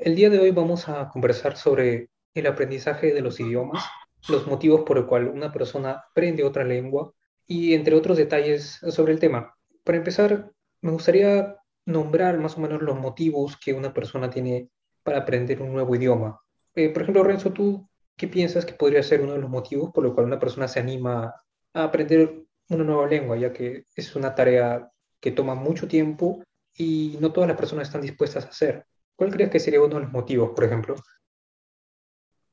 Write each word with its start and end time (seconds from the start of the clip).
El 0.00 0.14
día 0.14 0.30
de 0.30 0.38
hoy 0.38 0.52
vamos 0.52 0.88
a 0.88 1.08
conversar 1.08 1.56
sobre 1.56 2.08
el 2.32 2.46
aprendizaje 2.46 3.12
de 3.12 3.20
los 3.20 3.40
idiomas, 3.40 3.84
los 4.28 4.46
motivos 4.46 4.82
por 4.82 4.96
el 4.96 5.06
cual 5.06 5.26
una 5.26 5.50
persona 5.50 6.04
aprende 6.08 6.44
otra 6.44 6.62
lengua 6.62 7.12
y 7.48 7.74
entre 7.74 7.96
otros 7.96 8.16
detalles 8.16 8.78
sobre 8.90 9.12
el 9.12 9.18
tema. 9.18 9.56
Para 9.82 9.98
empezar, 9.98 10.52
me 10.82 10.92
gustaría 10.92 11.56
nombrar 11.84 12.38
más 12.38 12.56
o 12.56 12.60
menos 12.60 12.80
los 12.80 12.96
motivos 12.96 13.56
que 13.56 13.72
una 13.72 13.92
persona 13.92 14.30
tiene 14.30 14.70
para 15.02 15.18
aprender 15.18 15.60
un 15.60 15.72
nuevo 15.72 15.96
idioma. 15.96 16.40
Eh, 16.76 16.90
por 16.90 17.02
ejemplo, 17.02 17.24
Renzo, 17.24 17.52
¿tú 17.52 17.88
qué 18.16 18.28
piensas 18.28 18.64
que 18.64 18.74
podría 18.74 19.02
ser 19.02 19.20
uno 19.20 19.32
de 19.32 19.40
los 19.40 19.50
motivos 19.50 19.90
por 19.92 20.06
el 20.06 20.14
cual 20.14 20.26
una 20.26 20.38
persona 20.38 20.68
se 20.68 20.78
anima 20.78 21.34
a 21.74 21.82
aprender 21.82 22.44
una 22.68 22.84
nueva 22.84 23.08
lengua, 23.08 23.36
ya 23.36 23.52
que 23.52 23.86
es 23.96 24.14
una 24.14 24.32
tarea 24.32 24.92
que 25.18 25.32
toma 25.32 25.56
mucho 25.56 25.88
tiempo 25.88 26.44
y 26.72 27.18
no 27.20 27.32
todas 27.32 27.48
las 27.48 27.58
personas 27.58 27.88
están 27.88 28.02
dispuestas 28.02 28.44
a 28.44 28.50
hacer? 28.50 28.86
¿Cuál 29.18 29.32
crees 29.32 29.50
que 29.50 29.58
sería 29.58 29.80
uno 29.80 29.96
de 29.96 30.02
los 30.02 30.12
motivos, 30.12 30.50
por 30.54 30.62
ejemplo? 30.62 30.94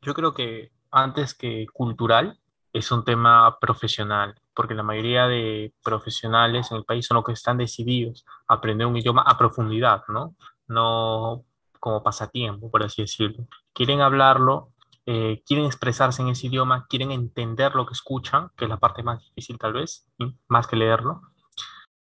Yo 0.02 0.16
creo 0.16 0.34
que 0.34 0.72
antes 0.90 1.36
que 1.36 1.68
cultural 1.72 2.40
es 2.74 2.92
un 2.92 3.04
tema 3.04 3.60
profesional, 3.62 4.34
porque 4.56 4.74
la 4.74 4.82
mayoría 4.82 5.28
de 5.28 5.76
profesionales 5.84 6.72
en 6.72 6.78
el 6.78 6.84
país 6.84 7.06
son 7.06 7.18
los 7.18 7.24
que 7.24 7.34
están 7.34 7.60
decididos 7.60 8.26
a 8.48 8.56
aprender 8.56 8.88
un 8.88 8.98
idioma 8.98 9.22
a 9.22 9.38
profundidad, 9.38 10.02
¿no? 10.08 10.36
No 10.68 11.46
como 11.80 12.02
pasatiempo, 12.02 12.72
por 12.72 12.82
así 12.82 13.04
decirlo. 13.04 13.46
Quieren 13.72 14.02
hablarlo, 14.02 14.72
eh, 15.06 15.44
quieren 15.46 15.68
expresarse 15.68 16.24
en 16.24 16.30
ese 16.30 16.48
idioma, 16.48 16.88
quieren 16.90 17.12
entender 17.12 17.76
lo 17.76 17.86
que 17.86 17.94
escuchan, 17.94 18.50
que 18.58 18.66
es 18.66 18.70
la 18.70 18.78
parte 18.78 19.04
más 19.04 19.24
difícil 19.24 19.60
tal 19.60 19.74
vez, 19.74 20.08
más 20.48 20.66
que 20.66 20.78
leerlo. 20.78 21.22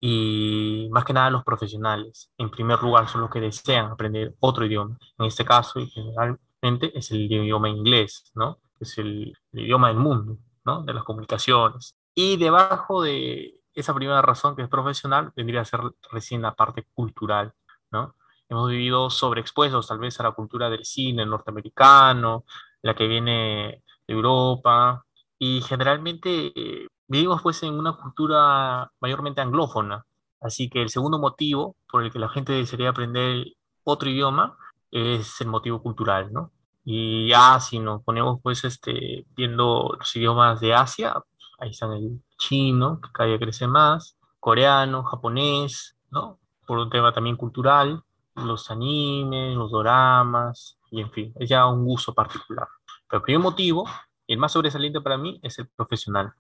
Y 0.01 0.89
más 0.93 1.05
que 1.05 1.13
nada 1.13 1.31
los 1.31 1.45
profesionales, 1.45 2.31
en 2.39 2.51
primer 2.51 2.81
lugar, 2.81 3.09
son 3.09 3.23
los 3.23 3.31
que 3.31 3.41
desean 3.41 3.87
aprender 3.87 4.35
otro 4.41 4.65
idioma. 4.65 4.97
En 5.19 5.27
este 5.27 5.45
caso, 5.45 5.81
y 5.81 5.89
generalmente, 5.89 6.97
es 6.97 7.11
el 7.11 7.31
idioma 7.31 7.69
inglés, 7.69 8.31
¿no? 8.35 8.59
Es 8.81 8.99
el, 8.99 9.33
el 9.53 9.61
idioma 9.61 9.89
del 9.89 9.99
mundo, 9.99 10.39
¿no? 10.65 10.83
De 10.83 10.95
las 10.95 11.05
comunicaciones. 11.05 11.95
Y 12.15 12.37
debajo 12.37 13.03
de 13.03 13.61
esa 13.75 13.95
primera 13.95 14.23
razón 14.23 14.57
que 14.57 14.63
es 14.63 14.69
profesional, 14.69 15.33
vendría 15.37 15.63
a 15.63 15.65
ser 15.65 15.81
recién 16.11 16.43
la 16.43 16.55
parte 16.55 16.85
cultural, 16.95 17.53
¿no? 17.91 18.15
hemos 18.49 18.71
vivido 18.71 19.11
sobreexpuestos 19.11 19.87
tal 19.89 19.99
vez 19.99 20.19
a 20.21 20.23
la 20.23 20.33
cultura 20.33 20.71
del 20.71 20.85
cine 20.85 21.27
norteamericano, 21.27 22.45
la 22.83 22.95
que 22.95 23.07
viene 23.07 23.83
de 24.07 24.15
Europa, 24.15 25.05
y 25.39 25.61
generalmente 25.63 26.53
eh, 26.55 26.89
vivimos 27.09 27.43
pues 27.43 27.63
en 27.63 27.75
una 27.75 27.95
cultura 27.95 28.93
mayormente 29.01 29.41
anglófona. 29.41 30.07
Así 30.41 30.71
que 30.71 30.83
el 30.83 30.91
segundo 30.91 31.19
motivo 31.19 31.77
por 31.91 32.05
el 32.05 32.13
que 32.13 32.19
la 32.19 32.29
gente 32.29 32.53
desearía 32.53 32.91
aprender 32.91 33.47
otro 33.83 34.09
idioma 34.09 34.57
es 34.91 35.41
el 35.41 35.49
motivo 35.49 35.83
cultural, 35.83 36.33
¿no? 36.33 36.53
Y 36.85 37.29
ya 37.29 37.59
si 37.61 37.81
nos 37.81 38.03
ponemos 38.03 38.41
pues 38.43 38.65
este, 38.65 39.27
viendo 39.37 39.97
los 39.99 40.17
idiomas 40.17 40.61
de 40.61 40.75
Asia, 40.75 41.15
ahí 41.59 41.71
están 41.71 41.93
el 41.93 42.23
chino, 42.39 43.01
que 43.01 43.11
cada 43.13 43.29
día 43.29 43.39
crece 43.39 43.67
más, 43.67 44.17
coreano, 44.41 45.03
japonés, 45.05 45.97
¿no? 46.11 46.39
Por 46.67 46.79
un 46.79 46.91
tema 46.91 47.13
también 47.13 47.37
cultural, 47.37 48.03
los 48.37 48.71
animes, 48.71 49.57
los 49.57 49.71
doramas, 49.71 50.79
y 50.91 51.01
en 51.01 51.11
fin, 51.11 51.33
es 51.37 51.49
ya 51.49 51.67
un 51.67 51.85
gusto 51.85 52.15
particular. 52.15 52.69
Pero 53.09 53.19
el 53.19 53.23
primer 53.25 53.43
motivo, 53.43 53.85
el 54.27 54.39
más 54.39 54.53
sobresaliente 54.53 55.01
para 55.01 55.19
mí, 55.19 55.41
es 55.43 55.59
el 55.59 55.69
profesional. 55.69 56.33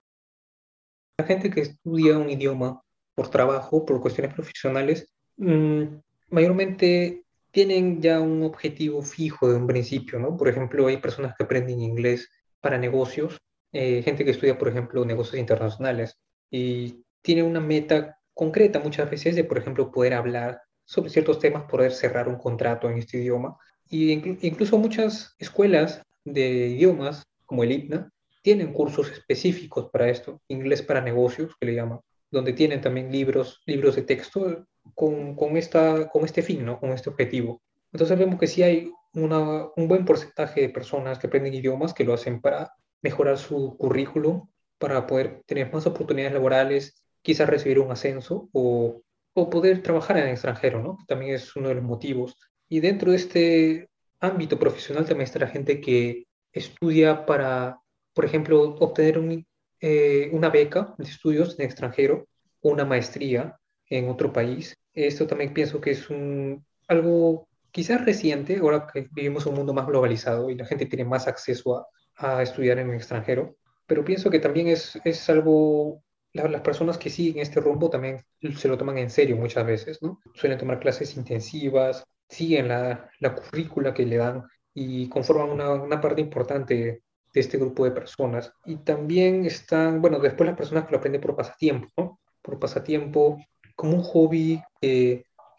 La 1.18 1.26
gente 1.26 1.50
que 1.50 1.62
estudia 1.62 2.16
un 2.16 2.30
idioma 2.30 2.80
por 3.14 3.28
trabajo, 3.28 3.84
por 3.84 4.00
cuestiones 4.00 4.32
profesionales, 4.32 5.12
mm, 5.36 5.82
mayormente 6.30 7.24
tienen 7.50 8.00
ya 8.00 8.20
un 8.20 8.44
objetivo 8.44 9.02
fijo 9.02 9.48
de 9.48 9.56
un 9.56 9.66
principio, 9.66 10.20
¿no? 10.20 10.36
Por 10.36 10.48
ejemplo, 10.48 10.86
hay 10.86 10.98
personas 10.98 11.34
que 11.36 11.44
aprenden 11.44 11.80
inglés 11.80 12.28
para 12.60 12.78
negocios, 12.78 13.38
eh, 13.72 14.02
gente 14.02 14.24
que 14.24 14.30
estudia, 14.30 14.58
por 14.58 14.68
ejemplo, 14.68 15.04
negocios 15.04 15.40
internacionales 15.40 16.18
y 16.50 17.04
tiene 17.20 17.42
una 17.42 17.60
meta 17.60 18.18
concreta 18.32 18.78
muchas 18.78 19.10
veces 19.10 19.34
de, 19.34 19.44
por 19.44 19.58
ejemplo, 19.58 19.90
poder 19.90 20.14
hablar 20.14 20.60
sobre 20.84 21.10
ciertos 21.10 21.40
temas, 21.40 21.64
poder 21.64 21.92
cerrar 21.92 22.28
un 22.28 22.38
contrato 22.38 22.88
en 22.88 22.98
este 22.98 23.18
idioma. 23.18 23.56
Y 23.90 24.12
incluso 24.46 24.78
muchas 24.78 25.34
escuelas 25.38 26.02
de 26.24 26.68
idiomas, 26.68 27.24
como 27.44 27.64
el 27.64 27.72
IPNA, 27.72 28.10
tienen 28.42 28.72
cursos 28.72 29.10
específicos 29.10 29.90
para 29.90 30.08
esto, 30.08 30.40
inglés 30.48 30.82
para 30.82 31.00
negocios, 31.00 31.54
que 31.58 31.66
le 31.66 31.74
llaman, 31.74 32.00
donde 32.30 32.52
tienen 32.52 32.80
también 32.80 33.10
libros, 33.10 33.62
libros 33.66 33.96
de 33.96 34.02
texto 34.02 34.66
con, 34.94 35.34
con, 35.34 35.56
esta, 35.56 36.08
con 36.08 36.24
este 36.24 36.42
fin, 36.42 36.64
¿no? 36.64 36.78
con 36.78 36.90
este 36.90 37.10
objetivo. 37.10 37.62
Entonces 37.92 38.18
vemos 38.18 38.38
que 38.38 38.46
sí 38.46 38.62
hay 38.62 38.90
una, 39.14 39.68
un 39.76 39.88
buen 39.88 40.04
porcentaje 40.04 40.60
de 40.60 40.68
personas 40.68 41.18
que 41.18 41.26
aprenden 41.26 41.54
idiomas 41.54 41.94
que 41.94 42.04
lo 42.04 42.14
hacen 42.14 42.40
para 42.40 42.72
mejorar 43.02 43.38
su 43.38 43.76
currículum, 43.76 44.48
para 44.78 45.06
poder 45.06 45.42
tener 45.46 45.72
más 45.72 45.86
oportunidades 45.86 46.34
laborales, 46.34 47.04
quizás 47.22 47.48
recibir 47.48 47.78
un 47.78 47.90
ascenso 47.90 48.48
o 48.52 49.02
o 49.38 49.50
poder 49.50 49.82
trabajar 49.82 50.18
en 50.18 50.24
el 50.24 50.30
extranjero, 50.30 50.82
¿no? 50.82 50.98
También 51.06 51.34
es 51.34 51.54
uno 51.56 51.68
de 51.68 51.76
los 51.76 51.84
motivos. 51.84 52.36
Y 52.68 52.80
dentro 52.80 53.12
de 53.12 53.16
este 53.16 53.88
ámbito 54.20 54.58
profesional 54.58 55.06
también 55.06 55.26
está 55.26 55.38
la 55.38 55.46
gente 55.48 55.80
que 55.80 56.26
estudia 56.52 57.24
para, 57.24 57.78
por 58.18 58.24
ejemplo, 58.24 58.74
obtener 58.80 59.44
eh, 59.80 60.28
una 60.32 60.50
beca 60.50 60.92
de 60.98 61.04
estudios 61.04 61.56
en 61.56 61.66
extranjero 61.66 62.26
una 62.62 62.84
maestría 62.84 63.60
en 63.88 64.08
otro 64.08 64.32
país. 64.32 64.76
Esto 64.92 65.28
también 65.28 65.54
pienso 65.54 65.80
que 65.80 65.92
es 65.92 66.10
un, 66.10 66.66
algo 66.88 67.46
quizás 67.70 68.04
reciente, 68.04 68.56
ahora 68.56 68.88
que 68.92 69.06
vivimos 69.12 69.46
un 69.46 69.54
mundo 69.54 69.72
más 69.72 69.86
globalizado 69.86 70.50
y 70.50 70.56
la 70.56 70.66
gente 70.66 70.86
tiene 70.86 71.04
más 71.04 71.28
acceso 71.28 71.76
a, 71.76 71.86
a 72.16 72.42
estudiar 72.42 72.80
en 72.80 72.90
el 72.90 72.96
extranjero, 72.96 73.54
pero 73.86 74.04
pienso 74.04 74.30
que 74.30 74.40
también 74.40 74.66
es, 74.66 74.98
es 75.04 75.30
algo 75.30 76.02
las 76.32 76.62
personas 76.62 76.98
que 76.98 77.10
siguen 77.10 77.40
este 77.40 77.60
rumbo 77.60 77.88
también 77.88 78.24
se 78.56 78.66
lo 78.66 78.76
toman 78.76 78.98
en 78.98 79.10
serio 79.10 79.36
muchas 79.36 79.64
veces, 79.64 80.02
¿no? 80.02 80.18
Suelen 80.34 80.58
tomar 80.58 80.80
clases 80.80 81.16
intensivas, 81.16 82.02
siguen 82.28 82.66
la, 82.66 83.08
la 83.20 83.36
currícula 83.36 83.94
que 83.94 84.04
le 84.04 84.16
dan 84.16 84.42
y 84.74 85.08
conforman 85.08 85.50
una, 85.50 85.72
una, 85.74 86.00
parte 86.00 86.20
importante 86.20 87.02
de 87.32 87.40
este 87.40 87.58
grupo 87.58 87.84
de 87.84 87.90
personas. 87.90 88.52
Y 88.64 88.76
también 88.76 89.44
están, 89.44 90.00
bueno, 90.00 90.18
después 90.18 90.46
las 90.46 90.56
personas 90.56 90.84
que 90.84 90.92
lo 90.92 90.98
aprenden 90.98 91.20
por 91.20 91.36
pasatiempo, 91.36 91.88
¿no? 91.96 92.20
Por 92.42 92.58
pasatiempo, 92.58 93.38
como 93.76 93.96
un 93.96 94.02
hobby, 94.02 94.62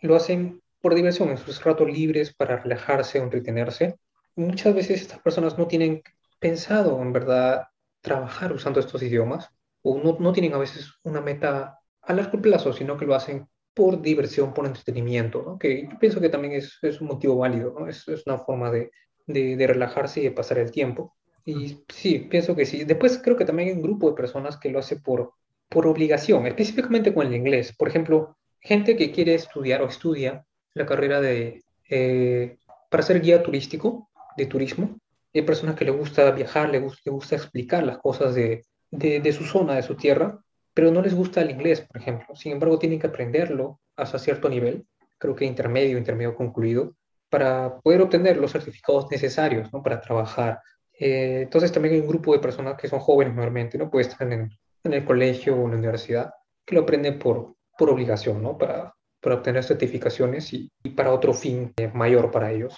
lo 0.02 0.16
hacen 0.16 0.62
por 0.81 0.96
diversión, 0.96 1.29
en 1.29 1.38
sus 1.38 1.63
ratos 1.63 1.90
libres 1.90 2.34
para 2.34 2.58
relajarse 2.58 3.19
o 3.19 3.24
entretenerse. 3.24 3.97
Muchas 4.35 4.74
veces 4.74 5.02
estas 5.02 5.19
personas 5.19 5.58
no 5.58 5.68
tienen 5.68 6.02
pensado 6.40 7.02
en 7.02 7.12
verdad 7.12 7.68
trabajar 8.02 8.53
usando 8.53 8.79
estos 8.79 9.03
idiomas, 9.03 9.50
o 9.81 9.97
no, 9.97 10.18
no 10.19 10.31
tienen 10.31 10.53
a 10.53 10.58
veces 10.58 10.94
una 11.03 11.22
meta 11.22 11.79
a 12.02 12.13
largo 12.13 12.41
plazo, 12.41 12.74
sino 12.74 12.97
que 12.97 13.06
lo 13.06 13.16
hacen 13.16 13.47
por 13.74 14.02
diversión, 14.02 14.53
por 14.53 14.66
entretenimiento, 14.66 15.44
¿no? 15.46 15.59
que 15.59 15.88
yo 15.90 16.00
pienso 16.00 16.19
que 16.19 16.29
también 16.29 16.53
es, 16.53 16.78
es 16.81 17.00
un 17.02 17.08
motivo 17.08 17.38
válido, 17.38 17.75
¿no? 17.78 17.88
es, 17.88 18.08
es 18.08 18.25
una 18.25 18.38
forma 18.38 18.72
de, 18.72 18.91
de, 19.28 19.56
de, 19.56 19.68
relajarse 19.68 20.19
y 20.19 20.24
de 20.24 20.31
pasar 20.31 20.58
el 20.58 20.72
tiempo. 20.72 21.16
Y 21.45 21.79
sí, 21.89 22.19
pienso 22.19 22.55
que 22.55 22.66
sí. 22.66 22.83
Después 22.83 23.19
creo 23.23 23.38
que 23.38 23.45
también 23.45 23.69
hay 23.69 23.75
un 23.75 23.81
grupo 23.81 24.09
de 24.09 24.16
personas 24.16 24.57
que 24.57 24.69
lo 24.69 24.79
hace 24.79 24.97
por, 24.97 25.33
por 25.67 25.88
obligación, 25.88 26.45
específicamente 26.47 27.13
con 27.13 27.27
el 27.27 27.35
inglés. 27.35 27.73
Por 27.75 27.88
ejemplo, 27.88 28.38
gente 28.59 28.95
que 28.95 29.11
quiere 29.11 29.35
estudiar 29.35 29.81
o 29.81 29.88
estudia 29.88 30.45
la 30.73 30.85
carrera 30.85 31.22
de, 31.22 31.63
eh, 31.89 32.57
para 32.89 33.03
ser 33.03 33.22
guía 33.22 33.41
turístico, 33.44 34.09
de 34.38 34.45
turismo. 34.45 34.99
Hay 35.34 35.43
personas 35.43 35.75
que 35.75 35.85
le 35.85 35.91
gusta 35.91 36.31
viajar, 36.31 36.69
le 36.69 36.79
gusta, 36.79 37.11
gusta 37.11 37.35
explicar 37.35 37.84
las 37.84 37.99
cosas 37.99 38.34
de, 38.35 38.66
de, 38.91 39.34
su 39.34 39.46
zona, 39.46 39.75
de 39.75 39.84
su 39.84 39.96
tierra, 39.96 40.40
pero 40.73 40.91
no 40.91 41.02
les 41.02 41.14
gusta 41.14 41.41
el 41.41 41.52
inglés, 41.52 41.81
por 41.81 42.02
ejemplo. 42.02 42.35
Sin 42.35 42.53
embargo, 42.53 42.79
tienen 42.79 42.99
que 42.99 43.08
aprenderlo 43.08 43.79
hasta 43.96 44.17
cierto 44.17 44.49
nivel, 44.49 44.85
creo 45.17 45.35
que 45.35 45.46
intermedio, 45.46 45.97
intermedio 45.97 46.35
concluido, 46.35 46.96
para 47.29 47.79
poder 47.79 48.02
obtener 48.02 48.37
los 48.37 48.52
certificados 48.52 49.09
necesarios 49.11 49.72
¿no? 49.72 49.84
para 49.84 50.02
trabajar. 50.02 50.59
Eh, 50.99 51.43
entonces 51.43 51.72
también 51.72 51.96
hay 51.96 52.01
un 52.01 52.07
grupo 52.07 52.34
de 52.34 52.40
personas 52.40 52.78
que 52.78 52.90
son 52.90 52.99
jóvenes 52.99 53.34
normalmente, 53.34 53.78
¿no? 53.78 53.90
Pueden 53.90 54.09
estar 54.09 54.31
en, 54.31 54.51
el 54.84 55.05
colegio 55.05 55.55
o 55.55 55.66
en 55.66 55.72
la 55.72 55.78
universidad, 55.78 56.34
que 56.66 56.75
lo 56.75 56.81
aprenden 56.81 57.17
por, 57.17 57.55
por 57.78 57.90
obligación, 57.90 58.43
¿no? 58.43 58.57
Para, 58.57 58.93
para 59.22 59.35
obtener 59.35 59.63
certificaciones 59.63 60.53
y, 60.53 60.69
para 60.96 61.13
otro 61.13 61.34
fin 61.34 61.73
eh, 61.78 61.90
mayor 61.93 62.31
para 62.31 62.51
ellos. 62.51 62.78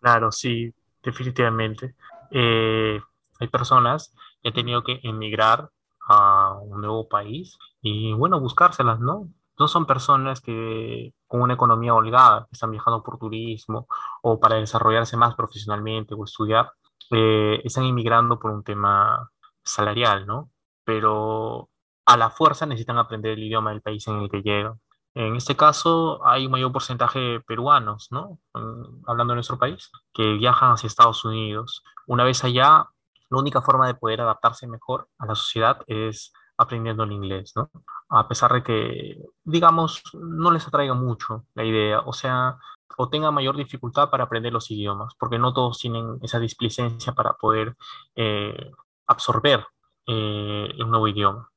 Claro, 0.00 0.32
sí, 0.32 0.72
definitivamente. 1.02 1.94
Eh, 2.30 2.98
hay 3.38 3.48
personas 3.48 4.14
he 4.42 4.52
tenido 4.52 4.82
que 4.82 5.00
emigrar 5.02 5.70
a 6.08 6.54
un 6.62 6.80
nuevo 6.80 7.08
país 7.08 7.58
y 7.82 8.12
bueno, 8.14 8.40
buscárselas, 8.40 9.00
¿no? 9.00 9.28
No 9.60 9.68
son 9.68 9.84
personas 9.86 10.40
que 10.40 11.12
con 11.26 11.42
una 11.42 11.54
economía 11.54 11.94
holgada, 11.94 12.46
que 12.46 12.54
están 12.54 12.70
viajando 12.70 13.02
por 13.02 13.18
turismo 13.18 13.86
o 14.22 14.40
para 14.40 14.56
desarrollarse 14.56 15.18
más 15.18 15.34
profesionalmente 15.34 16.14
o 16.14 16.24
estudiar, 16.24 16.72
eh, 17.10 17.60
están 17.62 17.84
inmigrando 17.84 18.38
por 18.38 18.52
un 18.52 18.64
tema 18.64 19.30
salarial, 19.62 20.26
¿no? 20.26 20.50
Pero 20.84 21.68
a 22.06 22.16
la 22.16 22.30
fuerza 22.30 22.64
necesitan 22.64 22.96
aprender 22.98 23.32
el 23.32 23.44
idioma 23.44 23.70
del 23.70 23.82
país 23.82 24.08
en 24.08 24.16
el 24.22 24.30
que 24.30 24.40
llegan. 24.42 24.80
En 25.14 25.36
este 25.36 25.56
caso 25.56 26.24
hay 26.26 26.46
un 26.46 26.52
mayor 26.52 26.72
porcentaje 26.72 27.18
de 27.18 27.40
peruanos, 27.40 28.08
¿no? 28.10 28.38
Hablando 29.06 29.32
de 29.32 29.36
nuestro 29.36 29.58
país, 29.58 29.90
que 30.14 30.34
viajan 30.34 30.72
hacia 30.72 30.86
Estados 30.86 31.22
Unidos. 31.24 31.84
Una 32.06 32.24
vez 32.24 32.44
allá, 32.44 32.86
la 33.28 33.38
única 33.38 33.60
forma 33.60 33.86
de 33.86 33.94
poder 33.94 34.22
adaptarse 34.22 34.66
mejor 34.66 35.08
a 35.18 35.26
la 35.26 35.34
sociedad 35.34 35.82
es 35.86 36.32
aprendiendo 36.60 37.04
el 37.04 37.12
inglés, 37.12 37.52
¿no? 37.56 37.70
A 38.10 38.28
pesar 38.28 38.52
de 38.52 38.62
que, 38.62 39.16
digamos, 39.44 40.02
no 40.12 40.50
les 40.50 40.68
atraiga 40.68 40.92
mucho 40.92 41.46
la 41.54 41.64
idea, 41.64 42.00
o 42.00 42.12
sea, 42.12 42.58
o 42.98 43.08
tengan 43.08 43.32
mayor 43.32 43.56
dificultad 43.56 44.10
para 44.10 44.24
aprender 44.24 44.52
los 44.52 44.70
idiomas, 44.70 45.14
porque 45.18 45.38
no 45.38 45.54
todos 45.54 45.78
tienen 45.78 46.18
esa 46.20 46.38
displicencia 46.38 47.14
para 47.14 47.32
poder 47.32 47.76
eh, 48.14 48.70
absorber 49.06 49.64
eh, 50.06 50.68
el 50.70 50.90
nuevo 50.90 51.08
idioma. 51.08 51.50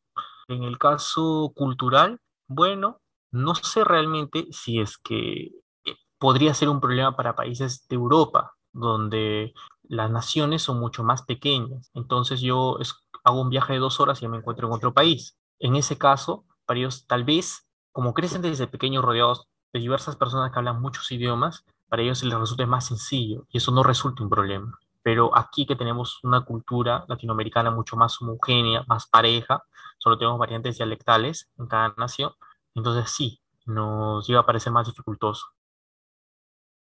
En 0.47 0.63
el 0.63 0.77
caso 0.77 1.51
cultural, 1.53 2.21
bueno, 2.47 3.01
no 3.31 3.55
sé 3.55 3.83
realmente 3.83 4.47
si 4.51 4.79
es 4.79 4.97
que 4.97 5.51
eh, 5.85 5.97
podría 6.17 6.53
ser 6.53 6.69
un 6.69 6.79
problema 6.79 7.17
para 7.17 7.35
países 7.35 7.85
de 7.89 7.95
Europa, 7.97 8.53
donde 8.71 9.53
las 9.83 10.09
naciones 10.09 10.61
son 10.61 10.79
mucho 10.79 11.03
más 11.03 11.23
pequeñas. 11.23 11.91
Entonces 11.94 12.39
yo 12.39 12.77
hago 13.23 13.41
un 13.41 13.49
viaje 13.49 13.73
de 13.73 13.79
dos 13.79 13.99
horas 13.99 14.21
y 14.21 14.27
me 14.27 14.37
encuentro 14.37 14.67
en 14.67 14.73
otro 14.73 14.93
país. 14.93 15.37
En 15.59 15.75
ese 15.75 15.97
caso, 15.97 16.45
para 16.65 16.79
ellos 16.79 17.05
tal 17.07 17.23
vez, 17.23 17.67
como 17.91 18.13
crecen 18.13 18.41
desde 18.41 18.67
pequeños 18.67 19.03
rodeados 19.03 19.47
de 19.71 19.79
diversas 19.79 20.15
personas 20.15 20.51
que 20.51 20.59
hablan 20.59 20.81
muchos 20.81 21.11
idiomas, 21.11 21.65
para 21.89 22.01
ellos 22.01 22.23
les 22.23 22.37
resulta 22.37 22.65
más 22.65 22.87
sencillo 22.87 23.45
y 23.49 23.57
eso 23.57 23.71
no 23.71 23.83
resulta 23.83 24.23
un 24.23 24.29
problema. 24.29 24.79
Pero 25.03 25.37
aquí 25.37 25.65
que 25.65 25.75
tenemos 25.75 26.19
una 26.23 26.45
cultura 26.45 27.05
latinoamericana 27.07 27.71
mucho 27.71 27.95
más 27.95 28.21
homogénea, 28.21 28.83
más 28.87 29.07
pareja, 29.07 29.63
solo 29.97 30.17
tenemos 30.17 30.39
variantes 30.39 30.77
dialectales 30.77 31.49
en 31.57 31.67
cada 31.67 31.93
nación, 31.97 32.31
entonces 32.73 33.11
sí, 33.11 33.41
nos 33.65 34.27
iba 34.29 34.39
a 34.39 34.45
parecer 34.45 34.71
más 34.71 34.87
dificultoso. 34.87 35.45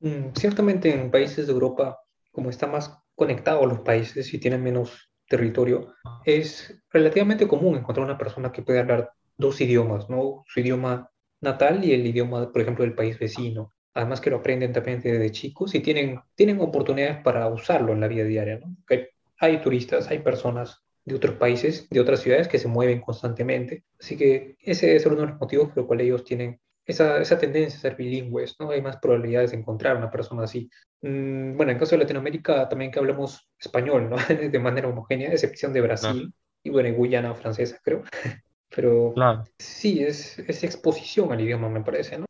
Mm, 0.00 0.32
ciertamente 0.34 0.94
en 0.94 1.10
países 1.10 1.46
de 1.46 1.52
Europa, 1.52 1.98
como 2.32 2.50
están 2.50 2.72
más 2.72 2.98
conectados 3.14 3.66
los 3.66 3.80
países 3.80 4.32
y 4.34 4.38
tienen 4.38 4.62
menos 4.62 5.10
territorio, 5.28 5.94
es 6.24 6.80
relativamente 6.90 7.48
común 7.48 7.76
encontrar 7.76 8.04
una 8.04 8.18
persona 8.18 8.52
que 8.52 8.62
puede 8.62 8.80
hablar 8.80 9.12
dos 9.36 9.60
idiomas, 9.60 10.08
¿no? 10.08 10.44
Su 10.46 10.60
idioma 10.60 11.10
natal 11.40 11.84
y 11.84 11.92
el 11.92 12.06
idioma, 12.06 12.50
por 12.50 12.62
ejemplo, 12.62 12.84
del 12.84 12.94
país 12.94 13.18
vecino. 13.18 13.72
Además 13.94 14.20
que 14.20 14.30
lo 14.30 14.36
aprenden 14.36 14.72
también 14.72 15.00
desde 15.00 15.30
chicos 15.30 15.74
y 15.74 15.80
tienen, 15.80 16.20
tienen 16.34 16.60
oportunidades 16.60 17.22
para 17.22 17.46
usarlo 17.48 17.92
en 17.92 18.00
la 18.00 18.08
vida 18.08 18.24
diaria. 18.24 18.60
Hay, 19.38 19.60
turistas, 19.60 20.08
hay 20.10 20.20
personas 20.20 20.82
de 21.04 21.14
otros 21.14 21.36
países, 21.36 21.88
de 21.90 22.00
otras 22.00 22.20
ciudades 22.20 22.48
que 22.48 22.58
se 22.58 22.66
mueven 22.66 23.00
constantemente. 23.00 23.84
Así 24.00 24.16
que 24.16 24.56
ese 24.60 24.96
es 24.96 25.06
uno 25.06 25.16
de 25.16 25.26
los 25.26 25.40
motivos 25.40 25.68
por 25.68 25.78
los 25.78 25.86
cuales 25.86 26.06
ellos 26.06 26.24
tienen 26.24 26.60
esa, 26.86 27.18
esa 27.18 27.38
tendencia 27.38 27.78
a 27.78 27.80
ser 27.80 27.96
bilingües, 27.96 28.56
¿no? 28.60 28.70
Hay 28.70 28.82
más 28.82 28.98
probabilidades 28.98 29.52
de 29.52 29.58
encontrar 29.58 29.96
una 29.96 30.10
persona 30.10 30.44
así. 30.44 30.70
Mm, 31.02 31.56
bueno, 31.56 31.72
en 31.72 31.78
caso 31.78 31.92
de 31.92 32.02
Latinoamérica 32.02 32.68
también 32.68 32.90
que 32.90 32.98
hablamos 32.98 33.48
español, 33.58 34.10
¿no? 34.10 34.16
de 34.50 34.58
manera 34.58 34.88
homogénea, 34.88 35.32
excepción 35.32 35.72
de 35.72 35.80
Brasil 35.80 36.34
y 36.62 36.70
bueno, 36.70 36.88
y 36.88 36.92
Guyana 36.92 37.34
francesa, 37.34 37.78
creo. 37.82 38.02
Pero 38.74 39.12
claro. 39.14 39.44
sí, 39.58 40.02
es, 40.02 40.38
es 40.40 40.64
exposición 40.64 41.32
al 41.32 41.40
idioma, 41.40 41.68
me 41.68 41.82
parece, 41.82 42.18
¿no? 42.18 42.24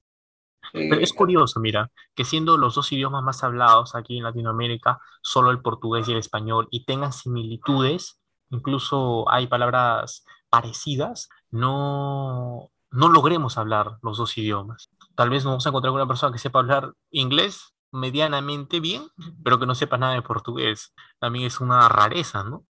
Pero 0.73 1.01
es 1.01 1.13
eh, 1.13 1.15
curioso, 1.15 1.61
mira, 1.61 1.91
que 2.15 2.25
siendo 2.25 2.57
los 2.57 2.75
dos 2.75 2.93
idiomas 2.93 3.23
más 3.23 3.45
hablados 3.45 3.95
aquí 3.95 4.19
en 4.19 4.25
Latinoamérica, 4.25 4.99
solo 5.23 5.53
el 5.53 5.63
portugués 5.63 6.09
y 6.09 6.13
el 6.13 6.19
español, 6.19 6.67
y 6.71 6.85
tengan 6.85 7.13
similitudes, 7.13 8.21
incluso 8.51 9.31
hay 9.31 9.47
palabras 9.47 10.25
parecidas, 10.51 11.29
no, 11.51 12.73
no 12.95 13.09
logremos 13.09 13.59
hablar 13.59 13.99
los 14.03 14.19
dos 14.19 14.37
idiomas. 14.39 14.91
Tal 15.15 15.31
vez 15.31 15.45
nos 15.45 15.53
vamos 15.53 15.67
a 15.67 15.69
encontrar 15.69 15.91
con 15.91 16.01
una 16.01 16.09
persona 16.09 16.33
que 16.33 16.39
sepa 16.39 16.61
hablar 16.61 16.93
inglés 17.11 17.75
medianamente 17.93 18.81
bien, 18.81 19.03
pero 19.43 19.59
que 19.59 19.67
no 19.67 19.75
sepa 19.75 19.99
nada 19.99 20.15
de 20.15 20.23
portugués. 20.23 20.95
También 21.19 21.47
es 21.47 21.61
una 21.61 21.89
rareza, 21.89 22.45
¿no? 22.45 22.67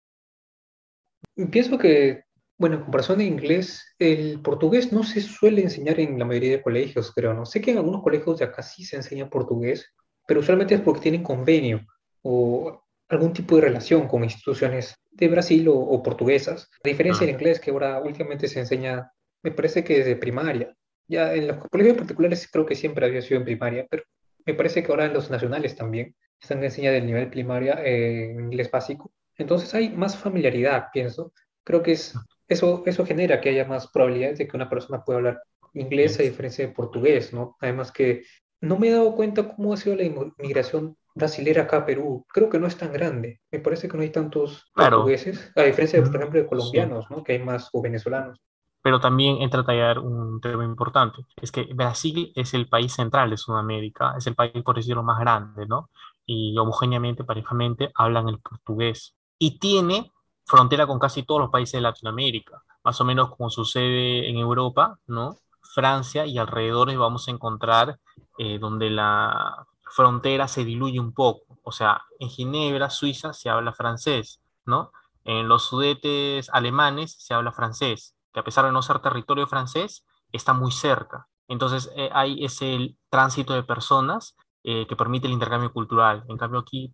Pienso 1.52 1.78
que 1.78 2.24
bueno, 2.60 2.76
en 2.76 2.82
comparación 2.82 3.20
de 3.20 3.24
inglés, 3.24 3.96
el 4.00 4.42
portugués 4.42 4.92
no 4.92 5.04
se 5.04 5.22
suele 5.22 5.62
enseñar 5.62 5.98
en 6.02 6.20
la 6.20 6.26
mayoría 6.26 6.52
de 6.52 6.62
colegios, 6.62 7.14
creo, 7.16 7.34
¿no? 7.34 7.46
Sé 7.46 7.62
que 7.62 7.72
en 7.72 7.78
algunos 7.78 8.04
colegios 8.04 8.38
de 8.38 8.46
acá 8.46 8.62
sí 8.62 8.84
se 8.84 8.98
enseña 8.98 9.30
portugués, 9.30 9.94
pero 10.28 10.42
usualmente 10.42 10.76
es 10.76 10.82
porque 10.82 11.00
tienen 11.00 11.24
convenio 11.24 11.86
o 12.22 12.84
algún 13.08 13.32
tipo 13.32 13.56
de 13.56 13.62
relación 13.62 14.10
con 14.10 14.26
instituciones 14.26 14.94
de 15.10 15.30
Brasil 15.30 15.68
o, 15.70 16.04
portuguesas. 16.04 16.70
A 16.84 16.90
diferencia 16.90 17.26
del 17.26 17.36
inglés, 17.36 17.62
que 17.62 17.72
ahora 17.72 18.02
últimamente 18.02 18.50
se 18.50 18.60
enseña, 18.60 19.10
me 19.44 19.52
parece 19.52 19.84
que 19.84 20.00
desde 20.00 20.16
primaria. 20.16 20.76
Ya 21.08 21.34
en 21.34 21.48
los 21.48 21.58
colegios 21.58 21.98
particulares 21.98 22.48
creo 22.52 22.66
que 22.66 22.76
siempre 22.76 23.06
había 23.06 23.22
sido 23.22 23.40
en 23.40 23.46
primaria, 23.46 23.88
pero 23.90 24.04
me 24.46 24.54
parece 24.54 24.84
que 24.84 24.92
ahora 24.92 25.06
en 25.06 25.14
los 25.14 25.30
nacionales 25.30 25.76
también 25.76 26.16
están 26.40 26.64
enseñando 26.64 26.96
del 26.96 27.08
nivel 27.08 27.30
primaria 27.30 27.82
eh, 27.84 28.32
en 28.32 28.40
inglés 28.42 28.70
básico. 28.72 29.12
Entonces 29.38 29.74
hay 29.74 29.90
más 29.90 30.18
familiaridad, 30.18 30.88
pienso. 30.94 31.34
Creo 31.64 31.82
que 31.82 31.94
es 31.94 32.16
eso, 32.48 32.84
eso 32.86 33.06
genera 33.06 33.42
que 33.42 33.50
haya 33.50 33.66
más 33.66 33.88
probabilidades 33.88 34.38
de 34.40 34.48
que 34.48 34.58
una 34.58 34.70
persona 34.70 35.04
pueda 35.04 35.18
hablar 35.18 35.44
inglés 35.74 36.20
a 36.20 36.24
diferencia 36.24 36.66
de 36.66 36.74
portugués, 36.74 37.34
¿no? 37.34 37.56
Además 37.60 37.92
que 37.92 38.24
no 38.62 38.78
me 38.78 38.90
he 38.90 38.92
dado 38.92 39.16
cuenta 39.16 39.48
cómo 39.56 39.74
ha 39.74 39.78
sido 39.78 39.96
la 39.96 40.04
inmigración 40.04 40.98
brasilera 41.16 41.64
acá 41.64 41.78
a 41.78 41.86
Perú. 41.86 42.26
Creo 42.28 42.50
que 42.50 42.60
no 42.60 42.68
es 42.68 42.78
tan 42.78 42.92
grande. 42.92 43.40
Me 43.52 43.60
parece 43.60 43.88
que 43.88 43.98
no 43.98 44.04
hay 44.04 44.10
tantos 44.10 44.70
portugueses, 44.74 45.52
a 45.56 45.64
diferencia, 45.64 46.00
de, 46.00 46.08
por 46.08 46.16
ejemplo, 46.16 46.42
de 46.42 46.48
colombianos, 46.48 47.10
¿no? 47.10 47.24
Que 47.24 47.34
hay 47.34 47.40
más 47.40 47.70
o 47.74 47.82
venezolanos. 47.82 48.40
Pero 48.82 49.00
también 49.00 49.42
entra 49.42 49.62
a 49.62 49.66
tallar 49.66 50.00
un 50.00 50.40
tema 50.40 50.64
importante. 50.64 51.26
Es 51.42 51.52
que 51.52 51.66
Brasil 51.74 52.32
es 52.36 52.54
el 52.54 52.68
país 52.68 52.94
central 52.94 53.30
de 53.30 53.38
Sudamérica, 53.38 54.16
es 54.18 54.28
el 54.28 54.36
país, 54.36 54.52
por 54.64 54.76
decirlo, 54.76 55.04
más 55.04 55.20
grande, 55.20 55.66
¿no? 55.66 55.90
Y 56.26 56.58
homogéneamente, 56.58 57.24
parejamente, 57.24 57.92
hablan 57.96 58.30
el 58.30 58.40
portugués. 58.40 59.16
Y 59.38 59.60
tiene 59.60 60.12
frontera 60.46 60.88
con 60.88 61.00
casi 61.00 61.24
todos 61.24 61.42
los 61.42 61.52
países 61.52 61.74
de 61.74 61.82
Latinoamérica, 61.82 62.64
más 62.84 63.00
o 63.02 63.06
menos 63.06 63.36
como 63.36 63.50
sucede 63.50 64.30
en 64.30 64.38
Europa, 64.38 64.98
¿no? 65.08 65.38
Francia 65.62 66.26
y 66.26 66.38
alrededores 66.38 66.98
vamos 66.98 67.28
a 67.28 67.32
encontrar 67.32 68.00
eh, 68.38 68.58
donde 68.58 68.90
la 68.90 69.68
frontera 69.92 70.48
se 70.48 70.66
diluye 70.66 71.00
un 71.00 71.14
poco. 71.14 71.60
O 71.64 71.72
sea, 71.72 72.02
en 72.20 72.30
Ginebra, 72.30 72.90
Suiza, 72.90 73.34
se 73.34 73.50
habla 73.50 73.74
francés, 73.74 74.42
¿no? 74.66 74.92
En 75.24 75.48
los 75.48 75.64
sudetes 75.66 76.50
alemanes 76.52 77.16
se 77.20 77.34
habla 77.34 77.52
francés, 77.52 78.16
que 78.34 78.40
a 78.40 78.44
pesar 78.44 78.66
de 78.66 78.72
no 78.72 78.82
ser 78.82 79.00
territorio 79.00 79.48
francés, 79.48 80.06
está 80.32 80.54
muy 80.54 80.72
cerca. 80.72 81.28
Entonces 81.48 81.92
eh, 81.96 82.10
hay 82.14 82.44
ese 82.44 82.96
tránsito 83.10 83.54
de 83.54 83.64
personas 83.64 84.36
eh, 84.64 84.86
que 84.88 84.96
permite 84.96 85.28
el 85.28 85.34
intercambio 85.34 85.74
cultural. 85.74 86.24
En 86.28 86.38
cambio 86.38 86.60
aquí 86.60 86.94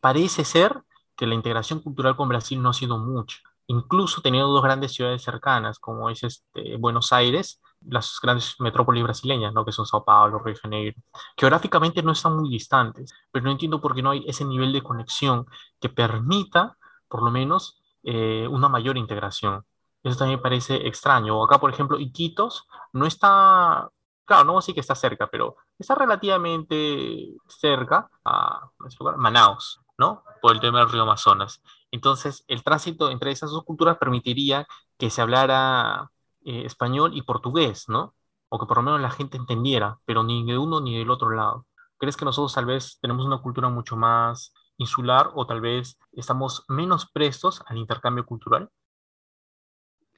parece 0.00 0.44
ser 0.44 0.82
que 1.16 1.26
la 1.26 1.34
integración 1.34 1.80
cultural 1.80 2.16
con 2.16 2.28
Brasil 2.28 2.62
no 2.62 2.70
ha 2.70 2.74
sido 2.74 2.98
mucha. 2.98 3.38
Incluso 3.66 4.22
teniendo 4.22 4.48
dos 4.48 4.62
grandes 4.62 4.92
ciudades 4.94 5.22
cercanas, 5.22 5.78
como 5.78 6.08
es 6.10 6.22
este, 6.22 6.76
Buenos 6.78 7.12
Aires, 7.12 7.60
las 7.86 8.18
grandes 8.22 8.56
metrópolis 8.60 9.02
brasileñas, 9.02 9.52
¿no? 9.52 9.64
que 9.64 9.72
son 9.72 9.86
Sao 9.86 10.04
Paulo, 10.04 10.38
Río 10.38 10.54
de 10.54 10.60
Janeiro. 10.60 11.02
Geográficamente 11.36 12.02
no 12.02 12.12
están 12.12 12.36
muy 12.36 12.48
distantes, 12.48 13.12
pero 13.30 13.44
no 13.44 13.50
entiendo 13.50 13.80
por 13.80 13.94
qué 13.94 14.02
no 14.02 14.10
hay 14.10 14.24
ese 14.26 14.44
nivel 14.44 14.72
de 14.72 14.82
conexión 14.82 15.46
que 15.80 15.88
permita, 15.88 16.78
por 17.08 17.22
lo 17.22 17.30
menos, 17.30 17.82
eh, 18.04 18.46
una 18.50 18.68
mayor 18.68 18.96
integración. 18.96 19.64
Eso 20.02 20.18
también 20.18 20.40
parece 20.40 20.86
extraño. 20.86 21.42
Acá, 21.42 21.58
por 21.58 21.70
ejemplo, 21.70 21.98
Iquitos 21.98 22.66
no 22.92 23.06
está, 23.06 23.90
claro, 24.24 24.44
no 24.44 24.58
así 24.58 24.72
que 24.74 24.80
está 24.80 24.94
cerca, 24.94 25.26
pero 25.28 25.56
está 25.78 25.94
relativamente 25.94 27.34
cerca 27.48 28.10
a 28.24 28.70
Manaus. 29.16 29.80
¿no? 29.98 30.22
Por 30.40 30.54
el 30.54 30.60
tema 30.60 30.78
del 30.78 30.90
río 30.90 31.02
Amazonas. 31.02 31.60
Entonces, 31.90 32.44
el 32.48 32.62
tránsito 32.62 33.10
entre 33.10 33.32
esas 33.32 33.50
dos 33.50 33.64
culturas 33.64 33.98
permitiría 33.98 34.66
que 34.96 35.10
se 35.10 35.20
hablara 35.20 36.10
eh, 36.44 36.62
español 36.64 37.10
y 37.14 37.22
portugués, 37.22 37.88
¿no? 37.88 38.14
O 38.48 38.58
que 38.58 38.66
por 38.66 38.78
lo 38.78 38.82
menos 38.84 39.00
la 39.00 39.10
gente 39.10 39.36
entendiera, 39.36 39.98
pero 40.06 40.22
ni 40.22 40.46
de 40.46 40.56
uno 40.56 40.80
ni 40.80 40.96
del 40.96 41.10
otro 41.10 41.30
lado. 41.30 41.66
¿Crees 41.98 42.16
que 42.16 42.24
nosotros 42.24 42.54
tal 42.54 42.66
vez 42.66 42.98
tenemos 43.00 43.26
una 43.26 43.42
cultura 43.42 43.68
mucho 43.68 43.96
más 43.96 44.52
insular 44.76 45.30
o 45.34 45.46
tal 45.46 45.60
vez 45.60 45.98
estamos 46.12 46.64
menos 46.68 47.10
prestos 47.10 47.62
al 47.66 47.76
intercambio 47.76 48.24
cultural? 48.24 48.70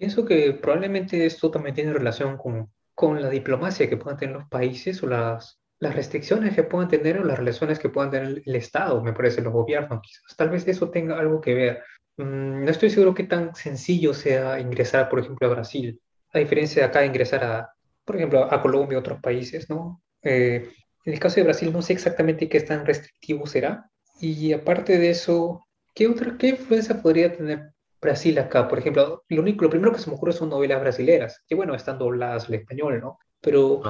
Pienso 0.01 0.25
que 0.25 0.55
probablemente 0.55 1.25
esto 1.27 1.53
también 1.53 1.77
tiene 1.77 1.93
relación 1.93 2.37
con, 2.37 2.73
con 2.97 3.23
la 3.23 3.31
diplomacia 3.31 3.89
que 3.89 3.97
puedan 3.97 4.19
tener 4.19 4.35
los 4.35 4.49
países 4.49 5.01
o 5.03 5.07
las 5.07 5.61
las 5.81 5.97
restricciones 5.97 6.55
que 6.55 6.63
puedan 6.63 6.89
tener 6.89 7.19
o 7.19 7.25
las 7.25 7.39
relaciones 7.39 7.79
que 7.79 7.89
puedan 7.89 8.11
tener 8.11 8.43
el 8.45 8.57
Estado, 8.57 9.03
me 9.03 9.15
parece, 9.15 9.41
los 9.41 9.53
gobiernos, 9.53 10.01
quizás. 10.03 10.37
Tal 10.37 10.51
vez 10.51 10.69
eso 10.69 10.91
tenga 10.91 11.19
algo 11.19 11.41
que 11.41 11.55
ver. 11.55 11.83
Mm, 12.19 12.65
no 12.65 12.71
estoy 12.71 12.91
seguro 12.91 13.15
qué 13.15 13.25
tan 13.25 13.55
sencillo 13.55 14.13
sea 14.13 14.61
ingresar, 14.61 15.09
por 15.09 15.21
ejemplo, 15.21 15.49
a 15.49 15.55
Brasil, 15.55 16.01
a 16.35 16.39
diferencia 16.39 16.83
de 16.83 16.89
acá 16.89 17.05
ingresar 17.05 17.45
a, 17.45 17.73
por 18.05 18.17
ejemplo, 18.17 18.45
a 18.53 18.61
Colombia 18.61 18.97
y 18.97 18.99
otros 18.99 19.21
países, 19.21 19.71
¿no? 19.71 20.03
Eh, 20.23 20.69
en 21.07 21.13
el 21.15 21.19
caso 21.19 21.37
de 21.37 21.45
Brasil 21.45 21.73
no 21.73 21.81
sé 21.81 21.95
exactamente 21.95 22.49
qué 22.49 22.61
tan 22.61 22.85
restrictivo 22.85 23.47
será. 23.47 23.91
Y 24.21 24.53
aparte 24.53 24.99
de 24.99 25.11
eso, 25.11 25.67
¿qué 25.95 26.09
otra, 26.09 26.37
qué 26.39 26.49
influencia 26.49 27.01
podría 27.01 27.35
tener 27.35 27.73
Brasil 28.01 28.39
acá? 28.39 28.69
Por 28.69 28.79
ejemplo, 28.79 29.25
lo, 29.29 29.43
único, 29.43 29.65
lo 29.65 29.71
primero 29.71 29.93
que 29.93 29.99
se 29.99 30.11
me 30.11 30.17
ocurre 30.17 30.33
son 30.33 30.49
novelas 30.49 30.81
brasileras, 30.81 31.43
que 31.47 31.55
bueno, 31.55 31.75
están 31.75 31.99
dobladas 31.99 32.49
al 32.49 32.55
español, 32.55 33.01
¿no? 33.01 33.19
Pero 33.41 33.83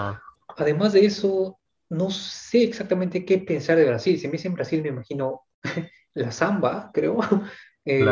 además 0.56 0.92
de 0.92 1.06
eso, 1.06 1.58
no 1.88 2.10
sé 2.10 2.64
exactamente 2.64 3.24
qué 3.24 3.38
pensar 3.38 3.76
de 3.76 3.86
Brasil. 3.86 4.18
Si 4.18 4.26
me 4.26 4.32
dicen 4.32 4.54
Brasil, 4.54 4.82
me 4.82 4.88
imagino 4.88 5.42
la 6.14 6.32
samba, 6.32 6.90
creo. 6.92 7.18
Eh, 7.86 8.04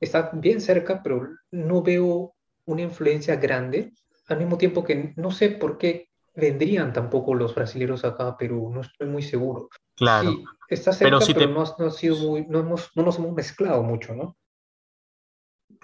está 0.00 0.30
bien 0.32 0.62
cerca, 0.62 1.02
pero 1.02 1.28
no 1.50 1.82
veo 1.82 2.34
una 2.64 2.80
influencia 2.80 3.36
grande. 3.36 3.92
Al 4.28 4.38
mismo 4.38 4.56
tiempo 4.56 4.82
que 4.82 5.12
no 5.16 5.30
sé 5.30 5.50
por 5.50 5.76
qué 5.76 6.08
vendrían 6.34 6.92
tampoco 6.92 7.34
los 7.34 7.54
brasileños 7.54 8.02
acá 8.04 8.28
a 8.28 8.36
Perú, 8.36 8.70
no 8.74 8.80
estoy 8.80 9.08
muy 9.08 9.22
seguro. 9.22 9.68
Claro. 9.94 10.30
Sí, 10.30 10.44
está 10.68 10.92
cerca, 10.92 11.18
pero, 11.34 11.48
no, 11.48 11.62
ha 11.62 11.90
sido 11.90 12.16
muy, 12.16 12.46
no, 12.46 12.60
hemos, 12.60 12.90
no 12.94 13.02
nos 13.02 13.18
hemos 13.18 13.34
mezclado 13.34 13.82
mucho, 13.82 14.14
¿no? 14.14 14.36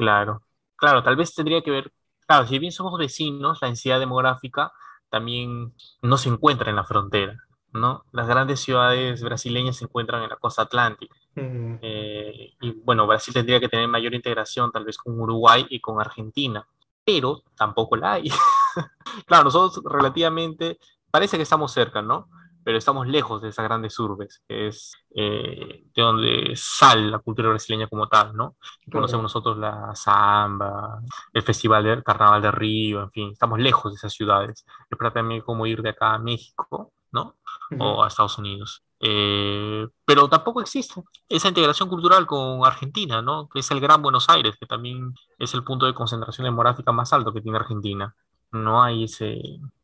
Claro, 0.00 0.46
claro, 0.76 1.02
tal 1.02 1.14
vez 1.14 1.34
tendría 1.34 1.60
que 1.60 1.70
ver, 1.70 1.92
claro, 2.26 2.46
si 2.46 2.58
bien 2.58 2.72
somos 2.72 2.98
vecinos, 2.98 3.58
la 3.60 3.68
densidad 3.68 4.00
demográfica 4.00 4.72
también 5.10 5.74
no 6.00 6.16
se 6.16 6.30
encuentra 6.30 6.70
en 6.70 6.76
la 6.76 6.84
frontera, 6.84 7.36
¿no? 7.74 8.06
Las 8.10 8.26
grandes 8.26 8.60
ciudades 8.60 9.22
brasileñas 9.22 9.76
se 9.76 9.84
encuentran 9.84 10.22
en 10.22 10.30
la 10.30 10.36
costa 10.36 10.62
atlántica. 10.62 11.14
Mm. 11.34 11.74
Eh, 11.82 12.54
y 12.62 12.70
bueno, 12.82 13.06
Brasil 13.06 13.34
tendría 13.34 13.60
que 13.60 13.68
tener 13.68 13.88
mayor 13.88 14.14
integración 14.14 14.72
tal 14.72 14.86
vez 14.86 14.96
con 14.96 15.20
Uruguay 15.20 15.66
y 15.68 15.80
con 15.80 16.00
Argentina, 16.00 16.66
pero 17.04 17.42
tampoco 17.54 17.96
la 17.96 18.12
hay. 18.12 18.30
claro, 19.26 19.44
nosotros 19.44 19.84
relativamente, 19.84 20.78
parece 21.10 21.36
que 21.36 21.42
estamos 21.42 21.72
cerca, 21.72 22.00
¿no? 22.00 22.30
Pero 22.62 22.78
estamos 22.78 23.06
lejos 23.06 23.40
de 23.42 23.48
esas 23.48 23.64
grandes 23.64 23.98
urbes, 23.98 24.42
que 24.46 24.68
es 24.68 24.92
eh, 25.14 25.84
de 25.94 26.02
donde 26.02 26.52
sale 26.56 27.08
la 27.10 27.18
cultura 27.18 27.48
brasileña 27.48 27.88
como 27.88 28.06
tal, 28.06 28.36
¿no? 28.36 28.56
Conocemos 28.90 29.24
nosotros 29.24 29.56
la 29.58 29.94
samba, 29.94 31.00
el 31.32 31.42
festival 31.42 31.84
del 31.84 32.04
Carnaval 32.04 32.42
de 32.42 32.50
Río, 32.50 33.02
en 33.02 33.10
fin, 33.10 33.30
estamos 33.32 33.58
lejos 33.58 33.92
de 33.92 33.96
esas 33.96 34.12
ciudades. 34.12 34.64
Es 34.90 34.98
para 34.98 35.12
también 35.12 35.40
como 35.42 35.66
ir 35.66 35.82
de 35.82 35.90
acá 35.90 36.14
a 36.14 36.18
México, 36.18 36.92
¿no? 37.12 37.36
O 37.78 38.02
a 38.02 38.08
Estados 38.08 38.38
Unidos. 38.38 38.82
Eh, 39.02 39.88
pero 40.04 40.28
tampoco 40.28 40.60
existe 40.60 41.02
esa 41.28 41.48
integración 41.48 41.88
cultural 41.88 42.26
con 42.26 42.64
Argentina, 42.66 43.22
¿no? 43.22 43.48
Que 43.48 43.60
es 43.60 43.70
el 43.70 43.80
Gran 43.80 44.02
Buenos 44.02 44.28
Aires, 44.28 44.56
que 44.60 44.66
también 44.66 45.14
es 45.38 45.54
el 45.54 45.64
punto 45.64 45.86
de 45.86 45.94
concentración 45.94 46.44
demográfica 46.44 46.92
más 46.92 47.12
alto 47.12 47.32
que 47.32 47.40
tiene 47.40 47.58
Argentina. 47.58 48.14
No 48.52 48.82
hay 48.82 49.04
ese 49.04 49.40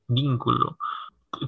vínculo. 0.06 0.76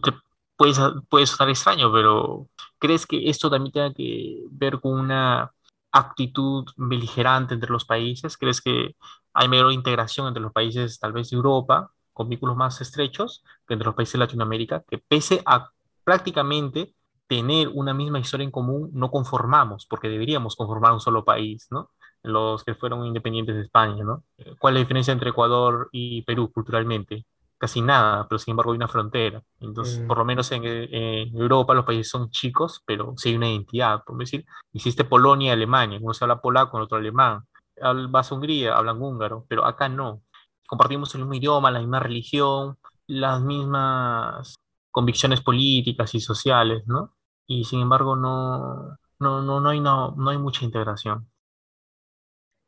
Te, 0.02 0.12
puede, 0.58 0.74
puede 1.08 1.26
sonar 1.26 1.50
extraño, 1.50 1.90
pero 1.92 2.48
¿crees 2.78 3.06
que 3.06 3.30
esto 3.30 3.48
también 3.50 3.72
tenga 3.72 3.94
que 3.94 4.44
ver 4.50 4.80
con 4.80 4.92
una 5.00 5.52
actitud 5.92 6.66
beligerante 6.76 7.54
entre 7.54 7.70
los 7.70 7.86
países? 7.86 8.36
¿Crees 8.36 8.60
que 8.60 8.96
hay 9.32 9.48
mayor 9.48 9.72
integración 9.72 10.26
entre 10.28 10.42
los 10.42 10.52
países 10.52 10.98
tal 10.98 11.12
vez 11.12 11.30
de 11.30 11.36
Europa, 11.36 11.90
con 12.12 12.28
vínculos 12.28 12.56
más 12.56 12.80
estrechos, 12.80 13.44
que 13.66 13.74
entre 13.74 13.86
los 13.86 13.94
países 13.94 14.14
de 14.14 14.18
Latinoamérica, 14.18 14.82
que 14.88 14.98
pese 14.98 15.42
a 15.46 15.70
prácticamente 16.04 16.94
tener 17.28 17.68
una 17.68 17.94
misma 17.94 18.18
historia 18.18 18.44
en 18.44 18.50
común, 18.50 18.90
no 18.92 19.10
conformamos, 19.10 19.86
porque 19.86 20.08
deberíamos 20.08 20.56
conformar 20.56 20.92
un 20.92 21.00
solo 21.00 21.24
país, 21.24 21.68
¿no? 21.70 21.90
Los 22.22 22.64
que 22.64 22.74
fueron 22.74 23.06
independientes 23.06 23.54
de 23.54 23.62
España, 23.62 24.02
¿no? 24.02 24.24
¿Cuál 24.58 24.74
es 24.74 24.80
la 24.80 24.84
diferencia 24.84 25.12
entre 25.12 25.30
Ecuador 25.30 25.88
y 25.92 26.22
Perú 26.22 26.50
culturalmente? 26.52 27.26
Casi 27.58 27.82
nada, 27.82 28.26
pero 28.28 28.38
sin 28.38 28.52
embargo 28.52 28.72
hay 28.72 28.76
una 28.76 28.88
frontera. 28.88 29.42
Entonces, 29.60 30.00
Mm. 30.00 30.06
por 30.06 30.18
lo 30.18 30.24
menos 30.24 30.50
en, 30.52 30.64
en 30.64 31.36
Europa 31.36 31.74
los 31.74 31.84
países 31.84 32.08
son 32.08 32.30
chicos, 32.30 32.82
pero 32.86 33.14
sí 33.16 33.30
hay 33.30 33.36
una 33.36 33.50
identidad. 33.50 34.04
Por 34.04 34.16
decir, 34.18 34.44
existe 34.72 35.04
Polonia 35.04 35.48
y 35.48 35.52
Alemania, 35.52 35.98
uno 36.00 36.14
se 36.14 36.24
habla 36.24 36.40
polaco, 36.40 36.76
el 36.78 36.84
otro 36.84 36.98
alemán. 36.98 37.44
Al- 37.80 38.08
Vas 38.08 38.30
a 38.30 38.34
Hungría, 38.36 38.76
hablan 38.76 39.02
húngaro, 39.02 39.44
pero 39.48 39.64
acá 39.64 39.88
no. 39.88 40.22
Compartimos 40.66 41.14
el 41.14 41.22
mismo 41.22 41.34
idioma, 41.34 41.70
la 41.70 41.80
misma 41.80 42.00
religión, 42.00 42.78
las 43.06 43.40
mismas 43.42 44.54
convicciones 44.90 45.40
políticas 45.40 46.14
y 46.14 46.20
sociales, 46.20 46.84
¿no? 46.86 47.14
y 47.50 47.64
sin 47.64 47.80
embargo 47.80 48.14
no, 48.16 48.96
no, 49.20 49.40
no, 49.42 49.60
no 49.60 49.68
hay, 49.70 49.80
no, 49.80 50.12
no 50.16 50.30
hay 50.30 50.38
mucha 50.38 50.64
integración. 50.66 51.30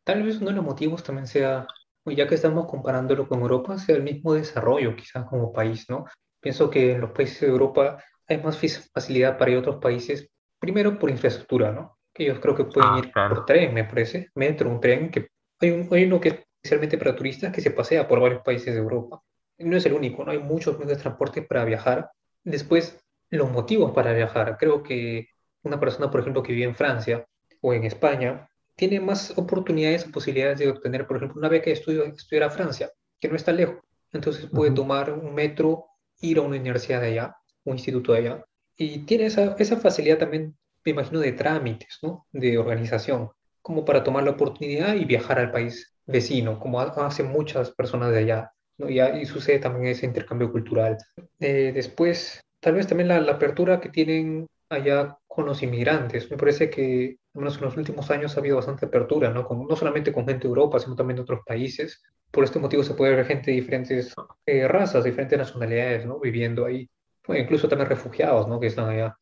Tal 0.05 0.23
vez 0.23 0.37
uno 0.39 0.51
de 0.51 0.57
los 0.57 0.65
motivos 0.65 1.03
también 1.03 1.27
sea, 1.27 1.67
pues, 2.03 2.17
ya 2.17 2.27
que 2.27 2.35
estamos 2.35 2.67
comparándolo 2.67 3.29
con 3.29 3.41
Europa, 3.41 3.79
sea 3.79 3.97
el 3.97 4.03
mismo 4.03 4.35
desarrollo 4.35 4.97
quizás 4.97 5.25
como 5.27 5.53
país, 5.53 5.87
¿no? 5.89 6.07
Pienso 6.41 6.71
que 6.71 6.93
en 6.93 7.01
los 7.01 7.11
países 7.13 7.41
de 7.43 7.49
Europa 7.49 8.03
hay 8.27 8.39
más 8.43 8.59
facilidad 8.93 9.37
para 9.39 9.51
ir 9.51 9.57
a 9.59 9.61
otros 9.61 9.77
países, 9.77 10.29
primero 10.59 10.99
por 10.99 11.11
infraestructura, 11.11 11.73
¿no? 11.73 11.99
Que 12.13 12.25
ellos 12.25 12.39
creo 12.41 12.55
que 12.57 12.65
pueden 12.65 12.91
Ah, 12.91 12.99
ir 12.99 13.05
por 13.05 13.13
claro. 13.13 13.45
tren, 13.45 13.75
me 13.75 13.85
parece, 13.85 14.31
metro, 14.35 14.71
un 14.71 14.81
tren, 14.81 15.11
que 15.11 15.29
hay, 15.61 15.71
un, 15.71 15.89
hay 15.93 16.05
uno 16.05 16.21
que 16.21 16.29
es 16.31 16.35
especialmente 16.63 16.99
para 16.99 17.17
turistas 17.17 17.53
que 17.53 17.61
se 17.61 17.71
pasea 17.71 18.07
por 18.07 18.21
varios 18.21 18.43
países 18.43 18.75
de 18.75 18.81
Europa. 18.81 19.23
No 19.59 19.77
es 19.77 19.87
el 19.87 19.93
único, 19.95 20.25
¿no? 20.25 20.33
Hay 20.33 20.39
muchos 20.39 20.79
medios 20.79 20.97
de 20.99 21.03
transporte 21.03 21.43
para 21.43 21.65
viajar. 21.65 22.11
Después, 22.45 22.99
los 23.31 23.51
motivos 23.51 23.93
para 23.93 24.13
viajar. 24.13 24.57
Creo 24.59 24.83
que 24.83 25.29
una 25.63 25.79
persona, 25.81 26.11
por 26.11 26.21
ejemplo, 26.21 26.43
que 26.43 26.53
vive 26.53 26.65
en 26.67 26.75
Francia 26.75 27.25
o 27.61 27.73
en 27.75 27.85
España, 27.85 28.49
tiene 28.81 28.99
más 29.01 29.37
oportunidades 29.37 30.07
o 30.07 30.11
posibilidades 30.11 30.59
de 30.59 30.71
obtener, 30.71 31.07
por 31.07 31.19
ejemplo, 31.19 31.39
una 31.39 31.51
beca 31.51 31.67
de 31.67 31.73
estudio, 31.73 32.05
estudiar 32.07 32.45
a 32.45 32.51
Francia, 32.51 32.91
que 33.21 33.29
no 33.29 33.37
está 33.37 33.53
lejos. 33.53 33.77
Entonces 34.11 34.47
puede 34.47 34.71
Ujú. 34.71 34.77
tomar 34.83 35.13
un 35.13 35.35
metro, 35.35 35.85
ir 36.23 36.39
a 36.39 36.43
una 36.43 36.57
universidad 36.57 37.01
de 37.03 37.09
allá, 37.09 37.37
un 37.65 37.75
instituto 37.75 38.13
de 38.13 38.19
allá, 38.21 38.45
y 38.79 39.01
tiene 39.05 39.27
esa, 39.27 39.55
esa 39.59 39.77
facilidad 39.77 40.17
también, 40.19 40.57
me 40.85 40.93
imagino, 40.93 41.21
de 41.21 41.33
trámites, 41.33 41.99
¿no? 42.03 42.27
De 42.33 42.57
organización, 42.57 43.31
como 43.61 43.85
para 43.85 44.03
tomar 44.03 44.25
la 44.25 44.31
oportunidad 44.31 44.95
y 44.95 45.05
viajar 45.05 45.39
al 45.39 45.53
país 45.53 45.95
vecino, 46.07 46.59
como 46.59 46.81
ha- 46.81 46.95
hacen 47.07 47.27
muchas 47.29 47.71
personas 47.73 48.11
de 48.13 48.19
allá, 48.21 48.53
¿no? 48.79 48.89
Y, 48.89 48.99
ahí 49.01 49.27
sucede 49.27 49.59
también 49.59 49.89
ese 49.93 50.07
intercambio 50.07 50.51
cultural. 50.51 50.97
Eh, 51.39 51.73
después, 51.75 52.41
tal 52.61 52.75
vez 52.75 52.87
también 52.87 53.09
la, 53.09 53.21
la 53.21 53.33
apertura 53.33 53.81
que 53.81 53.91
tienen 53.91 54.47
allá 54.71 55.19
con 55.29 55.47
los 55.47 55.63
inmigrantes. 55.63 56.31
Me 56.31 56.39
parece 56.39 56.71
que, 56.71 57.19
al 57.35 57.41
menos 57.41 57.57
en 57.59 57.63
los 57.65 57.77
últimos 57.79 58.11
años, 58.11 58.37
ha 58.37 58.41
habido 58.41 58.57
bastante 58.57 58.87
apertura, 58.87 59.31
¿no? 59.33 59.45
Con- 59.47 59.67
no 59.69 59.77
solamente 59.77 60.13
con 60.13 60.27
gente 60.27 60.45
de 60.45 60.49
Europa, 60.51 60.81
sino 60.81 60.97
también 60.97 61.17
de 61.17 61.23
otros 61.23 61.41
países. 61.47 62.03
Por 62.31 62.45
este 62.45 62.61
motivo 62.61 62.83
se 62.85 62.95
puede 62.95 63.17
ver 63.17 63.27
gente 63.27 63.51
de 63.53 63.59
diferentes 63.59 64.15
eh, 64.47 64.69
razas, 64.69 65.05
diferentes 65.05 65.39
nacionalidades, 65.39 66.07
¿no? 66.07 66.21
Viviendo 66.21 66.67
ahí. 66.67 66.89
Bueno, 67.27 67.43
incluso 67.45 67.69
también 67.69 67.91
refugiados, 67.91 68.49
¿no? 68.49 68.61
Que 68.61 68.69
están 68.69 68.89
allá. 68.91 69.17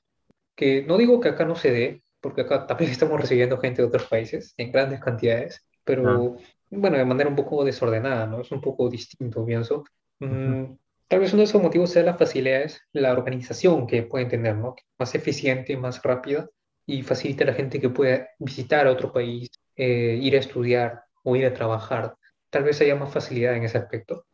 Que 0.57 0.83
no 0.85 0.99
digo 0.99 1.21
que 1.21 1.29
acá 1.31 1.45
no 1.45 1.55
se 1.57 1.71
dé, 1.73 2.03
porque 2.21 2.43
acá 2.43 2.67
también 2.67 2.91
estamos 2.93 3.21
recibiendo 3.21 3.59
gente 3.59 3.83
de 3.83 3.89
otros 3.89 4.07
países 4.07 4.55
en 4.57 4.73
grandes 4.73 5.01
cantidades, 5.01 5.67
Ah, 6.03 6.23
pero 6.25 6.37
bueno, 6.71 6.99
de 6.99 7.05
manera 7.05 7.31
un 7.31 7.37
poco 7.37 7.65
desordenada, 7.65 8.27
¿no? 8.27 8.41
Es 8.43 8.51
un 8.53 8.61
poco 8.61 8.89
distinto, 8.91 9.45
pienso. 9.47 9.85
Mm, 10.21 10.65
tal 11.09 11.21
vez 11.21 11.33
uno 11.33 11.41
de 11.41 11.45
esos 11.45 11.63
motivos 11.63 11.91
sea 11.91 12.03
las 12.03 12.19
facilidades, 12.19 12.83
la 12.93 13.13
organización 13.13 13.87
que 13.87 14.03
pueden 14.03 14.29
tener, 14.29 14.57
¿no? 14.57 14.77
Más 14.99 15.15
eficiente, 15.15 15.77
más 15.77 16.03
rápida 16.03 16.49
y 16.87 17.03
facilita 17.03 17.45
a 17.45 17.49
la 17.49 17.55
gente 17.55 17.81
que 17.81 17.91
pueda 17.91 18.29
visitar 18.39 18.87
a 18.87 18.93
otro 18.93 19.13
país, 19.13 19.51
eh, 19.77 20.19
ir 20.21 20.37
a 20.37 20.39
estudiar 20.39 21.03
o 21.25 21.35
ir 21.37 21.47
a 21.47 21.55
trabajar. 21.55 22.15
Tal 22.51 22.65
vez 22.65 22.81
haya 22.81 22.95
más 22.95 23.13
facilidad 23.13 23.55
en 23.55 23.65
ese 23.65 23.79
aspecto. 23.79 24.25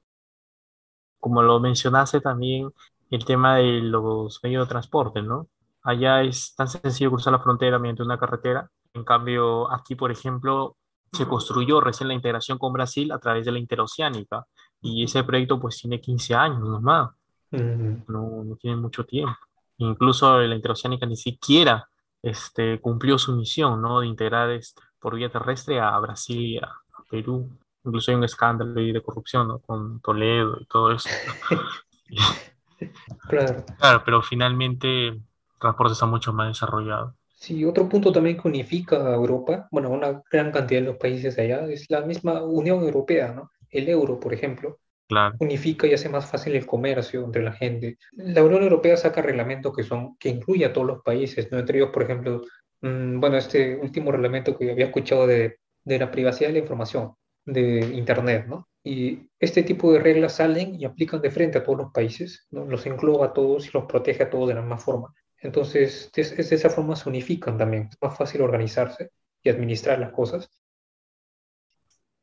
Como 1.19 1.43
lo 1.43 1.59
mencionaste 1.59 2.21
también, 2.21 2.71
el 3.11 3.25
tema 3.25 3.57
de 3.57 3.81
los 3.81 4.41
medios 4.43 4.67
de 4.67 4.71
transporte, 4.71 5.23
¿no? 5.23 5.49
Allá 5.83 6.23
es 6.23 6.55
tan 6.57 6.69
sencillo 6.69 7.11
cruzar 7.11 7.33
la 7.33 7.39
frontera 7.39 7.79
mediante 7.79 8.03
una 8.03 8.19
carretera. 8.19 8.71
En 8.93 9.05
cambio, 9.05 9.71
aquí, 9.73 9.95
por 9.95 10.11
ejemplo, 10.11 10.77
se 11.13 11.27
construyó 11.27 11.81
recién 11.81 12.09
la 12.09 12.15
integración 12.15 12.59
con 12.59 12.73
Brasil 12.73 13.13
a 13.13 13.19
través 13.19 13.45
de 13.45 13.53
la 13.53 13.59
interoceánica. 13.59 14.47
Y 14.85 15.03
ese 15.03 15.25
proyecto 15.25 15.59
pues 15.59 15.79
tiene 15.79 16.01
15 16.01 16.35
años 16.35 16.61
nomás, 16.61 17.11
Mm, 17.55 18.05
no, 18.09 18.45
no 18.45 18.57
tiene 18.57 18.77
mucho 18.77 19.05
tiempo. 19.05 19.37
Incluso 19.79 20.39
la 20.39 20.55
interoceánica 20.55 21.07
ni 21.07 21.17
siquiera 21.17 21.89
este, 22.23 22.81
cumplió 22.81 23.19
su 23.19 23.35
misión, 23.37 23.83
¿no? 23.83 24.01
De 24.01 24.07
integrar 24.07 24.51
este, 24.51 24.83
por 24.99 25.17
vía 25.17 25.31
terrestre 25.31 25.81
a 25.81 25.99
Brasil 25.99 26.41
y 26.41 26.59
a, 26.59 26.67
a 26.67 27.05
Perú. 27.11 27.49
Incluso 27.85 28.11
hay 28.11 28.17
un 28.17 28.25
escándalo 28.25 28.81
ahí 28.81 28.93
de 28.93 29.03
corrupción, 29.03 29.49
¿no? 29.49 29.59
Con 29.59 30.01
Toledo 30.01 30.59
y 30.61 30.67
todo 30.67 30.93
eso. 30.93 31.09
claro. 33.29 33.65
Claro, 33.79 34.03
pero 34.05 34.23
finalmente 34.23 35.09
el 35.09 35.23
transporte 35.61 35.93
está 35.93 36.07
mucho 36.07 36.33
más 36.33 36.49
desarrollado. 36.49 37.15
Sí, 37.35 37.63
otro 37.65 37.87
punto 37.89 38.11
también 38.11 38.41
que 38.41 38.49
unifica 38.49 38.97
a 38.97 39.15
Europa, 39.15 39.69
bueno, 39.71 39.91
una 39.91 40.23
gran 40.31 40.51
cantidad 40.51 40.81
de 40.81 40.87
los 40.87 40.97
países 40.97 41.39
allá, 41.39 41.67
es 41.67 41.91
la 41.91 42.01
misma 42.01 42.43
Unión 42.43 42.83
Europea, 42.83 43.35
¿no? 43.35 43.51
El 43.75 43.89
euro, 43.91 44.21
por 44.21 44.35
ejemplo, 44.35 44.81
Claro, 45.09 45.41
unifica 45.41 45.87
y 45.87 45.95
hace 45.95 46.09
más 46.09 46.27
fácil 46.31 46.55
el 46.57 46.67
comercio 46.67 47.25
entre 47.25 47.43
la 47.43 47.53
gente. 47.53 47.99
La 48.13 48.43
Unión 48.45 48.63
Europea 48.63 48.97
saca 48.97 49.23
reglamentos 49.23 49.75
que 49.75 49.83
son, 49.85 50.17
que 50.19 50.29
incluye 50.31 50.65
a 50.65 50.73
todos 50.73 50.87
los 50.87 51.03
países, 51.03 51.51
¿no? 51.53 51.59
Entre 51.59 51.79
ellos, 51.79 51.91
por 51.93 52.03
ejemplo, 52.05 52.43
mm, 52.83 53.21
bueno, 53.21 53.37
este 53.37 53.77
último 53.77 54.13
reglamento 54.13 54.57
que 54.57 54.71
había 54.71 54.87
escuchado 54.87 55.27
de, 55.27 55.59
de 55.85 55.99
la 55.99 56.11
privacidad 56.11 56.49
de 56.49 56.55
la 56.55 56.59
información 56.61 57.15
de 57.45 57.81
Internet, 57.95 58.47
¿no? 58.47 58.69
Y 58.83 59.29
este 59.39 59.63
tipo 59.63 59.93
de 59.93 59.99
reglas 60.01 60.37
salen 60.37 60.75
y 60.81 60.85
aplican 60.85 61.21
de 61.23 61.31
frente 61.31 61.59
a 61.59 61.65
todos 61.65 61.79
los 61.79 61.93
países, 61.93 62.47
¿no? 62.51 62.65
Los 62.67 62.87
engloba 62.87 63.27
a 63.27 63.33
todos 63.33 63.67
y 63.67 63.71
los 63.73 63.87
protege 63.87 64.25
a 64.25 64.31
todos 64.31 64.49
de 64.49 64.55
la 64.55 64.61
misma 64.61 64.79
forma. 64.79 65.15
Entonces, 65.39 66.11
es, 66.17 66.33
es 66.33 66.51
de 66.51 66.57
esa 66.57 66.71
forma 66.71 66.97
se 66.97 67.09
unifican 67.09 67.59
también. 67.59 67.89
Es 67.91 67.99
más 68.01 68.17
fácil 68.17 68.43
organizarse 68.43 69.11
y 69.43 69.51
administrar 69.51 69.99
las 69.99 70.13
cosas. 70.13 70.51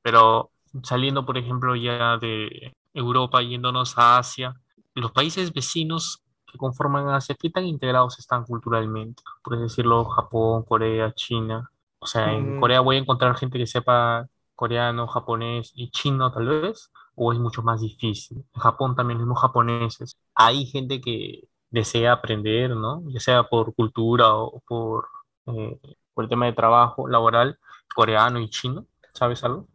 pero 0.02 0.51
saliendo, 0.84 1.26
por 1.26 1.38
ejemplo, 1.38 1.76
ya 1.76 2.18
de 2.18 2.74
Europa, 2.94 3.42
yéndonos 3.42 3.98
a 3.98 4.18
Asia, 4.18 4.54
los 4.96 5.12
países 5.12 5.54
vecinos 5.54 6.24
que 6.52 6.58
conforman 6.58 7.10
Asia, 7.10 7.36
¿qué 7.40 7.50
tan 7.50 7.66
integrados 7.66 8.20
están 8.20 8.44
culturalmente? 8.46 9.24
Por 9.44 9.60
decirlo, 9.60 10.06
Japón, 10.06 10.64
Corea, 10.64 11.14
China. 11.14 11.70
O 12.00 12.06
sea, 12.08 12.34
en 12.34 12.54
Mm, 12.54 12.56
Corea 12.56 12.82
voy 12.82 12.98
a 12.98 13.00
encontrar 13.00 13.36
gente 13.38 13.58
que 13.58 13.68
sepa 13.68 14.28
coreano, 14.56 15.08
japonés 15.08 15.72
y 15.76 15.90
chino 15.92 16.32
tal 16.32 16.48
vez, 16.48 16.92
o 17.16 17.32
es 17.34 17.40
mucho 17.40 17.62
más 17.64 17.82
difícil. 17.82 18.46
En 18.54 18.62
Japón 18.62 18.96
también 18.96 19.26
los 19.26 19.40
japoneses. 19.40 20.18
Hay 20.36 20.66
gente 20.66 21.00
que 21.02 21.48
desea 21.70 22.14
aprender, 22.14 22.72
¿no? 22.76 23.04
Ya 23.10 23.20
sea 23.20 23.44
por 23.44 23.74
cultura 23.76 24.36
o 24.36 24.62
por, 24.68 25.08
eh, 25.48 25.80
por 26.14 26.26
el 26.26 26.30
tema 26.30 26.46
de 26.46 26.54
trabajo 26.54 27.08
laboral, 27.08 27.58
coreano 27.96 28.40
y 28.40 28.50
chino. 28.50 28.86
¿Sabes 29.14 29.44
algo? 29.44 29.68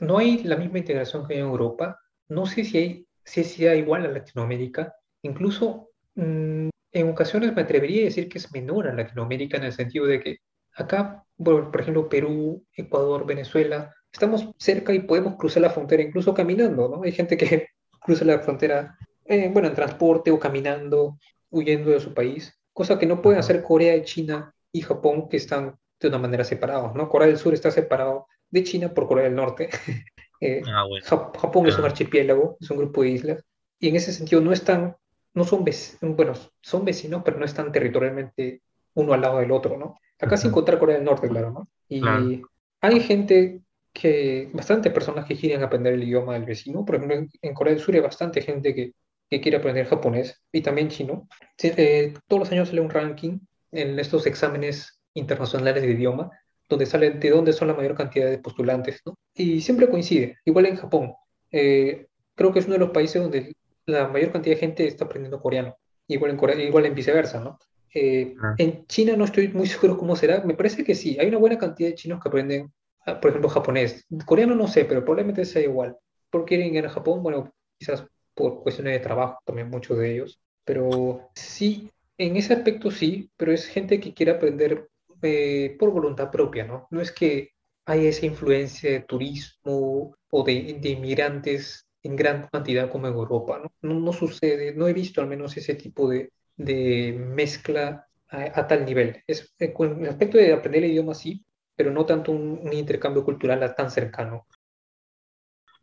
No 0.00 0.18
hay 0.18 0.42
la 0.44 0.56
misma 0.56 0.78
integración 0.78 1.26
que 1.26 1.34
hay 1.34 1.40
en 1.40 1.46
Europa. 1.46 2.00
No 2.28 2.46
sé 2.46 2.64
si 2.64 2.78
hay, 2.78 3.06
si 3.24 3.44
sea 3.44 3.74
igual 3.74 4.04
a 4.04 4.08
Latinoamérica. 4.08 4.94
Incluso 5.22 5.90
mm, 6.14 6.68
en 6.92 7.08
ocasiones 7.08 7.54
me 7.54 7.62
atrevería 7.62 8.02
a 8.02 8.04
decir 8.06 8.28
que 8.28 8.38
es 8.38 8.52
menor 8.52 8.88
a 8.88 8.94
Latinoamérica 8.94 9.56
en 9.56 9.64
el 9.64 9.72
sentido 9.72 10.06
de 10.06 10.20
que 10.20 10.38
acá, 10.74 11.24
por, 11.36 11.70
por 11.70 11.80
ejemplo, 11.80 12.08
Perú, 12.08 12.64
Ecuador, 12.74 13.26
Venezuela, 13.26 13.94
estamos 14.12 14.48
cerca 14.58 14.92
y 14.92 15.00
podemos 15.00 15.36
cruzar 15.36 15.62
la 15.62 15.70
frontera 15.70 16.02
incluso 16.02 16.34
caminando, 16.34 16.88
¿no? 16.88 17.02
Hay 17.02 17.12
gente 17.12 17.36
que 17.36 17.68
cruza 18.00 18.24
la 18.24 18.40
frontera, 18.40 18.96
eh, 19.26 19.50
bueno, 19.52 19.68
en 19.68 19.74
transporte 19.74 20.30
o 20.30 20.38
caminando, 20.38 21.18
huyendo 21.50 21.90
de 21.90 22.00
su 22.00 22.14
país, 22.14 22.58
cosa 22.72 22.98
que 22.98 23.06
no 23.06 23.20
pueden 23.22 23.40
hacer 23.40 23.62
Corea, 23.62 24.02
China 24.02 24.54
y 24.72 24.80
Japón, 24.80 25.28
que 25.28 25.36
están 25.36 25.76
de 26.00 26.08
una 26.08 26.18
manera 26.18 26.44
separados, 26.44 26.94
¿no? 26.94 27.08
Corea 27.08 27.28
del 27.28 27.36
Sur 27.36 27.54
está 27.54 27.70
separado 27.70 28.26
de 28.50 28.64
China 28.64 28.92
por 28.94 29.06
Corea 29.08 29.24
del 29.24 29.34
Norte. 29.36 29.68
Eh, 30.42 30.62
Ah, 30.66 30.84
bueno. 30.88 31.04
Jap- 31.04 31.36
Japón 31.36 31.66
es 31.66 31.74
un 31.74 31.80
Claro. 31.80 31.92
archipiélago, 31.92 32.56
es 32.60 32.70
un 32.70 32.78
grupo 32.78 33.02
de 33.02 33.10
islas, 33.10 33.44
y 33.78 33.88
en 33.88 33.96
ese 33.96 34.10
sentido 34.10 34.40
no 34.40 34.52
están, 34.52 34.96
no 35.34 35.44
son 35.44 35.64
vecinos, 35.64 36.16
bueno, 36.16 36.32
son 36.62 36.84
vecinos, 36.84 37.20
pero 37.22 37.38
no 37.38 37.44
están 37.44 37.70
territorialmente 37.72 38.62
uno 38.94 39.12
al 39.12 39.20
lado 39.20 39.38
del 39.40 39.52
otro, 39.52 39.76
¿no? 39.76 39.96
Acá 40.18 40.38
sin 40.38 40.48
Ujú. 40.50 40.54
contar 40.60 40.78
Corea 40.78 40.96
del 40.96 41.04
Norte, 41.04 41.28
claro, 41.28 41.50
¿no? 41.50 41.68
Claro. 41.88 42.24
Y 42.24 42.42
hay 42.80 43.00
gente 43.00 43.60
que, 43.92 44.48
bastantes 44.54 44.92
personas 44.92 45.26
que 45.26 45.36
quieren 45.36 45.62
aprender 45.62 45.92
el 45.94 46.04
idioma 46.04 46.32
del 46.34 46.44
vecino, 46.44 46.84
por 46.86 46.94
ejemplo, 46.96 47.16
en, 47.18 47.28
en 47.42 47.54
Corea 47.54 47.74
del 47.74 47.82
Sur 47.82 47.94
hay 47.94 48.00
bastante 48.00 48.40
gente 48.40 48.74
que, 48.74 48.92
que 49.28 49.40
quiere 49.42 49.58
aprender 49.58 49.86
japonés 49.86 50.40
y 50.52 50.62
también 50.62 50.88
chino. 50.88 51.28
Eh, 51.62 52.14
todos 52.26 52.40
los 52.40 52.52
años 52.52 52.68
sale 52.68 52.80
un 52.80 52.90
ranking 52.90 53.38
en 53.72 53.98
estos 53.98 54.26
exámenes 54.26 55.00
internacionales 55.14 55.82
de 55.82 55.90
idioma 55.90 56.30
donde 56.70 56.86
sale 56.86 57.10
de 57.10 57.30
dónde 57.30 57.52
son 57.52 57.68
la 57.68 57.74
mayor 57.74 57.94
cantidad 57.96 58.30
de 58.30 58.38
postulantes, 58.38 59.02
¿no? 59.04 59.18
Y 59.34 59.60
siempre 59.60 59.90
coincide, 59.90 60.38
igual 60.44 60.66
en 60.66 60.76
Japón. 60.76 61.12
Eh, 61.50 62.06
creo 62.34 62.52
que 62.52 62.60
es 62.60 62.66
uno 62.66 62.74
de 62.74 62.80
los 62.80 62.90
países 62.90 63.20
donde 63.20 63.54
la 63.86 64.08
mayor 64.08 64.30
cantidad 64.32 64.54
de 64.54 64.60
gente 64.60 64.86
está 64.86 65.04
aprendiendo 65.04 65.42
coreano, 65.42 65.76
igual 66.06 66.30
en, 66.30 66.36
Corea, 66.36 66.56
igual 66.62 66.86
en 66.86 66.94
viceversa, 66.94 67.40
¿no? 67.40 67.58
Eh, 67.92 68.34
Claro. 68.38 68.54
en 68.56 68.86
China 68.86 69.16
no 69.16 69.24
estoy 69.24 69.48
muy 69.48 69.66
seguro 69.66 69.98
cómo 69.98 70.14
será, 70.14 70.42
me 70.44 70.54
parece 70.54 70.84
que 70.84 70.94
sí, 70.94 71.18
hay 71.20 71.26
una 71.26 71.38
buena 71.38 71.58
cantidad 71.58 71.88
de 71.90 71.96
chinos 71.96 72.22
que 72.22 72.28
aprenden, 72.28 72.72
ah, 73.04 73.20
por 73.20 73.30
ejemplo, 73.30 73.50
japonés. 73.50 74.06
Coreano 74.24 74.54
no 74.54 74.68
sé, 74.68 74.84
pero 74.84 75.04
probablemente 75.04 75.44
sea 75.44 75.62
igual. 75.62 75.96
¿Por 76.30 76.44
qué 76.44 76.56
quieren 76.56 76.74
ir 76.76 76.86
a 76.86 76.90
Japón? 76.90 77.22
Bueno, 77.22 77.52
quizás 77.78 78.06
por 78.32 78.62
cuestiones 78.62 78.92
de 78.92 79.00
trabajo, 79.00 79.38
también 79.44 79.68
muchos 79.68 79.98
de 79.98 80.12
ellos. 80.12 80.40
Pero 80.64 81.28
sí, 81.34 81.90
en 82.16 82.36
ese 82.36 82.52
aspecto 82.52 82.92
sí, 82.92 83.28
pero 83.36 83.50
es 83.50 83.66
gente 83.66 83.98
que 83.98 84.14
quiere 84.14 84.30
aprender 84.32 84.88
eh, 85.22 85.76
por 85.78 85.90
voluntad 85.90 86.30
propia, 86.30 86.64
¿no? 86.64 86.86
No 86.90 87.00
es 87.00 87.12
que 87.12 87.50
hay 87.86 88.06
esa 88.06 88.26
influencia 88.26 88.90
de 88.90 89.00
turismo 89.00 90.16
o 90.30 90.44
de, 90.44 90.78
de 90.80 90.90
inmigrantes 90.90 91.86
en 92.02 92.16
gran 92.16 92.48
cantidad 92.52 92.90
como 92.90 93.08
en 93.08 93.14
Europa, 93.14 93.58
¿no? 93.62 93.72
No, 93.82 94.00
no 94.00 94.12
sucede, 94.12 94.74
no 94.74 94.88
he 94.88 94.92
visto 94.92 95.20
al 95.20 95.28
menos 95.28 95.56
ese 95.56 95.74
tipo 95.74 96.08
de, 96.08 96.32
de 96.56 97.12
mezcla 97.18 98.06
a, 98.28 98.60
a 98.60 98.66
tal 98.66 98.84
nivel. 98.84 99.22
Es, 99.26 99.52
eh, 99.58 99.72
con 99.72 100.02
el 100.04 100.08
aspecto 100.10 100.38
de 100.38 100.52
aprender 100.52 100.84
el 100.84 100.90
idioma 100.92 101.14
sí, 101.14 101.44
pero 101.76 101.90
no 101.90 102.06
tanto 102.06 102.32
un, 102.32 102.60
un 102.62 102.72
intercambio 102.72 103.24
cultural 103.24 103.74
tan 103.76 103.90
cercano. 103.90 104.46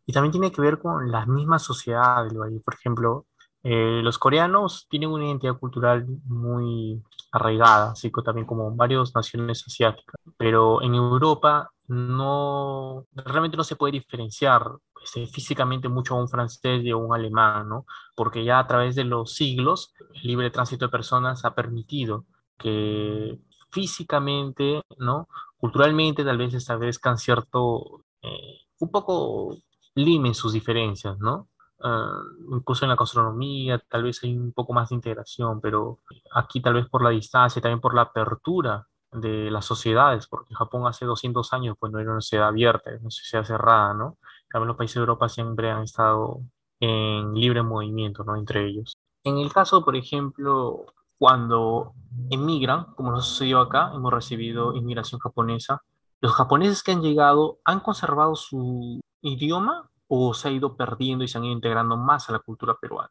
Y 0.06 0.12
también 0.12 0.32
tiene 0.32 0.50
que 0.50 0.60
ver 0.60 0.80
con 0.80 1.08
las 1.12 1.28
mismas 1.28 1.62
sociedades, 1.62 2.32
Por 2.64 2.74
ejemplo, 2.74 3.26
eh, 3.70 4.00
los 4.02 4.18
coreanos 4.18 4.86
tienen 4.88 5.10
una 5.10 5.26
identidad 5.26 5.58
cultural 5.58 6.06
muy 6.24 7.02
arraigada, 7.30 7.90
así 7.90 8.10
que 8.10 8.22
también 8.22 8.46
como 8.46 8.74
varias 8.74 9.14
naciones 9.14 9.62
asiáticas, 9.66 10.14
pero 10.38 10.80
en 10.80 10.94
Europa 10.94 11.70
no, 11.86 13.04
realmente 13.14 13.58
no 13.58 13.64
se 13.64 13.76
puede 13.76 13.92
diferenciar 13.92 14.62
este, 15.04 15.26
físicamente 15.26 15.90
mucho 15.90 16.14
a 16.14 16.20
un 16.20 16.30
francés 16.30 16.82
y 16.82 16.90
a 16.90 16.96
un 16.96 17.14
alemán, 17.14 17.68
¿no? 17.68 17.84
Porque 18.16 18.42
ya 18.42 18.58
a 18.58 18.66
través 18.66 18.94
de 18.94 19.04
los 19.04 19.34
siglos, 19.34 19.92
el 20.14 20.22
libre 20.22 20.50
tránsito 20.50 20.86
de 20.86 20.90
personas 20.90 21.44
ha 21.44 21.54
permitido 21.54 22.24
que 22.56 23.38
físicamente, 23.70 24.80
¿no? 24.96 25.28
Culturalmente 25.58 26.24
tal 26.24 26.38
vez 26.38 26.54
establezcan 26.54 27.18
cierto, 27.18 28.02
eh, 28.22 28.60
un 28.80 28.90
poco 28.90 29.58
limen 29.94 30.34
sus 30.34 30.54
diferencias, 30.54 31.18
¿no? 31.18 31.48
Ah, 31.80 32.20
incluso 32.50 32.84
en 32.84 32.88
la 32.90 32.96
gastronomía, 32.96 33.78
tal 33.88 34.02
vez 34.02 34.22
hay 34.24 34.36
un 34.36 34.52
poco 34.52 34.72
más 34.72 34.88
de 34.88 34.96
integración, 34.96 35.60
pero 35.60 36.00
aquí 36.34 36.60
tal 36.60 36.74
vez 36.74 36.88
por 36.88 37.02
la 37.02 37.10
distancia, 37.10 37.62
también 37.62 37.80
por 37.80 37.94
la 37.94 38.02
apertura 38.02 38.86
de 39.12 39.50
las 39.50 39.64
sociedades, 39.64 40.26
porque 40.26 40.54
Japón 40.54 40.86
hace 40.86 41.04
200 41.06 41.52
años 41.52 41.76
pues 41.78 41.92
no 41.92 42.00
era 42.00 42.10
una 42.10 42.20
sociedad 42.20 42.48
abierta, 42.48 42.90
era 42.90 42.98
una 43.00 43.10
sociedad 43.10 43.44
cerrada, 43.44 43.94
¿no? 43.94 44.18
También 44.50 44.68
los 44.68 44.76
países 44.76 44.96
de 44.96 45.00
Europa 45.00 45.28
siempre 45.28 45.70
han 45.70 45.82
estado 45.84 46.40
en 46.80 47.34
libre 47.34 47.62
movimiento, 47.62 48.24
¿no? 48.24 48.36
Entre 48.36 48.66
ellos. 48.66 48.96
En 49.24 49.38
el 49.38 49.52
caso, 49.52 49.84
por 49.84 49.96
ejemplo, 49.96 50.86
cuando 51.16 51.94
emigran, 52.30 52.86
como 52.94 53.12
nos 53.12 53.26
sucedió 53.26 53.60
acá, 53.60 53.92
hemos 53.94 54.12
recibido 54.12 54.74
inmigración 54.74 55.20
japonesa, 55.20 55.82
los 56.20 56.32
japoneses 56.32 56.82
que 56.82 56.92
han 56.92 57.02
llegado 57.02 57.58
han 57.64 57.80
conservado 57.80 58.34
su 58.34 59.00
idioma 59.22 59.87
o 60.08 60.34
se 60.34 60.48
ha 60.48 60.50
ido 60.50 60.76
perdiendo 60.76 61.24
y 61.24 61.28
se 61.28 61.38
han 61.38 61.44
ido 61.44 61.54
integrando 61.54 61.96
más 61.96 62.28
a 62.28 62.32
la 62.32 62.40
cultura 62.40 62.74
peruana. 62.80 63.08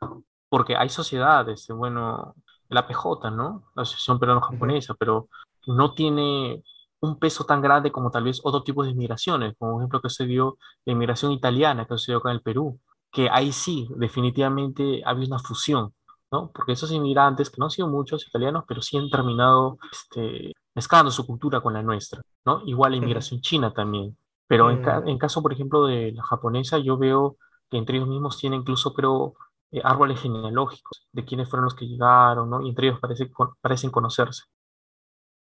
Porque 0.50 0.76
hay 0.76 0.90
sociedades, 0.90 1.70
eh, 1.70 1.74
bueno, 1.74 2.36
la 2.70 2.88
PJ, 2.88 3.32
¿no? 3.32 3.64
La 3.76 3.84
Asociación. 3.84 4.20
Peruano-Japonesa, 4.20 4.96
pero 4.96 5.30
no 5.68 5.94
tiene 5.94 6.64
un 7.00 7.20
peso 7.20 7.46
tan 7.46 7.62
grande 7.62 7.92
como 7.92 8.12
tal 8.12 8.24
vez 8.24 8.42
otro 8.44 8.64
tipo 8.64 8.84
de 8.84 8.92
inmigraciones, 8.92 9.56
como 9.58 9.74
por 9.74 9.82
ejemplo 9.82 10.02
que 10.02 10.10
se 10.10 10.26
dio 10.26 10.58
la 10.86 10.94
inmigración 10.94 11.32
italiana 11.32 11.86
que 11.86 11.98
se 11.98 12.12
dio 12.12 12.20
acá 12.20 12.30
en 12.30 12.38
el 12.38 12.42
Perú, 12.42 12.80
que 13.12 13.30
ahí 13.30 13.52
sí, 13.52 13.88
definitivamente 13.98 15.02
había 15.06 15.28
una 15.28 15.40
fusión, 15.40 15.94
¿no? 16.32 16.52
Porque 16.52 16.74
esos 16.74 16.92
inmigrantes, 16.92 17.50
que 17.50 17.58
no 17.60 17.66
han 17.66 17.72
sido 17.72 17.88
muchos 17.88 18.28
italianos, 18.28 18.64
pero 18.68 18.82
sí 18.82 18.98
han 18.98 19.10
terminado 19.10 19.78
este, 19.92 20.54
mezclando 20.76 21.12
su 21.12 21.26
cultura 21.26 21.62
con 21.62 21.74
la 21.74 21.84
nuestra, 21.84 22.22
¿no? 22.46 22.62
Igual 22.66 22.92
la 22.92 22.98
inmigración 22.98 23.42
china 23.42 23.74
también. 23.74 24.18
Pero 24.48 24.72
en, 24.72 24.80
ca- 24.80 25.02
Mm, 25.02 25.08
en 25.08 25.18
caso, 25.18 25.42
por 25.42 25.54
ejemplo, 25.54 25.86
de 25.86 26.12
la 26.14 26.24
japonesa, 26.24 26.78
yo 26.80 26.98
veo 26.98 27.38
que 27.70 27.78
entre 27.78 27.98
ellos 27.98 28.10
mismos 28.10 28.38
tienen 28.40 28.62
incluso, 28.62 28.94
creo, 28.94 29.36
eh, 29.72 29.82
árboles 29.84 30.22
genealógicos 30.22 31.08
de 31.12 31.26
quiénes 31.26 31.50
fueron 31.50 31.66
los 31.66 31.76
que 31.76 31.88
llegaron, 31.88 32.50
¿no? 32.50 32.62
Y 32.62 32.70
entre 32.70 32.88
ellos 32.88 33.00
parece, 33.02 33.30
parecen 33.62 33.92
conocerse. 33.92 34.44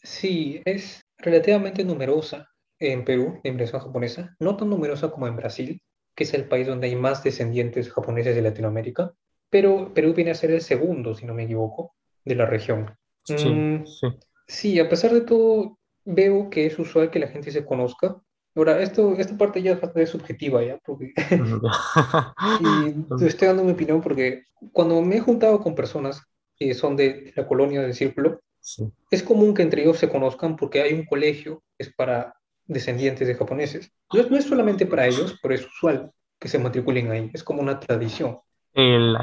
Sí, 0.02 0.62
es 0.64 1.02
relativamente 1.18 1.84
numerosa 1.84 2.48
en 2.78 3.04
Perú, 3.04 3.40
la 3.44 3.80
japonesa, 3.80 4.34
no 4.38 4.56
tan 4.56 4.70
numerosa 4.70 5.10
como 5.10 5.26
en 5.26 5.36
Brasil, 5.36 5.82
que 6.14 6.24
es 6.24 6.32
el 6.34 6.48
país 6.48 6.66
donde 6.66 6.86
hay 6.86 6.96
más 6.96 7.22
descendientes 7.22 7.92
japoneses 7.92 8.34
de 8.34 8.42
Latinoamérica, 8.42 9.12
pero 9.50 9.92
Perú 9.92 10.14
viene 10.14 10.30
a 10.30 10.34
ser 10.34 10.50
el 10.52 10.62
segundo, 10.62 11.14
si 11.14 11.26
no 11.26 11.34
me 11.34 11.44
equivoco, 11.44 11.94
de 12.24 12.34
la 12.34 12.46
región. 12.46 12.96
Sí, 13.22 13.50
Mm, 13.50 13.84
sí. 13.84 14.08
sí, 14.48 14.80
a 14.80 14.88
pesar 14.88 15.12
de 15.12 15.22
todo, 15.22 15.78
veo 16.04 16.50
que 16.50 16.66
es 16.66 16.78
usual 16.78 17.10
que 17.10 17.18
la 17.20 17.28
gente 17.28 17.50
se 17.50 17.64
conozca. 17.66 18.20
Ahora, 18.54 18.82
esto, 18.82 19.14
esta 19.16 19.36
parte 19.38 19.62
ya 19.62 19.78
es 19.94 20.10
subjetiva, 20.10 20.62
¿ya? 20.64 20.78
Porque, 20.84 21.12
y 22.60 23.16
te 23.18 23.26
estoy 23.26 23.48
dando 23.48 23.64
mi 23.64 23.72
opinión 23.72 24.00
porque 24.00 24.44
cuando 24.72 25.00
me 25.02 25.16
he 25.16 25.20
juntado 25.20 25.60
con 25.60 25.74
personas 25.74 26.22
que 26.56 26.74
son 26.74 26.96
de 26.96 27.32
la 27.36 27.46
colonia 27.46 27.80
del 27.82 27.94
círculo, 27.94 28.40
Sí. 28.62 28.84
es 29.10 29.22
común 29.22 29.54
que 29.54 29.62
entre 29.62 29.82
ellos 29.82 29.96
se 29.98 30.10
conozcan 30.10 30.54
porque 30.56 30.82
hay 30.82 30.92
un 30.92 31.06
colegio 31.06 31.62
que 31.78 31.84
es 31.84 31.94
para 31.94 32.34
descendientes 32.66 33.26
de 33.26 33.34
japoneses. 33.34 33.90
No 34.12 34.20
es, 34.20 34.30
no 34.30 34.36
es 34.36 34.44
solamente 34.44 34.84
para 34.84 35.06
ellos, 35.06 35.38
pero 35.42 35.54
es 35.54 35.66
usual 35.66 36.12
que 36.38 36.48
se 36.48 36.58
matriculen 36.58 37.10
ahí. 37.10 37.30
Es 37.32 37.42
como 37.42 37.62
una 37.62 37.80
tradición. 37.80 38.38
El 38.74 39.16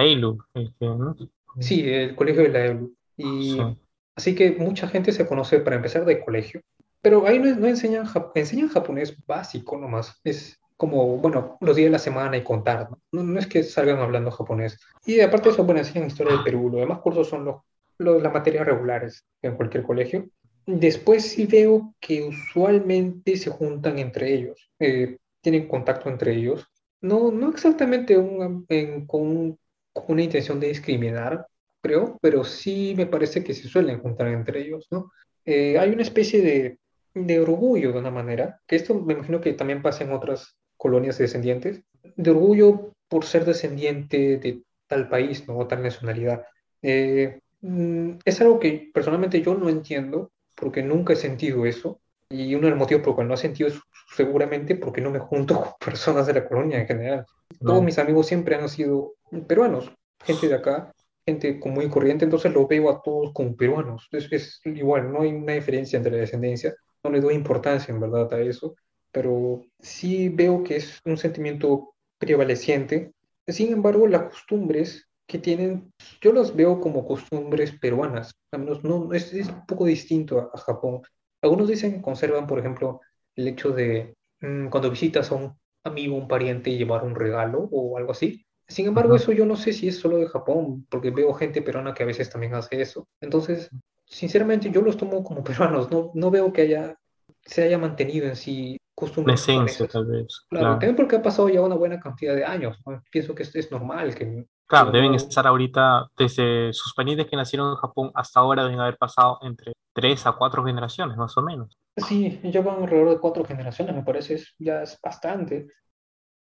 que, 0.79 0.85
¿no? 0.85 1.15
Sí, 1.59 1.87
el 1.87 2.15
colegio 2.15 2.43
de 2.43 2.49
la. 2.49 2.79
Sí. 3.15 3.23
Y 3.23 3.77
así 4.15 4.35
que 4.35 4.51
mucha 4.51 4.87
gente 4.87 5.11
se 5.11 5.27
conoce 5.27 5.59
para 5.59 5.75
empezar 5.75 6.03
de 6.05 6.23
colegio. 6.23 6.61
Pero 7.01 7.25
ahí 7.27 7.39
no, 7.39 7.55
no 7.55 7.67
enseñan, 7.67 8.05
enseñan 8.35 8.69
japonés 8.69 9.15
básico 9.25 9.77
nomás. 9.77 10.19
Es 10.23 10.57
como, 10.75 11.17
bueno, 11.17 11.57
los 11.61 11.75
días 11.75 11.87
de 11.87 11.91
la 11.91 11.99
semana 11.99 12.37
y 12.37 12.43
contar, 12.43 12.89
¿no? 12.89 13.01
No, 13.11 13.23
no 13.23 13.39
es 13.39 13.47
que 13.47 13.63
salgan 13.63 13.99
hablando 13.99 14.31
japonés. 14.31 14.79
Y 15.05 15.19
aparte 15.21 15.49
de 15.49 15.53
eso, 15.53 15.63
bueno, 15.63 15.79
enseñan 15.81 16.07
historia 16.07 16.33
del 16.33 16.43
Perú. 16.43 16.69
Los 16.69 16.81
demás 16.81 16.99
cursos 16.99 17.27
son 17.29 17.45
los, 17.45 17.57
los- 17.97 18.21
las 18.21 18.33
materias 18.33 18.65
regulares 18.65 19.25
en 19.41 19.55
cualquier 19.55 19.83
colegio. 19.83 20.27
Después 20.65 21.23
sí 21.31 21.45
veo 21.45 21.95
que 21.99 22.23
usualmente 22.23 23.37
se 23.37 23.49
juntan 23.49 23.99
entre 23.99 24.33
ellos, 24.33 24.69
eh, 24.79 25.17
tienen 25.41 25.67
contacto 25.67 26.09
entre 26.09 26.33
ellos. 26.35 26.65
No, 27.01 27.31
no 27.31 27.49
exactamente 27.49 28.17
un- 28.17 28.65
en- 28.69 29.05
con 29.07 29.57
con 29.93 30.05
una 30.09 30.21
intención 30.23 30.59
de 30.59 30.67
discriminar, 30.67 31.47
creo, 31.81 32.19
pero 32.21 32.43
sí 32.43 32.93
me 32.95 33.07
parece 33.07 33.43
que 33.43 33.55
se 33.55 33.67
suelen 33.67 33.99
juntar 33.99 34.27
entre 34.27 34.61
ellos, 34.61 34.85
¿no? 34.91 35.11
Eh, 35.43 35.79
hay 35.79 35.89
una 35.89 36.03
especie 36.03 36.39
de, 36.43 36.77
de 37.25 37.39
orgullo 37.39 37.91
de 37.91 37.99
una 37.99 38.11
manera, 38.11 38.61
que 38.67 38.75
esto 38.75 38.95
me 38.95 39.13
imagino 39.13 39.41
que 39.41 39.53
también 39.53 39.81
pasa 39.81 40.03
en 40.03 40.11
otras 40.11 40.57
colonias 40.77 41.17
descendientes, 41.17 41.83
de 42.15 42.31
orgullo 42.31 42.93
por 43.07 43.25
ser 43.25 43.45
descendiente 43.45 44.37
de 44.37 44.63
tal 44.87 45.09
país, 45.09 45.47
¿no? 45.47 45.57
O 45.57 45.67
tal 45.67 45.83
nacionalidad. 45.83 46.45
Eh, 46.81 47.39
mm, 47.61 48.11
es 48.23 48.41
algo 48.41 48.59
que 48.59 48.89
personalmente 48.93 49.41
yo 49.41 49.55
no 49.55 49.69
entiendo, 49.69 50.31
porque 50.55 50.83
nunca 50.83 51.13
he 51.13 51.15
sentido 51.15 51.65
eso, 51.65 51.99
y 52.29 52.53
uno 52.55 52.65
de 52.65 52.71
los 52.71 52.79
motivos 52.79 53.01
por 53.01 53.09
los 53.09 53.15
cuales 53.15 53.29
no 53.29 53.35
he 53.35 53.37
sentido 53.37 53.69
es 53.69 53.79
seguramente 54.15 54.75
porque 54.75 55.01
no 55.01 55.11
me 55.11 55.19
junto 55.19 55.55
con 55.55 55.71
personas 55.85 56.27
de 56.27 56.33
la 56.33 56.47
colonia 56.47 56.79
en 56.79 56.87
general. 56.87 57.25
Todos 57.59 57.83
mis 57.83 57.97
amigos 57.97 58.27
siempre 58.27 58.55
han 58.55 58.67
sido 58.69 59.13
peruanos, 59.47 59.91
gente 60.23 60.47
de 60.47 60.55
acá, 60.55 60.93
gente 61.25 61.59
común 61.59 61.85
y 61.85 61.89
corriente, 61.89 62.25
entonces 62.25 62.53
los 62.53 62.67
veo 62.67 62.89
a 62.89 63.01
todos 63.01 63.31
como 63.33 63.55
peruanos. 63.55 64.07
Es, 64.11 64.31
es 64.31 64.61
igual, 64.65 65.11
no 65.11 65.21
hay 65.21 65.29
una 65.29 65.53
diferencia 65.53 65.97
entre 65.97 66.11
la 66.11 66.19
descendencia, 66.19 66.75
no 67.03 67.09
le 67.11 67.21
doy 67.21 67.35
importancia 67.35 67.93
en 67.93 67.99
verdad 67.99 68.31
a 68.33 68.41
eso, 68.41 68.75
pero 69.11 69.61
sí 69.79 70.29
veo 70.29 70.63
que 70.63 70.77
es 70.77 70.99
un 71.05 71.17
sentimiento 71.17 71.93
prevaleciente. 72.17 73.13
Sin 73.47 73.71
embargo, 73.71 74.07
las 74.07 74.23
costumbres 74.23 75.07
que 75.27 75.39
tienen, 75.39 75.91
yo 76.21 76.33
las 76.33 76.55
veo 76.55 76.79
como 76.79 77.05
costumbres 77.05 77.71
peruanas, 77.79 78.33
al 78.51 78.61
menos 78.61 78.83
no, 78.83 79.13
es, 79.13 79.33
es 79.33 79.49
un 79.49 79.65
poco 79.65 79.85
distinto 79.85 80.51
a, 80.53 80.57
Japón. 80.57 81.01
Algunos 81.41 81.67
dicen 81.67 81.95
que 81.95 82.01
conservan, 82.01 82.47
por 82.47 82.59
ejemplo, 82.59 83.01
el 83.35 83.47
hecho 83.49 83.71
de 83.71 84.15
mm, 84.41 84.67
cuando 84.69 84.89
visitas 84.89 85.31
a 85.31 85.35
un 85.35 85.57
amigo, 85.83 86.15
un 86.15 86.27
pariente, 86.27 86.75
llevar 86.75 87.03
un 87.03 87.15
regalo 87.15 87.69
o 87.71 87.97
algo 87.97 88.11
así. 88.11 88.45
Sin 88.67 88.87
embargo, 88.87 89.15
eso 89.15 89.31
yo 89.31 89.45
no 89.45 89.55
sé 89.55 89.71
si 89.71 89.87
es 89.87 89.97
solo 89.97 90.17
de 90.17 90.27
Japón, 90.27 90.85
porque 90.89 91.11
veo 91.11 91.33
gente 91.33 91.61
peruana 91.61 91.93
que 91.93 92.03
a 92.03 92.07
veces 92.07 92.29
también 92.29 92.53
hace 92.53 92.81
eso. 92.81 93.07
Entonces, 93.21 93.69
sinceramente, 94.07 94.71
yo 94.71 94.81
los 94.81 94.97
tomo 94.97 95.23
como 95.23 95.43
peruanos, 95.43 95.91
no, 95.91 96.11
no 96.13 96.31
veo 96.31 96.51
que 96.51 96.61
haya, 96.63 96.97
se 97.43 97.63
haya 97.63 97.77
mantenido 97.77 98.27
en 98.27 98.35
sí 98.35 98.77
costumbres. 98.95 99.41
esencia, 99.41 99.87
tal 99.87 100.05
vez. 100.05 100.45
Claro, 100.49 100.71
también 100.71 100.95
porque 100.95 101.17
ha 101.17 101.21
pasado 101.21 101.49
ya 101.49 101.61
una 101.61 101.75
buena 101.75 101.99
cantidad 101.99 102.35
de 102.35 102.43
años. 102.43 102.77
Pienso 103.11 103.35
que 103.35 103.43
esto 103.43 103.59
es 103.59 103.71
normal. 103.71 104.15
Que, 104.15 104.45
claro, 104.65 104.91
deben 104.91 105.13
estar 105.13 105.45
ahorita, 105.45 106.07
desde 106.17 106.73
sus 106.73 106.93
parientes 106.95 107.27
que 107.27 107.35
nacieron 107.35 107.71
en 107.71 107.75
Japón 107.75 108.11
hasta 108.15 108.39
ahora, 108.39 108.63
deben 108.63 108.79
haber 108.79 108.97
pasado 108.97 109.37
entre 109.43 109.73
tres 109.93 110.25
a 110.25 110.31
cuatro 110.31 110.63
generaciones, 110.63 111.15
más 111.15 111.37
o 111.37 111.43
menos. 111.43 111.77
Sí, 111.95 112.39
ya 112.43 112.61
van 112.61 112.83
alrededor 112.83 113.09
de 113.09 113.19
cuatro 113.19 113.43
generaciones, 113.45 113.95
me 113.95 114.03
parece, 114.03 114.41
ya 114.57 114.81
es 114.81 114.99
bastante. 115.01 115.67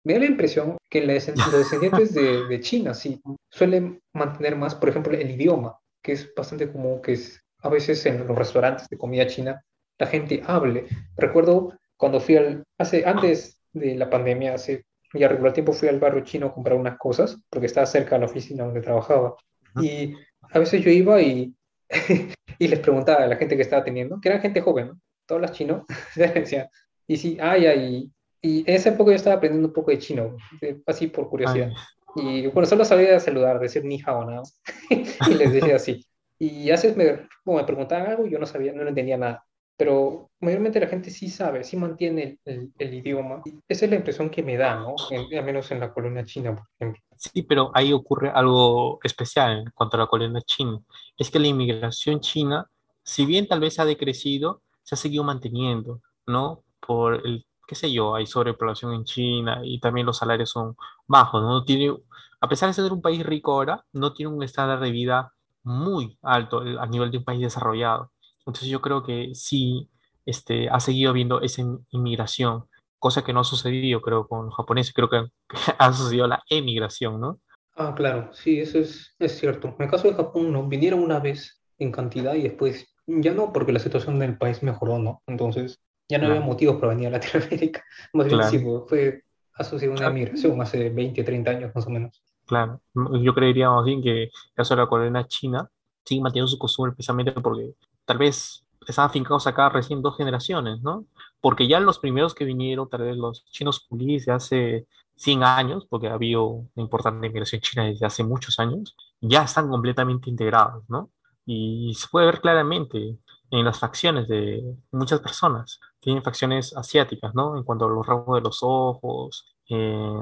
Me 0.04 0.14
da 0.14 0.20
la 0.20 0.26
impresión 0.28 0.78
que 0.90 1.06
los 1.06 1.52
descendientes 1.52 2.14
de, 2.14 2.46
de, 2.46 2.60
China 2.62 2.94
sí 2.94 3.22
suelen 3.50 4.00
mantener 4.14 4.56
más, 4.56 4.74
por 4.74 4.90
ejemplo, 4.90 5.14
el 5.14 5.30
idioma, 5.30 5.78
que 6.08 6.14
es 6.14 6.34
bastante 6.34 6.72
común 6.72 7.02
que 7.02 7.12
es, 7.12 7.44
a 7.60 7.68
veces 7.68 8.06
en 8.06 8.26
los 8.26 8.38
restaurantes 8.38 8.88
de 8.88 8.98
comida 8.98 9.28
china 9.28 9.62
la 10.00 10.08
gente 10.08 10.42
hable. 10.48 10.86
Recuerdo 11.18 11.78
cuando 11.98 12.22
fui 12.22 12.38
al, 12.38 12.64
hace, 12.78 13.06
antes 13.06 13.60
de 13.74 13.96
la 13.96 14.10
pandemia, 14.10 14.54
hace 14.54 14.86
ya 15.14 15.28
regular 15.28 15.52
tiempo 15.52 15.74
fui 15.74 15.90
al 15.90 16.00
barrio 16.00 16.24
chino 16.24 16.48
a 16.48 16.54
comprar 16.54 16.78
unas 16.78 16.98
cosas, 16.98 17.38
porque 17.50 17.66
estaba 17.66 17.86
cerca 17.86 18.16
de 18.16 18.20
la 18.22 18.28
oficina 18.28 18.64
donde 18.64 18.80
trabajaba. 18.80 19.36
Y 19.82 20.14
a 20.50 20.60
veces 20.60 20.82
yo 20.82 20.92
iba 20.92 21.22
y, 21.22 21.54
y 22.60 22.68
les 22.70 22.80
preguntaba 22.80 23.26
a 23.26 23.28
la 23.28 23.36
gente 23.36 23.58
que 23.58 23.64
estaba 23.64 23.84
teniendo, 23.84 24.22
que 24.22 24.30
eran 24.30 24.42
gente 24.42 24.62
joven, 24.62 24.88
¿no? 24.88 25.02
Todas 25.26 25.42
las 25.42 25.52
chinos, 25.52 25.84
y 27.08 27.18
sí, 27.18 27.38
ay, 27.42 27.66
ay, 27.66 28.12
y 28.42 28.60
en 28.60 28.76
esa 28.76 28.90
época 28.90 29.12
yo 29.12 29.18
estaba 29.18 29.36
aprendiendo 29.36 29.68
un 29.68 29.74
poco 29.74 29.92
de 29.92 30.00
chino, 30.00 30.38
así 30.86 31.08
por 31.08 31.28
curiosidad. 31.28 31.72
Y 32.18 32.48
bueno, 32.48 32.66
solo 32.66 32.84
sabía 32.84 33.20
saludar, 33.20 33.60
decir 33.60 33.86
ni 33.86 34.02
hao 34.06 34.26
nada. 34.26 34.44
y 34.90 35.34
les 35.34 35.54
decía 35.54 35.76
así. 35.76 36.06
Y 36.40 36.70
a 36.70 36.74
veces 36.74 36.96
me, 36.96 37.28
como 37.44 37.58
me 37.58 37.64
preguntaban 37.64 38.08
algo 38.08 38.26
y 38.26 38.32
yo 38.32 38.40
no 38.40 38.46
sabía, 38.46 38.74
no 38.74 38.88
entendía 38.88 39.18
nada. 39.18 39.44
Pero 39.76 40.32
mayormente 40.40 40.80
la 40.80 40.88
gente 40.88 41.12
sí 41.12 41.30
sabe, 41.30 41.64
sí 41.64 41.78
mantiene 41.78 42.40
el, 42.46 42.72
el, 42.80 42.94
idioma. 42.96 43.44
Esa 43.68 43.86
es 43.86 43.92
la 43.92 43.98
impresión 43.98 44.30
que 44.30 44.42
me 44.42 44.58
da, 44.58 44.80
¿no? 44.80 44.96
al 45.12 45.46
menos 45.46 45.70
en 45.70 45.80
la 45.80 45.94
colonia 45.94 46.26
china, 46.26 46.56
por 46.56 46.66
ejemplo. 46.80 47.02
Sí, 47.16 47.44
pero 47.44 47.72
ahí 47.76 47.94
ocurre 47.94 48.30
algo 48.30 49.00
especial 49.04 49.60
en 49.60 49.72
cuanto 49.72 49.98
a 49.98 50.02
la 50.02 50.08
colonia 50.08 50.42
china. 50.42 50.80
Es 51.16 51.30
que 51.30 51.40
la 51.40 51.48
inmigración 51.48 52.20
china, 52.22 52.68
si 53.04 53.26
bien 53.26 53.48
tal 53.48 53.60
vez 53.60 53.80
ha 53.80 53.86
decrecido, 53.86 54.62
se 54.82 54.96
ha 54.96 54.98
seguido 54.98 55.24
manteniendo, 55.24 56.02
¿no? 56.26 56.64
Por 56.80 57.26
el 57.26 57.46
qué 57.68 57.76
sé 57.76 57.92
yo, 57.92 58.16
hay 58.16 58.26
sobrepoblación 58.26 58.94
en 58.94 59.04
China 59.04 59.62
y 59.64 59.80
también 59.80 60.06
los 60.06 60.18
salarios 60.18 60.50
son 60.50 60.76
bajos, 61.06 61.44
¿no? 61.44 61.64
Tiene, 61.66 61.96
a 62.40 62.48
pesar 62.48 62.70
de 62.70 62.74
ser 62.74 62.92
un 62.92 63.02
país 63.02 63.26
rico 63.26 63.52
ahora, 63.52 63.86
no 63.94 64.14
tiene 64.14 64.32
un 64.32 64.42
estándar 64.42 64.80
de 64.80 64.92
vida 64.92 65.34
muy 65.64 66.18
alto 66.22 66.62
a 66.80 66.88
nivel 66.88 67.12
de 67.12 67.18
un 67.18 67.26
país 67.26 67.42
desarrollado. 67.42 68.12
Entonces 68.40 68.70
yo 68.70 68.82
creo 68.82 69.04
que 69.04 69.36
sí 69.36 69.90
este, 70.26 70.70
ha 70.70 70.80
seguido 70.80 71.12
habiendo 71.12 71.42
esa 71.42 71.62
inmigración, 71.92 72.66
cosa 73.00 73.24
que 73.24 73.34
no 73.34 73.42
ha 73.42 73.44
sucedido, 73.44 74.02
creo, 74.02 74.28
con 74.28 74.46
los 74.46 74.56
japoneses, 74.56 74.94
creo 74.94 75.10
que 75.10 75.26
ha 75.78 75.94
sucedido 75.94 76.28
la 76.28 76.42
emigración, 76.50 77.20
¿no? 77.20 77.40
Ah, 77.76 77.94
claro, 77.96 78.34
sí, 78.34 78.60
eso 78.60 78.80
es, 78.80 79.14
es 79.20 79.38
cierto. 79.38 79.76
En 79.78 79.86
el 79.86 79.92
caso 79.92 80.08
de 80.08 80.16
Japón, 80.16 80.52
no, 80.52 80.68
vinieron 80.68 81.02
una 81.02 81.20
vez 81.20 81.62
en 81.78 81.92
cantidad 81.92 82.34
y 82.34 82.44
después 82.44 82.88
ya 83.06 83.34
no, 83.34 83.54
porque 83.54 83.72
la 83.72 83.80
situación 83.80 84.20
del 84.20 84.38
país 84.38 84.64
mejoró, 84.64 85.00
¿no? 85.00 85.22
Entonces 85.28 85.80
ya 86.10 86.18
no 86.18 86.28
había 86.28 86.42
motivos 86.42 86.78
para 86.78 86.94
venir 86.94 87.08
a 87.08 87.12
Latinoamérica. 87.20 87.84
Más 88.14 88.28
bien 88.28 88.44
sí, 88.46 88.60
fue 88.88 89.24
asociado 89.54 89.94
a 89.94 89.98
una 89.98 90.10
migración 90.10 90.62
hace 90.62 90.90
20, 90.90 91.24
30 91.24 91.52
años 91.52 91.72
más 91.74 91.88
o 91.88 91.90
menos. 91.90 92.22
Claro, 92.46 92.82
yo 93.22 93.34
creería 93.34 93.70
más 93.70 93.84
bien 93.84 94.02
que 94.02 94.24
el 94.24 94.32
caso 94.54 94.76
de 94.76 94.82
la 94.82 94.88
colonia 94.88 95.28
china 95.28 95.70
sigue 96.06 96.22
manteniendo 96.22 96.48
su 96.48 96.58
costumbre 96.58 96.94
precisamente 96.94 97.34
porque 97.34 97.74
tal 98.06 98.18
vez 98.18 98.64
estaban 98.88 99.12
fincados 99.12 99.48
acá 99.48 99.68
recién 99.70 100.02
dos 100.02 100.16
generaciones, 100.16 100.82
¿no? 100.82 101.06
Porque 101.42 101.68
ya 101.68 101.80
los 101.82 102.00
primeros 102.00 102.34
que 102.34 102.46
vinieron, 102.46 102.90
tal 102.90 103.02
vez 103.02 103.18
los 103.18 103.46
chinos 103.46 103.82
culís 103.82 104.26
de 104.26 104.32
hace 104.32 104.88
100 105.18 105.44
años, 105.44 105.86
porque 105.90 106.08
ha 106.08 106.14
habido 106.14 106.46
una 106.46 106.70
importante 106.76 107.20
migración 107.20 107.62
china 107.62 107.84
desde 107.84 108.06
hace 108.06 108.24
muchos 108.24 108.60
años, 108.60 108.96
ya 109.20 109.44
están 109.44 109.68
completamente 109.68 110.30
integrados, 110.30 110.84
¿no? 110.88 111.12
Y 111.46 111.94
se 111.96 112.08
puede 112.08 112.28
ver 112.28 112.40
claramente 112.40 113.18
en 113.52 113.66
las 113.66 113.80
facciones 113.80 114.28
de 114.28 114.64
muchas 114.92 115.20
personas. 115.20 115.80
Tienen 116.00 116.24
facciones 116.24 116.76
asiáticas, 116.76 117.34
¿no? 117.36 117.58
En 117.58 117.64
cuanto 117.64 117.86
a 117.86 117.90
los 117.90 118.06
rasgos 118.06 118.36
de 118.36 118.42
los 118.42 118.60
ojos, 118.62 119.56
eh, 119.70 120.22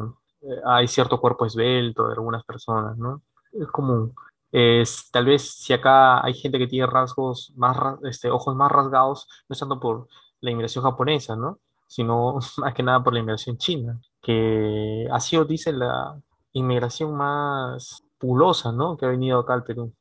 hay 0.65 0.88
cierto 0.88 1.19
cuerpo 1.19 1.45
esbelto 1.45 2.07
de 2.07 2.13
algunas 2.13 2.43
personas, 2.43 2.97
¿no? 2.97 3.21
Es 3.51 3.67
común. 3.67 4.13
Es, 4.51 5.09
tal 5.11 5.25
vez 5.25 5.49
si 5.51 5.73
acá 5.73 6.23
hay 6.25 6.33
gente 6.33 6.57
que 6.57 6.67
tiene 6.67 6.88
rasgos 6.88 7.51
más, 7.55 7.77
este, 8.03 8.29
ojos 8.29 8.55
más 8.55 8.71
rasgados, 8.71 9.27
no 9.49 9.53
es 9.53 9.59
tanto 9.59 9.79
por 9.79 10.07
la 10.41 10.51
inmigración 10.51 10.83
japonesa, 10.83 11.35
¿no? 11.35 11.59
Sino 11.88 12.39
más 12.57 12.73
que 12.73 12.83
nada 12.83 13.03
por 13.03 13.13
la 13.13 13.19
inmigración 13.19 13.57
china, 13.57 13.99
que 14.21 15.07
ha 15.11 15.19
sido, 15.19 15.45
dice, 15.45 15.73
la 15.73 16.19
inmigración 16.53 17.15
más 17.15 18.03
pulosa, 18.17 18.71
¿no? 18.71 18.97
Que 18.97 19.05
ha 19.05 19.09
venido 19.09 19.39
acá 19.39 19.53
al 19.53 19.63
Perú. 19.63 19.93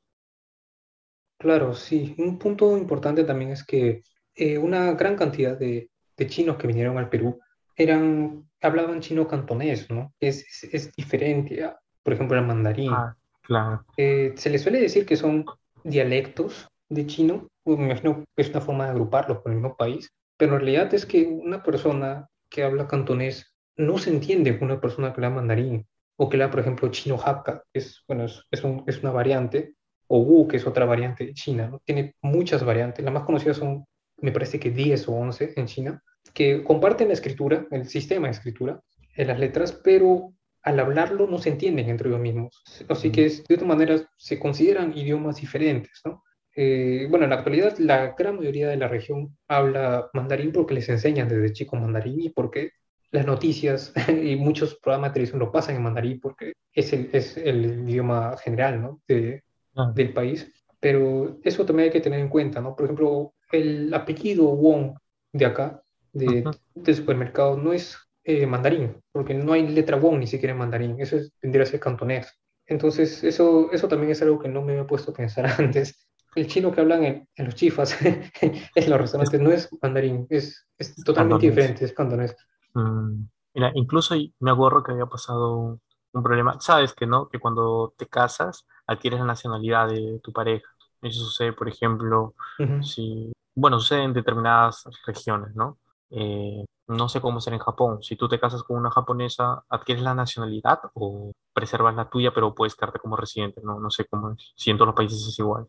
Claro, 1.38 1.74
sí. 1.74 2.14
Un 2.18 2.38
punto 2.38 2.76
importante 2.76 3.24
también 3.24 3.50
es 3.50 3.64
que 3.64 4.02
eh, 4.34 4.58
una 4.58 4.92
gran 4.92 5.16
cantidad 5.16 5.58
de, 5.58 5.90
de, 6.16 6.26
chinos 6.26 6.56
que 6.56 6.66
vinieron 6.66 6.98
al 6.98 7.08
Perú 7.08 7.40
eran, 7.76 8.48
hablaban 8.60 9.00
chino 9.00 9.26
cantonés, 9.26 9.90
¿no? 9.90 10.12
Es, 10.20 10.44
es, 10.72 10.92
diferente, 10.94 11.68
por 12.02 12.12
ejemplo, 12.12 12.38
el 12.38 12.46
mandarín. 12.46 12.92
Ah, 12.92 13.16
claro. 13.42 13.84
Eh, 13.96 14.32
se 14.36 14.50
le 14.50 14.58
suele 14.58 14.80
decir 14.80 15.06
que 15.06 15.16
son 15.16 15.44
dialectos 15.82 16.68
de 16.88 17.06
chino, 17.06 17.48
me 17.64 17.86
imagino 17.86 18.24
que 18.36 18.42
es 18.42 18.50
una 18.50 18.60
forma 18.60 18.84
de 18.84 18.90
agruparlos 18.90 19.38
por 19.38 19.52
el 19.52 19.58
mismo 19.58 19.76
país, 19.76 20.10
pero 20.36 20.54
en 20.54 20.60
realidad 20.60 20.92
es 20.94 21.06
que 21.06 21.24
una 21.26 21.62
persona 21.62 22.28
que 22.48 22.62
habla 22.62 22.86
cantonés 22.86 23.54
no 23.76 23.98
se 23.98 24.10
entiende 24.10 24.58
con 24.58 24.70
una 24.70 24.80
persona 24.80 25.12
que 25.12 25.16
habla 25.16 25.30
mandarín 25.30 25.86
o 26.16 26.28
que 26.28 26.36
habla, 26.36 26.50
por 26.50 26.60
ejemplo, 26.60 26.90
chino 26.90 27.18
hakka, 27.22 27.64
es, 27.72 28.02
bueno, 28.06 28.24
es, 28.24 28.42
es, 28.50 28.62
un, 28.62 28.84
es 28.86 29.00
una 29.02 29.10
variante 29.10 29.74
o 30.06 30.18
Wu, 30.18 30.48
que 30.48 30.56
es 30.58 30.66
otra 30.66 30.84
variante 30.84 31.26
de 31.26 31.34
China, 31.34 31.68
¿no? 31.68 31.80
Tiene 31.84 32.14
muchas 32.22 32.64
variantes. 32.64 33.04
Las 33.04 33.14
más 33.14 33.24
conocidas 33.24 33.56
son, 33.56 33.84
me 34.18 34.32
parece 34.32 34.58
que 34.58 34.70
10 34.70 35.08
o 35.08 35.12
11 35.12 35.54
en 35.56 35.66
China, 35.66 36.02
que 36.32 36.62
comparten 36.64 37.08
la 37.08 37.14
escritura, 37.14 37.66
el 37.70 37.86
sistema 37.88 38.26
de 38.26 38.32
escritura, 38.32 38.80
en 39.16 39.28
las 39.28 39.38
letras, 39.38 39.72
pero 39.84 40.32
al 40.62 40.80
hablarlo 40.80 41.26
no 41.26 41.38
se 41.38 41.50
entienden 41.50 41.88
entre 41.88 42.08
ellos 42.08 42.20
mismos. 42.20 42.62
Así 42.88 43.10
que 43.10 43.28
de 43.28 43.54
otra 43.54 43.66
manera 43.66 44.08
se 44.16 44.38
consideran 44.38 44.96
idiomas 44.96 45.36
diferentes, 45.36 46.00
¿no? 46.04 46.24
Eh, 46.56 47.06
bueno, 47.10 47.24
en 47.24 47.30
la 47.30 47.36
actualidad 47.36 47.76
la 47.78 48.14
gran 48.16 48.36
mayoría 48.36 48.68
de 48.68 48.76
la 48.76 48.88
región 48.88 49.36
habla 49.48 50.08
mandarín 50.14 50.52
porque 50.52 50.74
les 50.74 50.88
enseñan 50.88 51.28
desde 51.28 51.52
chico 51.52 51.76
mandarín 51.76 52.20
y 52.20 52.30
porque 52.30 52.70
las 53.10 53.26
noticias 53.26 53.92
y 54.08 54.36
muchos 54.36 54.76
programas 54.76 55.10
de 55.10 55.14
televisión 55.14 55.40
lo 55.40 55.50
pasan 55.50 55.76
en 55.76 55.82
mandarín 55.82 56.20
porque 56.20 56.52
es 56.72 56.92
el, 56.92 57.10
es 57.12 57.36
el 57.36 57.88
idioma 57.88 58.36
general 58.36 58.80
¿no? 58.80 59.00
de, 59.08 59.42
Ah. 59.76 59.92
del 59.94 60.12
país, 60.12 60.48
pero 60.78 61.38
eso 61.42 61.66
también 61.66 61.86
hay 61.86 61.92
que 61.92 62.00
tener 62.00 62.20
en 62.20 62.28
cuenta, 62.28 62.60
¿no? 62.60 62.76
Por 62.76 62.84
ejemplo, 62.84 63.34
el 63.56 63.92
apellido 63.94 64.44
Wong 64.46 64.96
de 65.32 65.46
acá, 65.46 65.82
de, 66.12 66.44
del 66.74 66.94
supermercado, 66.94 67.56
no 67.56 67.72
es 67.72 67.96
eh, 68.24 68.46
mandarín, 68.46 69.00
porque 69.12 69.34
no 69.34 69.52
hay 69.52 69.68
letra 69.68 69.96
Wong 69.96 70.18
ni 70.18 70.26
siquiera 70.26 70.52
en 70.52 70.58
mandarín, 70.58 70.96
eso 71.00 71.16
tendría 71.40 71.64
que 71.64 71.70
ser 71.72 71.80
cantonés. 71.80 72.32
Entonces, 72.66 73.22
eso, 73.24 73.70
eso 73.72 73.88
también 73.88 74.12
es 74.12 74.22
algo 74.22 74.38
que 74.38 74.48
no 74.48 74.62
me 74.62 74.72
había 74.72 74.86
puesto 74.86 75.10
a 75.10 75.14
pensar 75.14 75.46
antes. 75.58 76.08
El 76.34 76.46
chino 76.46 76.72
que 76.72 76.80
hablan 76.80 77.04
en, 77.04 77.28
en 77.36 77.44
los 77.44 77.54
chifas, 77.54 77.96
en 78.40 78.90
los 78.90 79.00
restaurantes, 79.00 79.40
no 79.40 79.52
es 79.52 79.68
mandarín, 79.80 80.26
es, 80.30 80.66
es 80.78 80.94
totalmente 80.96 81.46
Cantonés. 81.46 81.56
diferente, 81.56 81.84
es 81.84 81.92
cantonés. 81.92 82.36
Mm, 82.74 83.28
mira, 83.54 83.72
incluso 83.74 84.14
me 84.40 84.50
acuerdo 84.50 84.82
que 84.82 84.92
había 84.92 85.06
pasado 85.06 85.80
un, 86.12 86.22
problema. 86.22 86.60
Sabes 86.60 86.92
que 86.94 87.06
no, 87.06 87.28
que 87.28 87.38
cuando 87.38 87.94
te 87.96 88.06
casas 88.06 88.66
adquieres 88.86 89.20
la 89.20 89.26
nacionalidad 89.26 89.88
de 89.88 90.20
tu 90.22 90.32
pareja. 90.32 90.68
Eso 91.02 91.20
sucede, 91.24 91.52
por 91.52 91.68
ejemplo, 91.68 92.34
Ujú. 92.58 92.82
si, 92.82 93.32
bueno, 93.54 93.80
sucede 93.80 94.04
en 94.04 94.12
determinadas 94.12 94.84
regiones, 95.06 95.54
¿no? 95.54 95.78
Eh, 96.10 96.64
no 96.88 97.08
sé 97.08 97.20
cómo 97.20 97.40
será 97.40 97.56
en 97.56 97.62
Japón. 97.62 98.02
Si 98.02 98.16
tú 98.16 98.28
te 98.28 98.38
casas 98.40 98.62
con 98.62 98.78
una 98.78 98.90
japonesa, 98.90 99.64
¿adquieres 99.68 100.02
la 100.04 100.14
nacionalidad 100.14 100.80
o 100.94 101.32
preservas 101.52 101.94
la 101.96 102.08
tuya, 102.10 102.32
pero 102.34 102.54
puedes 102.54 102.74
quedarte 102.76 102.98
como 102.98 103.16
residente? 103.16 103.60
No, 103.64 103.80
no 103.80 103.90
sé 103.90 104.04
cómo 104.06 104.32
es. 104.32 104.52
Si 104.56 104.70
en 104.70 104.76
todos 104.78 104.88
los 104.88 104.96
países 104.96 105.26
es 105.26 105.38
igual. 105.38 105.66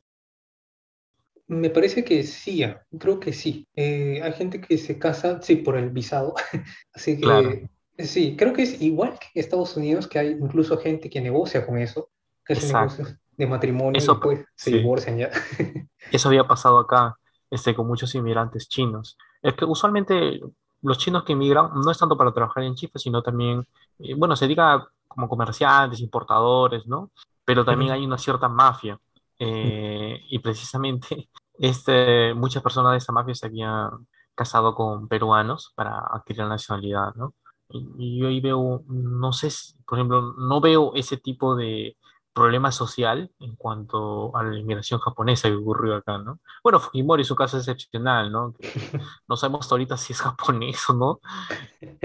Me 1.47 1.69
parece 1.69 2.03
que 2.03 2.23
sí, 2.23 2.63
creo 2.99 3.19
que 3.19 3.31
sí. 3.33 3.67
Eh, 3.75 4.19
hay 4.23 4.33
gente 4.33 4.59
que 4.61 4.77
se 4.79 4.97
casa, 4.97 5.41
sí, 5.41 5.57
por 5.57 5.77
el 5.77 5.91
visado. 5.91 6.33
Así 6.93 7.19
Claro, 7.19 7.61
que 7.97 8.03
sí, 8.03 8.35
creo 8.35 8.53
que 8.53 8.63
es 8.63 8.81
igual 8.81 9.19
que 9.19 9.27
en 9.35 9.41
Estados 9.45 9.77
Unidos, 9.77 10.07
que 10.07 10.17
hay 10.19 10.29
incluso 10.31 10.77
gente 10.79 11.09
que 11.09 11.21
negocia 11.21 11.65
con 11.65 11.77
eso, 11.77 12.09
que 12.43 12.53
hace 12.53 12.65
negocios 12.67 13.15
de 13.37 13.45
matrimonio 13.47 14.03
y 14.03 14.07
Eso, 14.07 14.09
después 14.09 14.43
se 14.55 14.71
sí. 14.71 14.71
divorcian 14.71 15.17
ya. 15.19 15.29
Eso 16.09 16.29
había 16.29 16.47
pasado 16.47 16.79
acá, 16.79 17.15
este, 17.49 17.75
con 17.75 17.87
muchos 17.87 18.13
inmigrantes 18.15 18.67
chinos. 18.69 19.17
Es 19.41 19.53
que 19.55 19.65
usualmente 19.65 20.39
los 20.81 20.97
chinos 20.97 21.23
que 21.23 21.33
inmigran 21.33 21.71
no 21.73 21.91
es 21.91 21.97
tanto 21.97 22.17
para 22.17 22.33
trabajar 22.33 22.63
en 22.63 22.75
Chipre, 22.75 22.99
sino 22.99 23.21
también, 23.23 23.65
eh, 23.99 24.13
bueno, 24.15 24.35
se 24.35 24.47
diga 24.47 24.87
como 25.07 25.27
comerciantes, 25.29 25.99
importadores, 26.01 26.85
¿no? 26.87 27.11
Pero 27.45 27.65
también 27.65 27.91
hay 27.91 28.05
una 28.05 28.17
cierta 28.17 28.49
mafia. 28.49 28.99
eh, 29.39 30.19
y 30.29 30.39
precisamente 30.39 31.29
este, 31.59 32.33
muchas 32.33 32.63
personas 32.63 32.91
de 32.93 32.97
esta 32.99 33.11
mafia 33.13 33.35
se 33.35 33.47
habían 33.47 33.89
casado 34.35 34.75
con 34.75 35.07
peruanos 35.07 35.71
para 35.75 35.99
adquirir 36.11 36.43
la 36.43 36.49
nacionalidad, 36.49 37.13
¿no? 37.15 37.33
Y, 37.69 37.87
y 37.97 38.19
yo 38.19 38.27
ahí 38.27 38.39
veo, 38.41 38.83
no 38.87 39.33
sé, 39.33 39.49
si- 39.49 39.73
por 39.87 39.97
ejemplo, 39.97 40.33
no 40.37 40.61
veo 40.61 40.93
ese 40.95 41.17
tipo 41.17 41.55
de 41.55 41.97
problema 42.35 42.71
social 42.71 43.31
en 43.39 43.55
cuanto 43.57 44.35
a 44.37 44.43
la 44.43 44.57
inmigración 44.59 44.99
japonesa 45.01 45.49
que 45.49 45.55
ocurrió 45.55 45.95
acá, 45.97 46.19
¿no? 46.19 46.39
Bueno, 46.63 46.79
Fujimori 46.81 47.25
su 47.25 47.35
caso 47.35 47.57
es 47.59 47.67
excepcional, 47.69 48.31
¿no? 48.31 48.53
Que 48.53 48.69
no 49.29 49.37
sabemos 49.37 49.71
ahorita 49.71 49.97
si 49.97 50.13
es 50.13 50.21
japonés 50.21 50.89
o 50.89 50.93
no. 50.95 51.21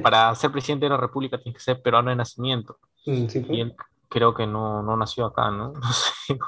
Para 0.02 0.34
ser 0.34 0.52
presidente 0.52 0.86
de 0.86 0.90
la 0.90 0.96
República 0.98 1.38
tienes 1.38 1.58
que 1.58 1.64
ser 1.64 1.82
peruano 1.82 2.10
de 2.10 2.16
nacimiento. 2.16 2.78
Mm, 3.06 3.28
Sí, 3.28 3.40
Y 3.48 3.60
pues. 3.60 3.60
él 3.62 3.76
creo 4.08 4.34
que 4.34 4.46
no, 4.46 4.82
no 4.82 4.96
nació 4.96 5.26
acá, 5.26 5.50
¿no? 5.50 5.74
No 5.82 5.92
sé. 5.92 6.40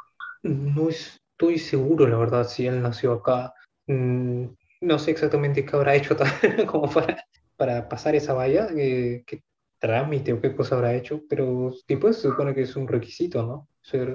No 0.43 0.89
estoy 0.89 1.59
seguro, 1.59 2.07
la 2.09 2.17
verdad, 2.19 2.47
si 2.49 2.67
él 2.67 2.83
nació 2.83 3.13
acá. 3.15 3.55
Mm, 3.87 4.47
No 4.83 4.99
sé 4.99 5.11
exactamente 5.13 5.65
qué 5.65 5.77
habrá 5.77 5.95
hecho 5.95 6.17
como 6.67 6.91
para, 6.91 7.25
para 7.57 7.89
pasar 7.89 8.15
esa 8.17 8.35
valla, 8.35 8.69
eh, 8.77 9.23
qué 9.27 9.43
trámite 9.79 10.33
o 10.33 10.41
qué 10.41 10.55
cosa 10.57 10.75
habrá 10.77 10.95
hecho, 10.95 11.21
pero 11.29 11.73
sí, 11.87 11.97
pues 11.97 12.17
se 12.17 12.29
supone 12.29 12.55
que 12.55 12.63
es 12.63 12.77
un 12.77 12.89
requisito, 12.89 13.43
¿no? 13.45 13.69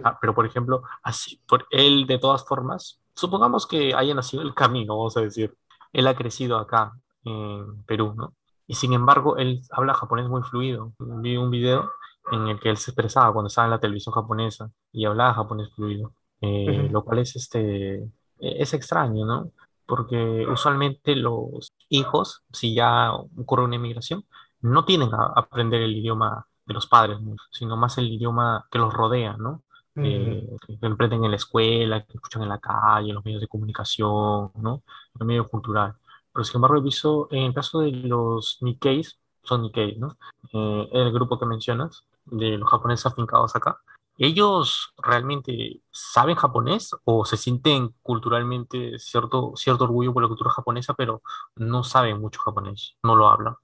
Ah, 0.04 0.18
pero 0.20 0.34
por 0.34 0.46
ejemplo, 0.46 0.84
así, 1.04 1.42
por 1.48 1.68
él 1.72 2.08
de 2.08 2.20
todas 2.20 2.46
formas, 2.46 3.02
supongamos 3.14 3.68
que 3.68 3.94
haya 3.94 4.14
nacido 4.14 4.44
el 4.44 4.54
camino, 4.54 4.98
vamos 4.98 5.18
a 5.18 5.22
decir. 5.22 5.56
Él 5.94 6.08
ha 6.08 6.16
crecido 6.16 6.58
acá 6.58 6.94
en 7.24 7.84
Perú, 7.84 8.14
¿no? 8.16 8.34
Y 8.68 8.76
sin 8.76 8.94
embargo, 8.94 9.38
él 9.38 9.62
habla 9.72 9.94
japonés 9.94 10.28
muy 10.28 10.42
fluido. 10.44 10.94
Vi 11.00 11.38
un 11.38 11.50
video 11.50 11.90
en 12.32 12.48
el 12.48 12.60
que 12.60 12.70
él 12.70 12.78
se 12.78 12.92
expresaba 12.92 13.32
cuando 13.32 13.48
estaba 13.48 13.68
en 13.68 13.72
la 13.72 13.80
televisión 13.80 14.14
japonesa 14.14 14.70
y 14.92 15.06
hablaba 15.06 15.34
japonés 15.34 15.74
fluido, 15.74 16.14
eh, 16.42 16.90
lo 16.92 17.04
cual 17.04 17.20
es, 17.20 17.36
este, 17.36 17.96
eh, 17.96 18.10
es 18.40 18.74
extraño, 18.74 19.26
¿no? 19.26 19.52
Porque 19.86 20.46
usualmente 20.50 21.16
los 21.16 21.74
hijos, 21.90 22.44
si 22.52 22.76
ya 22.76 23.14
ocurre 23.14 23.64
una 23.64 23.78
inmigración, 23.78 24.26
no 24.62 24.84
tienen 24.84 25.14
a 25.14 25.32
aprender 25.36 25.82
el 25.82 25.96
idioma 25.96 26.46
de 26.68 26.74
los 26.74 26.88
padres, 26.88 27.20
¿no? 27.22 27.36
sino 27.52 27.78
más 27.78 27.98
el 27.98 28.12
idioma 28.12 28.68
que 28.70 28.78
los 28.78 28.94
rodea, 28.94 29.38
¿no? 29.38 29.64
eh, 29.98 30.58
que 30.80 30.88
aprenden 30.88 31.24
en 31.24 31.32
la 31.32 31.38
escuela, 31.38 32.06
que 32.06 32.14
escuchan 32.14 32.44
en 32.44 32.50
la 32.50 32.60
calle, 32.60 33.10
en 33.10 33.16
los 33.16 33.26
medios 33.26 33.42
de 33.42 33.48
comunicación, 33.48 34.52
¿no? 34.56 34.84
En 35.16 35.22
el 35.22 35.26
medio 35.26 35.48
cultural. 35.48 35.96
Pero 36.32 36.44
sin 36.44 36.58
embargo, 36.58 36.78
he 36.78 36.82
visto, 36.82 37.28
en 37.32 37.44
el 37.44 37.54
caso 37.54 37.80
de 37.80 37.92
los 37.92 38.58
Nikkeis, 38.62 39.18
son 39.44 39.64
Nikkei, 39.64 39.98
¿no? 39.98 40.18
Eh, 40.54 40.90
el 40.92 41.12
grupo 41.12 41.40
que 41.40 41.46
mencionas, 41.46 42.04
de 42.26 42.58
los 42.58 42.70
japoneses 42.70 43.06
afincados 43.06 43.56
acá, 43.56 43.80
¿ellos 44.18 44.94
realmente 44.98 45.82
saben 45.92 46.36
japonés 46.36 46.92
o 47.06 47.26
se 47.26 47.38
sienten 47.38 47.96
culturalmente 48.04 49.00
cierto, 49.00 49.54
cierto 49.56 49.86
orgullo 49.86 50.14
por 50.14 50.24
la 50.24 50.28
cultura 50.28 50.52
japonesa, 50.52 50.94
pero 50.94 51.22
no 51.56 51.84
saben 51.84 52.20
mucho 52.20 52.42
japonés, 52.42 52.96
no 53.02 53.16
lo 53.16 53.30
hablan? 53.30 53.56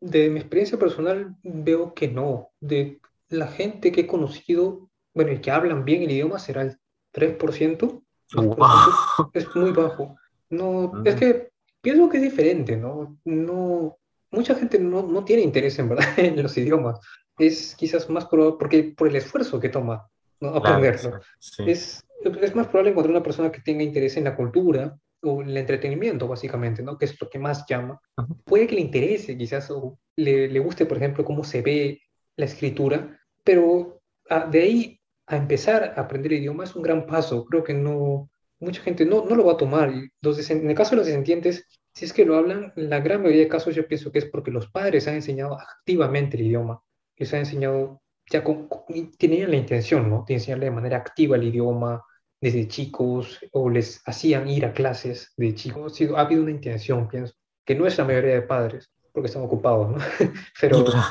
De 0.00 0.30
mi 0.30 0.40
experiencia 0.40 0.78
personal 0.78 1.36
veo 1.42 1.94
que 1.94 2.08
no. 2.08 2.50
De 2.60 3.00
la 3.28 3.48
gente 3.48 3.92
que 3.92 4.02
he 4.02 4.06
conocido, 4.06 4.88
bueno, 5.14 5.32
y 5.32 5.40
que 5.40 5.50
hablan 5.50 5.84
bien 5.84 6.02
el 6.02 6.10
idioma 6.10 6.38
será 6.38 6.62
el 6.62 6.78
3%, 7.12 8.02
2%, 8.32 8.56
¡Wow! 8.56 9.30
es 9.34 9.56
muy 9.56 9.72
bajo. 9.72 10.16
No, 10.48 11.02
es 11.04 11.14
que 11.16 11.50
pienso 11.80 12.08
que 12.08 12.16
es 12.18 12.22
diferente, 12.22 12.76
¿no? 12.76 13.18
No, 13.24 13.98
mucha 14.30 14.54
gente 14.54 14.78
no, 14.78 15.02
no 15.02 15.24
tiene 15.24 15.42
interés 15.42 15.78
en 15.78 15.88
verdad 15.88 16.08
en 16.18 16.42
los 16.42 16.56
idiomas. 16.56 16.98
Es 17.38 17.74
quizás 17.76 18.08
más 18.10 18.26
probable, 18.26 18.56
porque 18.58 18.94
por 18.96 19.08
el 19.08 19.16
esfuerzo 19.16 19.60
que 19.60 19.68
toma, 19.68 20.08
¿no? 20.40 20.60
Claro, 20.60 20.76
aprenderlo. 20.76 21.20
sí. 21.38 21.64
Es, 21.66 22.04
es 22.22 22.54
más 22.54 22.66
probable 22.66 22.90
encontrar 22.90 23.12
una 23.12 23.22
persona 23.22 23.50
que 23.50 23.60
tenga 23.60 23.82
interés 23.82 24.16
en 24.16 24.24
la 24.24 24.36
cultura 24.36 24.98
o 25.22 25.42
el 25.42 25.56
entretenimiento, 25.56 26.26
básicamente, 26.28 26.82
¿no? 26.82 26.96
Que 26.98 27.04
es 27.06 27.20
lo 27.20 27.28
que 27.28 27.38
más 27.38 27.64
llama 27.68 28.00
Ujú. 28.16 28.36
puede 28.44 28.66
que 28.66 28.74
le 28.76 28.80
interese 28.82 29.36
quizás 29.36 29.70
o 29.70 29.98
le, 30.16 30.48
le 30.48 30.58
guste, 30.60 30.86
por 30.86 30.96
ejemplo, 30.96 31.24
cómo 31.24 31.44
se 31.44 31.62
ve 31.62 32.00
la 32.36 32.44
escritura, 32.46 33.18
pero 33.44 34.00
a- 34.28 34.46
de 34.46 34.62
ahí 34.62 35.00
a 35.26 35.36
empezar 35.36 35.94
a 35.96 36.00
aprender 36.02 36.32
idioma 36.32 36.64
es 36.64 36.74
un 36.74 36.82
gran 36.82 37.06
paso. 37.06 37.44
Creo 37.44 37.62
que 37.62 37.74
no, 37.74 38.30
mucha 38.58 38.82
gente 38.82 39.04
no, 39.04 39.24
no 39.26 39.34
lo 39.36 39.44
va 39.44 39.52
a 39.52 39.56
tomar. 39.56 39.90
En 39.90 40.68
el 40.70 40.74
caso 40.74 40.90
de 40.90 40.96
los 40.96 41.06
descendientes, 41.06 41.66
si 41.94 42.04
es 42.04 42.12
que 42.12 42.24
lo 42.24 42.36
hablan, 42.36 42.72
en 42.76 42.90
la 42.90 43.00
gran 43.00 43.22
mayoría 43.22 43.42
de 43.42 43.48
casos 43.48 43.74
yo 43.74 43.86
pienso 43.86 44.10
que 44.12 44.18
es 44.20 44.24
porque 44.26 44.50
los 44.50 44.68
padres 44.70 45.06
han 45.08 45.14
enseñado 45.14 45.58
activamente 45.60 46.36
el 46.36 46.46
idioma, 46.46 46.82
les 47.16 47.32
han 47.34 47.40
enseñado, 47.40 48.02
ya 48.30 48.42
con, 48.44 48.68
con- 48.68 49.12
tenían 49.18 49.50
la 49.50 49.56
intención, 49.56 50.08
¿no? 50.08 50.24
De 50.26 50.34
enseñarle 50.34 50.66
de 50.66 50.70
manera 50.72 50.96
activa 50.98 51.36
el 51.36 51.44
idioma 51.44 52.02
desde 52.40 52.68
chicos 52.68 53.38
o 53.52 53.70
les 53.70 54.02
hacían 54.06 54.48
ir 54.48 54.64
a 54.66 54.72
clases 54.72 55.32
de 55.36 55.54
chicos. 55.54 55.98
Ha 56.16 56.20
habido 56.20 56.42
una 56.42 56.50
intención, 56.52 57.08
pienso 57.08 57.34
que 57.64 57.74
no 57.74 57.86
es 57.86 57.98
la 57.98 58.04
mayoría 58.04 58.34
de 58.34 58.42
padres, 58.42 58.90
porque 59.12 59.28
están 59.28 59.42
ocupados, 59.42 59.90
¿no? 59.90 59.98
Pero 60.60 61.02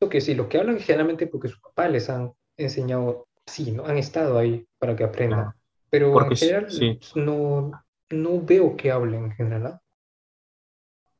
lo 0.00 0.08
que 0.08 0.20
sí, 0.20 0.34
los 0.34 0.48
que 0.48 0.58
hablan 0.58 0.78
generalmente 0.80 1.26
porque 1.26 1.48
sus 1.48 1.60
papás 1.60 1.90
les 1.90 2.10
han 2.10 2.32
enseñado 2.56 3.28
así, 3.46 3.72
¿no? 3.72 3.86
Han 3.86 3.98
estado 3.98 4.38
ahí 4.38 4.66
para 4.78 4.96
que 4.96 5.04
aprendan. 5.04 5.52
Pero 5.90 6.22
en 6.24 6.32
Porque 6.32 6.34
s- 6.34 6.50
general 6.50 6.66
sí, 6.66 7.00
no, 7.14 7.72
no 8.10 8.42
veo 8.42 8.76
que 8.76 8.90
hablen 8.92 9.24
en 9.26 9.32
general. 9.32 9.80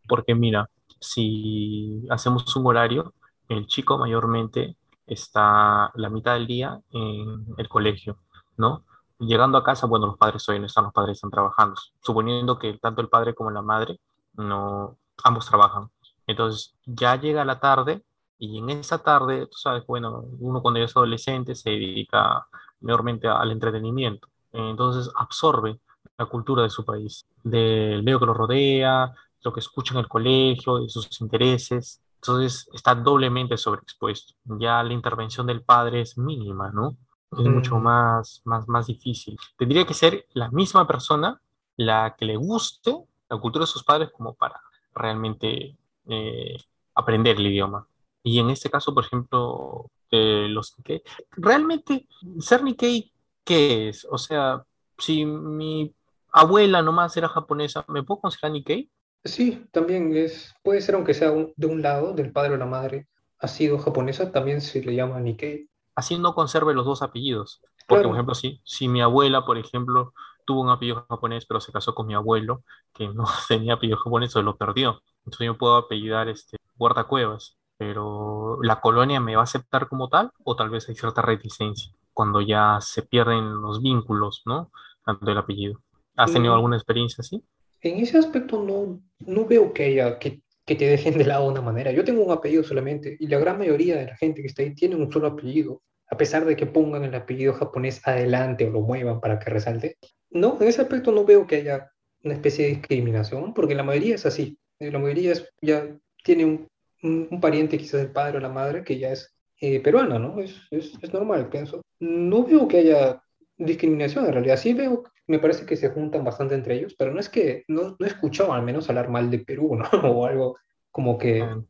porque 0.09 0.35
mira, 0.35 0.69
si 1.01 2.07
hacemos 2.11 2.55
un 2.57 2.67
horario, 2.67 3.15
el 3.49 3.67
chico 3.67 3.99
mayormente 3.99 4.77
está 5.07 5.91
la 5.95 6.11
mitad 6.11 6.35
del 6.35 6.47
día 6.47 6.81
en 6.91 7.47
el 7.59 7.69
colegio, 7.69 8.19
¿no? 8.57 8.85
Llegando 9.19 9.59
a 9.59 9.65
casa, 9.65 9.87
bueno, 9.87 10.07
los 10.07 10.19
padres 10.19 10.49
hoy 10.49 10.59
no 10.61 10.67
están, 10.67 10.85
los 10.85 10.93
padres 10.93 11.17
están 11.17 11.31
trabajando, 11.31 11.81
suponiendo 12.03 12.59
que 12.59 12.79
tanto 12.79 13.01
el 13.01 13.09
padre 13.09 13.35
como 13.35 13.51
la 13.51 13.63
madre, 13.63 13.99
no, 14.35 14.99
ambos 15.25 15.47
trabajan. 15.47 15.91
Entonces, 16.27 16.75
ya 16.85 17.17
llega 17.17 17.45
la 17.45 17.61
tarde 17.61 18.03
y 18.39 18.59
en 18.59 18.71
esa 18.71 18.99
tarde, 18.99 19.47
tú 19.47 19.57
sabes, 19.57 19.87
bueno, 19.87 20.25
uno 20.41 20.61
cuando 20.61 20.79
ya 20.81 20.87
es 20.87 20.97
adolescente 20.97 21.55
se 21.55 21.71
dedica 21.71 22.47
mayormente 22.81 23.29
al 23.29 23.51
entretenimiento. 23.51 24.29
Entonces, 24.53 25.11
absorbe 25.17 25.81
la 26.19 26.27
cultura 26.27 26.63
de 26.63 26.71
su 26.71 26.85
país, 26.85 27.27
del 27.43 28.03
medio 28.03 28.19
que 28.21 28.27
lo 28.27 28.35
rodea, 28.35 29.15
lo 29.43 29.53
que 29.53 29.61
escucha 29.61 29.95
en 29.95 30.01
el 30.01 30.09
colegio, 30.09 30.79
de 30.79 30.89
sus 30.89 31.21
intereses. 31.21 32.03
Entonces 32.17 32.69
está 32.73 32.95
doblemente 32.95 33.57
sobreexpuesto. 33.57 34.35
Ya 34.45 34.83
la 34.83 34.93
intervención 34.93 35.47
del 35.47 35.63
padre 35.63 36.01
es 36.01 36.19
mínima, 36.19 36.71
¿no? 36.73 36.97
Es 37.33 37.47
mucho 37.47 37.79
Mm, 37.79 37.81
más, 37.81 38.43
más, 38.45 38.69
más 38.69 38.87
difícil. 38.87 39.37
Tendría 39.59 39.87
que 39.87 39.95
ser 39.95 40.27
la 40.35 40.51
misma 40.51 40.87
persona 40.87 41.41
la 41.77 42.15
que 42.19 42.25
le 42.25 42.37
guste 42.37 42.97
la 43.29 43.39
cultura 43.39 43.65
de 43.65 43.67
sus 43.71 43.85
padres 43.85 44.11
como 44.13 44.35
para 44.35 44.61
realmente 44.95 45.77
eh, 46.09 46.57
aprender 46.95 47.37
el 47.37 47.47
idioma. 47.47 47.87
Y 48.23 48.39
en 48.41 48.51
este 48.51 48.71
caso, 48.71 48.95
por 48.95 49.05
ejemplo, 49.05 49.91
eh, 50.11 50.47
los 50.49 50.77
Nikkei, 50.79 51.03
realmente 51.33 52.09
ser 52.41 52.63
Nikkei, 52.65 53.13
¿qué 53.45 53.89
es? 53.91 54.07
O 54.11 54.19
sea, 54.19 54.65
si 54.99 55.25
mi 55.27 55.95
abuela 56.33 56.83
nomás 56.83 57.17
era 57.17 57.29
japonesa, 57.29 57.85
¿me 57.89 58.03
puedo 58.03 58.21
considerar 58.23 58.53
Nikkei? 58.53 58.91
sí, 59.25 59.67
también 59.73 60.15
es, 60.17 60.55
puede 60.63 60.81
ser 60.81 60.95
aunque 60.95 61.15
sea 61.15 61.33
un- 61.33 61.53
de 61.57 61.67
un 61.67 61.83
lado, 61.83 62.13
del 62.15 62.33
padre 62.33 62.55
o 62.55 62.57
la 62.57 62.67
madre, 62.67 63.09
ha 63.39 63.49
sido 63.49 63.79
japonesa, 63.79 64.33
también 64.33 64.61
se 64.61 64.83
le 64.83 64.95
llama 64.95 65.21
Nikkei. 65.21 65.69
Así 65.97 66.19
no 66.19 66.35
conserve 66.35 66.75
los 66.75 66.87
dos 66.87 67.03
apellidos. 67.03 67.63
Porque, 67.89 68.07
por 68.07 68.17
ejemplo, 68.17 68.35
si, 68.37 68.61
si 68.65 68.89
mi 68.89 69.03
abuela, 69.03 69.47
por 69.47 69.59
ejemplo, 69.59 70.15
tuvo 70.47 70.63
un 70.63 70.71
apellido 70.71 71.07
japonés, 71.09 71.47
pero 71.47 71.61
se 71.61 71.73
casó 71.73 71.95
con 71.95 72.07
mi 72.07 72.15
abuelo, 72.15 72.65
que 72.95 73.09
no 73.09 73.25
tenía 73.49 73.75
apellido 73.75 73.99
japonés, 73.99 74.33
se 74.33 74.43
lo 74.43 74.57
perdió. 74.57 75.03
Entonces 75.25 75.47
yo 75.47 75.59
puedo 75.59 75.77
apellidar 75.77 76.29
este, 76.29 76.59
guardacuevas, 76.77 77.59
pero 77.79 78.59
¿la 78.63 78.81
colonia 78.81 79.21
me 79.21 79.37
va 79.37 79.43
a 79.43 79.45
aceptar 79.45 79.89
como 79.89 80.09
tal 80.09 80.33
o 80.45 80.57
tal 80.57 80.71
vez 80.71 80.89
hay 80.89 80.95
cierta 80.97 81.23
reticencia 81.23 81.93
cuando 82.15 82.41
ya 82.41 82.79
se 82.81 83.03
pierden 83.03 83.61
los 83.61 83.83
vínculos, 83.83 84.43
¿no? 84.47 84.71
Tanto 85.05 85.31
el 85.31 85.39
apellido. 85.39 85.81
¿Has 86.17 86.33
tenido 86.33 86.55
Mm, 86.55 86.55
alguna 86.55 86.77
experiencia 86.77 87.23
así? 87.23 87.45
En 87.81 87.99
ese 87.99 88.19
aspecto 88.19 88.63
no, 88.63 89.01
no 89.21 89.47
veo 89.47 89.73
que 89.73 89.85
haya 89.85 90.19
que, 90.19 90.43
que 90.67 90.75
te 90.75 90.87
dejen 90.87 91.17
de 91.17 91.25
lado 91.25 91.45
de 91.45 91.53
una 91.53 91.63
manera. 91.63 91.93
Yo 91.93 92.05
tengo 92.05 92.25
un 92.25 92.33
apellido 92.33 92.65
solamente 92.65 93.17
y 93.19 93.29
la 93.29 93.39
gran 93.39 93.57
mayoría 93.57 93.97
de 93.97 94.07
la 94.07 94.17
gente 94.17 94.43
que 94.43 94.49
está 94.49 94.63
ahí 94.63 94.75
tiene 94.75 94.97
un 94.97 95.11
solo 95.13 95.29
apellido, 95.29 95.83
a 96.11 96.17
pesar 96.17 96.45
de 96.45 96.57
que 96.57 96.67
pongan 96.67 97.05
el 97.05 97.15
apellido 97.15 97.55
japonés 97.55 98.07
adelante 98.07 98.67
o 98.67 98.71
lo 98.71 98.81
muevan 98.81 99.21
para 99.21 99.39
que 99.39 99.51
resalte. 99.51 99.97
No, 100.31 100.59
en 100.61 100.67
ese 100.67 100.83
aspecto 100.83 101.13
no 101.13 101.25
veo 101.25 101.47
que 101.47 101.57
haya 101.57 101.91
una 102.25 102.35
especie 102.35 102.65
de 102.65 102.71
discriminación, 102.73 103.55
porque 103.55 103.77
la 103.77 103.85
mayoría 103.85 104.17
es 104.17 104.27
así. 104.27 104.59
Eh, 104.81 104.91
La 104.91 104.99
mayoría 104.99 105.33
es, 105.33 105.49
ya 105.63 105.89
tiene 106.25 106.45
un, 106.45 107.41
pariente, 107.41 107.79
quizás 107.79 108.01
el 108.01 108.11
padre 108.11 108.39
o 108.39 108.41
la 108.41 108.49
madre, 108.49 108.83
que 108.83 108.99
ya 108.99 109.13
es 109.13 109.33
eh, 109.61 109.79
peruana, 109.81 110.19
¿no? 110.19 110.41
Es, 110.41 110.57
es 110.73 111.13
normal, 111.13 111.49
pienso. 111.49 111.83
No 112.01 112.45
veo 112.45 112.67
que 112.67 112.79
haya 112.79 113.23
discriminación 113.59 114.27
en 114.27 114.33
realidad. 114.33 114.57
Sí 114.57 114.75
veo, 114.75 115.05
me 115.27 115.39
parece 115.39 115.67
que 115.67 115.77
se 115.77 115.91
juntan 115.91 116.25
bastante 116.25 116.55
entre 116.55 116.75
ellos, 116.77 116.95
pero 116.99 117.13
no 117.13 117.21
es 117.21 117.29
que, 117.29 117.65
no, 117.69 117.97
no 117.99 118.07
he 118.07 118.09
escuchado 118.09 118.53
al 118.53 118.63
menos 118.63 118.89
hablar 118.89 119.09
mal 119.11 119.31
de 119.31 119.41
Perú, 119.41 119.77
¿no? 119.77 119.85
O 120.21 120.27
algo 120.27 120.57
como 120.91 121.19
que 121.19 121.57
Ah, 121.57 121.63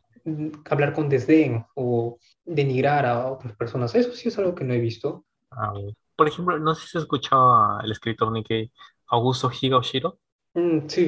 hablar 0.70 0.92
con 0.92 1.08
desdén 1.08 1.64
o 1.74 2.18
denigrar 2.44 3.06
a 3.06 3.26
otras 3.30 3.56
personas. 3.56 3.94
Eso 3.94 4.12
sí 4.12 4.28
es 4.28 4.38
algo 4.38 4.54
que 4.54 4.64
no 4.64 4.74
he 4.74 4.80
visto. 4.80 5.24
ah. 5.50 5.72
Por 6.16 6.28
ejemplo, 6.28 6.58
no 6.58 6.74
sé 6.74 6.86
si 6.88 6.98
has 6.98 7.04
escuchado 7.04 7.54
al 7.78 7.90
escritor 7.92 8.32
Nikkei 8.32 8.72
Augusto 9.08 9.50
Higaoshiro. 9.60 10.18
Mm, 10.54 10.88
sí, 10.88 11.06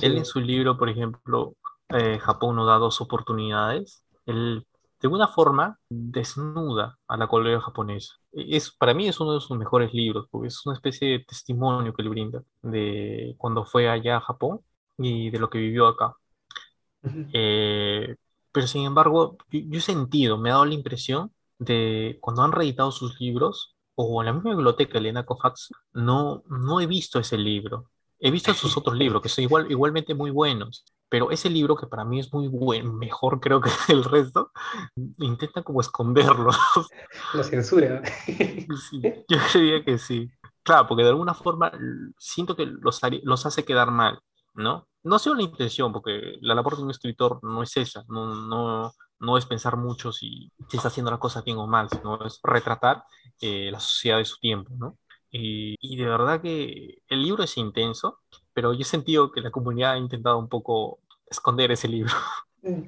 Él 0.00 0.16
en 0.18 0.24
conocido. 0.24 0.24
su 0.24 0.40
libro, 0.40 0.76
por 0.78 0.88
ejemplo, 0.88 1.56
eh, 1.90 2.18
Japón 2.18 2.56
nos 2.56 2.66
da 2.66 2.76
dos 2.76 3.00
oportunidades. 3.00 4.04
Él, 4.26 4.66
de 5.00 5.06
alguna 5.06 5.28
forma, 5.28 5.78
desnuda 5.88 6.98
a 7.06 7.16
la 7.16 7.28
colonia 7.28 7.60
japonesa. 7.60 8.14
Es, 8.32 8.72
para 8.72 8.94
mí 8.94 9.06
es 9.06 9.20
uno 9.20 9.34
de 9.34 9.40
sus 9.40 9.56
mejores 9.56 9.92
libros, 9.94 10.26
porque 10.30 10.48
es 10.48 10.66
una 10.66 10.74
especie 10.74 11.08
de 11.10 11.24
testimonio 11.24 11.94
que 11.94 12.02
le 12.02 12.08
brinda 12.08 12.42
de 12.62 13.34
cuando 13.38 13.64
fue 13.64 13.88
allá 13.88 14.16
a 14.16 14.20
Japón 14.20 14.60
y 14.98 15.30
de 15.30 15.38
lo 15.38 15.48
que 15.50 15.58
vivió 15.58 15.86
acá. 15.86 16.16
Eh, 17.32 18.16
pero 18.50 18.66
sin 18.66 18.86
embargo, 18.86 19.38
yo, 19.50 19.60
yo 19.66 19.78
he 19.78 19.82
sentido, 19.82 20.36
me 20.36 20.50
ha 20.50 20.54
dado 20.54 20.64
la 20.66 20.74
impresión 20.74 21.32
de 21.58 22.18
cuando 22.20 22.42
han 22.42 22.52
reeditado 22.52 22.90
sus 22.90 23.20
libros, 23.20 23.76
o 23.94 24.20
en 24.20 24.26
la 24.26 24.32
misma 24.32 24.50
biblioteca, 24.50 24.98
Elena 24.98 25.24
Kofatsu, 25.24 25.74
no, 25.92 26.42
no 26.48 26.80
he 26.80 26.86
visto 26.86 27.18
ese 27.18 27.38
libro. 27.38 27.90
He 28.20 28.30
visto 28.32 28.52
sus 28.54 28.76
otros 28.76 28.96
libros, 28.96 29.22
que 29.22 29.28
son 29.28 29.44
igual, 29.44 29.70
igualmente 29.70 30.14
muy 30.14 30.30
buenos, 30.30 30.84
pero 31.08 31.30
ese 31.30 31.48
libro, 31.48 31.76
que 31.76 31.86
para 31.86 32.04
mí 32.04 32.20
es 32.20 32.32
muy 32.32 32.48
bueno, 32.48 32.92
mejor 32.92 33.40
creo 33.40 33.60
que 33.60 33.70
el 33.88 34.04
resto, 34.04 34.52
intenta 35.18 35.62
como 35.62 35.80
esconderlo. 35.80 36.50
La 37.34 37.42
censura. 37.42 38.02
Sí, 38.90 39.00
yo 39.02 39.38
creía 39.52 39.84
que 39.84 39.98
sí. 39.98 40.30
Claro, 40.62 40.86
porque 40.86 41.02
de 41.02 41.08
alguna 41.08 41.34
forma 41.34 41.72
siento 42.18 42.54
que 42.54 42.66
los, 42.66 43.00
los 43.22 43.46
hace 43.46 43.64
quedar 43.64 43.90
mal, 43.90 44.20
¿no? 44.54 44.86
No 45.02 45.16
ha 45.16 45.18
sido 45.18 45.34
la 45.34 45.42
intención, 45.42 45.92
porque 45.92 46.36
la 46.40 46.54
labor 46.54 46.76
de 46.76 46.82
un 46.82 46.90
escritor 46.90 47.38
no 47.42 47.62
es 47.62 47.76
esa, 47.76 48.04
no, 48.08 48.34
no, 48.34 48.92
no 49.20 49.38
es 49.38 49.46
pensar 49.46 49.76
mucho 49.76 50.12
si, 50.12 50.52
si 50.68 50.76
está 50.76 50.88
haciendo 50.88 51.10
las 51.10 51.20
cosas 51.20 51.44
bien 51.44 51.56
o 51.56 51.66
mal, 51.66 51.88
sino 51.88 52.22
es 52.26 52.40
retratar 52.42 53.02
eh, 53.40 53.70
la 53.72 53.80
sociedad 53.80 54.18
de 54.18 54.24
su 54.26 54.36
tiempo, 54.38 54.74
¿no? 54.76 54.98
Y, 55.30 55.76
y 55.80 55.96
de 55.96 56.06
verdad 56.06 56.42
que 56.42 56.98
el 57.08 57.22
libro 57.22 57.42
es 57.42 57.56
intenso, 57.56 58.20
pero 58.58 58.72
yo 58.72 58.80
he 58.80 58.84
sentido 58.84 59.30
que 59.30 59.40
la 59.40 59.52
comunidad 59.52 59.92
ha 59.92 59.98
intentado 59.98 60.36
un 60.36 60.48
poco 60.48 60.98
esconder 61.30 61.70
ese 61.70 61.86
libro. 61.86 62.12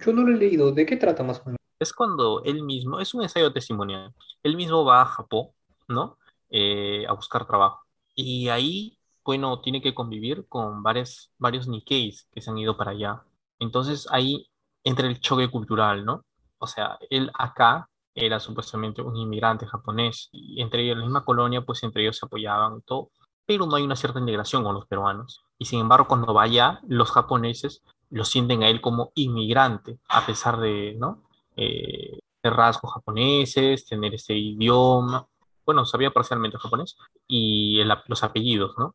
Yo 0.05 0.13
no 0.13 0.25
lo 0.25 0.35
he 0.35 0.37
leído. 0.37 0.73
¿De 0.73 0.85
qué 0.85 0.97
trata 0.97 1.23
más 1.23 1.39
o 1.39 1.45
menos? 1.45 1.59
Es 1.79 1.93
cuando 1.93 2.43
él 2.43 2.65
mismo, 2.65 2.99
es 2.99 3.15
un 3.15 3.23
ensayo 3.23 3.53
testimonial, 3.53 4.13
él 4.43 4.57
mismo 4.57 4.85
va 4.85 5.03
a 5.03 5.07
Japón, 5.07 5.51
¿no? 5.87 6.19
Eh, 6.51 7.07
a 7.07 7.13
buscar 7.13 7.47
trabajo. 7.47 7.85
Y 8.17 8.49
ahí, 8.49 8.99
bueno, 9.25 9.61
tiene 9.61 9.81
que 9.81 9.95
convivir 9.95 10.45
con 10.49 10.83
varios, 10.83 11.31
varios 11.39 11.69
Nikkeis 11.69 12.27
que 12.33 12.41
se 12.41 12.51
han 12.51 12.59
ido 12.59 12.77
para 12.77 12.91
allá. 12.91 13.23
Entonces 13.61 14.09
ahí 14.11 14.51
entra 14.83 15.07
el 15.07 15.21
choque 15.21 15.49
cultural, 15.53 16.05
¿no? 16.05 16.25
O 16.59 16.67
sea, 16.67 16.99
él 17.11 17.31
acá 17.39 17.89
era 18.13 18.41
supuestamente 18.41 19.03
un 19.03 19.17
inmigrante 19.17 19.69
japonés 19.69 20.31
y 20.33 20.61
entre 20.61 20.83
ellos, 20.83 20.95
en 20.95 20.99
la 20.99 21.05
misma 21.05 21.25
colonia, 21.25 21.63
pues 21.63 21.81
entre 21.85 22.03
ellos 22.03 22.17
se 22.17 22.27
apoyaban 22.27 22.79
y 22.79 22.83
todo, 22.83 23.13
pero 23.47 23.67
no 23.67 23.77
hay 23.77 23.85
una 23.85 23.95
cierta 23.95 24.19
integración 24.19 24.65
con 24.65 24.75
los 24.75 24.89
peruanos. 24.89 25.45
Y 25.61 25.67
sin 25.67 25.81
embargo, 25.81 26.09
cuando 26.09 26.33
va 26.33 26.45
allá, 26.45 26.81
los 26.89 27.13
japoneses 27.13 27.83
lo 28.09 28.25
sienten 28.25 28.63
a 28.63 28.69
él 28.69 28.81
como 28.81 29.13
inmigrante, 29.15 29.99
a 30.09 30.25
pesar 30.25 30.59
de, 30.59 30.97
¿no? 30.99 31.23
eh, 31.55 32.19
de 32.43 32.51
rasgos 32.51 32.95
japoneses, 32.95 33.87
tener 33.87 34.15
ese 34.15 34.35
idioma, 34.35 35.27
bueno, 35.67 35.85
sabía 35.85 36.11
parcialmente 36.11 36.59
japonés, 36.59 36.97
y 37.29 37.79
el 37.81 37.93
los 38.07 38.25
apellidos, 38.25 38.75
¿no? 38.79 38.95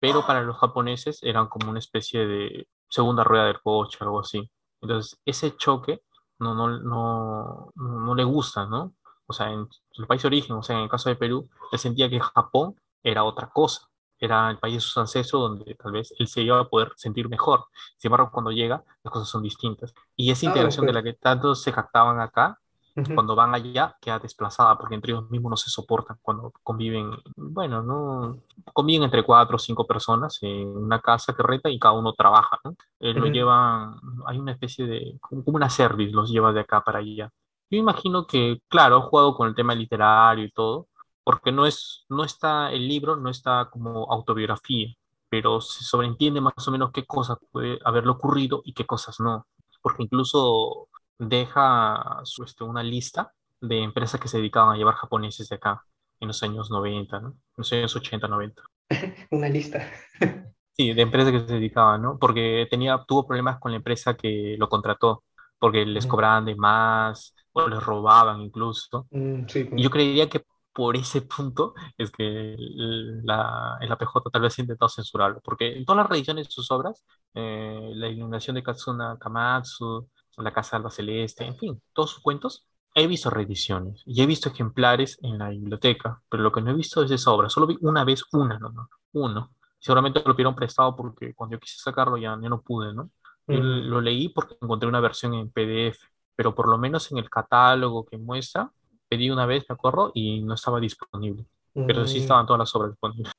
Pero 0.00 0.26
para 0.26 0.42
los 0.42 0.56
japoneses 0.56 1.22
eran 1.22 1.48
como 1.48 1.68
una 1.68 1.78
especie 1.78 2.26
de 2.26 2.66
segunda 2.88 3.22
rueda 3.22 3.44
del 3.44 3.60
coche, 3.60 3.98
algo 4.00 4.20
así. 4.20 4.50
Entonces, 4.80 5.18
ese 5.26 5.54
choque 5.56 6.00
no, 6.38 6.54
no, 6.54 6.68
no, 6.78 7.70
no, 7.74 8.00
no 8.00 8.14
le 8.14 8.24
gusta, 8.24 8.64
¿no? 8.64 8.94
O 9.26 9.34
sea, 9.34 9.52
en 9.52 9.68
el 9.98 10.06
país 10.06 10.22
de 10.22 10.28
origen, 10.28 10.56
o 10.56 10.62
sea, 10.62 10.76
en 10.76 10.84
el 10.84 10.88
caso 10.88 11.10
de 11.10 11.16
Perú, 11.16 11.50
él 11.70 11.78
sentía 11.78 12.08
que 12.08 12.18
Japón 12.18 12.80
era 13.02 13.24
otra 13.24 13.50
cosa, 13.50 13.89
era 14.20 14.50
el 14.50 14.58
país 14.58 14.74
de 14.76 14.80
sus 14.80 14.96
ancestros 14.98 15.42
donde 15.42 15.74
tal 15.76 15.92
vez 15.92 16.12
él 16.18 16.28
se 16.28 16.42
iba 16.42 16.58
a 16.60 16.68
poder 16.68 16.92
sentir 16.96 17.28
mejor. 17.28 17.66
Sin 17.96 18.08
embargo, 18.08 18.30
cuando 18.32 18.50
llega, 18.52 18.84
las 19.02 19.12
cosas 19.12 19.28
son 19.28 19.42
distintas. 19.42 19.94
Y 20.16 20.30
esa 20.30 20.44
Ah, 20.44 20.68
ok. 20.68 20.82
integración 20.82 20.86
de 20.86 20.92
la 20.92 21.02
que 21.02 21.14
tanto 21.14 21.54
se 21.54 21.72
jactaban 21.72 22.20
acá, 22.20 22.58
Ujú, 22.96 23.14
cuando 23.14 23.34
van 23.34 23.54
allá, 23.54 23.96
queda 24.00 24.18
desplazada, 24.20 24.78
porque 24.78 24.94
entre 24.94 25.12
ellos 25.12 25.28
mismos 25.30 25.50
no 25.50 25.56
se 25.56 25.68
soportan 25.70 26.18
cuando 26.22 26.52
conviven, 26.62 27.10
bueno, 27.36 27.82
no 27.82 28.38
conviven 28.72 29.02
entre 29.04 29.24
cuatro 29.24 29.56
o 29.56 29.58
cinco 29.58 29.86
personas 29.86 30.38
en 30.42 30.68
una 30.76 31.00
casa 31.00 31.34
que 31.34 31.42
reta 31.42 31.68
y 31.70 31.78
cada 31.78 31.94
uno 31.94 32.14
trabaja, 32.14 32.58
¿no? 32.64 32.76
Eh, 33.00 33.12
lo 33.14 33.26
ujú. 33.26 33.26
llevan, 33.26 33.96
hay 34.26 34.38
una 34.38 34.52
especie 34.52 34.86
de, 34.86 35.18
como 35.20 35.42
una 35.46 35.68
service, 35.70 36.12
los 36.12 36.30
lleva 36.30 36.52
de 36.52 36.60
acá 36.60 36.82
para 36.82 37.00
allá. 37.00 37.30
Yo 37.70 37.78
imagino 37.78 38.26
que, 38.26 38.60
claro, 38.68 39.02
jugado 39.02 39.34
con 39.34 39.48
el 39.48 39.54
tema 39.54 39.74
literario 39.74 40.44
y 40.44 40.50
todo, 40.52 40.88
porque 41.30 41.52
no 41.52 41.64
es, 41.64 42.04
no 42.08 42.24
está, 42.24 42.72
el 42.72 42.88
libro 42.88 43.14
no 43.16 43.30
está 43.30 43.68
como 43.70 44.10
autobiografía, 44.12 44.88
pero 45.28 45.60
se 45.60 45.84
sobreentiende 45.84 46.40
más 46.40 46.54
o 46.66 46.72
menos 46.72 46.90
qué 46.92 47.06
cosas 47.06 47.38
puede 47.52 47.78
haberle 47.84 48.10
ocurrido 48.10 48.62
y 48.64 48.74
qué 48.74 48.84
cosas 48.84 49.20
no. 49.20 49.46
Porque 49.80 50.02
incluso 50.02 50.88
deja 51.18 52.20
su, 52.24 52.42
este, 52.42 52.64
una 52.64 52.82
lista 52.82 53.32
de 53.60 53.78
empresas 53.82 54.20
que 54.20 54.26
se 54.28 54.38
dedicaban 54.38 54.74
a 54.74 54.76
llevar 54.78 54.96
japoneses 54.96 55.48
de 55.48 55.54
acá 55.56 55.84
en 56.18 56.26
los 56.28 56.42
años 56.42 56.68
90, 56.70 57.20
¿no? 57.20 57.28
En 57.28 57.36
los 57.58 57.72
años 57.72 57.94
80, 57.94 58.26
90. 58.26 58.62
Una 59.30 59.48
lista. 59.48 59.88
Sí, 60.72 60.94
de 60.94 61.02
empresas 61.02 61.32
que 61.32 61.40
se 61.40 61.54
dedicaban, 61.54 62.00
¿no? 62.02 62.18
Porque 62.18 62.66
tenía, 62.70 63.04
tuvo 63.06 63.26
problemas 63.26 63.58
con 63.60 63.72
la 63.72 63.76
empresa 63.78 64.16
que 64.16 64.56
lo 64.58 64.68
contrató, 64.68 65.24
porque 65.58 65.84
les 65.84 66.06
cobraban 66.06 66.46
de 66.46 66.54
más 66.56 67.34
o 67.52 67.68
les 67.68 67.82
robaban 67.82 68.40
incluso. 68.40 69.06
Mm, 69.10 69.46
sí, 69.48 69.60
Y 69.60 69.64
pues. 69.64 69.82
yo 69.82 69.90
creería 69.90 70.28
que 70.28 70.42
por 70.80 70.96
ese 70.96 71.20
punto 71.20 71.74
es 71.98 72.10
que 72.10 72.56
la, 72.58 73.76
el 73.82 73.92
APJ 73.92 74.30
tal 74.32 74.40
vez 74.40 74.58
ha 74.58 74.62
intentado 74.62 74.88
censurarlo, 74.88 75.42
porque 75.44 75.76
en 75.76 75.84
todas 75.84 75.98
las 75.98 76.08
reediciones 76.08 76.46
de 76.46 76.52
sus 76.52 76.70
obras, 76.70 77.04
eh, 77.34 77.90
la 77.96 78.08
iluminación 78.08 78.54
de 78.54 78.62
Katsuna 78.62 79.18
Kamatsu, 79.20 80.08
La 80.38 80.50
Casa 80.54 80.70
de 80.70 80.76
Alba 80.78 80.90
Celeste, 80.90 81.44
en 81.44 81.54
fin, 81.58 81.82
todos 81.92 82.12
sus 82.12 82.22
cuentos, 82.22 82.66
he 82.94 83.06
visto 83.06 83.28
reediciones 83.28 84.02
y 84.06 84.22
he 84.22 84.26
visto 84.26 84.48
ejemplares 84.48 85.18
en 85.20 85.36
la 85.36 85.50
biblioteca, 85.50 86.22
pero 86.30 86.42
lo 86.42 86.50
que 86.50 86.62
no 86.62 86.70
he 86.70 86.74
visto 86.74 87.02
es 87.02 87.10
esa 87.10 87.30
obra, 87.30 87.50
solo 87.50 87.66
vi 87.66 87.76
una 87.82 88.02
vez 88.04 88.24
una, 88.32 88.58
no, 88.58 88.70
no, 88.70 88.88
uno. 89.12 89.50
Seguramente 89.78 90.22
lo 90.24 90.34
pidieron 90.34 90.54
prestado 90.54 90.96
porque 90.96 91.34
cuando 91.34 91.56
yo 91.56 91.60
quise 91.60 91.76
sacarlo 91.76 92.16
ya, 92.16 92.38
ya 92.40 92.48
no 92.48 92.62
pude, 92.62 92.94
¿no? 92.94 93.10
Mm, 93.48 93.90
lo 93.90 94.00
leí 94.00 94.30
porque 94.30 94.56
encontré 94.62 94.88
una 94.88 95.00
versión 95.00 95.34
en 95.34 95.50
PDF, 95.50 95.98
pero 96.34 96.54
por 96.54 96.68
lo 96.70 96.78
menos 96.78 97.12
en 97.12 97.18
el 97.18 97.28
catálogo 97.28 98.06
que 98.06 98.16
muestra, 98.16 98.72
pedí 99.10 99.30
una 99.30 99.46
vez, 99.46 99.66
me 99.68 99.74
acuerdo, 99.74 100.12
y 100.14 100.42
no 100.42 100.54
estaba 100.54 100.80
disponible. 100.80 101.46
Pero 101.86 102.06
sí 102.06 102.18
mm. 102.18 102.22
estaban 102.22 102.46
todas 102.46 102.60
las 102.60 102.76
obras 102.76 102.92
disponibles. 102.92 103.32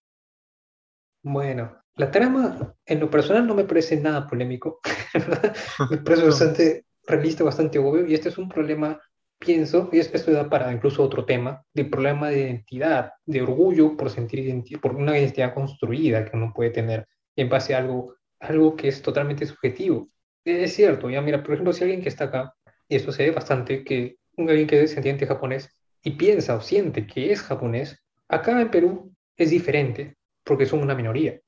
Bueno, 1.24 1.78
la 1.96 2.10
trama 2.12 2.76
en 2.86 3.00
lo 3.00 3.10
personal 3.10 3.46
no 3.46 3.56
me 3.56 3.66
parece 3.66 3.98
nada 4.00 4.28
polémico. 4.28 4.80
Me 5.90 5.98
parece 5.98 6.26
bastante 6.26 6.86
realista, 7.08 7.44
bastante 7.44 7.80
obvio, 7.80 8.06
y 8.08 8.14
este 8.14 8.30
es 8.30 8.38
un 8.38 8.50
problema, 8.50 9.00
pienso, 9.40 9.90
y 9.92 10.00
es- 10.00 10.14
esto 10.14 10.32
da 10.32 10.50
para 10.50 10.72
incluso 10.74 11.04
otro 11.04 11.26
tema, 11.26 11.64
de 11.74 11.86
problema 11.86 12.30
de 12.30 12.42
identidad, 12.42 13.14
de 13.26 13.42
orgullo 13.42 13.98
por 13.98 14.10
sentir 14.10 14.40
identi- 14.40 14.80
por 14.80 14.96
una 14.96 15.18
identidad 15.18 15.54
construida 15.54 16.26
que 16.26 16.38
uno 16.38 16.54
puede 16.56 16.72
tener 16.72 17.08
en 17.36 17.50
base 17.50 17.76
a 17.76 17.80
algo, 17.80 18.16
algo 18.40 18.76
que 18.76 18.88
es 18.90 19.02
totalmente 19.02 19.46
subjetivo. 19.46 20.10
Es 20.46 20.74
cierto, 20.76 21.10
ya 21.10 21.22
mira, 21.22 21.44
por 21.44 21.54
ejemplo, 21.54 21.74
si 21.74 21.84
alguien 21.84 22.02
que 22.02 22.10
está 22.10 22.26
acá, 22.26 22.54
y 22.88 22.96
esto 22.96 23.12
se 23.12 23.24
ve 23.26 23.32
bastante, 23.32 23.84
que 23.84 24.18
alguien 24.38 24.68
que 24.68 24.76
es 24.76 24.82
descendiente 24.82 25.28
japonés, 25.28 25.70
y 26.04 26.12
piensa 26.12 26.56
o 26.56 26.62
siente 26.62 27.06
que 27.06 27.32
es 27.32 27.42
japonés, 27.42 28.02
acá 28.28 28.60
en 28.60 28.72
Perú 28.72 29.14
es 29.38 29.50
diferente, 29.50 30.18
porque 30.44 30.66
son 30.66 30.82
una 30.82 30.96
minoría. 30.96 31.40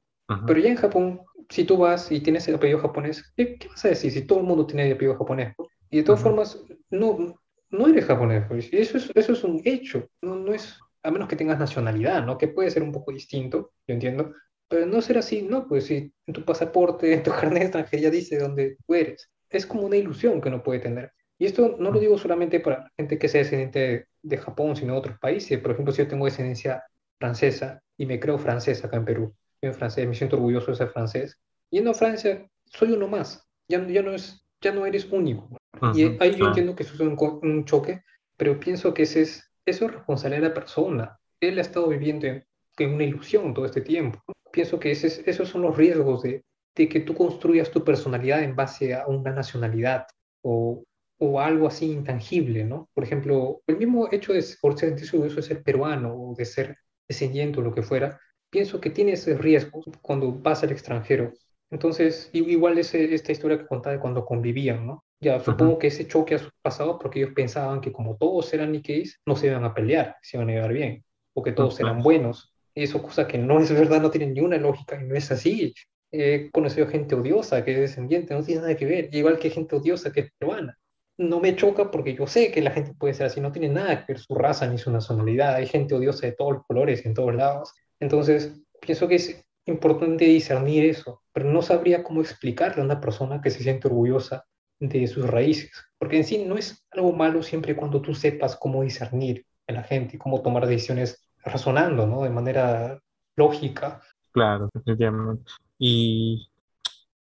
Pero 0.48 0.60
ya 0.60 0.70
en 0.70 0.78
Japón, 0.78 1.22
si 1.50 1.64
tú 1.64 1.78
vas 1.78 2.12
y 2.12 2.20
tienes 2.22 2.48
el 2.48 2.56
apellido 2.56 2.80
japonés, 2.80 3.32
¿qué, 3.36 3.58
vas 3.70 3.86
a 3.86 3.90
decir 3.90 4.12
si 4.12 4.26
todo 4.26 4.40
el 4.40 4.46
mundo 4.46 4.66
tiene 4.66 4.88
el 4.88 4.94
apellido 4.94 5.18
japonés? 5.18 5.54
Y 5.90 5.98
de 5.98 6.04
todas 6.04 6.22
formas, 6.22 6.60
no, 6.90 7.40
no 7.70 7.88
eres 7.88 8.06
japonés, 8.06 8.46
pues. 8.48 8.70
Eso 8.72 8.98
es, 8.98 9.12
eso 9.14 9.34
es 9.34 9.44
un 9.44 9.62
hecho, 9.64 10.08
no, 10.22 10.36
no 10.36 10.54
es, 10.54 10.80
a 11.04 11.12
menos 11.12 11.28
que 11.28 11.36
tengas 11.36 11.60
nacionalidad, 11.60 12.26
¿no? 12.26 12.38
Que 12.38 12.48
puede 12.48 12.72
ser 12.72 12.84
un 12.84 12.92
poco 12.92 13.12
distinto, 13.12 13.74
yo 13.86 13.94
entiendo, 13.94 14.34
pero 14.68 14.86
no 14.86 15.02
ser 15.02 15.20
así, 15.20 15.44
no, 15.44 15.68
pues 15.68 15.86
si 15.86 16.12
en 16.26 16.34
tu 16.34 16.44
pasaporte, 16.44 17.14
en 17.14 17.24
tu 17.24 17.32
carnet 17.42 17.64
extranjería 17.64 18.10
dice 18.10 18.40
dónde 18.40 18.78
tú 18.86 18.96
eres. 18.96 19.30
Es 19.50 19.68
como 19.68 19.84
una 19.84 19.98
ilusión 19.98 20.42
que 20.42 20.50
uno 20.50 20.64
puede 20.64 20.80
tener. 20.80 21.12
Y 21.44 21.48
esto 21.48 21.76
no 21.78 21.92
lo 21.92 22.00
digo 22.00 22.18
solamente 22.18 22.62
para 22.62 22.90
gente 22.96 23.20
que 23.20 23.28
sea 23.28 23.42
descendiente 23.42 24.08
de, 24.22 24.38
Japón, 24.38 24.78
sino 24.78 24.94
de 24.94 25.00
otros 25.00 25.20
países. 25.20 25.60
Por 25.60 25.72
ejemplo, 25.72 25.92
si 25.92 26.02
yo 26.02 26.08
tengo 26.08 26.24
descendencia 26.24 26.82
francesa 27.20 27.84
y 27.98 28.06
me 28.06 28.18
creo 28.18 28.38
francés 28.38 28.82
acá 28.86 28.96
en 28.96 29.04
Perú, 29.04 29.36
en 29.60 29.74
francés, 29.74 30.08
me 30.08 30.16
siento 30.16 30.38
orgulloso 30.38 30.72
de 30.72 30.78
ser 30.78 30.88
francés. 30.88 31.38
Yendo 31.70 31.92
a 31.92 31.96
Francia, 31.96 32.50
soy 32.64 32.94
uno 32.94 33.10
más. 33.10 33.46
Ya, 33.68 33.86
ya, 33.86 34.02
no, 34.02 34.14
es, 34.14 34.42
ya 34.62 34.72
no 34.72 34.86
eres 34.86 35.06
único. 35.12 35.50
y 35.94 36.16
ahí 36.22 36.34
yo 36.38 36.48
entiendo 36.48 36.78
que 36.78 36.84
eso 36.84 36.94
es 36.94 37.02
un, 37.02 37.18
un, 37.42 37.66
choque, 37.66 38.04
pero 38.38 38.58
pienso 38.58 38.94
que 38.94 39.04
ese 39.04 39.24
es, 39.24 39.52
eso 39.66 39.88
es 39.88 39.92
responsabilidad 39.96 40.44
de 40.44 40.48
la 40.48 40.54
persona. 40.54 41.20
Él 41.42 41.58
ha 41.58 41.62
estado 41.62 41.90
viviendo 41.90 42.26
en, 42.26 42.46
en 42.78 42.94
una 42.94 43.04
ilusión 43.04 43.54
todo 43.54 43.66
este 43.66 43.82
tiempo. 43.82 44.24
Pienso 44.50 44.80
que 44.80 44.92
ese, 44.92 45.30
esos 45.30 45.50
son 45.50 45.64
los 45.64 45.76
riesgos 45.76 46.24
de, 46.24 46.46
de 46.74 46.88
que 46.88 47.02
tú 47.02 47.14
construyas 47.14 47.70
tu 47.70 47.84
personalidad 47.84 48.44
en 48.44 48.56
base 48.56 48.94
a 48.94 49.08
una 49.08 49.34
nacionalidad 49.34 50.08
o, 50.42 50.86
o 51.18 51.40
algo 51.40 51.68
así 51.68 51.92
intangible, 51.92 52.64
¿no? 52.66 52.90
Por 52.94 53.04
ejemplo, 53.04 53.62
el 53.68 53.78
mismo 53.78 54.10
hecho 54.12 54.34
de 54.34 54.44
por 54.62 54.78
sentirse 54.78 55.16
orgulloso 55.16 55.38
de 55.38 55.48
ser 55.48 55.64
peruano 55.64 56.14
o 56.14 56.36
de 56.36 56.46
ser 56.46 56.78
descendiente 57.08 57.60
o 57.60 57.64
lo 57.64 57.74
que 57.74 57.84
fuera, 57.84 58.20
pienso 58.50 58.80
que 58.80 58.90
tiene 58.90 59.14
ese 59.14 59.38
riesgo 59.38 59.84
cuando 60.02 60.32
vas 60.32 60.64
al 60.64 60.72
extranjero. 60.72 61.34
Entonces, 61.72 62.30
igual 62.34 62.78
es 62.78 62.94
esta 62.94 63.32
historia 63.32 63.58
que 63.58 63.66
contaba 63.66 63.96
de 63.96 64.02
cuando 64.02 64.26
convivían, 64.26 64.86
¿no? 64.86 65.04
Ya 65.20 65.40
supongo 65.40 65.80
que 65.80 65.88
ese 65.88 66.08
choque 66.08 66.36
ha 66.36 66.50
pasado 66.62 67.00
porque 67.00 67.20
ellos 67.20 67.34
pensaban 67.34 67.80
que 67.80 67.92
como 67.92 68.18
todos 68.18 68.54
eran 68.54 68.74
Nikkeis, 68.74 69.22
no 69.26 69.36
se 69.36 69.48
iban 69.48 69.64
a 69.64 69.74
pelear, 69.74 70.18
se 70.22 70.38
iban 70.38 70.50
a 70.50 70.54
llevar 70.54 70.74
bien, 70.74 71.04
o 71.34 71.42
que 71.42 71.54
todos 71.54 71.80
eran 71.80 72.04
buenos. 72.04 72.54
Y 72.76 72.84
eso 72.84 73.02
cosa 73.02 73.26
que 73.28 73.38
no 73.38 73.60
es 73.60 73.72
verdad, 73.72 74.02
no 74.02 74.12
tiene 74.12 74.28
ninguna 74.28 74.58
lógica 74.58 75.02
y 75.02 75.06
no 75.06 75.16
es 75.16 75.32
así. 75.32 75.74
He 76.12 76.52
conocido 76.52 76.88
gente 76.88 77.16
odiosa 77.16 77.64
que 77.64 77.72
es 77.72 77.80
descendiente, 77.80 78.36
no 78.36 78.44
tiene 78.44 78.62
nada 78.62 78.76
que 78.76 78.86
ver, 78.86 79.10
igual 79.16 79.40
que 79.40 79.50
gente 79.50 79.76
odiosa 79.76 80.12
que 80.12 80.20
es 80.20 80.32
peruana 80.38 80.78
no 81.18 81.40
me 81.40 81.56
choca 81.56 81.92
porque 81.92 82.16
yo 82.16 82.28
sé 82.28 82.52
que 82.52 82.62
la 82.62 82.72
gente 82.72 82.94
puede 82.94 83.14
ser 83.14 83.28
así, 83.28 83.40
no 83.40 83.52
tiene 83.52 83.70
nada 83.70 84.00
que 84.06 84.14
ver 84.14 84.20
su 84.20 84.36
raza 84.36 84.68
ni 84.68 84.78
su 84.78 84.92
nacionalidad, 84.92 85.56
hay 85.56 85.68
gente 85.68 85.94
odiosa 85.94 86.26
de 86.26 86.34
todos 86.34 86.54
los 86.54 86.66
colores 86.66 87.04
y 87.04 87.08
en 87.08 87.14
todos 87.14 87.36
lados. 87.36 87.74
Entonces, 88.00 88.60
pienso 88.82 89.08
que 89.08 89.16
es 89.16 89.46
importante 89.66 90.26
discernir 90.26 90.86
eso, 90.86 91.22
pero 91.32 91.50
no 91.52 91.62
sabría 91.62 92.04
cómo 92.04 92.22
explicarle 92.22 92.82
a 92.82 92.86
una 92.86 93.00
persona 93.00 93.42
que 93.42 93.50
se 93.50 93.64
siente 93.64 93.88
orgullosa 93.88 94.46
de 94.80 95.08
sus 95.08 95.30
raíces, 95.30 95.72
porque 95.98 96.18
en 96.18 96.24
sí 96.24 96.44
no 96.46 96.58
es 96.58 96.86
algo 96.92 97.14
malo 97.14 97.42
siempre 97.42 97.76
cuando 97.76 98.02
tú 98.02 98.14
sepas 98.14 98.56
cómo 98.58 98.84
discernir 98.84 99.46
a 99.68 99.74
la 99.74 99.84
gente 99.84 100.16
y 100.16 100.20
cómo 100.20 100.42
tomar 100.42 100.68
decisiones 100.68 101.30
razonando, 101.44 102.06
¿no? 102.06 102.24
De 102.24 102.30
manera 102.30 103.00
lógica. 103.36 104.02
Claro, 104.32 104.70
efectivamente. 104.74 105.52
Y 105.78 106.50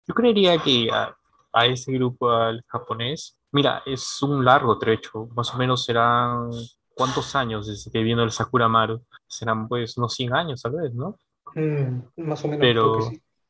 yo 0.07 0.15
creería 0.15 0.59
que 0.59 0.89
a, 0.93 1.17
a 1.57 1.67
ese 1.67 1.93
grupo, 1.93 2.31
al 2.31 2.63
japonés, 2.69 3.37
Mira, 3.57 3.83
es 3.87 4.23
un 4.23 4.45
largo 4.45 4.79
trecho, 4.79 5.31
más 5.35 5.55
o 5.55 5.57
menos 5.57 5.83
serán 5.83 6.51
cuántos 6.95 7.35
años 7.35 7.67
desde 7.67 7.91
que 7.91 8.03
viene 8.03 8.23
el 8.23 8.31
Sakura 8.31 8.69
Maru. 8.69 9.01
Serán 9.27 9.67
pues 9.67 9.97
unos 9.97 10.13
100 10.13 10.35
años 10.35 10.61
tal 10.61 10.73
vez, 10.73 10.93
¿no? 10.93 11.17
Mm, 11.55 12.27
más 12.29 12.45
o 12.45 12.49
menos. 12.49 12.61
Pero, 12.61 12.99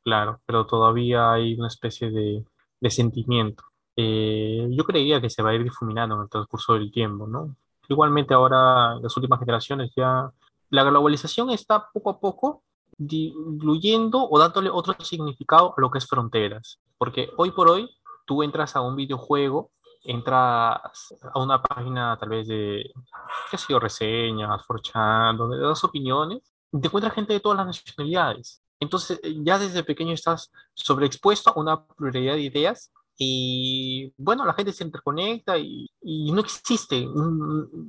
claro, 0.05 0.41
pero 0.47 0.65
todavía 0.65 1.33
hay 1.33 1.55
una 1.55 1.67
especie 1.67 2.13
de, 2.13 2.45
de 2.81 2.91
sentimiento. 2.91 3.65
Eh, 3.97 4.69
yo 4.71 4.85
creía 4.85 5.21
que 5.21 5.29
se 5.29 5.43
va 5.43 5.51
a 5.51 5.55
ir 5.55 5.65
difuminando 5.65 6.15
en 6.15 6.23
el 6.23 6.29
transcurso 6.29 6.75
del 6.75 6.93
tiempo, 6.93 7.27
¿no? 7.27 7.57
Igualmente 7.89 8.33
ahora, 8.33 8.95
las 9.03 9.17
últimas 9.17 9.41
generaciones 9.41 9.91
ya, 9.97 10.31
la 10.71 10.85
globalización 10.85 11.51
está 11.51 11.89
poco 11.93 12.11
a 12.11 12.21
poco 12.21 12.63
diluyendo 12.97 14.23
o 14.29 14.39
dándole 14.39 14.71
otro 14.71 14.95
significado 15.05 15.75
a 15.77 15.81
lo 15.81 15.91
que 15.91 15.99
es 15.99 16.07
fronteras. 16.07 16.79
Porque 16.99 17.31
hoy 17.37 17.51
por 17.51 17.69
hoy 17.71 17.91
tú 18.27 18.43
entras 18.43 18.77
a 18.77 18.81
un 18.81 18.97
videojuego 18.97 19.71
entras 20.07 21.15
a 21.35 21.41
una 21.41 21.63
página 21.63 22.17
tal 22.19 22.29
vez 22.31 22.47
de, 22.47 22.93
qué 23.51 23.59
sé 23.59 23.67
yo, 23.69 23.81
reseñas, 23.81 24.65
forchan, 24.65 25.37
donde 25.37 25.59
das 25.59 25.83
opiniones, 25.85 26.43
te 26.71 26.87
encuentras 26.87 27.15
gente 27.15 27.33
de 27.33 27.41
todas 27.41 27.59
las 27.59 27.67
nacionalidades. 27.67 28.63
Entonces, 28.79 29.21
eh, 29.23 29.35
ya 29.43 29.59
desde 29.59 29.83
pequeño 29.85 30.13
estás 30.13 30.51
sobreexpuesto 30.75 31.51
a 31.51 31.59
una 31.59 31.85
pluralidad 31.87 32.35
de 32.35 32.43
ideas 32.43 32.93
y, 33.19 34.13
bueno, 34.17 34.45
la 34.45 34.55
gente 34.55 34.73
se 34.73 34.85
interconecta 34.85 35.59
y, 35.59 35.89
y 36.03 36.33
no 36.33 36.41
existe 36.41 37.09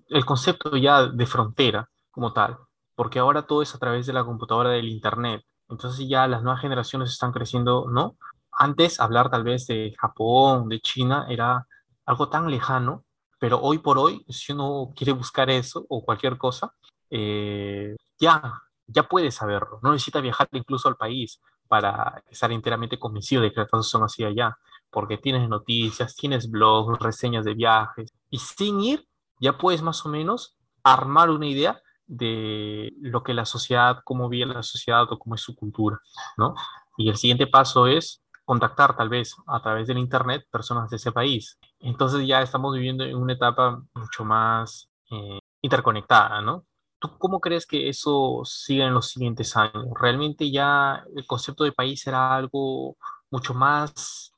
el 0.09 0.25
concepto 0.25 0.75
ya 0.77 1.07
de 1.07 1.25
frontera 1.25 1.89
como 2.09 2.33
tal, 2.33 2.57
porque 2.95 3.19
ahora 3.19 3.45
todo 3.45 3.61
es 3.61 3.75
a 3.75 3.79
través 3.79 4.07
de 4.07 4.13
la 4.13 4.23
computadora 4.23 4.71
del 4.71 4.87
Internet. 4.87 5.43
Entonces 5.69 6.07
ya 6.07 6.27
las 6.27 6.43
nuevas 6.43 6.61
generaciones 6.61 7.11
están 7.11 7.33
creciendo, 7.33 7.87
¿no? 7.91 8.15
Antes 8.57 8.99
hablar 8.99 9.29
tal 9.29 9.43
vez 9.43 9.67
de 9.67 9.93
Japón, 9.97 10.67
de 10.69 10.79
China, 10.79 11.27
era 11.29 11.67
algo 12.05 12.29
tan 12.29 12.49
lejano, 12.49 13.05
pero 13.39 13.59
hoy 13.61 13.77
por 13.77 13.99
hoy, 13.99 14.25
si 14.29 14.53
uno 14.53 14.91
quiere 14.95 15.13
buscar 15.13 15.49
eso 15.49 15.85
o 15.89 16.03
cualquier 16.03 16.37
cosa, 16.37 16.73
eh, 17.09 17.95
ya, 18.19 18.53
ya 18.87 19.03
puede 19.03 19.31
saberlo. 19.31 19.79
No 19.83 19.91
necesita 19.91 20.21
viajar 20.21 20.47
incluso 20.53 20.87
al 20.89 20.95
país 20.95 21.39
para 21.67 22.23
estar 22.31 22.51
enteramente 22.51 22.97
convencido 22.97 23.41
de 23.43 23.51
que 23.51 23.59
las 23.59 23.69
cosas 23.69 23.91
son 23.91 24.03
así 24.03 24.23
allá, 24.23 24.57
porque 24.89 25.17
tienes 25.17 25.47
noticias, 25.47 26.15
tienes 26.15 26.49
blogs, 26.49 26.97
reseñas 26.99 27.45
de 27.45 27.53
viajes, 27.53 28.11
y 28.29 28.39
sin 28.39 28.79
ir, 28.79 29.07
ya 29.39 29.57
puedes 29.57 29.81
más 29.81 30.05
o 30.05 30.09
menos 30.09 30.57
armar 30.81 31.29
una 31.29 31.45
idea 31.45 31.81
de 32.07 32.93
lo 33.01 33.21
que 33.21 33.33
la 33.33 33.45
sociedad, 33.45 33.99
cómo 34.03 34.29
vive 34.29 34.45
la 34.45 34.63
sociedad 34.63 35.11
o 35.11 35.19
cómo 35.19 35.35
es 35.35 35.41
su 35.41 35.55
cultura, 35.55 35.99
¿no? 36.37 36.55
Y 36.97 37.09
el 37.09 37.17
siguiente 37.17 37.45
paso 37.45 37.85
es 37.85 38.23
contactar 38.47 38.95
tal 38.95 39.09
vez 39.09 39.35
a 39.45 39.61
través 39.61 39.87
del 39.87 39.97
Internet 39.97 40.45
personas 40.49 40.89
de 40.89 40.95
ese 40.95 41.11
país. 41.11 41.59
Entonces 41.79 42.25
ya 42.25 42.41
estamos 42.41 42.73
viviendo 42.73 43.03
en 43.03 43.17
una 43.17 43.33
etapa 43.33 43.83
mucho 43.93 44.23
más 44.23 44.89
eh, 45.11 45.39
interconectada, 45.61 46.41
¿no? 46.41 46.65
¿Tú 46.97 47.09
cómo 47.17 47.41
crees 47.41 47.65
que 47.65 47.89
eso 47.89 48.43
siga 48.45 48.87
en 48.87 48.93
los 48.93 49.09
siguientes 49.09 49.57
años? 49.57 49.87
¿Realmente 49.99 50.49
ya 50.49 51.03
el 51.13 51.27
concepto 51.27 51.65
de 51.65 51.73
país 51.73 51.99
será 51.99 52.35
algo 52.35 52.95
mucho 53.29 53.53
más, 53.53 54.31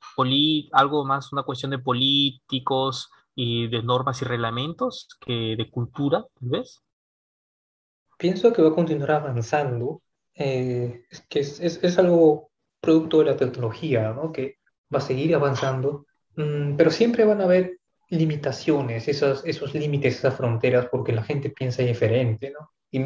algo 0.72 1.05
más 1.05 1.32
una 1.32 1.43
cuestión 1.43 1.70
de 1.70 1.78
políticos 1.78 3.12
y 3.36 3.68
de 3.68 3.84
normas 3.84 4.24
y 4.24 4.26
reglamentos 4.26 5.07
que 5.22 5.55
de 5.55 5.70
cultura, 5.70 6.26
tal 6.39 6.49
vez? 6.49 6.82
Pienso 8.18 8.51
que 8.51 8.64
va 8.64 8.70
a 8.70 8.76
continuar 8.76 9.12
avanzando, 9.12 10.01
eh, 10.34 11.03
que 11.30 11.41
es, 11.41 11.60
es, 11.60 11.84
es 11.84 11.99
algo 11.99 12.49
producto 12.80 13.19
de 13.19 13.25
la 13.25 13.38
tecnología, 13.38 14.13
¿no? 14.13 14.32
que 14.32 14.57
va 14.93 14.99
a 14.99 15.01
seguir 15.01 15.36
avanzando, 15.36 16.05
mm, 16.36 16.75
pero 16.75 16.91
siempre 16.91 17.25
van 17.25 17.41
a 17.41 17.45
haber 17.45 17.80
limitaciones, 18.09 19.07
esos, 19.07 19.45
esos 19.45 19.73
límites, 19.73 20.17
esas 20.17 20.36
fronteras, 20.36 20.88
porque 20.91 21.11
la 21.11 21.23
gente 21.23 21.49
piensa 21.49 21.84
diferente. 21.84 22.51
¿no? 22.51 22.71
Y 22.91 22.99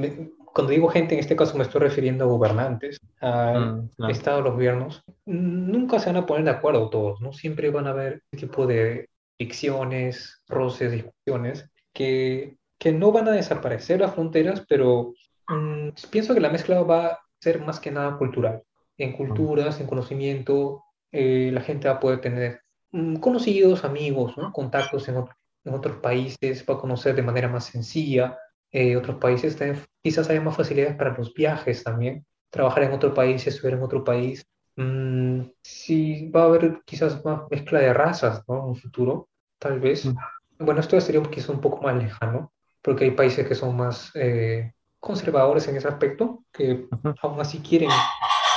cuando 0.45 0.71
digo 0.71 0.87
gente, 0.87 1.15
en 1.15 1.19
este 1.19 1.35
caso 1.35 1.57
me 1.57 1.63
estoy 1.63 1.81
refiriendo 1.81 2.23
a 2.23 2.27
gobernantes, 2.27 2.99
al 3.19 3.89
mm, 3.97 4.09
Estado, 4.09 4.41
los 4.41 4.53
gobiernos, 4.53 5.03
nunca 5.25 5.99
se 5.99 6.07
van 6.07 6.17
a 6.17 6.25
poner 6.25 6.45
de 6.45 6.51
acuerdo 6.51 6.89
todos, 6.89 7.19
¿no? 7.21 7.33
Siempre 7.33 7.69
van 7.71 7.87
a 7.87 7.91
haber 7.91 8.21
este 8.31 8.47
tipo 8.47 8.67
de 8.67 9.09
ficciones, 9.37 10.41
roces, 10.47 10.91
discusiones, 10.91 11.69
que, 11.91 12.57
que 12.77 12.91
no 12.91 13.11
van 13.11 13.27
a 13.27 13.31
desaparecer 13.31 13.99
las 13.99 14.13
fronteras, 14.13 14.63
pero 14.69 15.13
mm, 15.47 15.89
pienso 16.11 16.33
que 16.33 16.39
la 16.39 16.49
mezcla 16.49 16.81
va 16.83 17.07
a 17.07 17.19
ser 17.41 17.59
más 17.59 17.79
que 17.79 17.91
nada 17.91 18.17
cultural 18.17 18.63
en 19.03 19.11
culturas, 19.11 19.79
en 19.79 19.87
conocimiento, 19.87 20.83
eh, 21.11 21.51
la 21.53 21.61
gente 21.61 21.87
va 21.87 21.95
a 21.95 21.99
poder 21.99 22.21
tener 22.21 22.61
mm, 22.91 23.17
conocidos, 23.17 23.83
amigos, 23.83 24.37
¿no? 24.37 24.51
contactos 24.51 25.07
en, 25.09 25.17
en, 25.65 25.73
otros 25.73 25.97
países, 25.97 26.65
va 26.67 26.75
a 26.75 26.79
conocer 26.79 27.15
de 27.15 27.21
manera 27.21 27.47
más 27.47 27.65
sencilla. 27.65 28.37
Eh, 28.71 28.97
otros 28.97 29.17
países 29.17 29.55
quizás 30.01 30.29
haya 30.29 30.41
más 30.41 30.57
facilidades 30.57 30.95
para 30.95 31.15
los 31.15 31.33
viajes 31.33 31.83
también, 31.83 32.25
trabajar 32.49 32.83
en 32.83 32.93
otro 32.93 33.13
país, 33.13 33.45
estudiar 33.45 33.77
en 33.77 33.83
otro 33.83 34.03
país. 34.03 34.43
Mm, 34.75 35.41
sí, 35.61 36.29
va 36.31 36.43
a 36.43 36.45
haber 36.45 36.81
quizás 36.85 37.23
más 37.23 37.41
mezcla 37.51 37.79
de 37.79 37.93
razas 37.93 38.43
¿no? 38.47 38.59
en 38.59 38.65
un 38.69 38.75
futuro, 38.75 39.29
tal 39.59 39.79
vez. 39.79 40.05
Mm. 40.05 40.15
Bueno, 40.59 40.79
esto 40.79 40.99
sería 40.99 41.21
quizás 41.23 41.49
un 41.49 41.61
poco 41.61 41.81
más 41.81 41.95
lejano, 42.01 42.51
porque 42.81 43.05
hay 43.05 43.11
países 43.11 43.47
que 43.47 43.55
son 43.55 43.75
más 43.75 44.11
eh, 44.15 44.73
conservadores 44.99 45.67
en 45.67 45.75
ese 45.75 45.87
aspecto, 45.87 46.43
que 46.51 46.87
aún 47.21 47.39
así 47.39 47.59
quieren 47.59 47.89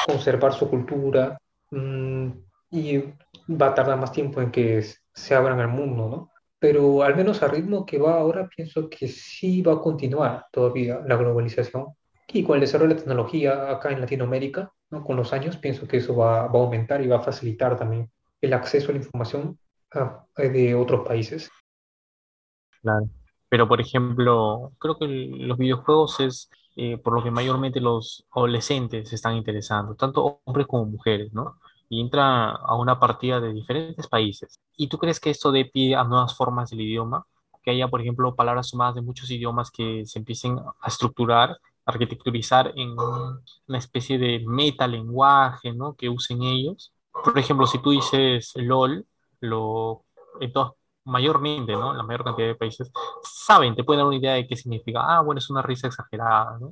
conservar 0.07 0.53
su 0.53 0.71
cultura 0.71 1.37
mm, 1.71 2.29
y 2.71 2.99
va 3.49 3.69
a 3.69 3.75
tardar 3.75 3.99
más 3.99 4.13
tiempo 4.13 4.41
en 4.41 4.51
que 4.51 4.85
se 5.15 5.35
abran 5.35 5.59
al 5.59 5.69
mundo, 5.69 6.09
¿no? 6.09 6.31
pero 6.59 7.03
al 7.03 7.17
menos 7.17 7.43
al 7.43 7.51
ritmo 7.51 7.85
que 7.85 7.99
va 7.99 8.19
ahora, 8.19 8.49
pienso 8.49 8.89
que 8.89 9.09
sí 9.09 9.63
va 9.63 9.75
a 9.75 9.81
continuar 9.81 10.47
todavía 10.51 11.01
la 11.07 11.17
globalización. 11.17 11.87
Y 12.29 12.43
con 12.43 12.57
el 12.57 12.63
desarrollo 12.63 12.89
de 12.89 12.95
la 12.95 13.01
tecnología 13.01 13.71
acá 13.71 13.91
en 13.91 14.01
Latinoamérica, 14.01 14.73
¿no? 14.91 15.05
con 15.05 15.17
los 15.17 15.33
años, 15.33 15.57
pienso 15.59 15.87
que 15.87 15.99
eso 15.99 16.17
va, 16.17 16.49
va, 16.49 16.59
a 16.59 16.63
aumentar 16.63 17.01
y 17.03 17.07
va 17.07 17.17
a 17.17 17.23
facilitar 17.23 17.77
también 17.77 18.11
el 18.41 18.53
acceso 18.53 18.89
a 18.89 18.93
la 18.93 18.99
información 18.99 19.59
a, 19.93 20.25
de 20.37 20.75
otros 20.75 21.07
países. 21.07 21.51
Claro. 22.83 23.09
Pero, 23.49 23.69
por 23.69 23.81
ejemplo, 23.81 24.73
creo 24.79 24.99
que 24.99 25.07
los 25.07 25.57
videojuegos 25.57 26.19
es 26.21 26.51
eh, 26.77 26.99
por 26.99 27.15
lo 27.15 27.23
que 27.23 27.31
mayormente 27.31 27.81
los 27.81 28.27
adolescentes 28.31 29.09
se 29.09 29.15
están 29.15 29.35
interesando, 29.35 29.95
tanto 29.95 30.41
hombres 30.45 30.67
como 30.67 30.85
mujeres, 30.85 31.33
¿no? 31.33 31.57
Y 31.89 32.01
entra 32.01 32.51
a 32.51 32.77
una 32.77 33.01
partida 33.01 33.41
de 33.41 33.53
diferentes 33.53 34.07
países. 34.09 34.61
¿Y 34.77 34.89
tú 34.89 34.99
crees 34.99 35.19
que 35.19 35.31
esto 35.31 35.53
dé 35.53 35.65
pie 35.65 35.97
a 35.97 36.05
nuevas 36.05 36.37
formas 36.37 36.71
del 36.71 36.83
idioma? 36.83 37.27
Que 37.63 37.71
haya, 37.71 37.89
por 37.89 38.01
ejemplo, 38.03 38.35
palabras 38.35 38.69
sumadas 38.69 38.95
de 38.97 39.03
muchos 39.03 39.31
idiomas 39.31 39.71
que 39.71 40.05
se 40.05 40.19
empiecen 40.19 40.59
a 40.59 40.89
estructurar, 40.89 41.59
arquitecturizar 41.87 42.73
en 42.77 42.91
una 42.91 43.79
especie 43.79 44.19
de 44.19 44.45
metalenguaje, 44.47 45.73
¿no? 45.73 45.95
Que 45.95 46.11
usen 46.11 46.43
ellos. 46.43 46.93
Por 47.25 47.39
ejemplo, 47.39 47.67
si 47.67 47.79
tú 47.79 47.91
dices 47.91 48.53
LOL, 48.57 49.07
lo, 49.41 50.05
en 50.41 50.53
mayormente, 51.07 51.73
¿no? 51.73 51.95
La 51.95 52.03
mayor 52.03 52.25
cantidad 52.25 52.49
de 52.49 52.55
países 52.55 52.91
saben, 53.23 53.75
te 53.75 53.85
pueden 53.85 54.01
dar 54.01 54.07
una 54.09 54.17
idea 54.17 54.35
de 54.35 54.47
qué 54.47 54.57
significa. 54.57 55.01
Ah, 55.03 55.23
bueno, 55.23 55.39
es 55.39 55.49
una 55.51 55.63
risa 55.63 55.87
exagerada, 55.87 56.59
¿no? 56.59 56.71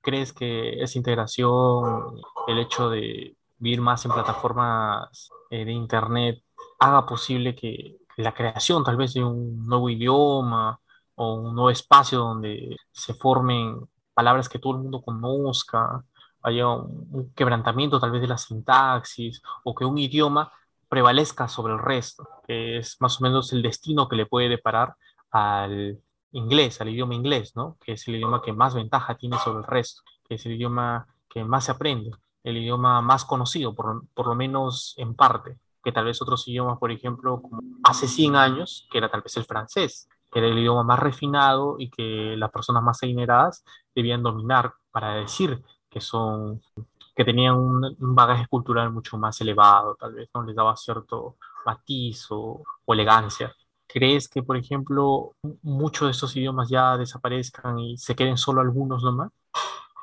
¿Crees 0.00 0.32
que 0.32 0.80
esa 0.82 0.98
integración, 0.98 2.20
el 2.46 2.58
hecho 2.58 2.90
de 2.90 3.36
vivir 3.58 3.80
más 3.80 4.04
en 4.04 4.12
plataformas 4.12 5.30
eh, 5.50 5.64
de 5.64 5.72
Internet, 5.72 6.42
haga 6.78 7.06
posible 7.06 7.54
que 7.54 7.96
la 8.16 8.34
creación 8.34 8.84
tal 8.84 8.96
vez 8.96 9.14
de 9.14 9.24
un 9.24 9.66
nuevo 9.66 9.88
idioma 9.90 10.80
o 11.14 11.34
un 11.34 11.54
nuevo 11.54 11.70
espacio 11.70 12.18
donde 12.18 12.76
se 12.92 13.14
formen 13.14 13.80
palabras 14.14 14.48
que 14.48 14.58
todo 14.58 14.74
el 14.74 14.82
mundo 14.82 15.02
conozca, 15.02 16.04
haya 16.42 16.68
un 16.68 17.32
quebrantamiento 17.34 18.00
tal 18.00 18.10
vez 18.10 18.20
de 18.20 18.28
la 18.28 18.38
sintaxis 18.38 19.42
o 19.64 19.74
que 19.74 19.84
un 19.84 19.98
idioma 19.98 20.52
prevalezca 20.88 21.48
sobre 21.48 21.74
el 21.74 21.78
resto, 21.78 22.26
que 22.46 22.78
es 22.78 22.96
más 23.00 23.20
o 23.20 23.24
menos 23.24 23.52
el 23.52 23.62
destino 23.62 24.08
que 24.08 24.16
le 24.16 24.26
puede 24.26 24.48
deparar 24.48 24.94
al 25.30 25.98
inglés, 26.32 26.80
al 26.80 26.88
idioma 26.88 27.14
inglés, 27.14 27.52
¿no? 27.54 27.76
Que 27.80 27.92
es 27.92 28.08
el 28.08 28.16
idioma 28.16 28.42
que 28.42 28.52
más 28.52 28.74
ventaja 28.74 29.16
tiene 29.16 29.38
sobre 29.38 29.58
el 29.58 29.64
resto, 29.64 30.02
que 30.26 30.36
es 30.36 30.46
el 30.46 30.52
idioma 30.52 31.06
que 31.28 31.44
más 31.44 31.66
se 31.66 31.72
aprende, 31.72 32.10
el 32.42 32.56
idioma 32.56 33.02
más 33.02 33.24
conocido, 33.24 33.74
por, 33.74 34.02
por 34.14 34.26
lo 34.26 34.34
menos 34.34 34.94
en 34.96 35.14
parte, 35.14 35.58
que 35.84 35.92
tal 35.92 36.06
vez 36.06 36.20
otros 36.22 36.46
idiomas, 36.48 36.78
por 36.78 36.90
ejemplo, 36.90 37.40
como 37.42 37.60
hace 37.84 38.08
100 38.08 38.36
años, 38.36 38.88
que 38.90 38.98
era 38.98 39.10
tal 39.10 39.22
vez 39.22 39.36
el 39.36 39.44
francés, 39.44 40.08
que 40.30 40.38
era 40.38 40.48
el 40.48 40.58
idioma 40.58 40.82
más 40.82 40.98
refinado 40.98 41.76
y 41.78 41.90
que 41.90 42.34
las 42.36 42.50
personas 42.50 42.82
más 42.82 43.02
adineradas 43.02 43.64
debían 43.94 44.22
dominar 44.22 44.72
para 44.90 45.14
decir 45.14 45.62
que 45.88 46.00
son 46.00 46.60
que 47.18 47.24
tenían 47.24 47.56
un, 47.56 47.96
bagaje 48.14 48.46
cultural 48.46 48.92
mucho 48.92 49.18
más 49.18 49.40
elevado, 49.40 49.96
tal 49.96 50.14
vez, 50.14 50.28
¿no? 50.32 50.44
Les 50.44 50.54
daba 50.54 50.76
cierto 50.76 51.36
matiz 51.66 52.28
o, 52.30 52.62
elegancia. 52.86 53.52
¿Crees 53.88 54.28
que, 54.28 54.44
por 54.44 54.56
ejemplo, 54.56 55.34
muchos 55.62 56.06
de 56.06 56.12
estos 56.12 56.36
idiomas 56.36 56.68
ya 56.68 56.96
desaparezcan 56.96 57.76
y 57.80 57.98
se 57.98 58.14
queden 58.14 58.36
solo 58.36 58.60
algunos 58.60 59.02
nomás? 59.02 59.32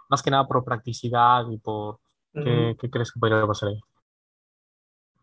Más 0.09 0.21
que 0.21 0.29
nada 0.29 0.45
por 0.45 0.65
practicidad 0.65 1.49
y 1.49 1.57
por... 1.57 1.99
¿Qué, 2.33 2.75
¿qué 2.77 2.89
crees 2.89 3.13
que 3.13 3.19
podría 3.21 3.47
pasar 3.47 3.69
ahí? 3.69 3.79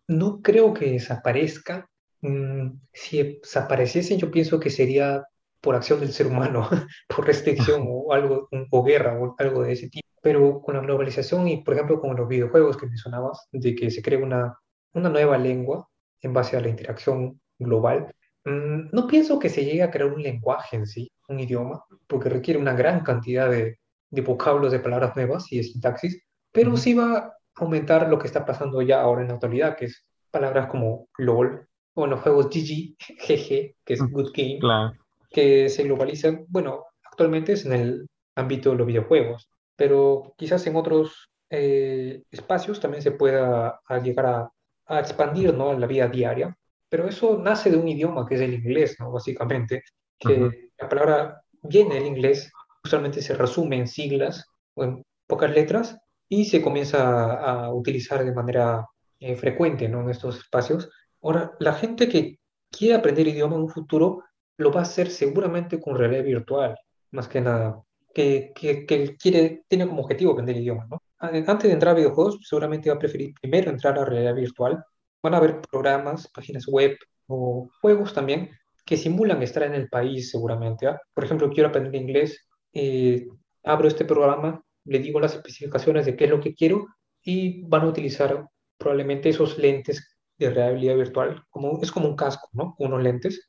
No 0.09 0.41
creo 0.41 0.73
que 0.73 0.93
desaparezca. 0.93 1.87
Mm, 2.23 2.71
si 2.91 3.23
desapareciesen, 3.23 4.19
yo 4.19 4.31
pienso 4.31 4.59
que 4.59 4.71
sería 4.71 5.27
por 5.61 5.75
acción 5.75 6.01
del 6.01 6.13
ser 6.15 6.29
humano, 6.29 6.67
por 7.07 7.27
restricción 7.27 7.85
o 7.87 8.15
algo, 8.15 8.49
o 8.71 8.83
guerra 8.83 9.19
o 9.19 9.35
algo 9.37 9.63
de 9.63 9.73
ese 9.73 9.91
tipo. 9.91 10.12
Pero 10.23 10.63
con 10.63 10.77
la 10.77 10.81
globalización 10.81 11.49
y, 11.49 11.63
por 11.63 11.75
ejemplo, 11.75 12.01
con 12.01 12.17
los 12.17 12.29
videojuegos 12.29 12.77
que 12.77 12.87
mencionabas, 12.87 13.49
de 13.53 13.75
que 13.75 13.91
se 13.91 14.03
crea 14.03 14.19
una, 14.19 14.59
una 14.95 15.09
nueva 15.11 15.37
lengua 15.37 15.87
en 16.21 16.33
base 16.33 16.57
a 16.57 16.61
la 16.61 16.69
interacción 16.69 17.41
global, 17.59 18.15
mm, 18.45 18.89
no 18.93 19.07
pienso 19.07 19.39
que 19.39 19.49
se 19.49 19.65
llegue 19.65 19.83
a 19.83 19.91
crear 19.91 20.13
un 20.13 20.23
lenguaje 20.23 20.77
en 20.77 20.87
sí, 20.87 21.13
un 21.29 21.41
idioma, 21.41 21.85
porque 22.07 22.29
requiere 22.29 22.61
una 22.61 22.75
gran 22.75 23.01
cantidad 23.01 23.51
de, 23.51 23.79
de 24.11 24.23
vocablos, 24.23 24.73
de 24.73 24.79
palabras 24.79 25.15
nuevas 25.17 25.51
y 25.53 25.59
de 25.59 25.65
sintaxis, 25.65 26.23
pero 26.53 26.77
sí 26.77 26.95
va 26.95 27.17
a 27.17 27.33
aumentar 27.57 28.09
lo 28.09 28.19
que 28.19 28.27
está 28.27 28.45
pasando 28.45 28.81
ya 28.83 29.01
ahora 29.01 29.23
en 29.23 29.29
la 29.29 29.35
actualidad, 29.35 29.77
que 29.77 29.87
es 29.87 30.07
palabras 30.31 30.69
como 30.69 31.09
LOL, 31.19 31.67
o 31.95 32.05
en 32.05 32.11
los 32.11 32.21
juegos 32.21 32.49
GG, 32.49 32.97
GG, 32.99 33.75
que 33.85 33.95
es 33.95 34.01
Good 34.01 34.33
Game, 34.35 34.93
que 35.31 35.69
se 35.69 35.85
globalizan, 35.85 36.45
bueno, 36.49 36.85
actualmente 37.03 37.53
es 37.53 37.67
en 37.67 37.73
el 37.73 38.07
ámbito 38.35 38.71
de 38.71 38.77
los 38.77 38.87
videojuegos, 38.87 39.49
pero 39.77 40.35
quizás 40.37 40.67
en 40.67 40.77
otros 40.77 41.31
eh, 41.51 42.23
espacios 42.31 42.81
también 42.81 43.03
se 43.03 43.13
pueda 43.13 43.81
llegar 44.03 44.27
a, 44.27 44.53
a, 44.87 45.01
expandir 45.01 45.53
¿no? 45.55 45.73
en 45.73 45.81
la 45.81 45.87
vida 45.87 46.09
diaria. 46.09 46.57
Pero 46.89 47.09
eso 47.09 47.39
nace 47.39 47.71
de 47.71 47.77
un 47.77 47.89
idioma 47.89 48.27
que 48.27 48.35
es 48.35 48.41
el 48.41 48.55
inglés, 48.55 48.97
¿no? 48.99 49.11
básicamente, 49.11 49.83
que 50.19 50.71
la 50.79 50.89
palabra 50.89 51.43
viene 51.63 51.97
del 51.97 52.07
inglés, 52.07 52.53
usualmente 52.85 53.23
se 53.23 53.35
resume 53.35 53.77
en 53.77 53.89
siglas 53.89 54.47
o 54.75 54.85
en 54.85 55.05
pocas 55.27 55.51
letras 55.51 55.99
y 56.29 56.45
se 56.45 56.63
comienza 56.63 57.35
a, 57.35 57.73
utilizar 57.73 58.25
de 58.25 58.33
manera 58.33 58.87
eh, 59.21 59.37
frecuente 59.37 59.89
¿no? 59.89 60.01
en 60.01 60.11
estos 60.11 60.39
espacios. 60.39 60.91
Ahora, 61.23 61.53
la 61.61 61.75
gente 61.75 62.09
que 62.09 62.39
quiere 62.71 62.95
aprender 62.95 63.29
idioma 63.29 63.57
en 63.57 63.63
un 63.63 63.69
futuro 63.69 64.25
lo 64.57 64.73
va 64.73 64.81
a 64.81 64.85
hacer 64.85 65.11
seguramente 65.11 65.81
con 65.81 65.97
realidad 65.97 66.25
virtual, 66.25 66.79
más 67.11 67.29
que 67.29 67.41
nada 67.41 67.83
que, 68.15 68.53
que, 68.55 68.87
que 68.87 69.17
quiere, 69.17 69.65
tiene 69.69 69.87
como 69.87 70.03
objetivo 70.03 70.33
aprender 70.33 70.57
idiomas, 70.57 70.89
¿no? 70.89 71.03
Antes 71.19 71.69
de 71.69 71.73
entrar 71.73 71.95
a 71.95 71.99
videojuegos, 71.99 72.39
seguramente 72.43 72.91
va 72.91 72.97
a 72.97 72.99
preferir 72.99 73.33
primero 73.41 73.71
entrar 73.71 73.97
a 73.97 74.05
realidad 74.05 74.35
virtual. 74.35 74.85
Van 75.23 75.35
a 75.35 75.37
haber 75.37 75.61
programas, 75.61 76.29
páginas 76.29 76.67
web 76.67 76.97
o 77.29 77.69
juegos 77.81 78.13
también 78.13 78.51
que 78.85 78.97
simulan 78.97 79.41
estar 79.43 79.63
en 79.63 79.75
el 79.75 79.89
país 79.89 80.31
seguramente. 80.31 80.89
¿ah? 80.89 81.01
Por 81.15 81.25
ejemplo, 81.25 81.51
quiero 81.51 81.69
aprender 81.69 81.95
inglés, 81.95 82.45
eh, 82.73 83.29
abro 83.63 83.87
este 83.87 84.05
programa, 84.05 84.65
le 84.85 84.99
digo 84.99 85.21
las 85.21 85.37
especificaciones 85.37 86.07
de 86.07 86.17
qué 86.17 86.25
es 86.25 86.31
lo 86.31 86.41
que 86.41 86.55
quiero 86.55 86.87
y 87.23 87.63
van 87.63 87.83
a 87.83 87.89
utilizar 87.89 88.49
probablemente 88.77 89.29
esos 89.29 89.59
lentes 89.59 90.17
de 90.39 90.51
realidad 90.51 90.97
virtual, 90.97 91.45
como, 91.51 91.81
es 91.83 91.93
como 91.93 92.09
un 92.09 92.17
casco, 92.17 92.49
¿no? 92.53 92.75
Unos 92.79 93.01
lentes 93.01 93.49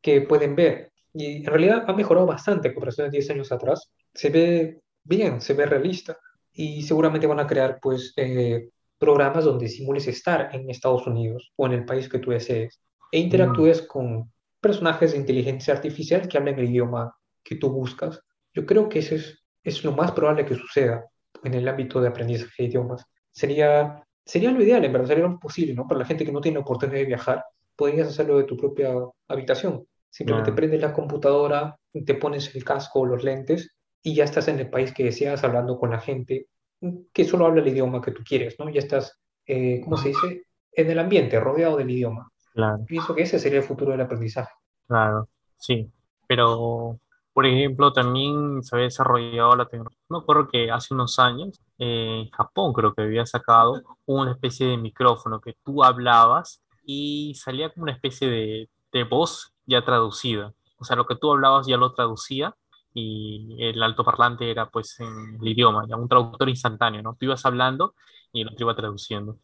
que 0.00 0.22
pueden 0.22 0.56
ver 0.56 0.92
y 1.18 1.36
en 1.36 1.46
realidad 1.46 1.84
ha 1.86 1.94
mejorado 1.94 2.26
bastante 2.26 2.68
en 2.68 2.74
comparación 2.74 3.06
a 3.06 3.10
10 3.10 3.30
años 3.30 3.50
atrás. 3.50 3.90
Se 4.12 4.28
ve 4.28 4.80
bien, 5.02 5.40
se 5.40 5.54
ve 5.54 5.64
realista. 5.64 6.18
Y 6.52 6.82
seguramente 6.82 7.26
van 7.26 7.40
a 7.40 7.46
crear 7.46 7.78
pues 7.80 8.12
eh, 8.16 8.68
programas 8.98 9.44
donde 9.44 9.68
simules 9.68 10.06
estar 10.08 10.50
en 10.54 10.68
Estados 10.68 11.06
Unidos 11.06 11.52
o 11.56 11.66
en 11.66 11.72
el 11.72 11.84
país 11.86 12.08
que 12.08 12.18
tú 12.18 12.32
desees. 12.32 12.80
E 13.10 13.18
interactúes 13.18 13.84
mm. 13.84 13.86
con 13.86 14.32
personajes 14.60 15.12
de 15.12 15.18
inteligencia 15.18 15.72
artificial 15.72 16.28
que 16.28 16.36
hablen 16.36 16.58
el 16.58 16.68
idioma 16.68 17.14
que 17.42 17.56
tú 17.56 17.70
buscas. 17.70 18.20
Yo 18.52 18.66
creo 18.66 18.88
que 18.88 18.98
eso 18.98 19.14
es, 19.14 19.42
es 19.62 19.84
lo 19.84 19.92
más 19.92 20.12
probable 20.12 20.44
que 20.44 20.54
suceda 20.54 21.06
en 21.44 21.54
el 21.54 21.66
ámbito 21.66 22.00
de 22.00 22.08
aprendizaje 22.08 22.62
de 22.62 22.68
idiomas. 22.68 23.04
Sería, 23.32 24.04
sería 24.24 24.50
lo 24.50 24.62
ideal, 24.62 24.84
en 24.84 24.92
verdad, 24.92 25.08
sería 25.08 25.26
lo 25.26 25.38
posible, 25.38 25.74
¿no? 25.74 25.86
Para 25.86 26.00
la 26.00 26.06
gente 26.06 26.26
que 26.26 26.32
no 26.32 26.40
tiene 26.40 26.56
la 26.56 26.62
oportunidad 26.62 26.98
de 26.98 27.06
viajar, 27.06 27.44
podrías 27.74 28.08
hacerlo 28.08 28.38
de 28.38 28.44
tu 28.44 28.56
propia 28.56 28.92
habitación. 29.28 29.86
Simplemente 30.16 30.52
prendes 30.52 30.80
la 30.80 30.94
computadora, 30.94 31.78
te 32.06 32.14
pones 32.14 32.54
el 32.54 32.64
casco 32.64 33.00
o 33.00 33.04
los 33.04 33.22
lentes 33.22 33.76
y 34.02 34.14
ya 34.14 34.24
estás 34.24 34.48
en 34.48 34.58
el 34.58 34.70
país 34.70 34.94
que 34.94 35.04
deseas 35.04 35.44
hablando 35.44 35.78
con 35.78 35.90
la 35.90 36.00
gente 36.00 36.46
que 37.12 37.24
solo 37.26 37.44
habla 37.44 37.60
el 37.60 37.68
idioma 37.68 38.00
que 38.00 38.12
tú 38.12 38.22
quieres, 38.26 38.58
¿no? 38.58 38.70
Ya 38.70 38.78
estás, 38.78 39.20
eh, 39.44 39.82
¿cómo 39.84 39.98
se 39.98 40.08
dice? 40.08 40.44
En 40.72 40.90
el 40.90 40.98
ambiente, 41.00 41.38
rodeado 41.38 41.76
del 41.76 41.90
idioma. 41.90 42.32
Claro. 42.54 42.82
Pienso 42.86 43.14
que 43.14 43.24
ese 43.24 43.38
sería 43.38 43.58
el 43.58 43.64
futuro 43.66 43.90
del 43.90 44.00
aprendizaje. 44.00 44.54
Claro, 44.88 45.28
sí. 45.58 45.86
Pero, 46.26 46.98
por 47.34 47.44
ejemplo, 47.44 47.92
también 47.92 48.62
se 48.62 48.74
había 48.74 48.86
desarrollado 48.86 49.54
la 49.54 49.66
tecnología. 49.66 49.98
Me 50.08 50.16
acuerdo 50.16 50.48
que 50.48 50.70
hace 50.70 50.94
unos 50.94 51.18
años, 51.18 51.60
en 51.76 52.30
Japón 52.30 52.72
creo 52.72 52.94
que 52.94 53.02
había 53.02 53.26
sacado 53.26 53.82
una 54.06 54.32
especie 54.32 54.66
de 54.66 54.78
micrófono 54.78 55.42
que 55.42 55.56
tú 55.62 55.84
hablabas 55.84 56.62
y 56.86 57.34
salía 57.34 57.68
como 57.68 57.82
una 57.82 57.92
especie 57.92 58.30
de, 58.30 58.70
de 58.92 59.04
voz 59.04 59.52
ya 59.66 59.84
traducida. 59.84 60.52
O 60.78 60.84
sea, 60.84 60.96
lo 60.96 61.06
que 61.06 61.16
tú 61.16 61.32
hablabas 61.32 61.66
ya 61.66 61.76
lo 61.76 61.92
traducía 61.92 62.54
y 62.94 63.56
el 63.58 63.82
altoparlante 63.82 64.50
era 64.50 64.70
pues 64.70 64.98
en 65.00 65.38
el 65.40 65.48
idioma, 65.48 65.86
ya 65.88 65.96
un 65.96 66.08
traductor 66.08 66.48
instantáneo, 66.48 67.02
¿no? 67.02 67.14
Tú 67.18 67.26
ibas 67.26 67.44
hablando 67.44 67.94
y 68.32 68.42
el 68.42 68.48
otro 68.48 68.64
iba 68.64 68.76
traduciendo. 68.76 69.36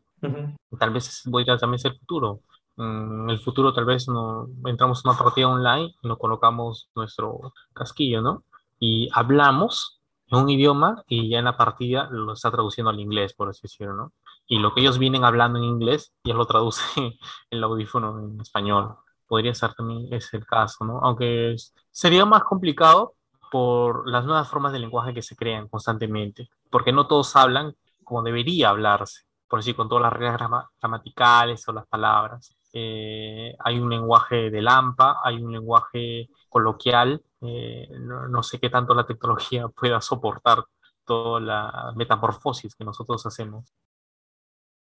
Tal 0.78 0.90
vez 0.90 1.22
podría 1.30 1.56
también 1.58 1.78
ser 1.78 1.92
el 1.92 1.98
futuro. 1.98 2.40
En 2.78 3.28
el 3.28 3.38
futuro 3.40 3.72
tal 3.74 3.84
vez 3.84 4.08
no, 4.08 4.48
entramos 4.64 5.04
en 5.04 5.10
una 5.10 5.18
partida 5.18 5.48
online 5.48 5.94
y 6.02 6.08
nos 6.08 6.18
colocamos 6.18 6.88
nuestro 6.94 7.52
casquillo, 7.74 8.22
¿no? 8.22 8.44
Y 8.78 9.10
hablamos 9.12 10.00
en 10.28 10.38
un 10.38 10.48
idioma 10.48 11.02
y 11.06 11.28
ya 11.28 11.38
en 11.38 11.44
la 11.44 11.56
partida 11.56 12.08
lo 12.10 12.32
está 12.32 12.50
traduciendo 12.50 12.90
al 12.90 13.00
inglés, 13.00 13.34
por 13.34 13.50
así 13.50 13.62
decirlo, 13.62 13.94
¿no? 13.94 14.12
Y 14.46 14.58
lo 14.58 14.74
que 14.74 14.80
ellos 14.80 14.98
vienen 14.98 15.24
hablando 15.24 15.58
en 15.58 15.64
inglés 15.64 16.14
ya 16.24 16.34
lo 16.34 16.46
traduce 16.46 16.82
el 17.50 17.64
audífono 17.64 18.18
en 18.18 18.40
español 18.40 18.96
podría 19.33 19.55
ser 19.55 19.72
también 19.72 20.12
ese 20.12 20.37
el 20.37 20.45
caso, 20.45 20.85
¿no? 20.85 20.99
Aunque 20.99 21.57
sería 21.91 22.26
más 22.26 22.45
complicado 22.45 23.14
por 23.51 24.07
las 24.07 24.26
nuevas 24.26 24.47
formas 24.47 24.74
de 24.74 24.78
lenguaje 24.78 25.14
que 25.14 25.22
se 25.22 25.37
crean 25.37 25.68
constantemente, 25.68 26.51
porque 26.70 26.93
no 26.93 27.07
todos 27.07 27.35
hablan 27.35 27.74
como 28.05 28.22
debería 28.22 28.68
hablarse, 28.68 29.22
por 29.49 29.61
decir, 29.61 29.74
con 29.74 29.89
todas 29.89 30.03
las 30.03 30.12
reglas 30.12 30.39
gramaticales 30.83 31.66
o 31.66 31.72
las 31.72 31.87
palabras. 31.87 32.55
Eh, 32.74 33.55
hay 33.59 33.78
un 33.78 33.89
lenguaje 33.89 34.51
de 34.51 34.61
lampa, 34.61 35.20
hay 35.24 35.43
un 35.43 35.51
lenguaje 35.51 36.28
coloquial, 36.51 37.22
eh, 37.41 37.89
no, 38.01 38.43
sé 38.43 38.61
qué 38.61 38.68
tanto 38.68 38.93
la 38.93 39.07
tecnología 39.07 39.66
pueda 39.74 40.03
soportar 40.03 40.62
toda 41.07 41.41
la 41.41 41.93
metamorfosis 41.97 42.74
que 42.74 42.85
nosotros 42.85 43.24
hacemos. 43.24 43.72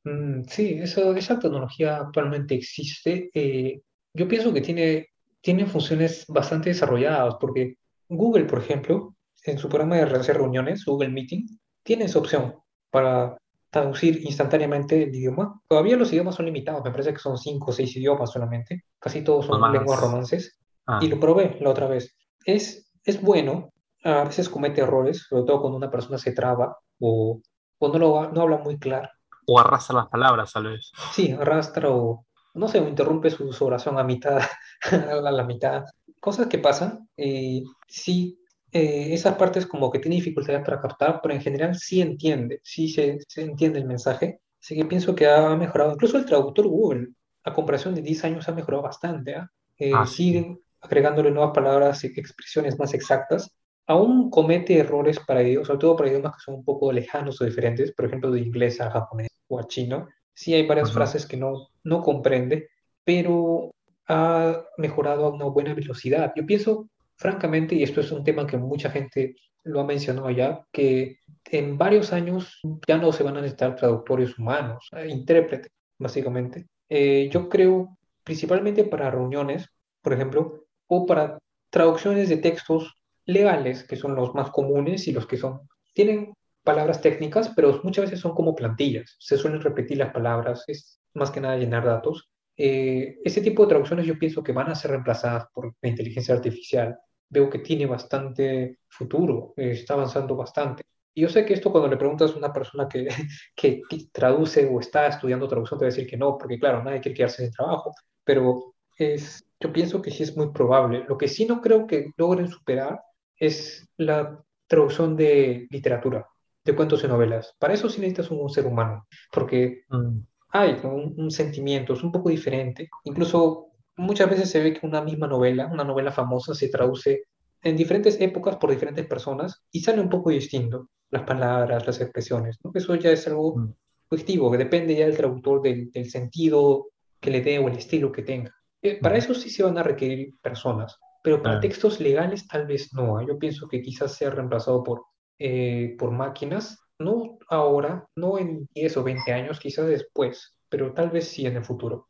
Mm, 0.05 0.45
sí, 0.45 0.79
esa 0.81 1.37
tecnología 1.37 1.97
actualmente 1.97 2.55
existe. 2.55 3.29
Eh, 3.31 3.83
yo 4.13 4.27
pienso 4.27 4.53
que 4.53 4.61
tiene, 4.61 5.09
tiene 5.41 5.65
funciones 5.65 6.25
bastante 6.27 6.69
desarrolladas, 6.69 7.35
porque 7.39 7.77
Google, 8.07 8.45
por 8.45 8.59
ejemplo, 8.59 9.15
en 9.45 9.57
su 9.57 9.67
programa 9.67 9.97
de 9.97 10.03
hacer 10.03 10.37
reuniones, 10.37 10.85
Google 10.85 11.09
Meeting, 11.09 11.47
tiene 11.83 12.05
esa 12.05 12.19
opción 12.19 12.55
para 12.91 13.37
traducir 13.69 14.23
instantáneamente 14.23 15.03
el 15.03 15.15
idioma. 15.15 15.59
Todavía 15.67 15.97
los 15.97 16.11
idiomas 16.13 16.35
son 16.35 16.45
limitados, 16.45 16.83
me 16.83 16.91
parece 16.91 17.13
que 17.13 17.19
son 17.19 17.37
cinco 17.37 17.71
o 17.71 17.73
seis 17.73 17.95
idiomas 17.95 18.31
solamente, 18.31 18.85
casi 18.99 19.23
todos 19.23 19.47
son 19.47 19.71
lenguas 19.71 19.99
romances, 19.99 20.59
ah. 20.85 20.99
y 21.01 21.07
lo 21.07 21.19
probé 21.19 21.57
la 21.59 21.71
otra 21.71 21.87
vez. 21.87 22.15
Es, 22.45 22.91
es 23.03 23.21
bueno, 23.21 23.73
a 24.03 24.25
veces 24.25 24.47
comete 24.47 24.81
errores, 24.81 25.25
sobre 25.27 25.43
todo 25.43 25.61
cuando 25.61 25.77
una 25.77 25.89
persona 25.89 26.17
se 26.17 26.33
traba 26.33 26.77
o, 26.99 27.41
cuando 27.79 27.99
no, 27.99 28.31
no 28.31 28.41
habla 28.41 28.59
muy 28.59 28.77
claro. 28.77 29.09
O 29.47 29.59
arrastra 29.59 29.95
las 29.95 30.07
palabras, 30.07 30.53
tal 30.53 30.67
vez. 30.67 30.91
Sí, 31.11 31.31
arrastra 31.31 31.89
o, 31.89 32.25
no 32.53 32.67
sé, 32.67 32.77
interrumpe 32.77 33.29
su, 33.29 33.49
oración 33.65 33.97
a 33.97 34.03
mitad, 34.03 34.39
a 34.91 35.31
la 35.31 35.43
mitad. 35.43 35.85
Cosas 36.19 36.47
que 36.47 36.59
pasan. 36.59 37.09
Eh, 37.17 37.63
sí, 37.87 38.39
eh, 38.71 39.13
esas 39.13 39.35
partes 39.35 39.65
como 39.65 39.91
que 39.91 39.99
tiene 39.99 40.15
dificultades 40.15 40.63
para 40.63 40.81
captar, 40.81 41.19
pero 41.21 41.33
en 41.33 41.41
general 41.41 41.75
sí 41.75 42.01
entiende, 42.01 42.59
sí 42.63 42.87
se, 42.87 43.19
se 43.27 43.41
entiende 43.41 43.79
el 43.79 43.85
mensaje. 43.85 44.39
Así 44.61 44.75
que 44.75 44.85
pienso 44.85 45.13
que 45.13 45.27
ha 45.27 45.55
mejorado. 45.55 45.93
Incluso 45.93 46.17
el 46.17 46.25
traductor 46.25 46.67
Google, 46.67 47.09
a 47.43 47.53
comparación 47.53 47.93
de 47.95 48.01
10 48.01 48.23
años, 48.25 48.47
ha 48.47 48.53
mejorado 48.53 48.83
bastante. 48.83 49.35
¿ah? 49.35 49.49
Eh, 49.77 49.91
ah, 49.93 50.05
siguen 50.05 50.59
agregándole 50.79 51.31
nuevas 51.31 51.53
palabras 51.53 52.03
y 52.03 52.07
expresiones 52.07 52.79
más 52.79 52.93
exactas. 52.93 53.51
Aún 53.85 54.29
comete 54.29 54.77
errores 54.77 55.19
para 55.19 55.43
idiomas, 55.43 55.67
sobre 55.67 55.79
todo 55.79 55.95
para 55.97 56.09
idiomas 56.09 56.35
que 56.35 56.41
son 56.41 56.55
un 56.55 56.63
poco 56.63 56.91
lejanos 56.91 57.41
o 57.41 57.45
diferentes, 57.45 57.91
por 57.93 58.05
ejemplo, 58.05 58.31
de 58.31 58.39
inglés 58.39 58.79
a 58.79 58.89
japonés 58.89 59.29
o 59.47 59.59
a 59.59 59.67
chino. 59.67 60.07
Sí 60.33 60.53
hay 60.53 60.65
varias 60.65 60.91
frases 60.91 61.25
que 61.25 61.37
no, 61.37 61.69
no 61.83 62.01
comprende, 62.01 62.69
pero 63.03 63.71
ha 64.07 64.63
mejorado 64.77 65.25
a 65.25 65.29
una 65.29 65.45
buena 65.45 65.73
velocidad. 65.73 66.33
Yo 66.35 66.45
pienso 66.45 66.89
francamente, 67.15 67.75
y 67.75 67.83
esto 67.83 68.01
es 68.01 68.11
un 68.11 68.23
tema 68.23 68.47
que 68.47 68.57
mucha 68.57 68.89
gente 68.89 69.35
lo 69.63 69.79
ha 69.79 69.85
mencionado 69.85 70.29
ya, 70.31 70.65
que 70.71 71.19
en 71.51 71.77
varios 71.77 72.11
años 72.11 72.59
ya 72.87 72.97
no 72.97 73.11
se 73.11 73.23
van 73.23 73.37
a 73.37 73.41
necesitar 73.41 73.75
traductores 73.75 74.37
humanos, 74.37 74.89
eh, 74.91 75.07
intérpretes, 75.09 75.71
básicamente. 75.97 76.67
Eh, 76.89 77.29
yo 77.31 77.47
creo, 77.49 77.97
principalmente 78.23 78.83
para 78.83 79.11
reuniones, 79.11 79.69
por 80.01 80.13
ejemplo, 80.13 80.65
o 80.87 81.05
para 81.05 81.37
traducciones 81.69 82.29
de 82.29 82.37
textos 82.37 82.97
legales, 83.25 83.83
que 83.83 83.95
son 83.95 84.15
los 84.15 84.33
más 84.35 84.51
comunes 84.51 85.07
y 85.07 85.13
los 85.13 85.25
que 85.25 85.37
son, 85.37 85.61
tienen 85.93 86.33
palabras 86.63 87.01
técnicas, 87.01 87.51
pero 87.55 87.79
muchas 87.83 88.05
veces 88.05 88.19
son 88.19 88.33
como 88.33 88.55
plantillas, 88.55 89.15
se 89.19 89.37
suelen 89.37 89.61
repetir 89.61 89.97
las 89.97 90.13
palabras, 90.13 90.63
es 90.67 90.99
más 91.13 91.31
que 91.31 91.41
nada 91.41 91.57
llenar 91.57 91.85
datos. 91.85 92.29
Eh, 92.55 93.17
ese 93.23 93.41
tipo 93.41 93.63
de 93.63 93.69
traducciones 93.69 94.05
yo 94.05 94.17
pienso 94.17 94.43
que 94.43 94.53
van 94.53 94.69
a 94.69 94.75
ser 94.75 94.91
reemplazadas 94.91 95.47
por 95.53 95.75
la 95.81 95.89
inteligencia 95.89 96.35
artificial. 96.35 96.97
Veo 97.29 97.49
que 97.49 97.59
tiene 97.59 97.85
bastante 97.85 98.79
futuro, 98.87 99.53
eh, 99.57 99.71
está 99.71 99.95
avanzando 99.95 100.35
bastante. 100.35 100.83
Y 101.15 101.21
yo 101.21 101.29
sé 101.29 101.45
que 101.45 101.53
esto 101.53 101.71
cuando 101.71 101.89
le 101.89 101.97
preguntas 101.97 102.31
a 102.33 102.37
una 102.37 102.53
persona 102.53 102.87
que, 102.89 103.07
que, 103.55 103.81
traduce 104.11 104.65
o 104.65 104.79
está 104.79 105.07
estudiando 105.07 105.47
traducción 105.47 105.79
te 105.79 105.85
va 105.85 105.89
a 105.89 105.93
decir 105.93 106.07
que 106.09 106.17
no, 106.17 106.37
porque 106.37 106.59
claro, 106.59 106.83
nadie 106.83 107.01
quiere 107.01 107.15
quedarse 107.15 107.43
sin 107.43 107.51
trabajo, 107.51 107.93
pero 108.23 108.75
es, 108.97 109.43
yo 109.59 109.73
pienso 109.73 110.01
que 110.01 110.11
sí 110.11 110.23
es 110.23 110.35
muy 110.37 110.51
probable. 110.51 111.05
Lo 111.07 111.17
que 111.17 111.27
sí 111.27 111.45
no 111.45 111.61
creo 111.61 111.87
que 111.87 112.11
logren 112.17 112.47
superar 112.49 113.01
es 113.37 113.87
la 113.97 114.43
traducción 114.67 115.15
de 115.15 115.67
literatura, 115.69 116.27
de 116.63 116.75
cuentos 116.75 117.03
y 117.03 117.07
novelas. 117.07 117.55
Para 117.59 117.73
eso 117.73 117.89
sí 117.89 117.99
necesitas 117.99 118.31
un, 118.31 118.49
ser 118.49 118.65
humano, 118.65 119.07
porque 119.31 119.83
mm 119.89 120.19
hay 120.53 120.79
un, 120.83 121.31
sentimiento, 121.31 121.93
es 121.93 122.03
un 122.03 122.11
poco 122.11 122.29
diferente. 122.29 122.87
Incluso 123.05 123.71
muchas 123.97 124.29
veces 124.29 124.51
se 124.51 124.61
ve 124.61 124.73
que 124.73 124.85
una 124.85 125.01
misma 125.01 125.27
novela, 125.27 125.65
una 125.65 125.83
novela 125.83 126.11
famosa, 126.11 126.53
se 126.53 126.69
traduce 126.69 127.23
en 127.63 127.75
diferentes 127.75 128.21
épocas 128.21 128.57
por 128.57 128.69
diferentes 128.69 129.07
personas 129.07 129.63
y 129.71 129.79
sale 129.79 129.99
un 129.99 130.09
poco 130.09 130.29
distinto 130.29 130.89
las 131.09 131.23
palabras, 131.23 131.87
las 131.87 131.99
expresiones. 131.99 132.59
¿no? 132.63 132.71
Eso 132.75 132.93
ya 132.93 133.11
es 133.11 133.27
algo 133.27 133.57
mm. 133.57 133.73
positivo, 134.07 134.51
que 134.51 134.59
depende 134.59 134.95
ya 134.95 135.07
del 135.07 135.17
traductor, 135.17 135.59
del, 135.63 135.89
sentido 136.11 136.89
que 137.19 137.31
le 137.31 137.41
dé 137.41 137.57
o 137.57 137.67
el 137.67 137.77
estilo 137.77 138.11
que 138.11 138.21
tenga. 138.21 138.53
Eh, 138.79 138.99
para 139.01 139.17
eso 139.17 139.33
sí 139.33 139.49
se 139.49 139.63
van 139.63 139.79
a 139.79 139.83
requerir 139.83 140.35
personas, 140.39 140.99
pero 141.23 141.41
para 141.41 141.59
textos 141.59 141.99
legales 141.99 142.47
tal 142.47 142.67
vez 142.67 142.93
no. 142.93 143.19
¿eh? 143.19 143.25
Yo 143.27 143.39
pienso 143.39 143.67
que 143.67 143.81
quizás 143.81 144.13
sea 144.13 144.29
reemplazado 144.29 144.83
por, 144.83 145.01
eh, 145.39 145.95
por 145.97 146.11
máquinas 146.11 146.83
no 146.99 147.37
ahora, 147.49 148.07
no 148.15 148.37
en 148.37 148.67
10 148.73 148.97
o 148.97 149.03
20 149.03 149.33
años, 149.33 149.59
quizás 149.59 149.87
después, 149.87 150.55
pero 150.69 150.93
tal 150.93 151.09
vez 151.09 151.29
sí 151.29 151.45
en 151.45 151.57
el 151.57 151.65
futuro. 151.65 152.07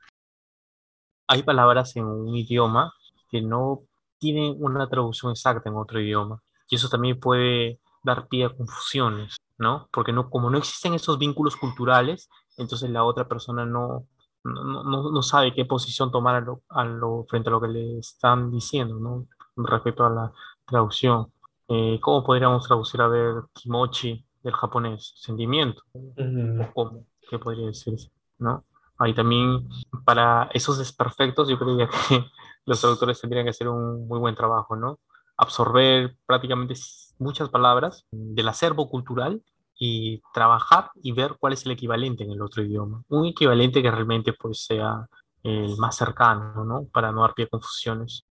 Hay 1.28 1.44
palabras 1.44 1.96
en 1.96 2.06
un 2.06 2.36
idioma 2.36 2.94
que 3.30 3.42
no 3.42 3.82
tienen 4.20 4.56
una 4.60 4.88
traducción 4.88 5.32
exacta 5.32 5.70
en 5.70 5.76
otro 5.76 6.00
idioma. 6.00 6.42
Y 6.70 6.76
eso 6.76 6.88
también 6.90 7.20
puede 7.20 7.80
dar 8.04 8.28
pie 8.28 8.46
a 8.46 8.56
confusiones, 8.56 9.36
¿no? 9.58 9.90
Porque 9.92 10.14
no, 10.14 10.30
como 10.30 10.50
no 10.50 10.58
existen 10.58 10.94
esos 10.94 11.18
vínculos 11.18 11.58
culturales, 11.58 12.30
entonces 12.58 12.90
la 12.90 13.04
otra 13.04 13.28
persona 13.28 13.66
no, 13.66 14.08
no, 14.46 15.12
no, 15.12 15.22
sabe 15.22 15.54
qué 15.54 15.66
posición 15.66 16.12
tomar 16.12 16.46
a 16.70 16.86
lo, 16.86 17.26
frente 17.28 17.50
a 17.50 17.52
lo 17.52 17.62
que 17.62 17.68
le 17.68 18.00
están 18.00 18.52
diciendo, 18.52 19.00
¿no? 19.00 19.28
Respecto 19.56 20.06
a 20.06 20.10
la 20.10 20.32
traducción. 20.66 21.33
Eh, 21.68 22.00
¿Cómo 22.02 22.24
podríamos 22.24 22.68
traducir, 22.68 23.02
a 23.02 23.08
ver, 23.08 23.36
kimochi 23.54 24.26
del 24.44 24.54
japonés, 24.54 25.14
sentimiento, 25.16 25.82
o 25.94 26.74
cómo, 26.74 27.06
qué 27.30 27.40
podría 27.40 27.68
decirse, 27.68 28.12
¿no? 28.38 28.66
Ahí 28.98 29.14
también, 29.14 29.68
para 30.06 30.50
esos 30.54 30.78
desperfectos, 30.78 31.48
yo 31.48 31.58
creo 31.58 31.78
que 31.78 31.88
los 32.66 32.80
traductores 32.80 33.20
tendrían 33.20 33.46
que 33.46 33.52
hacer 33.52 33.68
un 33.68 34.08
muy 34.08 34.20
buen 34.20 34.36
trabajo, 34.36 34.76
¿no? 34.76 35.00
Absorber 35.38 36.16
prácticamente 36.26 36.76
muchas 37.18 37.50
palabras 37.50 38.06
del 38.12 38.48
acervo 38.48 38.90
cultural 38.90 39.42
y 39.80 40.22
trabajar 40.34 40.92
y 41.02 41.12
ver 41.12 41.36
cuál 41.40 41.54
es 41.54 41.66
el 41.66 41.72
equivalente 41.72 42.24
en 42.24 42.32
el 42.32 42.42
otro 42.42 42.64
idioma. 42.64 43.04
Un 43.10 43.26
equivalente 43.26 43.82
que 43.82 43.92
realmente 43.92 44.34
pues 44.34 44.64
sea 44.66 45.08
el 45.42 45.76
más 45.78 45.96
cercano, 45.96 46.64
¿no? 46.64 46.86
Para 46.92 47.12
no 47.12 47.22
dar 47.22 47.34
pie 47.34 47.46
a 47.46 47.50
confusiones. 47.50 48.26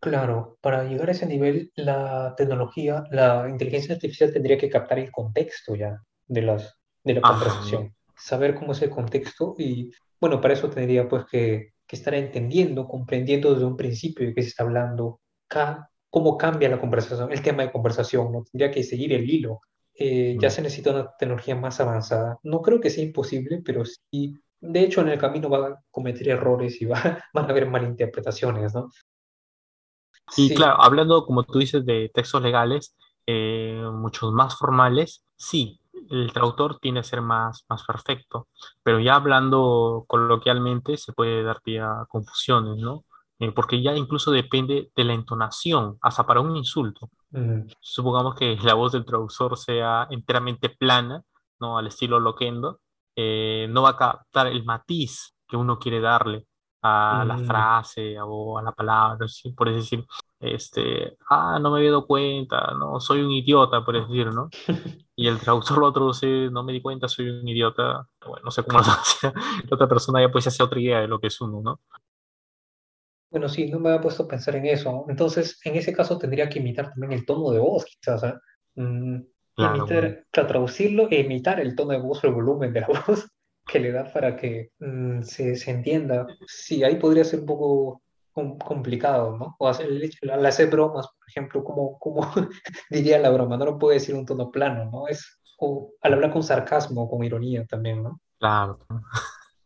Claro, 0.00 0.58
para 0.60 0.84
llegar 0.84 1.08
a 1.08 1.12
ese 1.12 1.26
nivel, 1.26 1.72
la 1.74 2.34
tecnología, 2.36 3.04
la 3.10 3.48
inteligencia 3.48 3.94
artificial 3.94 4.32
tendría 4.32 4.56
que 4.56 4.70
captar 4.70 4.98
el 4.98 5.10
contexto 5.10 5.74
ya 5.74 6.00
de, 6.26 6.42
las, 6.42 6.78
de 7.02 7.14
la 7.14 7.20
conversación, 7.20 7.94
saber 8.16 8.54
cómo 8.54 8.72
es 8.72 8.82
el 8.82 8.90
contexto 8.90 9.54
y, 9.58 9.90
bueno, 10.20 10.40
para 10.40 10.54
eso 10.54 10.70
tendría 10.70 11.08
pues 11.08 11.24
que, 11.26 11.72
que 11.86 11.96
estar 11.96 12.14
entendiendo, 12.14 12.86
comprendiendo 12.86 13.52
desde 13.54 13.66
un 13.66 13.76
principio 13.76 14.26
de 14.26 14.34
qué 14.34 14.42
se 14.42 14.48
está 14.48 14.62
hablando, 14.62 15.20
cómo 16.10 16.36
cambia 16.38 16.68
la 16.68 16.80
conversación, 16.80 17.32
el 17.32 17.42
tema 17.42 17.62
de 17.62 17.72
conversación, 17.72 18.30
¿no? 18.30 18.44
Tendría 18.44 18.70
que 18.70 18.84
seguir 18.84 19.12
el 19.12 19.28
hilo. 19.28 19.62
Eh, 19.94 20.36
ya 20.40 20.48
se 20.50 20.62
necesita 20.62 20.90
una 20.90 21.10
tecnología 21.18 21.56
más 21.56 21.80
avanzada. 21.80 22.38
No 22.44 22.62
creo 22.62 22.80
que 22.80 22.90
sea 22.90 23.02
imposible, 23.02 23.62
pero 23.64 23.84
sí, 23.84 24.34
de 24.60 24.80
hecho, 24.80 25.00
en 25.00 25.08
el 25.08 25.18
camino 25.18 25.48
va 25.48 25.66
a 25.66 25.80
cometer 25.90 26.28
errores 26.28 26.80
y 26.80 26.84
va, 26.84 27.00
van 27.34 27.46
a 27.46 27.48
haber 27.48 27.66
malinterpretaciones, 27.66 28.74
¿no? 28.74 28.90
Y 30.36 30.54
claro, 30.54 30.80
hablando, 30.82 31.24
como 31.24 31.42
tú 31.42 31.58
dices, 31.58 31.84
de 31.84 32.10
textos 32.12 32.42
legales, 32.42 32.96
eh, 33.26 33.82
muchos 33.92 34.32
más 34.32 34.56
formales, 34.56 35.24
sí, 35.36 35.80
el 36.10 36.32
traductor 36.32 36.78
tiene 36.78 37.00
que 37.00 37.08
ser 37.08 37.20
más, 37.20 37.64
más 37.68 37.84
perfecto, 37.84 38.48
pero 38.82 39.00
ya 39.00 39.16
hablando 39.16 40.04
coloquialmente 40.06 40.96
se 40.96 41.12
puede 41.12 41.42
dar 41.42 41.60
pie 41.62 41.80
a 41.80 42.06
confusiones, 42.08 42.76
¿no? 42.78 43.04
Eh, 43.40 43.52
porque 43.52 43.80
ya 43.80 43.94
incluso 43.94 44.32
depende 44.32 44.90
de 44.96 45.04
la 45.04 45.14
entonación, 45.14 45.98
hasta 46.00 46.26
para 46.26 46.40
un 46.40 46.56
insulto. 46.56 47.10
Supongamos 47.80 48.34
que 48.34 48.56
la 48.62 48.74
voz 48.74 48.92
del 48.92 49.04
traductor 49.04 49.56
sea 49.56 50.08
enteramente 50.10 50.70
plana, 50.70 51.22
¿no? 51.60 51.78
Al 51.78 51.86
estilo 51.86 52.18
loquendo, 52.18 52.80
eh, 53.14 53.68
no 53.70 53.82
va 53.82 53.90
a 53.90 53.96
captar 53.96 54.48
el 54.48 54.64
matiz 54.64 55.34
que 55.46 55.56
uno 55.56 55.78
quiere 55.78 56.00
darle 56.00 56.47
a 56.82 57.24
la 57.26 57.36
mm. 57.36 57.46
frase 57.46 58.16
o 58.20 58.58
a 58.58 58.62
la 58.62 58.72
palabra, 58.72 59.26
¿sí? 59.28 59.52
por 59.52 59.72
decir, 59.72 60.04
este, 60.38 61.16
ah, 61.28 61.58
no 61.60 61.70
me 61.70 61.78
había 61.78 61.90
dado 61.90 62.06
cuenta, 62.06 62.72
no, 62.78 63.00
soy 63.00 63.20
un 63.20 63.30
idiota, 63.30 63.84
por 63.84 63.94
decir, 63.94 64.28
¿no? 64.32 64.48
Y 65.16 65.26
el 65.26 65.40
traductor 65.40 65.78
lo 65.78 65.92
traduce, 65.92 66.48
no 66.48 66.62
me 66.62 66.72
di 66.72 66.80
cuenta, 66.80 67.08
soy 67.08 67.28
un 67.28 67.48
idiota, 67.48 68.06
bueno, 68.24 68.44
no 68.44 68.50
sé 68.52 68.62
cómo 68.62 68.78
lo 68.78 68.84
hace, 68.92 69.32
la 69.32 69.74
otra 69.74 69.88
persona 69.88 70.20
ya 70.20 70.30
pues 70.30 70.46
hace 70.46 70.62
otra 70.62 70.78
idea 70.78 71.00
de 71.00 71.08
lo 71.08 71.18
que 71.18 71.26
es 71.26 71.40
uno, 71.40 71.60
¿no? 71.60 71.80
Bueno, 73.28 73.48
sí, 73.48 73.68
no 73.68 73.80
me 73.80 73.88
había 73.88 74.00
puesto 74.00 74.22
a 74.22 74.28
pensar 74.28 74.54
en 74.54 74.66
eso. 74.66 75.04
Entonces, 75.08 75.60
en 75.64 75.74
ese 75.74 75.92
caso 75.92 76.16
tendría 76.16 76.48
que 76.48 76.60
imitar 76.60 76.90
también 76.90 77.12
el 77.12 77.26
tono 77.26 77.50
de 77.50 77.58
voz, 77.58 77.84
quizás, 77.84 78.22
¿ah? 78.22 78.40
Mm, 78.76 79.18
Claro, 79.58 79.76
imitar, 79.78 80.24
traducirlo 80.30 81.08
e 81.10 81.18
imitar 81.18 81.58
el 81.58 81.74
tono 81.74 81.90
de 81.90 81.98
voz 81.98 82.22
o 82.22 82.28
el 82.28 82.32
volumen 82.32 82.72
de 82.72 82.80
la 82.80 82.86
voz 83.08 83.28
que 83.68 83.78
le 83.78 83.92
da 83.92 84.10
para 84.12 84.34
que 84.36 84.70
mm, 84.80 85.22
se, 85.22 85.54
se 85.56 85.70
entienda. 85.70 86.26
Sí, 86.46 86.82
ahí 86.82 86.96
podría 86.96 87.24
ser 87.24 87.40
un 87.40 87.46
poco 87.46 88.02
com- 88.32 88.58
complicado, 88.58 89.36
¿no? 89.36 89.56
O 89.58 89.68
hacer, 89.68 89.88
al 90.32 90.46
hacer 90.46 90.70
bromas, 90.70 91.06
por 91.06 91.28
ejemplo, 91.28 91.62
como, 91.62 91.98
como 91.98 92.22
diría 92.90 93.18
la 93.18 93.30
broma, 93.30 93.56
no 93.56 93.66
lo 93.66 93.78
puede 93.78 93.98
decir 93.98 94.14
un 94.14 94.26
tono 94.26 94.50
plano, 94.50 94.90
¿no? 94.90 95.06
Es, 95.08 95.38
o 95.58 95.92
al 96.00 96.14
hablar 96.14 96.32
con 96.32 96.42
sarcasmo, 96.42 97.08
con 97.10 97.22
ironía 97.24 97.64
también, 97.66 98.02
¿no? 98.02 98.20
claro. 98.38 98.80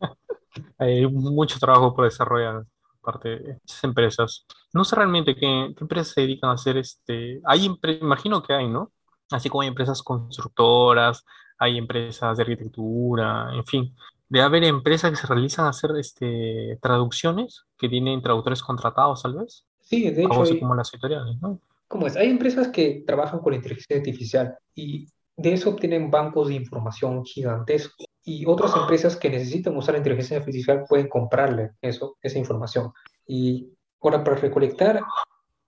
Hay 0.78 1.06
mucho 1.06 1.58
trabajo 1.58 1.94
por 1.94 2.04
desarrollar 2.04 2.64
parte 3.00 3.28
de 3.38 3.58
esas 3.64 3.84
empresas. 3.84 4.46
No 4.72 4.84
sé 4.84 4.96
realmente 4.96 5.34
qué, 5.34 5.72
qué 5.76 5.80
empresas 5.80 6.08
se 6.08 6.20
dedican 6.22 6.50
a 6.50 6.54
hacer 6.54 6.76
este. 6.76 7.40
Hay, 7.44 7.70
imagino 8.00 8.42
que 8.42 8.52
hay, 8.52 8.68
¿no? 8.68 8.92
Así 9.30 9.48
como 9.48 9.62
hay 9.62 9.68
empresas 9.68 10.02
constructoras, 10.02 11.24
hay 11.62 11.78
empresas 11.78 12.36
de 12.36 12.42
arquitectura, 12.42 13.50
en 13.54 13.64
fin. 13.64 13.94
Debe 14.28 14.44
haber 14.44 14.64
empresas 14.64 15.10
que 15.10 15.16
se 15.16 15.26
realizan 15.26 15.66
a 15.66 15.70
hacer 15.70 15.90
este, 15.98 16.78
traducciones, 16.80 17.64
que 17.78 17.88
tienen 17.88 18.22
traductores 18.22 18.62
contratados, 18.62 19.22
tal 19.22 19.34
vez. 19.36 19.64
Sí, 19.80 20.10
de 20.10 20.24
hecho, 20.24 20.42
hay, 20.42 20.58
como 20.58 20.74
las 20.74 20.92
editoriales, 20.92 21.40
¿no? 21.40 21.60
¿cómo 21.92 22.06
es? 22.06 22.16
Hay 22.16 22.30
empresas 22.30 22.68
que 22.68 23.04
trabajan 23.06 23.40
con 23.40 23.52
inteligencia 23.52 23.98
artificial 23.98 24.56
y 24.74 25.06
de 25.36 25.52
eso 25.52 25.68
obtienen 25.68 26.10
bancos 26.10 26.48
de 26.48 26.54
información 26.54 27.22
gigantescos. 27.22 28.06
Y 28.24 28.46
otras 28.46 28.74
empresas 28.76 29.14
que 29.16 29.28
necesitan 29.28 29.76
usar 29.76 29.92
la 29.92 29.98
inteligencia 29.98 30.38
artificial 30.38 30.84
pueden 30.88 31.08
comprarle 31.08 31.72
eso, 31.82 32.16
esa 32.22 32.38
información. 32.38 32.92
Y 33.26 33.74
ahora 34.00 34.24
para 34.24 34.36
recolectar, 34.36 35.02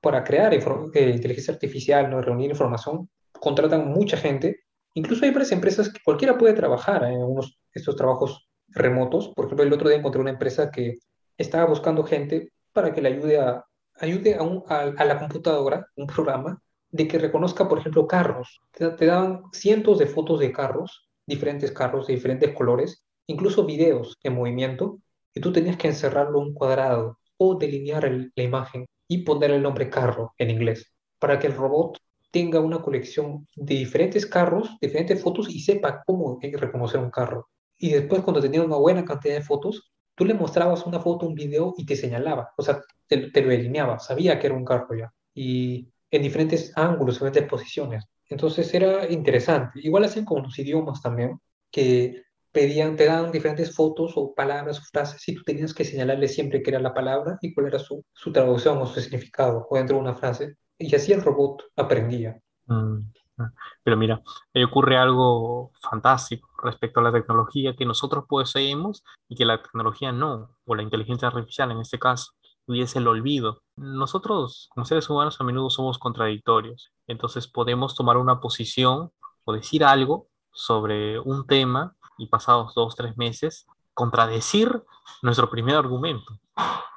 para 0.01 0.25
crear 0.25 0.55
eh, 0.55 1.11
inteligencia 1.15 1.53
artificial, 1.53 2.09
¿no? 2.09 2.23
reunir 2.23 2.51
información, 2.51 3.11
contratan 3.39 3.91
mucha 3.91 4.17
gente. 4.17 4.64
Incluso 4.95 5.25
hay 5.25 5.31
varias 5.33 5.53
empresas 5.53 5.93
que 5.93 6.01
cualquiera 6.05 6.39
puede 6.39 6.55
trabajar 6.55 7.05
en 7.05 7.23
unos, 7.23 7.59
estos 7.73 7.97
trabajos 7.97 8.49
remotos. 8.69 9.29
Por 9.35 9.47
ejemplo, 9.47 9.65
el 9.67 9.73
otro 9.73 9.89
día 9.89 9.99
encontré 9.99 10.21
una 10.21 10.31
empresa 10.31 10.71
que 10.71 10.95
estaba 11.37 11.67
buscando 11.67 12.05
gente 12.05 12.53
para 12.73 12.93
que 12.93 13.03
le 13.03 13.09
ayude 13.09 13.39
a, 13.41 13.65
ayude 14.01 14.35
a, 14.37 14.43
un- 14.43 14.63
a- 14.69 15.05
la 15.05 15.19
computadora, 15.19 15.87
un 15.97 16.07
programa, 16.07 16.61
de 16.91 17.09
que 17.09 17.19
reconozca, 17.19 17.69
por 17.69 17.79
ejemplo, 17.79 18.07
carros. 18.07 18.61
Te, 18.71 18.89
te 18.91 19.07
daban 19.07 19.43
cientos 19.53 19.99
de 19.99 20.07
fotos 20.07 20.39
de 20.41 20.53
carros, 20.53 21.09
diferentes 21.27 21.73
carros 21.73 22.07
de 22.07 22.15
diferentes 22.15 22.55
colores, 22.55 23.05
incluso 23.27 23.65
videos 23.65 24.17
en 24.23 24.35
movimiento, 24.37 24.99
y 25.35 25.41
tú 25.41 25.53
tenías 25.53 25.77
que 25.77 25.89
encerrarlo 25.89 26.41
en 26.41 26.49
un 26.49 26.55
cuadrado 26.55 27.19
o 27.37 27.57
delinear 27.57 28.05
el- 28.05 28.33
la 28.37 28.43
imagen 28.45 28.87
y 29.09 29.19
poner 29.25 29.51
el 29.51 29.63
nombre 29.63 29.91
carro 29.91 30.33
en 30.39 30.51
inglés, 30.51 30.93
para 31.19 31.39
que 31.39 31.49
el 31.49 31.55
robot 31.57 31.99
tenga 32.35 32.59
una 32.59 32.83
colección 32.83 33.47
de 33.55 33.77
diferentes 33.77 34.27
carros, 34.27 34.77
diferentes 34.81 35.23
fotos 35.23 35.49
y 35.49 35.61
sepa 35.61 36.03
cómo 36.05 36.41
reconocer 36.43 36.99
un 37.01 37.11
carro. 37.11 37.49
Y 37.79 37.91
después, 37.91 38.23
cuando 38.23 38.41
tenía 38.43 38.65
una 38.65 38.77
buena 38.77 39.05
cantidad 39.05 39.37
de 39.37 39.43
fotos, 39.43 39.93
tú 40.17 40.25
le 40.25 40.35
mostrabas 40.35 40.85
una 40.85 40.99
foto, 40.99 41.29
un 41.29 41.37
video 41.37 41.75
y 41.79 41.87
te 41.87 41.95
señalaba, 41.95 42.51
o 42.57 42.63
sea, 42.63 42.81
te, 43.07 43.31
te 43.31 43.41
lo 43.41 43.51
delineaba, 43.51 44.01
sabía 44.01 44.41
que 44.41 44.49
era 44.49 44.57
un 44.57 44.65
carro 44.65 44.97
ya. 44.99 45.13
Y 45.33 45.89
en 46.11 46.23
diferentes 46.23 46.73
ángulos, 46.77 47.15
diferentes 47.17 47.45
posiciones. 47.49 48.05
Entonces 48.29 48.75
era 48.75 49.09
interesante. 49.11 49.79
Igual 49.81 50.05
hacen 50.05 50.25
con 50.25 50.43
los 50.43 50.59
idiomas 50.59 51.01
también, 51.03 51.39
que 51.71 52.25
pedían, 52.51 52.97
te 52.97 53.05
dan 53.07 53.31
diferentes 53.31 53.73
fotos 53.73 54.15
o 54.17 54.35
palabras 54.35 54.81
o 54.81 54.83
frases 54.83 55.29
y 55.29 55.37
tú 55.37 55.45
tenías 55.45 55.73
que 55.73 55.85
señalarle 55.85 56.27
siempre 56.27 56.63
qué 56.63 56.71
era 56.71 56.81
la 56.81 56.95
palabra 56.95 57.39
y 57.41 57.55
cuál 57.55 57.69
era 57.69 57.79
su, 57.79 58.05
su 58.13 58.33
traducción 58.33 58.79
o 58.79 58.87
su 58.87 59.01
significado 59.01 59.69
o 59.71 59.77
dentro 59.77 59.97
de 59.97 60.03
una 60.03 60.15
frase. 60.17 60.57
Y 60.79 60.95
así 60.95 61.13
el 61.13 61.23
robot 61.23 61.65
aprendía. 61.77 62.41
Mm, 62.67 62.99
mm. 63.37 63.53
Pero 63.83 63.97
mira, 63.97 64.23
ahí 64.55 64.65
ocurre 64.65 64.97
algo 64.97 65.73
fantástico 65.81 66.49
respecto 66.63 67.01
a 67.01 67.03
la 67.03 67.13
tecnología 67.13 67.77
que 67.77 67.85
nosotros 67.85 68.25
poseemos 68.29 69.05
y 69.29 69.37
que 69.37 69.45
la 69.45 69.63
tecnología 69.63 70.13
no, 70.13 70.51
o 70.65 70.75
la 70.75 70.83
inteligencia 70.83 71.29
artificial 71.29 71.71
en 71.71 71.81
este 71.81 71.99
caso, 71.99 72.33
y 72.67 72.83
es 72.83 72.97
el 72.97 73.07
olvido. 73.07 73.63
Nosotros, 73.77 74.69
como 74.75 74.87
seres 74.87 75.09
humanos, 75.11 75.41
a 75.41 75.45
menudo 75.45 75.71
somos 75.71 75.99
contradictorios, 75.99 76.93
entonces 77.07 77.47
podemos 77.47 77.95
tomar 77.95 78.17
una 78.17 78.41
posición 78.41 79.11
o 79.45 79.53
decir 79.53 79.85
algo 79.85 80.29
sobre 80.53 81.19
un 81.19 81.47
tema 81.47 81.97
y 82.17 82.27
pasados 82.29 82.75
dos, 82.75 82.95
tres 82.97 83.17
meses, 83.17 83.67
contradecir 83.93 84.83
nuestro 85.23 85.51
primer 85.51 85.77
argumento, 85.77 86.39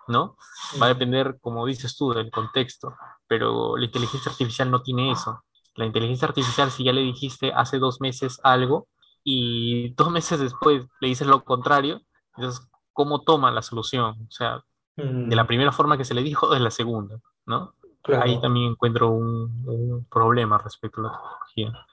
¿no? 0.08 0.38
Va 0.82 0.88
a 0.88 0.90
depender, 0.90 1.38
como 1.42 1.66
dices 1.66 1.96
tú, 1.98 2.14
del 2.14 2.32
contexto, 2.32 2.96
pero 3.28 3.78
la 3.78 3.86
inteligencia 3.86 4.32
artificial 4.32 4.72
no 4.72 4.82
tiene 4.82 5.12
eso. 5.12 5.44
La 5.76 5.86
inteligencia 5.86 6.28
artificial, 6.28 6.72
si 6.72 6.84
ya 6.84 6.94
le 6.94 7.02
dijiste 7.02 7.52
hace 7.54 7.80
dos 7.80 8.02
meses 8.02 8.40
algo 8.44 8.88
y 9.24 9.94
dos 9.96 10.12
meses 10.12 10.40
después 10.40 10.86
le 11.00 11.08
dices 11.08 11.28
lo 11.28 11.44
contrario, 11.44 12.02
entonces, 12.36 12.68
¿cómo 12.94 13.22
toma 13.22 13.52
la 13.52 13.62
solución? 13.62 14.28
O 14.28 14.32
sea, 14.32 14.64
de 14.96 15.36
la 15.36 15.44
mm, 15.44 15.48
primera 15.48 15.72
forma 15.72 15.98
que 15.98 16.06
se 16.06 16.14
le 16.14 16.24
dijo 16.24 16.50
de 16.54 16.60
la 16.60 16.72
segunda, 16.72 17.20
¿no? 17.46 17.74
Ahí 18.22 18.40
también 18.40 18.72
encuentro 18.72 19.10
un, 19.10 19.64
un 19.68 20.06
problema 20.10 20.58
respecto 20.58 21.02
a 21.02 21.04
la 21.04 21.12
tecnología. 21.12 21.86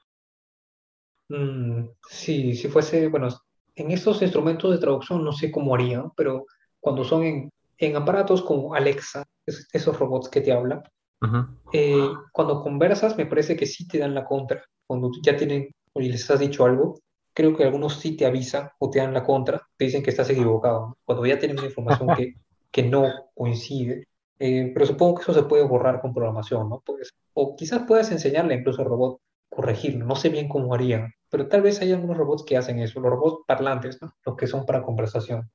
Mm, 1.28 1.88
sí, 2.08 2.54
si 2.54 2.68
fuese, 2.68 3.08
bueno, 3.08 3.28
en 3.74 3.90
estos 3.90 4.22
instrumentos 4.22 4.70
de 4.70 4.78
traducción 4.78 5.24
no 5.24 5.32
sé 5.32 5.50
cómo 5.50 5.74
harían, 5.74 6.12
pero 6.16 6.46
cuando 6.80 7.04
son 7.04 7.24
en, 7.24 7.50
en 7.78 7.96
aparatos 7.96 8.42
como 8.42 8.74
Alexa, 8.74 9.24
es- 9.46 9.68
esos 9.72 9.98
robots 9.98 10.28
que 10.28 10.40
te 10.40 10.52
hablan, 10.52 10.82
Ujú. 11.22 11.46
eh, 11.72 12.08
cuando 12.32 12.62
conversas 12.62 13.16
me 13.16 13.26
parece 13.26 13.56
que 13.56 13.66
sí 13.66 13.86
te 13.88 13.98
dan 13.98 14.14
la 14.14 14.24
contra. 14.24 14.62
Cuando 14.86 15.10
ya 15.22 15.36
tienen 15.36 15.70
o 15.92 16.00
les 16.00 16.30
has 16.30 16.40
dicho 16.40 16.64
algo, 16.64 17.00
creo 17.32 17.56
que 17.56 17.64
algunos 17.64 17.96
sí 18.00 18.16
te 18.16 18.26
avisan 18.26 18.70
o 18.78 18.90
te 18.90 18.98
dan 19.00 19.14
la 19.14 19.24
contra, 19.24 19.62
te 19.76 19.86
dicen 19.86 20.02
que 20.02 20.10
estás 20.10 20.30
equivocado. 20.30 20.96
Cuando 21.04 21.24
ya 21.26 21.38
tienen 21.38 21.56
una 21.58 21.66
información 21.66 22.12
que, 22.12 22.34
que 22.70 22.82
no 22.82 23.30
coincide. 23.34 24.06
Eh, 24.38 24.70
pero 24.74 24.84
supongo 24.86 25.14
que 25.16 25.22
eso 25.22 25.32
se 25.34 25.44
puede 25.44 25.62
borrar 25.64 26.00
con 26.00 26.12
programación, 26.12 26.68
¿no? 26.68 26.82
Pues, 26.84 27.10
o 27.34 27.54
quizás 27.56 27.82
puedas 27.86 28.10
enseñarle 28.10 28.54
incluso 28.54 28.82
al 28.82 28.88
robot 28.88 29.20
corregirlo, 29.48 30.04
no 30.04 30.16
sé 30.16 30.28
bien 30.28 30.48
cómo 30.48 30.74
harían, 30.74 31.12
pero 31.30 31.46
tal 31.48 31.62
vez 31.62 31.80
hay 31.80 31.92
algunos 31.92 32.16
robots 32.16 32.42
que 32.42 32.56
hacen 32.56 32.80
eso, 32.80 32.98
los 32.98 33.10
robots 33.12 33.44
parlantes, 33.46 34.02
¿no? 34.02 34.12
Los 34.26 34.36
que 34.36 34.48
son 34.48 34.66
para 34.66 34.82
conversación. 34.82 35.48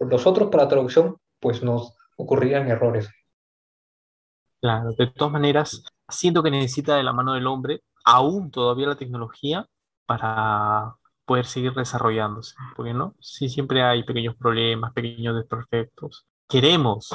Los 0.00 0.26
otros 0.26 0.48
para 0.50 0.66
traducción, 0.66 1.16
pues 1.42 1.62
nos 1.62 1.94
ocurrirían 2.16 2.68
errores. 2.68 3.10
Claro, 4.60 4.92
de 4.92 5.08
todas 5.08 5.32
maneras, 5.32 5.82
siento 6.08 6.42
que 6.42 6.50
necesita 6.50 6.96
de 6.96 7.02
la 7.02 7.12
mano 7.12 7.34
del 7.34 7.48
hombre 7.48 7.82
aún 8.04 8.50
todavía 8.50 8.86
la 8.86 8.96
tecnología 8.96 9.66
para 10.06 10.94
poder 11.24 11.46
seguir 11.46 11.74
desarrollándose, 11.74 12.54
porque 12.76 12.94
no, 12.94 13.14
sí 13.20 13.48
siempre 13.48 13.82
hay 13.82 14.04
pequeños 14.04 14.36
problemas, 14.36 14.92
pequeños 14.92 15.36
desperfectos. 15.36 16.26
Queremos 16.48 17.10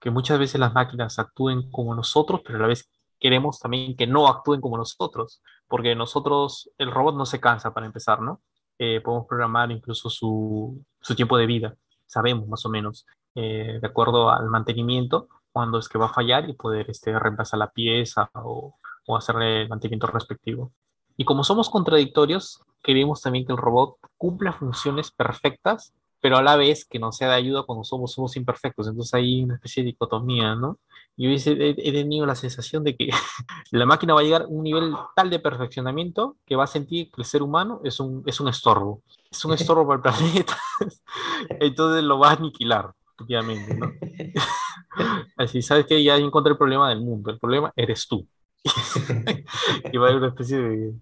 que 0.00 0.10
muchas 0.10 0.38
veces 0.38 0.58
las 0.60 0.72
máquinas 0.72 1.18
actúen 1.18 1.70
como 1.70 1.94
nosotros, 1.94 2.40
pero 2.44 2.58
a 2.58 2.62
la 2.62 2.68
vez 2.68 2.90
queremos 3.18 3.58
también 3.58 3.96
que 3.96 4.06
no 4.06 4.28
actúen 4.28 4.60
como 4.60 4.76
nosotros, 4.76 5.42
porque 5.68 5.94
nosotros, 5.94 6.70
el 6.78 6.90
robot 6.90 7.16
no 7.16 7.26
se 7.26 7.40
cansa 7.40 7.74
para 7.74 7.86
empezar, 7.86 8.20
¿no? 8.20 8.42
Eh, 8.78 9.00
podemos 9.00 9.26
programar 9.26 9.70
incluso 9.70 10.10
su, 10.10 10.84
su 11.00 11.14
tiempo 11.14 11.36
de 11.38 11.46
vida, 11.46 11.74
sabemos 12.06 12.46
más 12.48 12.64
o 12.66 12.68
menos, 12.68 13.06
eh, 13.36 13.78
de 13.80 13.86
acuerdo 13.86 14.30
al 14.30 14.48
mantenimiento 14.50 15.28
cuándo 15.52 15.78
es 15.78 15.88
que 15.88 15.98
va 15.98 16.06
a 16.06 16.12
fallar 16.12 16.50
y 16.50 16.54
poder 16.54 16.90
este, 16.90 17.18
reemplazar 17.18 17.58
la 17.58 17.70
pieza 17.70 18.30
o, 18.34 18.74
o 19.06 19.16
hacerle 19.16 19.62
el 19.62 19.68
mantenimiento 19.68 20.06
respectivo. 20.08 20.72
Y 21.16 21.24
como 21.24 21.44
somos 21.44 21.70
contradictorios, 21.70 22.60
queremos 22.82 23.22
también 23.22 23.46
que 23.46 23.52
el 23.52 23.58
robot 23.58 23.96
cumpla 24.18 24.52
funciones 24.52 25.10
perfectas, 25.10 25.94
pero 26.20 26.36
a 26.38 26.42
la 26.42 26.56
vez 26.56 26.84
que 26.84 26.98
nos 26.98 27.16
sea 27.16 27.28
de 27.28 27.34
ayuda 27.34 27.62
cuando 27.62 27.84
somos, 27.84 28.12
somos 28.12 28.36
imperfectos. 28.36 28.88
Entonces 28.88 29.14
hay 29.14 29.44
una 29.44 29.54
especie 29.54 29.82
de 29.82 29.90
dicotomía, 29.90 30.54
¿no? 30.54 30.78
Yo 31.16 31.30
he, 31.30 31.36
he 31.36 31.92
tenido 31.92 32.26
la 32.26 32.34
sensación 32.34 32.84
de 32.84 32.96
que 32.96 33.10
la 33.70 33.86
máquina 33.86 34.14
va 34.14 34.20
a 34.20 34.24
llegar 34.24 34.42
a 34.42 34.46
un 34.46 34.62
nivel 34.64 34.94
tal 35.14 35.30
de 35.30 35.38
perfeccionamiento 35.38 36.36
que 36.44 36.56
va 36.56 36.64
a 36.64 36.66
sentir 36.66 37.10
que 37.10 37.22
el 37.22 37.24
ser 37.24 37.42
humano 37.42 37.80
es 37.84 38.00
un, 38.00 38.22
es 38.26 38.40
un 38.40 38.48
estorbo. 38.48 39.02
Es 39.30 39.44
un 39.44 39.52
estorbo 39.54 39.86
para 39.86 39.96
el 39.96 40.02
planeta. 40.02 40.58
Entonces 41.60 42.02
lo 42.02 42.18
va 42.18 42.30
a 42.30 42.32
aniquilar, 42.34 42.92
obviamente, 43.20 43.74
¿no? 43.74 43.92
Así, 45.36 45.62
sabes 45.62 45.86
que 45.86 46.02
ya 46.02 46.16
encontré 46.16 46.52
el 46.52 46.58
problema 46.58 46.88
del 46.88 47.00
mundo, 47.00 47.30
el 47.30 47.38
problema 47.38 47.72
eres 47.76 48.06
tú. 48.08 48.26
y 49.92 49.96
va 49.96 50.06
a 50.06 50.10
haber 50.10 50.22
una 50.22 50.28
especie 50.28 50.58
de, 50.58 50.94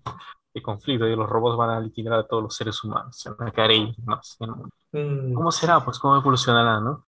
de 0.54 0.62
conflicto 0.62 1.06
y 1.06 1.16
los 1.16 1.28
robots 1.28 1.56
van 1.56 1.70
a 1.70 1.80
liquidar 1.80 2.14
a 2.14 2.26
todos 2.26 2.42
los 2.42 2.56
seres 2.56 2.82
humanos, 2.84 3.18
se 3.18 3.30
van 3.30 3.48
a 3.48 3.50
quedar 3.50 3.72
ellos 3.72 3.98
más 4.00 4.36
en 4.40 4.48
el 4.48 4.56
mundo. 4.56 4.74
Mm, 4.92 5.34
¿Cómo 5.34 5.50
será? 5.50 5.84
Pues 5.84 5.98
cómo 5.98 6.16
evolucionará, 6.16 6.80
¿no? 6.80 7.06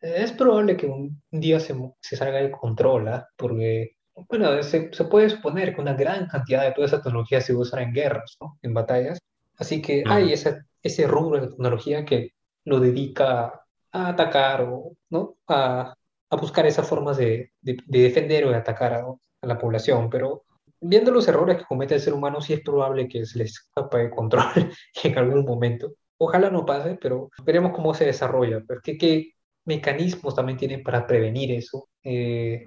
Es 0.00 0.32
probable 0.32 0.76
que 0.76 0.86
un 0.86 1.20
día 1.30 1.58
se, 1.58 1.74
salga 2.02 2.38
de 2.38 2.50
control, 2.50 3.08
¿ah? 3.08 3.26
Porque, 3.36 3.96
bueno, 4.28 4.62
se, 4.62 4.92
se 4.92 5.04
puede 5.04 5.30
suponer 5.30 5.74
que 5.74 5.80
una 5.80 5.94
gran 5.94 6.26
cantidad 6.26 6.62
de 6.62 6.72
toda 6.72 6.86
esa 6.86 7.02
tecnología 7.02 7.40
se 7.40 7.54
usa 7.54 7.82
en 7.82 7.92
guerras, 7.92 8.36
¿no? 8.40 8.58
En 8.62 8.74
batallas. 8.74 9.18
Así 9.56 9.80
que 9.80 10.04
hay 10.06 10.32
ese 10.32 11.06
rubro 11.06 11.40
de 11.40 11.48
tecnología 11.48 12.04
que 12.04 12.32
lo 12.64 12.80
dedica 12.80 13.63
atacar 13.94 14.62
o 14.62 14.92
¿no? 15.10 15.36
a, 15.48 15.94
a 16.30 16.36
buscar 16.36 16.66
esas 16.66 16.88
formas 16.88 17.16
de, 17.16 17.52
de, 17.60 17.76
defender 17.86 18.44
o 18.44 18.50
de 18.50 18.56
atacar 18.56 18.94
a, 18.94 19.00
a, 19.00 19.46
la 19.46 19.58
población. 19.58 20.10
Pero 20.10 20.44
viendo 20.80 21.10
los 21.10 21.26
errores 21.28 21.58
que 21.58 21.64
comete 21.64 21.94
el 21.94 22.00
ser 22.00 22.12
humano, 22.12 22.40
sí 22.40 22.52
es 22.52 22.60
probable 22.60 23.08
que 23.08 23.24
se 23.24 23.38
les 23.38 23.52
escape 23.52 23.98
de 23.98 24.10
control 24.10 24.44
en 25.04 25.18
algún 25.18 25.44
momento. 25.44 25.92
Ojalá 26.18 26.50
no 26.50 26.64
pase, 26.64 26.98
pero 27.00 27.30
veremos 27.44 27.72
cómo 27.72 27.94
se 27.94 28.06
desarrolla. 28.06 28.62
Pues, 28.66 28.80
¿Qué, 28.82 29.32
mecanismos 29.66 30.34
también 30.34 30.58
tienen 30.58 30.82
para 30.82 31.06
prevenir 31.06 31.52
eso? 31.52 31.88
Eh, 32.02 32.64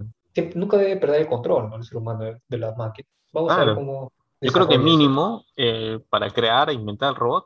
nunca 0.56 0.78
debe 0.78 0.98
perder 0.98 1.22
el 1.22 1.28
control 1.28 1.70
¿no? 1.70 1.76
el 1.78 1.84
ser 1.84 1.98
humano 1.98 2.24
de, 2.24 2.38
de 2.48 2.58
las 2.58 2.76
máquinas. 2.78 3.12
Vamos 3.34 3.52
a 3.52 3.66
ver 3.66 3.76
cómo 3.76 4.12
yo 4.40 4.52
creo 4.52 4.68
que 4.68 4.78
mínimo, 4.78 5.46
eh, 5.56 6.00
para 6.10 6.30
crear 6.30 6.70
e 6.70 6.74
inventar 6.74 7.10
el 7.10 7.16
robot, 7.16 7.46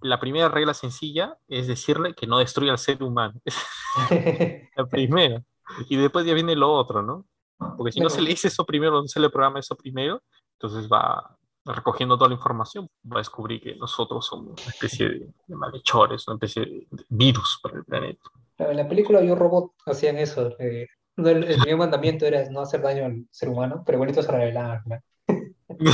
la 0.00 0.18
primera 0.20 0.48
regla 0.48 0.74
sencilla 0.74 1.36
es 1.48 1.66
decirle 1.66 2.14
que 2.14 2.26
no 2.26 2.38
destruya 2.38 2.72
al 2.72 2.78
ser 2.78 3.02
humano. 3.02 3.40
la 4.76 4.86
primera. 4.86 5.42
Y 5.88 5.96
después 5.96 6.26
ya 6.26 6.34
viene 6.34 6.56
lo 6.56 6.72
otro, 6.72 7.02
¿no? 7.02 7.26
Porque 7.76 7.92
si 7.92 8.00
no 8.00 8.10
se 8.10 8.20
le 8.20 8.30
dice 8.30 8.48
eso 8.48 8.64
primero, 8.66 9.00
no 9.00 9.08
se 9.08 9.20
le 9.20 9.30
programa 9.30 9.60
eso 9.60 9.76
primero, 9.76 10.22
entonces 10.58 10.90
va 10.90 11.36
recogiendo 11.64 12.18
toda 12.18 12.28
la 12.28 12.34
información, 12.34 12.88
va 13.10 13.16
a 13.16 13.18
descubrir 13.18 13.60
que 13.60 13.74
nosotros 13.76 14.26
somos 14.26 14.60
una 14.60 14.70
especie 14.70 15.08
de, 15.08 15.32
malhechores, 15.48 16.26
una 16.28 16.34
especie 16.34 16.62
de 16.90 17.04
virus 17.08 17.58
para 17.62 17.78
el 17.78 17.84
planeta. 17.84 18.20
En 18.58 18.76
la 18.76 18.88
película 18.88 19.22
Yo 19.22 19.34
Robot 19.34 19.72
hacían 19.86 20.18
eso. 20.18 20.54
Eh, 20.58 20.86
el, 21.16 21.56
primer 21.60 21.76
mandamiento 21.76 22.26
era 22.26 22.48
no 22.50 22.60
hacer 22.60 22.82
daño 22.82 23.06
al 23.06 23.26
ser 23.30 23.48
humano, 23.48 23.82
pero 23.86 23.98
bonito 23.98 24.22
se 24.22 24.30
revelaba. 24.30 24.82
¿no? 24.84 24.98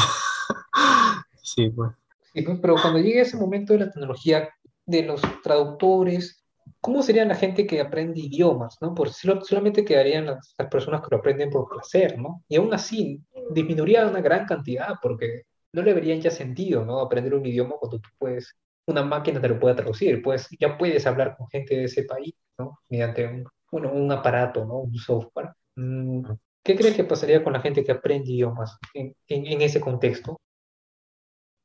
sí, 1.42 1.70
pues. 1.70 1.92
Pero 2.32 2.76
cuando 2.80 2.98
llegue 2.98 3.20
ese 3.20 3.36
momento 3.36 3.72
de 3.72 3.80
la 3.80 3.90
tecnología, 3.90 4.48
de 4.86 5.02
los 5.02 5.20
traductores, 5.42 6.44
¿cómo 6.80 7.02
sería 7.02 7.24
la 7.24 7.34
gente 7.34 7.66
que 7.66 7.80
aprende 7.80 8.20
idiomas? 8.20 8.76
¿no? 8.80 8.94
Por 8.94 9.10
solamente 9.10 9.84
quedarían 9.84 10.26
las, 10.26 10.54
personas 10.70 11.00
que 11.02 11.08
lo 11.10 11.18
aprenden 11.18 11.50
por 11.50 11.68
placer, 11.68 12.18
¿no? 12.18 12.44
Y 12.48 12.56
aún 12.56 12.72
así, 12.74 13.22
disminuiría 13.50 14.06
una 14.06 14.20
gran 14.20 14.46
cantidad, 14.46 14.94
porque 15.02 15.42
no 15.72 15.82
le 15.82 15.94
verían 15.94 16.20
ya 16.20 16.30
sentido, 16.30 16.84
¿no? 16.84 17.00
Aprender 17.00 17.34
un 17.34 17.46
idioma 17.46 17.76
cuando 17.78 18.00
tú 18.00 18.08
puedes, 18.18 18.56
una 18.86 19.02
máquina 19.02 19.40
te 19.40 19.48
lo 19.48 19.58
puede 19.60 19.74
traducir, 19.76 20.22
pues 20.22 20.48
ya 20.58 20.76
puedes 20.76 21.06
hablar 21.06 21.36
con 21.36 21.48
gente 21.48 21.76
de 21.76 21.84
ese 21.84 22.04
país, 22.04 22.34
¿no? 22.58 22.80
Mediante 22.88 23.26
un, 23.26 23.44
bueno, 23.70 23.92
un 23.92 24.10
aparato, 24.10 24.64
¿no? 24.64 24.78
Un 24.80 24.94
software. 24.94 25.50
Mm, 25.76 26.22
¿Qué 26.62 26.76
crees 26.76 26.94
que 26.94 27.04
pasaría 27.04 27.42
con 27.42 27.52
la 27.52 27.60
gente 27.60 27.84
que 27.84 27.92
aprende 27.92 28.32
idiomas 28.32 28.76
en, 28.94 29.14
en, 29.28 29.62
ese 29.62 29.80
contexto? 29.80 30.40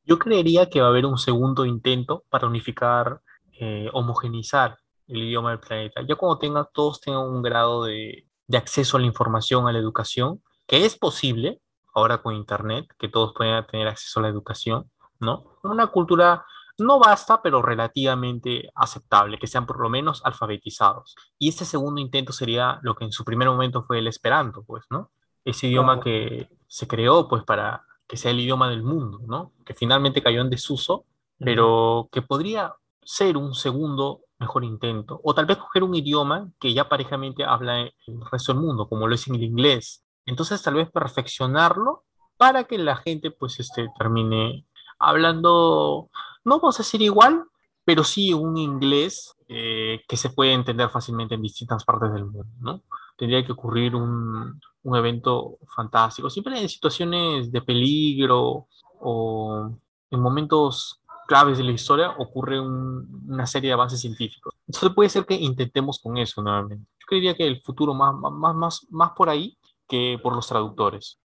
Yo 0.06 0.20
creería 0.20 0.70
que 0.70 0.82
va 0.82 0.88
a 0.88 0.90
haber 0.90 1.06
un 1.06 1.18
segundo 1.18 1.66
intento 1.66 2.24
para 2.30 2.48
unificar, 2.48 3.22
eh, 3.60 3.90
homogenizar 3.94 4.78
el 5.08 5.24
idioma 5.24 5.52
del 5.52 5.60
planeta. 5.60 6.02
Ya 6.08 6.16
cuando 6.16 6.38
tenga, 6.38 6.66
todos 6.66 7.02
tengan 7.02 7.24
un 7.24 7.42
grado 7.42 7.84
de, 7.84 8.28
de, 8.48 8.58
acceso 8.58 8.98
a 8.98 9.00
la 9.00 9.06
información, 9.06 9.68
a 9.68 9.72
la 9.72 9.80
educación, 9.80 10.42
que 10.68 10.86
es 10.86 10.98
posible 10.98 11.62
ahora 11.94 12.22
con 12.22 12.36
Internet, 12.36 12.88
que 13.00 13.10
todos 13.10 13.34
puedan 13.36 13.66
tener 13.68 13.88
acceso 13.88 14.20
a 14.20 14.24
la 14.24 14.30
educación, 14.30 14.92
¿no? 15.20 15.60
Una 15.64 15.88
cultura 15.88 16.46
no 16.78 17.00
basta, 17.00 17.42
pero 17.42 17.62
relativamente 17.62 18.70
aceptable, 18.76 19.40
que 19.40 19.48
sean 19.48 19.66
por 19.66 19.80
lo 19.80 19.90
menos 19.90 20.22
alfabetizados. 20.26 21.16
Y 21.40 21.50
este 21.50 21.66
segundo 21.66 22.02
intento 22.02 22.34
sería 22.34 22.80
lo 22.82 22.96
que 22.96 23.06
en 23.06 23.12
su 23.12 23.24
primer 23.24 23.48
momento 23.48 23.84
fue 23.84 24.00
el 24.00 24.08
esperanto, 24.08 24.64
pues, 24.66 24.84
¿no? 24.90 25.12
Ese 25.46 25.68
idioma 25.68 26.00
que 26.00 26.50
se 26.68 26.88
creó, 26.88 27.28
pues, 27.28 27.44
para 27.44 27.84
que 28.08 28.18
sea 28.18 28.32
el 28.32 28.40
idioma 28.40 28.70
del 28.70 28.84
mundo, 28.84 29.20
¿no? 29.28 29.54
Que 29.66 29.74
finalmente 29.74 30.22
cayó 30.22 30.42
en 30.42 30.50
desuso, 30.50 31.06
pero 31.40 32.10
que 32.12 32.22
podría 32.22 32.74
ser 33.04 33.38
un 33.38 33.54
segundo 33.54 34.22
mejor 34.40 34.64
intento. 34.64 35.20
O 35.24 35.34
tal 35.34 35.46
vez 35.46 35.58
coger 35.58 35.84
un 35.84 35.96
idioma 35.96 36.50
que 36.60 36.74
ya 36.74 36.88
parejamente 36.88 37.44
habla 37.44 37.82
el 37.82 37.92
resto 38.32 38.54
del 38.54 38.62
mundo, 38.62 38.88
como 38.88 39.08
lo 39.08 39.16
es 39.16 39.28
en 39.28 39.36
el 39.36 39.44
inglés. 39.44 40.04
Entonces, 40.26 40.62
tal 40.62 40.76
vez 40.76 40.90
perfeccionarlo 40.92 42.04
para 42.38 42.66
que 42.66 42.78
la 42.78 42.96
gente, 42.98 43.32
pues, 43.32 43.60
este, 43.60 43.88
termine 43.98 44.66
hablando 45.00 46.10
no 46.46 46.60
vamos 46.60 46.80
a 46.80 46.84
decir 46.84 47.02
igual, 47.02 47.44
pero 47.84 48.04
sí 48.04 48.34
un 48.34 48.58
inglés 48.58 49.36
eh, 49.48 50.02
que 50.08 50.16
se 50.16 50.30
puede 50.30 50.54
entender 50.54 50.90
fácilmente 50.90 51.36
en 51.36 51.42
distintas 51.42 51.84
partes 51.84 52.14
del 52.14 52.26
mundo, 52.26 52.46
¿no? 52.60 52.84
Tendría 53.18 53.44
que 53.46 53.52
ocurrir 53.52 53.96
un, 53.96 54.62
un 54.86 54.96
evento 54.96 55.58
fantástico. 55.76 56.30
Siempre 56.30 56.60
en 56.60 56.70
situaciones 56.70 57.52
de 57.52 57.62
peligro 57.62 58.68
o 59.00 59.70
en 60.12 60.20
momentos 60.20 61.02
claves 61.28 61.58
de 61.58 61.64
la 61.64 61.72
historia 61.72 62.12
ocurre 62.20 62.60
una 62.60 63.48
serie 63.48 63.70
de 63.70 63.74
avances 63.74 64.00
científicos. 64.00 64.54
Entonces 64.68 64.92
puede 64.94 65.10
ser 65.10 65.26
que 65.26 65.34
intentemos 65.34 66.00
con 66.00 66.18
eso 66.18 66.42
nuevamente. 66.42 66.86
Yo 67.00 67.08
creería 67.08 67.36
que 67.36 67.48
el 67.48 67.62
futuro 67.62 67.94
más, 67.96 68.14
más, 68.16 68.56
más, 68.56 68.88
más 68.90 69.12
por 69.18 69.30
ahí 69.30 69.58
que 69.88 70.20
por 70.22 70.36
los 70.36 70.48
traductores. 70.48 71.20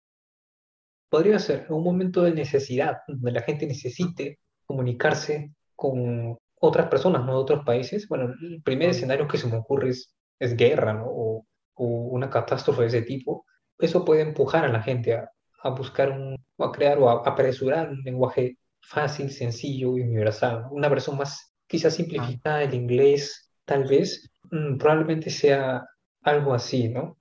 Podría 1.10 1.38
ser 1.38 1.66
un 1.68 1.84
momento 1.84 2.22
de 2.22 2.32
necesidad, 2.32 2.98
donde 3.06 3.32
la 3.32 3.42
gente 3.42 3.66
necesite 3.66 4.38
comunicarse 4.64 5.52
con 5.76 6.38
otras 6.60 6.88
personas, 6.88 7.24
¿no? 7.26 7.32
De 7.32 7.38
otros 7.38 7.64
países. 7.64 8.08
Bueno, 8.08 8.32
el 8.40 8.62
primer 8.62 8.90
escenario 8.90 9.28
que 9.28 9.38
se 9.38 9.48
me 9.48 9.56
ocurre 9.56 9.90
es, 9.90 10.14
es 10.38 10.56
guerra, 10.56 10.94
¿no? 10.94 11.06
O, 11.06 11.46
o, 11.74 11.84
una 11.84 12.30
catástrofe 12.30 12.82
de 12.82 12.88
ese 12.88 13.02
tipo. 13.02 13.44
Eso 13.80 14.04
puede 14.04 14.22
empujar 14.22 14.64
a 14.64 14.72
la 14.72 14.82
gente 14.82 15.14
a, 15.14 15.70
buscar 15.70 16.10
un, 16.10 16.36
a 16.58 16.72
crear 16.72 16.98
o 16.98 17.08
a 17.08 17.28
apresurar 17.28 17.90
un 17.90 18.02
lenguaje 18.02 18.58
fácil, 18.80 19.30
sencillo 19.30 19.96
y 19.96 20.02
universal. 20.02 20.66
Una 20.70 20.88
versión 20.88 21.16
más 21.16 21.54
quizás 21.66 21.94
simplificada 21.94 22.58
del 22.58 22.74
inglés, 22.74 23.52
tal 23.64 23.84
vez, 23.84 24.30
mm, 24.50 24.76
probablemente 24.76 25.30
sea 25.30 25.86
algo 26.22 26.52
así, 26.52 26.88
¿no? 26.88 27.16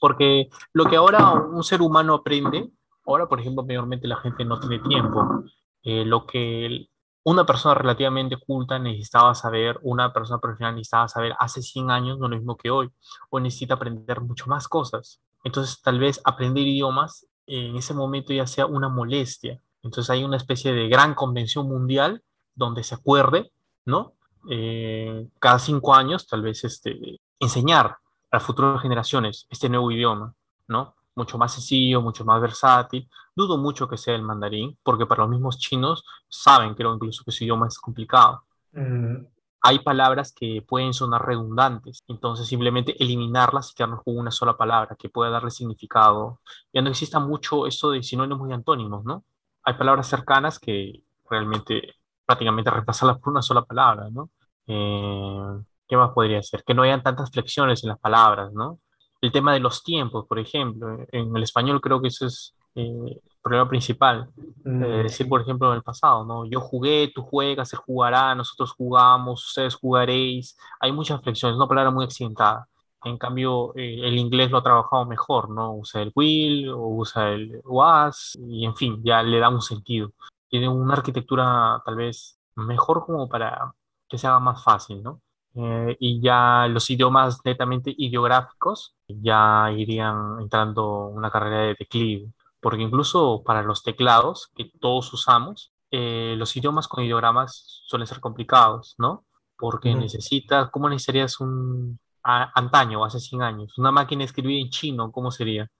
Porque 0.00 0.48
lo 0.72 0.84
que 0.84 0.96
ahora 0.96 1.32
un 1.32 1.64
ser 1.64 1.80
humano 1.80 2.14
aprende, 2.14 2.68
ahora 3.06 3.26
por 3.26 3.40
ejemplo, 3.40 3.64
mayormente 3.64 4.06
la 4.06 4.16
gente 4.16 4.44
no 4.44 4.60
tiene 4.60 4.80
tiempo, 4.80 5.44
eh, 5.82 6.04
lo 6.04 6.26
que 6.26 6.88
una 7.24 7.44
persona 7.44 7.74
relativamente 7.74 8.36
culta 8.36 8.78
necesitaba 8.78 9.34
saber, 9.34 9.80
una 9.82 10.12
persona 10.12 10.38
profesional 10.38 10.74
necesitaba 10.74 11.08
saber 11.08 11.34
hace 11.40 11.60
100 11.60 11.90
años, 11.90 12.18
no 12.18 12.28
lo 12.28 12.36
mismo 12.36 12.56
que 12.56 12.70
hoy, 12.70 12.90
o 13.30 13.40
necesita 13.40 13.74
aprender 13.74 14.20
mucho 14.20 14.46
más 14.46 14.68
cosas. 14.68 15.20
Entonces, 15.46 15.80
tal 15.80 16.00
vez 16.00 16.20
aprender 16.24 16.66
idiomas 16.66 17.24
en 17.46 17.76
ese 17.76 17.94
momento 17.94 18.32
ya 18.32 18.48
sea 18.48 18.66
una 18.66 18.88
molestia. 18.88 19.60
Entonces, 19.84 20.10
hay 20.10 20.24
una 20.24 20.36
especie 20.36 20.72
de 20.72 20.88
gran 20.88 21.14
convención 21.14 21.68
mundial 21.68 22.22
donde 22.56 22.82
se 22.82 22.96
acuerde, 22.96 23.52
¿no? 23.84 24.14
Eh, 24.50 25.28
cada 25.38 25.60
cinco 25.60 25.94
años, 25.94 26.26
tal 26.26 26.42
vez, 26.42 26.64
este, 26.64 27.20
enseñar 27.38 27.96
a 28.32 28.40
futuras 28.40 28.82
generaciones 28.82 29.46
este 29.48 29.68
nuevo 29.68 29.92
idioma, 29.92 30.34
¿no? 30.66 30.96
mucho 31.14 31.38
más 31.38 31.54
sencillo, 31.54 32.02
mucho 32.02 32.24
más 32.24 32.40
versátil. 32.40 33.08
Dudo 33.34 33.56
mucho 33.56 33.88
que 33.88 33.96
sea 33.96 34.16
el 34.16 34.22
mandarín, 34.22 34.76
porque 34.82 35.06
para 35.06 35.22
los 35.22 35.30
mismos 35.30 35.58
chinos 35.58 36.04
saben, 36.28 36.74
creo 36.74 36.94
incluso 36.94 37.24
que 37.24 37.32
su 37.32 37.44
idioma 37.44 37.68
es 37.68 37.78
complicado. 37.78 38.42
Mm. 38.72 39.24
Hay 39.66 39.80
palabras 39.80 40.32
que 40.32 40.62
pueden 40.62 40.94
sonar 40.94 41.26
redundantes, 41.26 42.04
entonces 42.06 42.46
simplemente 42.46 42.94
eliminarlas 43.02 43.72
y 43.72 43.74
quedarnos 43.74 44.02
con 44.04 44.16
una 44.16 44.30
sola 44.30 44.56
palabra 44.56 44.96
que 44.96 45.08
pueda 45.08 45.30
darle 45.30 45.50
significado. 45.50 46.40
Ya 46.72 46.82
no 46.82 46.90
exista 46.90 47.18
mucho 47.18 47.66
esto 47.66 47.90
de 47.90 48.02
sinónimos 48.02 48.48
y 48.48 48.52
antónimos, 48.52 49.04
¿no? 49.04 49.24
Hay 49.64 49.74
palabras 49.74 50.06
cercanas 50.08 50.60
que 50.60 51.02
realmente 51.28 51.94
prácticamente 52.24 52.70
reemplazarlas 52.70 53.18
por 53.18 53.32
una 53.32 53.42
sola 53.42 53.62
palabra, 53.64 54.08
¿no? 54.10 54.30
Eh, 54.68 55.64
¿Qué 55.88 55.96
más 55.96 56.12
podría 56.12 56.42
ser? 56.42 56.62
Que 56.64 56.74
no 56.74 56.82
hayan 56.82 57.02
tantas 57.02 57.30
flexiones 57.32 57.82
en 57.82 57.90
las 57.90 57.98
palabras, 57.98 58.52
¿no? 58.52 58.80
el 59.20 59.32
tema 59.32 59.52
de 59.52 59.60
los 59.60 59.82
tiempos, 59.82 60.26
por 60.26 60.38
ejemplo. 60.38 61.06
En 61.12 61.36
el 61.36 61.42
español 61.42 61.80
creo 61.80 62.00
que 62.00 62.08
eso 62.08 62.26
es 62.26 62.54
eh, 62.74 63.20
problema 63.46 63.68
principal. 63.68 64.28
Mm. 64.64 64.80
decir, 65.04 65.28
por 65.28 65.40
ejemplo, 65.40 65.70
en 65.70 65.76
el 65.76 65.82
pasado, 65.82 66.24
¿no? 66.24 66.44
Yo 66.46 66.60
jugué, 66.60 67.12
tú 67.14 67.22
juegas, 67.22 67.72
él 67.72 67.78
jugará, 67.78 68.34
nosotros 68.34 68.72
jugamos, 68.72 69.46
ustedes 69.46 69.76
jugaréis. 69.76 70.56
Hay 70.80 70.92
muchas 70.92 71.22
flexiones, 71.22 71.56
una 71.56 71.68
palabra 71.68 71.90
muy 71.92 72.04
accidentada. 72.04 72.68
En 73.04 73.18
cambio, 73.18 73.72
eh, 73.76 74.00
el 74.02 74.18
inglés 74.18 74.50
lo 74.50 74.58
ha 74.58 74.62
trabajado 74.62 75.06
mejor, 75.06 75.50
¿no? 75.50 75.74
Usa 75.76 76.02
el 76.02 76.12
will 76.16 76.68
o 76.70 76.88
usa 76.88 77.30
el 77.30 77.60
was 77.64 78.36
y, 78.48 78.64
en 78.66 78.74
fin, 78.76 79.00
ya 79.04 79.22
le 79.22 79.38
da 79.38 79.48
un 79.48 79.62
sentido. 79.62 80.10
Tiene 80.48 80.68
una 80.68 80.94
arquitectura 80.94 81.80
tal 81.84 81.96
vez 81.96 82.38
mejor 82.56 83.04
como 83.06 83.28
para 83.28 83.72
que 84.08 84.18
se 84.18 84.26
haga 84.26 84.40
más 84.40 84.64
fácil, 84.64 85.02
¿no? 85.02 85.20
Eh, 85.54 85.96
y 86.00 86.20
ya 86.20 86.66
los 86.68 86.90
idiomas 86.90 87.40
netamente 87.44 87.94
ideográficos 87.96 88.94
ya 89.08 89.70
irían 89.74 90.40
entrando 90.40 91.06
una 91.08 91.30
carrera 91.30 91.60
de 91.62 91.76
declive, 91.78 92.30
porque 92.66 92.82
incluso 92.82 93.44
para 93.44 93.62
los 93.62 93.84
teclados 93.84 94.50
que 94.56 94.72
todos 94.80 95.12
usamos, 95.12 95.72
eh, 95.92 96.34
los 96.36 96.56
idiomas 96.56 96.88
con 96.88 97.04
ideogramas 97.04 97.84
suelen 97.86 98.08
ser 98.08 98.18
complicados, 98.18 98.96
¿no? 98.98 99.24
Porque 99.56 99.94
necesitas, 99.94 100.68
¿cómo 100.72 100.88
necesitarías 100.88 101.38
un 101.38 102.00
antaño, 102.24 103.04
hace 103.04 103.20
100 103.20 103.42
años? 103.42 103.78
Una 103.78 103.92
máquina 103.92 104.24
escribida 104.24 104.60
en 104.60 104.70
chino, 104.70 105.12
¿cómo 105.12 105.30
sería? 105.30 105.70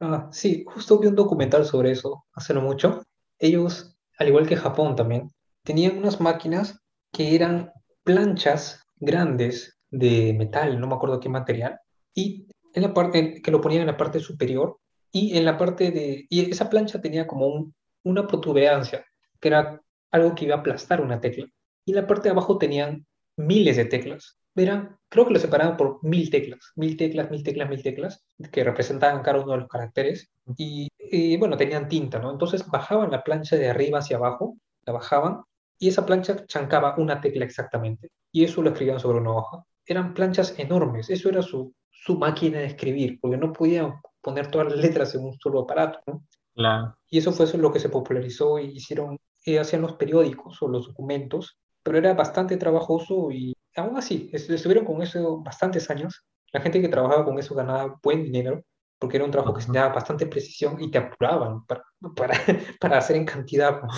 Ah, 0.00 0.26
sí, 0.32 0.64
justo 0.66 0.98
vi 0.98 1.06
un 1.06 1.14
documental 1.14 1.64
sobre 1.64 1.92
eso 1.92 2.24
hace 2.32 2.52
no 2.52 2.60
mucho. 2.60 3.04
Ellos, 3.38 3.96
al 4.18 4.26
igual 4.26 4.48
que 4.48 4.56
Japón 4.56 4.96
también, 4.96 5.30
tenían 5.62 5.96
unas 5.96 6.20
máquinas 6.20 6.80
que 7.12 7.36
eran 7.36 7.70
planchas 8.02 8.82
grandes 8.96 9.78
de 9.90 10.34
metal, 10.36 10.80
no 10.80 10.88
me 10.88 10.96
acuerdo 10.96 11.20
qué 11.20 11.28
material, 11.28 11.78
y 12.12 12.48
en 12.74 12.82
la 12.82 12.92
parte 12.92 13.40
que 13.40 13.52
lo 13.52 13.60
ponían 13.60 13.82
en 13.82 13.86
la 13.86 13.96
parte 13.96 14.18
superior 14.18 14.80
y 15.16 15.38
en 15.38 15.44
la 15.44 15.56
parte 15.56 15.90
de 15.90 16.26
y 16.28 16.50
esa 16.50 16.68
plancha 16.68 17.00
tenía 17.00 17.26
como 17.26 17.46
un, 17.46 17.74
una 18.04 18.26
protuberancia 18.26 19.04
que 19.40 19.48
era 19.48 19.80
algo 20.10 20.34
que 20.34 20.44
iba 20.44 20.56
a 20.56 20.58
aplastar 20.58 21.00
una 21.00 21.20
tecla 21.20 21.46
y 21.86 21.92
en 21.92 21.96
la 21.96 22.06
parte 22.06 22.24
de 22.24 22.32
abajo 22.32 22.58
tenían 22.58 23.06
miles 23.36 23.76
de 23.76 23.86
teclas. 23.86 24.38
Verán, 24.54 24.98
creo 25.08 25.26
que 25.26 25.34
lo 25.34 25.38
separaban 25.38 25.76
por 25.76 26.02
mil 26.02 26.30
teclas, 26.30 26.72
mil 26.76 26.96
teclas, 26.96 27.30
mil 27.30 27.42
teclas, 27.42 27.68
mil 27.68 27.82
teclas, 27.82 28.24
que 28.50 28.64
representaban 28.64 29.22
cada 29.22 29.40
uno 29.40 29.52
de 29.52 29.58
los 29.58 29.68
caracteres. 29.68 30.30
Y, 30.56 30.88
y, 30.98 31.36
bueno, 31.36 31.56
tenían 31.58 31.88
tinta, 31.88 32.18
¿no? 32.18 32.32
Entonces 32.32 32.66
bajaban 32.66 33.10
la 33.10 33.22
plancha 33.22 33.56
de 33.56 33.68
arriba 33.68 33.98
hacia 33.98 34.16
abajo, 34.16 34.56
la 34.86 34.94
bajaban, 34.94 35.42
y 35.78 35.88
esa 35.88 36.06
plancha 36.06 36.46
chancaba 36.46 36.94
una 36.96 37.20
tecla 37.20 37.44
exactamente. 37.44 38.08
Y 38.32 38.44
eso 38.44 38.62
lo 38.62 38.70
escribían 38.70 38.98
sobre 38.98 39.18
una 39.18 39.32
hoja. 39.32 39.62
Eran 39.84 40.14
planchas 40.14 40.58
enormes, 40.58 41.10
eso 41.10 41.28
era 41.28 41.42
su, 41.42 41.74
su 41.90 42.18
máquina 42.18 42.58
de 42.58 42.66
escribir, 42.66 43.18
porque 43.20 43.36
no 43.36 43.52
podían 43.52 43.94
poner 44.26 44.50
todas 44.50 44.66
las 44.66 44.78
letras 44.78 45.14
en 45.14 45.24
un 45.24 45.38
solo 45.38 45.60
aparato, 45.60 46.00
¿no? 46.08 46.24
Claro. 46.52 46.96
Y 47.08 47.18
eso 47.18 47.32
fue 47.32 47.44
eso 47.44 47.56
lo 47.58 47.72
que 47.72 47.78
se 47.78 47.88
popularizó 47.88 48.58
y 48.58 48.76
hicieron, 48.76 49.18
hacían 49.60 49.82
los 49.82 49.92
periódicos 49.92 50.60
o 50.60 50.66
los 50.66 50.88
documentos, 50.88 51.56
pero 51.84 51.98
era 51.98 52.12
bastante 52.14 52.56
trabajoso 52.56 53.30
y 53.30 53.54
aún 53.76 53.96
así, 53.96 54.28
estuvieron 54.32 54.84
con 54.84 55.00
eso 55.00 55.40
bastantes 55.42 55.88
años. 55.90 56.24
La 56.52 56.60
gente 56.60 56.80
que 56.80 56.88
trabajaba 56.88 57.24
con 57.24 57.38
eso 57.38 57.54
ganaba 57.54 58.00
buen 58.02 58.24
dinero, 58.24 58.64
porque 58.98 59.18
era 59.18 59.24
un 59.24 59.30
trabajo 59.30 59.54
que 59.54 59.62
se 59.62 59.72
daba 59.72 59.94
bastante 59.94 60.26
precisión 60.26 60.82
y 60.82 60.90
te 60.90 60.98
apuraban 60.98 61.64
para, 61.66 61.84
para, 62.16 62.34
para 62.80 62.98
hacer 62.98 63.14
en 63.14 63.26
cantidad. 63.26 63.80
¿no? 63.80 63.88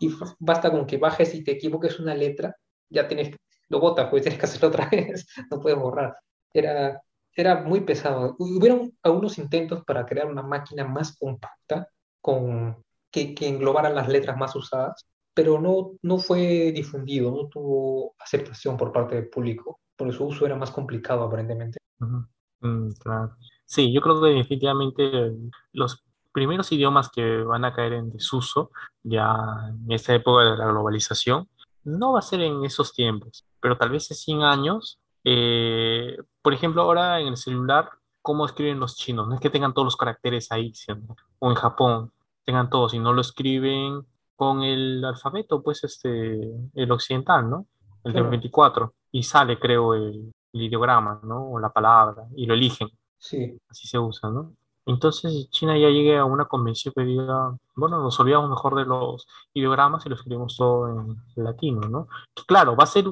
Y 0.00 0.08
basta 0.38 0.70
con 0.70 0.86
que 0.86 0.96
bajes 0.96 1.34
y 1.34 1.44
te 1.44 1.52
equivoques 1.52 2.00
una 2.00 2.14
letra, 2.14 2.56
ya 2.88 3.06
tienes, 3.06 3.36
lo 3.68 3.80
botas, 3.80 4.08
pues 4.08 4.22
tienes 4.22 4.40
que 4.40 4.46
hacerlo 4.46 4.68
otra 4.68 4.88
vez, 4.90 5.26
no 5.50 5.60
puedes 5.60 5.78
borrar. 5.78 6.16
Era, 6.54 7.02
era 7.38 7.62
muy 7.62 7.82
pesado. 7.82 8.34
Hubieron 8.40 8.92
algunos 9.02 9.38
intentos 9.38 9.84
para 9.84 10.04
crear 10.04 10.26
una 10.26 10.42
máquina 10.42 10.84
más 10.84 11.16
compacta, 11.16 11.88
con, 12.20 12.82
que, 13.12 13.32
que 13.32 13.46
englobara 13.46 13.90
las 13.90 14.08
letras 14.08 14.36
más 14.36 14.56
usadas, 14.56 15.06
pero 15.32 15.60
no, 15.60 15.92
no 16.02 16.18
fue 16.18 16.72
difundido, 16.72 17.30
no 17.30 17.46
tuvo 17.46 18.16
aceptación 18.18 18.76
por 18.76 18.90
parte 18.90 19.14
del 19.14 19.28
público, 19.28 19.78
por 19.96 20.12
su 20.12 20.24
uso 20.26 20.46
era 20.46 20.56
más 20.56 20.72
complicado 20.72 21.22
aparentemente. 21.22 21.78
Uh 22.00 22.06
-huh. 22.06 22.28
mm, 22.60 22.92
claro. 22.98 23.36
Sí, 23.64 23.92
yo 23.92 24.00
creo 24.00 24.20
que 24.20 24.30
definitivamente 24.30 25.32
los 25.72 26.02
primeros 26.32 26.72
idiomas 26.72 27.08
que 27.08 27.42
van 27.42 27.64
a 27.64 27.72
caer 27.72 27.92
en 27.92 28.10
desuso 28.10 28.72
ya 29.04 29.32
en 29.68 29.92
esta 29.92 30.12
época 30.12 30.42
de 30.42 30.56
la 30.56 30.66
globalización 30.66 31.48
no 31.84 32.14
va 32.14 32.18
a 32.18 32.22
ser 32.22 32.40
en 32.40 32.64
esos 32.64 32.92
tiempos, 32.92 33.44
pero 33.60 33.76
tal 33.78 33.90
vez 33.90 34.10
en 34.10 34.16
100 34.16 34.42
años, 34.42 34.98
eh, 35.30 36.16
por 36.40 36.54
ejemplo, 36.54 36.80
ahora 36.80 37.20
en 37.20 37.28
el 37.28 37.36
celular, 37.36 37.90
¿cómo 38.22 38.46
escriben 38.46 38.80
los 38.80 38.96
chinos? 38.96 39.28
No 39.28 39.34
es 39.34 39.40
que 39.40 39.50
tengan 39.50 39.74
todos 39.74 39.84
los 39.84 39.96
caracteres 39.96 40.50
ahí, 40.50 40.72
¿cierto? 40.74 41.16
o 41.38 41.50
en 41.50 41.54
Japón, 41.54 42.12
tengan 42.44 42.70
todos, 42.70 42.94
y 42.94 42.98
no 42.98 43.12
lo 43.12 43.20
escriben 43.20 44.06
con 44.36 44.62
el 44.62 45.04
alfabeto, 45.04 45.62
pues 45.62 45.84
este, 45.84 46.40
el 46.74 46.90
occidental, 46.90 47.50
¿no? 47.50 47.66
El 48.04 48.12
claro. 48.12 48.24
de 48.24 48.30
24, 48.30 48.94
y 49.12 49.22
sale, 49.22 49.58
creo, 49.58 49.92
el, 49.92 50.32
el, 50.54 50.62
ideograma, 50.62 51.20
¿no? 51.24 51.50
O 51.50 51.58
la 51.58 51.70
palabra, 51.70 52.24
y 52.34 52.46
lo 52.46 52.54
eligen. 52.54 52.88
Sí. 53.18 53.58
Así 53.68 53.86
se 53.86 53.98
usa, 53.98 54.30
¿no? 54.30 54.54
Entonces 54.86 55.50
China 55.50 55.76
ya 55.76 55.90
llegue 55.90 56.16
a 56.16 56.24
una 56.24 56.46
convención 56.46 56.94
que 56.96 57.02
diga, 57.02 57.54
bueno, 57.76 58.00
nos 58.02 58.18
olvidamos 58.18 58.48
mejor 58.48 58.76
de 58.76 58.86
los 58.86 59.26
ideogramas 59.52 60.06
y 60.06 60.08
lo 60.08 60.14
escribimos 60.14 60.56
todo 60.56 60.88
en 60.88 61.44
latino, 61.44 61.82
¿no? 61.82 62.08
Claro, 62.46 62.74
va 62.74 62.84
a 62.84 62.86
ser 62.86 63.04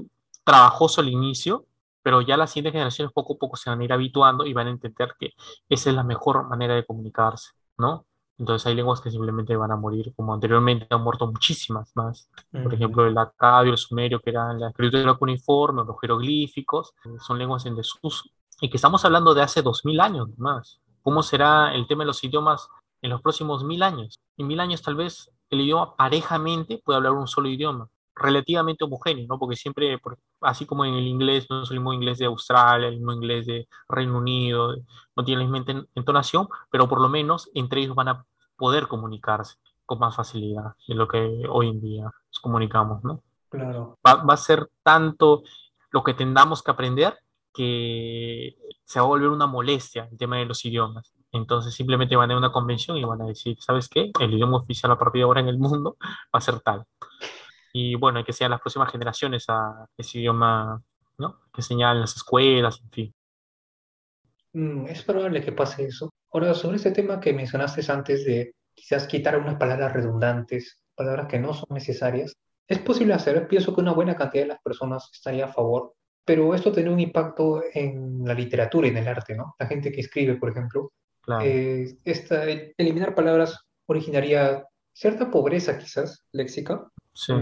trabajoso 0.43 1.03
al 1.03 1.11
inicio, 1.11 1.67
pero 2.07 2.21
ya 2.21 2.37
las 2.37 2.53
siguientes 2.53 2.75
generaciones 2.75 3.13
poco 3.13 3.35
a 3.35 3.37
poco 3.37 3.57
se 3.57 3.69
van 3.69 3.81
a 3.81 3.85
ir 3.85 3.93
habituando 3.93 4.47
y 4.47 4.53
van 4.53 4.69
a 4.69 4.71
entender 4.71 5.17
que 5.19 5.35
esa 5.69 5.91
es 5.91 5.97
la 5.97 6.05
mejor 6.05 6.47
manera 6.49 6.77
de 6.77 6.87
comunicarse, 6.87 7.51
¿no? 7.79 8.07
Entonces 8.39 8.65
hay 8.69 8.77
lenguas 8.77 9.01
que 9.01 9.11
simplemente 9.11 9.57
van 9.57 9.73
a 9.73 9.77
morir, 9.77 10.15
como 10.15 10.33
anteriormente 10.33 10.87
han 10.89 11.03
muerto 11.03 11.27
muchísimas 11.27 11.91
más. 11.97 12.31
Por 12.53 12.73
ejemplo, 12.73 13.05
el 13.05 13.19
acadio, 13.19 13.73
el 13.73 13.77
sumerio, 13.77 14.21
que 14.21 14.31
eran 14.31 14.61
la 14.61 14.69
escritura 14.69 15.15
cuneiforme, 15.15 15.83
los 15.85 16.01
jeroglíficos, 16.01 16.95
son 17.27 17.39
lenguas 17.39 17.67
en 17.67 17.75
desuso. 17.75 18.31
Y 18.61 18.71
que 18.71 18.77
estamos 18.77 19.05
hablando 19.05 19.35
de 19.35 19.43
hace 19.43 19.61
dos 19.63 19.85
mil 19.85 20.01
años 20.01 20.29
más. 20.39 20.79
¿Cómo 21.03 21.25
será 21.25 21.75
el 21.75 21.89
tema 21.89 22.05
de 22.05 22.07
los 22.07 22.23
idiomas 22.23 22.69
en 23.03 23.11
los 23.11 23.21
próximos 23.21 23.65
mil 23.65 23.83
años? 23.83 24.21
En 24.37 24.47
mil 24.47 24.61
años 24.61 24.81
tal 24.81 24.95
vez 24.95 25.29
el 25.51 25.61
idioma 25.61 25.97
parejamente 25.97 26.81
puede 26.85 26.99
hablar 26.99 27.15
un 27.15 27.27
solo 27.27 27.49
idioma, 27.49 27.89
relativamente 28.17 28.85
homogéneo, 28.85 29.27
¿no? 29.29 29.39
Porque 29.39 29.57
siempre, 29.57 30.01
así 30.41 30.67
como 30.67 30.85
en 30.85 30.95
el 30.95 31.07
inglés, 31.07 31.47
no 31.51 31.63
es 31.63 31.71
el 31.71 31.79
mismo 31.79 31.93
inglés 31.93 32.19
de 32.19 32.25
Australia, 32.27 32.89
el 32.89 32.97
mismo 32.97 33.13
inglés 33.13 33.47
de 33.47 33.69
Reino 33.89 34.19
Unido, 34.19 34.75
no 35.15 35.25
tiene 35.25 35.45
la 35.45 35.51
misma 35.51 35.87
entonación, 35.95 36.49
pero 36.71 36.89
por 36.89 37.01
lo 37.01 37.09
menos 37.09 37.51
entre 37.55 37.83
ellos 37.83 37.95
van 37.95 38.09
a 38.09 38.25
poder 38.57 38.89
comunicarse 38.89 39.57
con 39.85 39.99
más 39.99 40.17
facilidad 40.17 40.75
de 40.89 40.95
lo 40.95 41.07
que 41.07 41.45
hoy 41.49 41.69
en 41.69 41.81
día 41.81 42.05
nos 42.05 42.41
comunicamos, 42.41 43.05
¿no? 43.05 43.23
Claro. 43.51 43.99
Va, 44.05 44.25
va 44.25 44.35
a 44.35 44.39
ser 44.39 44.69
tanto 44.83 45.43
lo 45.91 46.03
que 46.03 46.15
tengamos 46.15 46.63
que 46.63 46.71
aprender 46.71 47.19
que 47.53 48.57
se 48.85 49.01
va 49.01 49.07
a 49.07 49.09
volver 49.09 49.29
una 49.29 49.47
molestia 49.47 50.09
el 50.11 50.19
tema 50.19 50.37
de 50.37 50.45
los 50.45 50.65
idiomas. 50.65 51.13
Entonces 51.33 51.75
simplemente 51.75 52.17
van 52.17 52.31
a 52.31 52.35
ir 52.35 52.37
a 52.37 52.39
una 52.39 52.53
convención 52.53 52.97
y 52.97 53.05
van 53.05 53.23
a 53.23 53.27
decir, 53.27 53.57
¿sabes 53.61 53.89
qué? 53.89 54.11
El 54.21 54.35
idioma 54.35 54.59
oficial 54.59 54.93
a 54.93 54.99
partir 54.99 55.21
de 55.21 55.25
ahora 55.25 55.41
en 55.41 55.49
el 55.49 55.59
mundo 55.59 55.97
va 56.01 56.39
a 56.39 56.41
ser 56.41 56.61
tal. 56.61 56.85
Y 57.79 57.95
bueno, 57.95 58.25
que 58.25 58.33
sean 58.33 58.53
las 58.53 58.61
próximas 58.63 58.91
generaciones 58.91 59.45
a 59.49 59.87
ese 59.99 60.21
idioma, 60.21 60.83
¿no? 61.19 61.41
Que 61.53 61.61
señalen 61.61 62.01
las 62.01 62.17
escuelas, 62.17 62.81
en 62.83 62.91
fin. 62.91 63.15
Mm, 64.55 64.87
es 64.87 65.03
probable 65.03 65.43
que 65.45 65.53
pase 65.53 65.85
eso. 65.85 66.11
Ahora, 66.33 66.55
sobre 66.55 66.79
este 66.79 66.93
tema 66.93 67.21
que 67.21 67.35
mencionaste 67.35 67.83
antes 67.93 68.25
de 68.25 68.55
quizás 68.75 69.07
quitar 69.07 69.37
unas 69.39 69.57
palabras 69.57 69.93
redundantes, 69.93 70.81
palabras 70.95 71.27
que 71.27 71.39
no 71.39 71.53
son 71.53 71.67
necesarias, 71.69 72.35
es 72.67 72.79
posible 72.79 73.13
hacer. 73.13 73.47
Pienso 73.47 73.75
que 73.75 73.83
una 73.83 73.93
buena 73.93 74.17
cantidad 74.17 74.45
de 74.45 74.49
las 74.49 74.63
personas 74.63 75.11
estaría 75.13 75.45
a 75.45 75.53
favor, 75.53 75.93
pero 76.25 76.55
esto 76.55 76.73
tiene 76.73 76.89
un 76.89 77.01
impacto 77.01 77.63
en 77.75 78.25
la 78.25 78.33
literatura 78.33 78.87
y 78.87 78.91
en 78.91 78.97
el 78.97 79.09
arte, 79.09 79.37
¿no? 79.37 79.55
La 79.59 79.67
gente 79.67 79.93
que 79.93 80.01
escribe, 80.01 80.37
por 80.37 80.49
ejemplo, 80.49 80.93
Claro. 81.21 81.45
eh, 81.45 81.99
esta, 82.05 82.45
eliminar 82.79 83.15
palabras 83.15 83.59
originaría 83.85 84.65
cierta 84.95 85.31
pobreza 85.31 85.77
quizás 85.77 86.25
léxica. 86.33 86.89
Sí. 87.17 87.33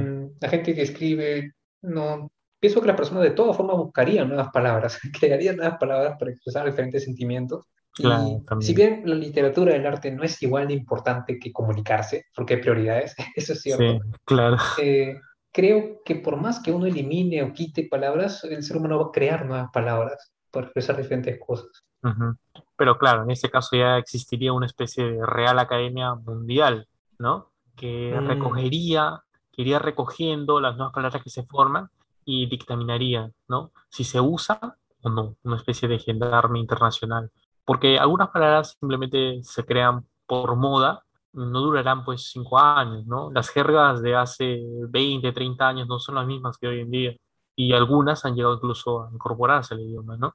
La 0.40 0.48
gente 0.48 0.74
que 0.74 0.82
escribe, 0.82 1.52
no, 1.82 2.30
pienso 2.60 2.80
que 2.80 2.86
las 2.86 2.96
personas 2.96 3.24
de 3.24 3.32
todas 3.32 3.56
formas 3.56 3.76
buscarían 3.76 4.28
nuevas 4.28 4.48
palabras, 4.52 4.98
crearían 5.20 5.56
nuevas 5.56 5.78
palabras 5.78 6.16
para 6.18 6.30
expresar 6.30 6.64
diferentes 6.64 7.04
sentimientos. 7.04 7.66
Claro, 7.96 8.42
y 8.60 8.64
si 8.64 8.74
bien 8.74 9.02
la 9.04 9.14
literatura 9.14 9.72
y 9.72 9.76
el 9.76 9.86
arte 9.86 10.10
no 10.10 10.24
es 10.24 10.42
igual 10.42 10.66
de 10.68 10.74
importante 10.74 11.38
que 11.38 11.52
comunicarse, 11.52 12.24
porque 12.34 12.54
hay 12.54 12.60
prioridades, 12.60 13.14
eso 13.36 13.52
es 13.52 13.60
cierto, 13.62 13.84
Sí, 13.84 14.00
claro. 14.24 14.56
eh, 14.80 15.20
creo 15.52 16.02
que 16.04 16.16
por 16.16 16.36
más 16.36 16.60
que 16.60 16.72
uno 16.72 16.86
elimine 16.86 17.42
o 17.42 17.52
quite 17.52 17.86
palabras, 17.88 18.42
el 18.44 18.62
ser 18.64 18.76
humano 18.78 18.98
va 18.98 19.06
a 19.06 19.12
crear 19.12 19.44
nuevas 19.46 19.70
palabras 19.72 20.32
para 20.50 20.66
expresar 20.66 20.96
diferentes 20.96 21.38
cosas. 21.44 21.84
Ujú. 22.02 22.36
Pero 22.76 22.98
claro, 22.98 23.22
en 23.22 23.30
este 23.30 23.48
caso 23.50 23.76
ya 23.76 23.96
existiría 23.98 24.52
una 24.52 24.66
especie 24.66 25.04
de 25.04 25.24
Real 25.26 25.58
Academia 25.58 26.14
Mundial, 26.16 26.86
¿no? 27.18 27.52
Que 27.76 28.12
Mm. 28.20 28.26
recogería, 28.26 29.20
que 29.54 29.62
iría 29.62 29.78
recogiendo 29.78 30.60
las 30.60 30.76
nuevas 30.76 30.94
palabras 30.94 31.22
que 31.22 31.30
se 31.30 31.44
forman 31.44 31.88
y 32.24 32.46
dictaminaría, 32.46 33.30
¿no? 33.48 33.72
Si 33.90 34.04
se 34.04 34.20
usa 34.20 34.58
o 35.02 35.10
no, 35.10 35.36
una 35.42 35.56
especie 35.56 35.88
de 35.88 35.98
gendarme 35.98 36.58
internacional. 36.60 37.30
Porque 37.64 37.98
algunas 37.98 38.30
palabras 38.30 38.76
simplemente 38.80 39.40
se 39.42 39.64
crean 39.64 40.06
por 40.26 40.56
moda, 40.56 41.04
no 41.32 41.60
durarán 41.60 42.04
pues 42.04 42.30
cinco 42.30 42.58
años, 42.58 43.06
¿no? 43.06 43.30
Las 43.32 43.50
jergas 43.50 44.02
de 44.02 44.14
hace 44.16 44.60
20, 44.88 45.32
30 45.32 45.68
años 45.68 45.88
no 45.88 45.98
son 45.98 46.16
las 46.16 46.26
mismas 46.26 46.58
que 46.58 46.68
hoy 46.68 46.80
en 46.80 46.90
día. 46.90 47.16
Y 47.56 47.72
algunas 47.72 48.24
han 48.24 48.34
llegado 48.34 48.54
incluso 48.56 49.04
a 49.04 49.10
incorporarse 49.12 49.74
al 49.74 49.80
idioma, 49.80 50.16
¿no? 50.16 50.34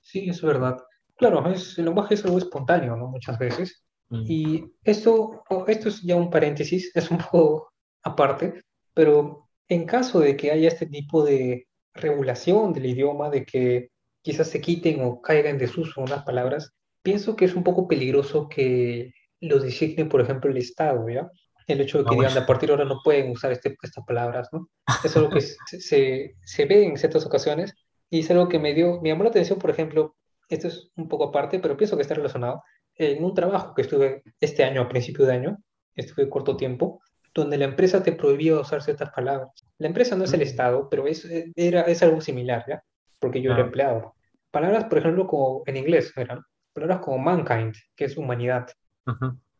Sí, 0.00 0.28
es 0.28 0.42
verdad. 0.42 0.78
Claro, 1.16 1.46
es, 1.50 1.78
el 1.78 1.86
lenguaje 1.86 2.14
es 2.14 2.24
algo 2.24 2.38
espontáneo, 2.38 2.96
¿no? 2.96 3.08
Muchas 3.08 3.38
veces. 3.38 3.84
Mm. 4.08 4.24
Y 4.26 4.64
esto, 4.84 5.42
o- 5.48 5.64
esto 5.68 5.88
es 5.88 6.02
ya 6.02 6.16
un 6.16 6.30
paréntesis, 6.30 6.90
es 6.94 7.10
un 7.10 7.18
poco 7.18 7.69
aparte, 8.02 8.62
pero 8.94 9.48
en 9.68 9.86
caso 9.86 10.20
de 10.20 10.36
que 10.36 10.50
haya 10.50 10.68
este 10.68 10.86
tipo 10.86 11.24
de 11.24 11.66
regulación 11.94 12.72
del 12.72 12.86
idioma, 12.86 13.30
de 13.30 13.44
que 13.44 13.90
quizás 14.22 14.48
se 14.48 14.60
quiten 14.60 15.02
o 15.02 15.20
caigan 15.20 15.52
en 15.52 15.58
desuso 15.58 16.00
unas 16.00 16.24
palabras, 16.24 16.72
pienso 17.02 17.36
que 17.36 17.44
es 17.44 17.54
un 17.54 17.64
poco 17.64 17.88
peligroso 17.88 18.48
que 18.48 19.12
lo 19.40 19.58
designe, 19.58 20.04
por 20.04 20.20
ejemplo, 20.20 20.50
el 20.50 20.58
Estado, 20.58 21.08
¿ya? 21.08 21.30
El 21.66 21.80
hecho 21.80 21.98
de 21.98 22.04
que 22.04 22.16
digan, 22.16 22.36
a 22.36 22.46
partir 22.46 22.68
de 22.68 22.72
ahora 22.74 22.84
no 22.84 23.00
pueden 23.02 23.30
usar 23.30 23.52
este, 23.52 23.76
estas 23.80 24.04
palabras, 24.04 24.48
¿no? 24.52 24.68
Es 25.04 25.16
algo 25.16 25.30
que 25.30 25.40
se, 25.40 25.56
se, 25.80 26.34
se 26.42 26.64
ve 26.66 26.84
en 26.84 26.96
ciertas 26.96 27.24
ocasiones 27.24 27.74
y 28.10 28.20
es 28.20 28.30
algo 28.30 28.48
que 28.48 28.58
me 28.58 28.74
dio, 28.74 29.00
me 29.00 29.10
llamó 29.10 29.22
la 29.22 29.30
atención, 29.30 29.58
por 29.58 29.70
ejemplo, 29.70 30.16
esto 30.48 30.66
es 30.66 30.90
un 30.96 31.08
poco 31.08 31.24
aparte, 31.24 31.60
pero 31.60 31.76
pienso 31.76 31.96
que 31.96 32.02
está 32.02 32.14
relacionado. 32.14 32.62
En 32.96 33.22
un 33.22 33.34
trabajo 33.34 33.72
que 33.72 33.82
estuve 33.82 34.22
este 34.40 34.64
año, 34.64 34.82
a 34.82 34.88
principio 34.88 35.24
de 35.24 35.32
año, 35.32 35.58
estuve 35.94 36.28
corto 36.28 36.56
tiempo, 36.56 37.00
donde 37.34 37.58
la 37.58 37.64
empresa 37.64 38.02
te 38.02 38.12
prohibía 38.12 38.58
usar 38.58 38.82
ciertas 38.82 39.10
palabras. 39.10 39.50
La 39.78 39.86
empresa 39.86 40.16
no 40.16 40.24
es 40.24 40.32
el 40.32 40.40
Mm. 40.40 40.42
Estado, 40.42 40.88
pero 40.90 41.06
es, 41.06 41.24
eh, 41.24 41.52
era, 41.54 41.82
es 41.82 42.02
algo 42.02 42.20
similar, 42.20 42.64
¿ya? 42.68 42.82
Porque 43.18 43.40
yo 43.40 43.52
era 43.52 43.62
empleado. 43.62 44.14
Palabras, 44.50 44.84
por 44.84 44.98
ejemplo, 44.98 45.26
como 45.26 45.62
en 45.66 45.76
inglés, 45.76 46.12
eran 46.16 46.42
palabras 46.72 47.00
como 47.00 47.18
mankind, 47.18 47.74
que 47.94 48.06
es 48.06 48.16
humanidad, 48.16 48.68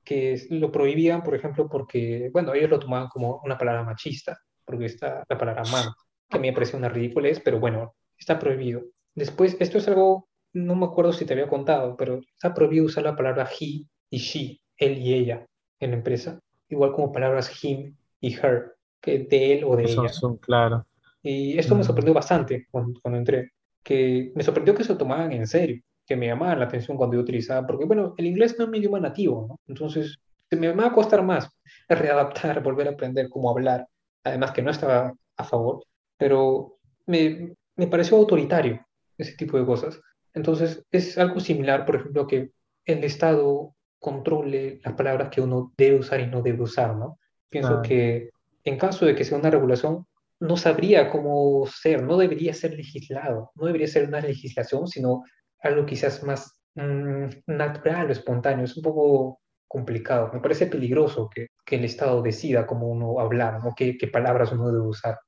que 0.05 0.41
lo 0.51 0.73
prohibían, 0.73 1.23
por 1.23 1.35
ejemplo, 1.35 1.69
porque, 1.69 2.31
bueno, 2.33 2.55
ellos 2.55 2.71
lo 2.71 2.79
tomaban 2.79 3.09
como 3.09 3.41
una 3.45 3.59
palabra 3.59 3.85
machista, 3.85 4.39
porque 4.65 4.87
está 4.87 5.25
la 5.29 5.39
palabra 5.39 5.63
man, 5.71 5.93
que 6.29 6.37
a 6.37 6.41
mí 6.41 6.49
me 6.49 6.55
parece 6.55 6.77
una 6.77 6.89
ridiculez, 6.89 7.41
pero 7.41 7.61
bueno, 7.61 7.95
está 8.19 8.39
prohibido. 8.39 8.83
Después, 9.15 9.57
esto 9.61 9.79
es 9.79 9.89
algo, 9.89 10.29
no 10.53 10.75
me 10.75 10.87
acuerdo 10.87 11.13
si 11.13 11.25
te 11.25 11.35
había 11.35 11.49
contado, 11.49 11.97
pero 11.97 12.21
está 12.35 12.55
prohibido 12.55 12.87
usar 12.87 13.05
la 13.05 13.17
palabra 13.17 13.49
he 13.61 13.85
y 14.11 14.19
she, 14.19 14.61
él 14.77 14.99
y 14.99 15.15
ella, 15.15 15.47
en 15.79 15.91
la 15.91 15.97
empresa, 15.97 16.41
igual 16.71 16.93
como 16.93 17.13
palabras 17.13 17.63
him 17.65 17.95
y 18.21 18.35
her, 18.37 18.75
que 19.01 19.21
de 19.21 19.55
él 19.55 19.65
o 19.65 19.77
de 19.77 19.85
Eso 19.85 20.03
ella. 20.03 20.13
son, 20.13 20.37
claro. 20.39 20.87
Y 21.23 21.59
esto 21.59 21.75
me 21.75 21.83
Mm. 21.83 21.85
sorprendió 21.85 22.15
bastante 22.15 22.67
cuando, 22.71 23.01
cuando 23.03 23.19
entré, 23.19 23.53
que 23.83 24.33
me 24.35 24.43
sorprendió 24.43 24.75
que 24.75 24.85
se 24.85 24.93
lo 24.93 24.99
tomaban 24.99 25.33
en 25.33 25.47
serio, 25.47 25.83
que 26.07 26.17
me 26.17 26.27
llamaban 26.27 26.59
la 26.61 26.67
atención 26.67 26.97
cuando 26.97 27.17
yo 27.17 27.23
utilizaba, 27.23 27.67
porque 27.67 27.85
bueno, 27.85 28.15
el 28.17 28.27
inglés 28.27 28.57
no 28.59 28.65
es 28.65 28.71
mi 28.71 28.79
idioma 28.79 29.01
nativo, 29.01 29.47
¿no? 29.49 29.61
Entonces, 29.69 30.19
se 30.49 30.57
me 30.57 30.73
va 30.73 30.87
a 30.87 30.93
costar 30.93 31.23
más 31.23 31.49
readaptar, 31.89 32.63
volver 32.63 32.89
a 32.89 32.93
aprender 32.93 33.29
cómo 33.29 33.51
hablar, 33.51 33.87
además 34.25 34.53
que 34.53 34.63
no 34.63 34.71
estaba 34.71 35.15
a 35.37 35.45
favor, 35.45 35.85
pero 36.17 36.79
me, 37.07 37.55
me 37.77 37.87
pareció 37.87 38.17
autoritario 38.17 38.85
ese 39.19 39.37
tipo 39.37 39.59
de 39.59 39.67
cosas. 39.67 40.01
Entonces, 40.35 40.85
es 40.91 41.19
algo 41.19 41.41
similar, 41.41 41.85
por 41.85 41.97
ejemplo, 41.97 42.27
que 42.27 42.51
el 42.85 43.05
Estado 43.05 43.75
controle 44.01 44.81
las 44.85 44.95
palabras 44.95 45.29
que 45.29 45.41
uno 45.41 45.73
debe 45.77 46.01
usar 46.01 46.21
y 46.21 46.27
no 46.27 46.43
debe 46.43 46.63
usar, 46.63 46.97
¿no? 46.97 47.19
Pienso 47.49 47.69
Claro. 47.69 47.83
que 47.83 48.31
en 48.65 48.79
caso 48.79 49.07
de 49.07 49.15
que 49.15 49.25
sea 49.25 49.39
una 49.39 49.51
regulación, 49.51 50.07
no 50.41 50.57
sabría 50.57 51.11
cómo 51.11 51.67
ser, 51.67 52.03
no 52.03 52.17
debería 52.17 52.55
ser 52.55 52.75
legislado, 52.75 53.53
no 53.55 53.67
debería 53.67 53.87
ser 53.87 54.09
una 54.09 54.21
legislación, 54.21 54.89
sino 54.89 55.23
algo 55.63 55.85
quizás 55.85 56.23
más 56.23 56.59
mm, 56.75 57.27
natural 57.47 58.09
o 58.09 58.13
espontáneo. 58.13 58.65
Es 58.65 58.77
un 58.77 58.83
poco 58.83 59.41
complicado. 59.69 60.31
Me 60.33 60.41
parece 60.41 60.67
peligroso 60.67 61.29
que, 61.33 61.49
que 61.65 61.77
el 61.77 61.85
Estado 61.85 62.23
decida 62.23 62.67
cómo 62.67 62.89
uno 62.89 63.21
hablar, 63.21 63.63
¿no? 63.63 63.75
qué, 63.77 63.97
qué 63.99 64.09
palabras 64.09 64.51
uno 64.53 64.69
debe 64.73 64.87
usar. 64.87 65.19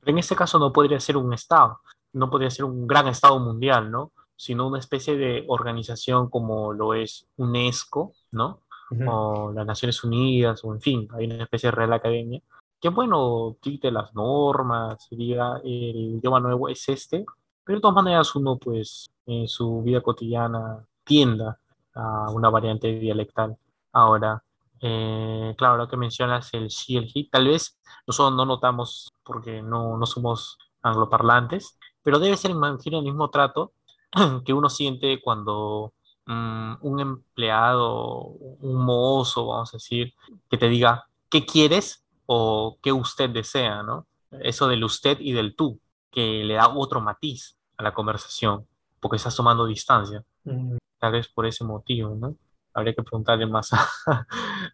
Pero 0.00 0.12
en 0.12 0.18
este 0.18 0.36
caso 0.36 0.58
no 0.58 0.72
podría 0.72 1.00
ser 1.00 1.16
un 1.16 1.32
Estado, 1.32 1.80
no 2.12 2.30
podría 2.30 2.50
ser 2.50 2.64
un 2.64 2.86
gran 2.86 3.08
Estado 3.08 3.40
mundial, 3.40 3.90
¿no? 3.90 4.12
Sino 4.36 4.66
una 4.66 4.78
especie 4.78 5.16
de 5.16 5.44
organización 5.48 6.28
como 6.28 6.72
lo 6.72 6.94
es 6.94 7.26
UNESCO, 7.36 8.12
¿no? 8.32 8.60
Ujú. 8.90 9.10
O 9.10 9.52
las 9.52 9.66
Naciones 9.66 10.02
Unidas, 10.04 10.64
o 10.64 10.74
en 10.74 10.80
fin, 10.80 11.08
hay 11.12 11.26
una 11.26 11.44
especie 11.44 11.68
de 11.68 11.76
Real 11.76 11.92
Academia, 11.92 12.40
que 12.80 12.90
bueno, 12.90 13.56
dicte 13.62 13.90
las 13.90 14.14
normas, 14.14 15.08
diga 15.10 15.58
el 15.64 16.16
idioma 16.18 16.38
nuevo 16.38 16.68
es 16.68 16.86
este, 16.88 17.24
pero 17.64 17.78
de 17.78 17.80
todas 17.80 17.94
maneras 17.94 18.36
uno 18.36 18.58
pues 18.58 19.06
en 19.24 19.48
su 19.48 19.80
vida 19.82 20.02
cotidiana 20.02 20.84
tienda 21.02 21.58
a 21.94 22.30
una 22.30 22.50
variante 22.50 22.98
dialectal. 22.98 23.56
Ahora, 23.92 24.42
eh, 24.80 25.54
claro, 25.56 25.78
lo 25.78 25.88
que 25.88 25.96
mencionas 25.96 26.52
el 26.52 26.68
she 26.68 26.98
el 26.98 27.10
he, 27.14 27.28
tal 27.30 27.46
vez 27.46 27.78
nosotros 28.06 28.36
no 28.36 28.44
notamos 28.44 29.10
porque 29.22 29.62
no, 29.62 29.96
no 29.96 30.04
somos 30.04 30.58
angloparlantes, 30.82 31.78
pero 32.02 32.18
debe 32.18 32.36
ser, 32.36 32.50
imagino, 32.50 32.98
el 32.98 33.04
mismo 33.04 33.30
trato 33.30 33.72
que 34.44 34.52
uno 34.52 34.70
siente 34.70 35.20
cuando 35.20 35.92
mm, 36.26 36.74
un 36.80 37.00
empleado, 37.00 38.26
un 38.60 38.84
mozo, 38.84 39.46
vamos 39.46 39.74
a 39.74 39.76
decir, 39.76 40.14
que 40.48 40.56
te 40.56 40.68
diga, 40.68 41.08
¿qué 41.28 41.44
quieres? 41.44 42.04
o 42.26 42.78
qué 42.82 42.92
usted 42.92 43.30
desea, 43.30 43.82
¿no? 43.82 44.06
Eso 44.30 44.68
del 44.68 44.84
usted 44.84 45.18
y 45.20 45.32
del 45.32 45.54
tú, 45.54 45.78
que 46.10 46.42
le 46.44 46.54
da 46.54 46.68
otro 46.68 47.00
matiz 47.00 47.56
a 47.76 47.82
la 47.82 47.92
conversación, 47.92 48.66
porque 49.00 49.16
estás 49.16 49.36
tomando 49.36 49.66
distancia, 49.66 50.24
Mm, 50.44 50.76
tal 50.98 51.12
vez 51.12 51.28
por 51.28 51.46
ese 51.46 51.64
motivo, 51.64 52.14
¿no? 52.14 52.36
Habría 52.74 52.94
que 52.94 53.02
preguntarle 53.02 53.46
más 53.46 53.72
a, 53.72 53.78
a 54.06 54.26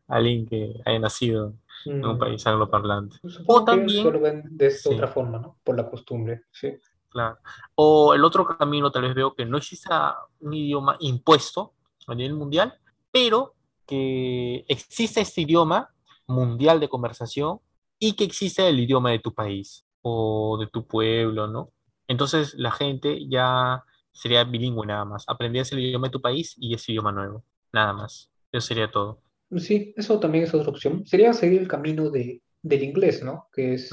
alguien 0.08 0.46
que 0.46 0.74
haya 0.84 0.98
nacido 0.98 1.54
en 1.84 2.04
un 2.04 2.16
mm. 2.16 2.18
país 2.18 2.46
angloparlante. 2.46 3.16
Supongo 3.28 3.60
O 3.60 3.64
también, 3.64 4.42
de 4.50 4.66
esta 4.66 4.88
sí. 4.88 4.94
otra 4.94 5.08
forma, 5.08 5.38
¿no? 5.38 5.58
Por 5.62 5.76
la 5.76 5.88
costumbre, 5.88 6.42
sí. 6.50 6.76
Claro. 7.10 7.38
O 7.74 8.14
el 8.14 8.24
otro 8.24 8.46
camino, 8.46 8.90
tal 8.90 9.02
vez 9.02 9.14
veo 9.14 9.34
que 9.34 9.44
no 9.44 9.58
exista 9.58 10.16
un 10.40 10.54
idioma 10.54 10.96
impuesto 11.00 11.74
a 12.06 12.14
nivel 12.14 12.34
mundial, 12.34 12.74
pero 13.10 13.54
que 13.86 14.64
existe 14.68 15.20
este 15.20 15.42
idioma 15.42 15.92
mundial 16.28 16.78
de 16.78 16.88
conversación 16.88 17.58
y 17.98 18.12
que 18.14 18.24
existe 18.24 18.68
el 18.68 18.78
idioma 18.78 19.10
de 19.10 19.18
tu 19.18 19.34
país 19.34 19.84
o 20.02 20.56
de 20.58 20.68
tu 20.68 20.86
pueblo, 20.86 21.48
¿no? 21.48 21.72
Entonces 22.06 22.54
la 22.54 22.70
gente 22.70 23.28
ya 23.28 23.84
sería 24.12 24.44
bilingüe 24.44 24.86
nada 24.86 25.04
más. 25.04 25.24
Aprendías 25.26 25.72
el 25.72 25.80
idioma 25.80 26.06
de 26.06 26.12
tu 26.12 26.20
país 26.20 26.54
y 26.58 26.74
ese 26.74 26.92
idioma 26.92 27.12
nuevo, 27.12 27.44
nada 27.72 27.92
más. 27.92 28.30
Eso 28.52 28.68
sería 28.68 28.90
todo. 28.90 29.22
Sí, 29.56 29.92
eso 29.96 30.20
también 30.20 30.44
es 30.44 30.54
otra 30.54 30.70
opción. 30.70 31.04
Sería 31.06 31.32
seguir 31.32 31.60
el 31.60 31.68
camino 31.68 32.10
de, 32.10 32.42
del 32.62 32.82
inglés, 32.84 33.22
¿no? 33.22 33.48
Que 33.52 33.74
es, 33.74 33.90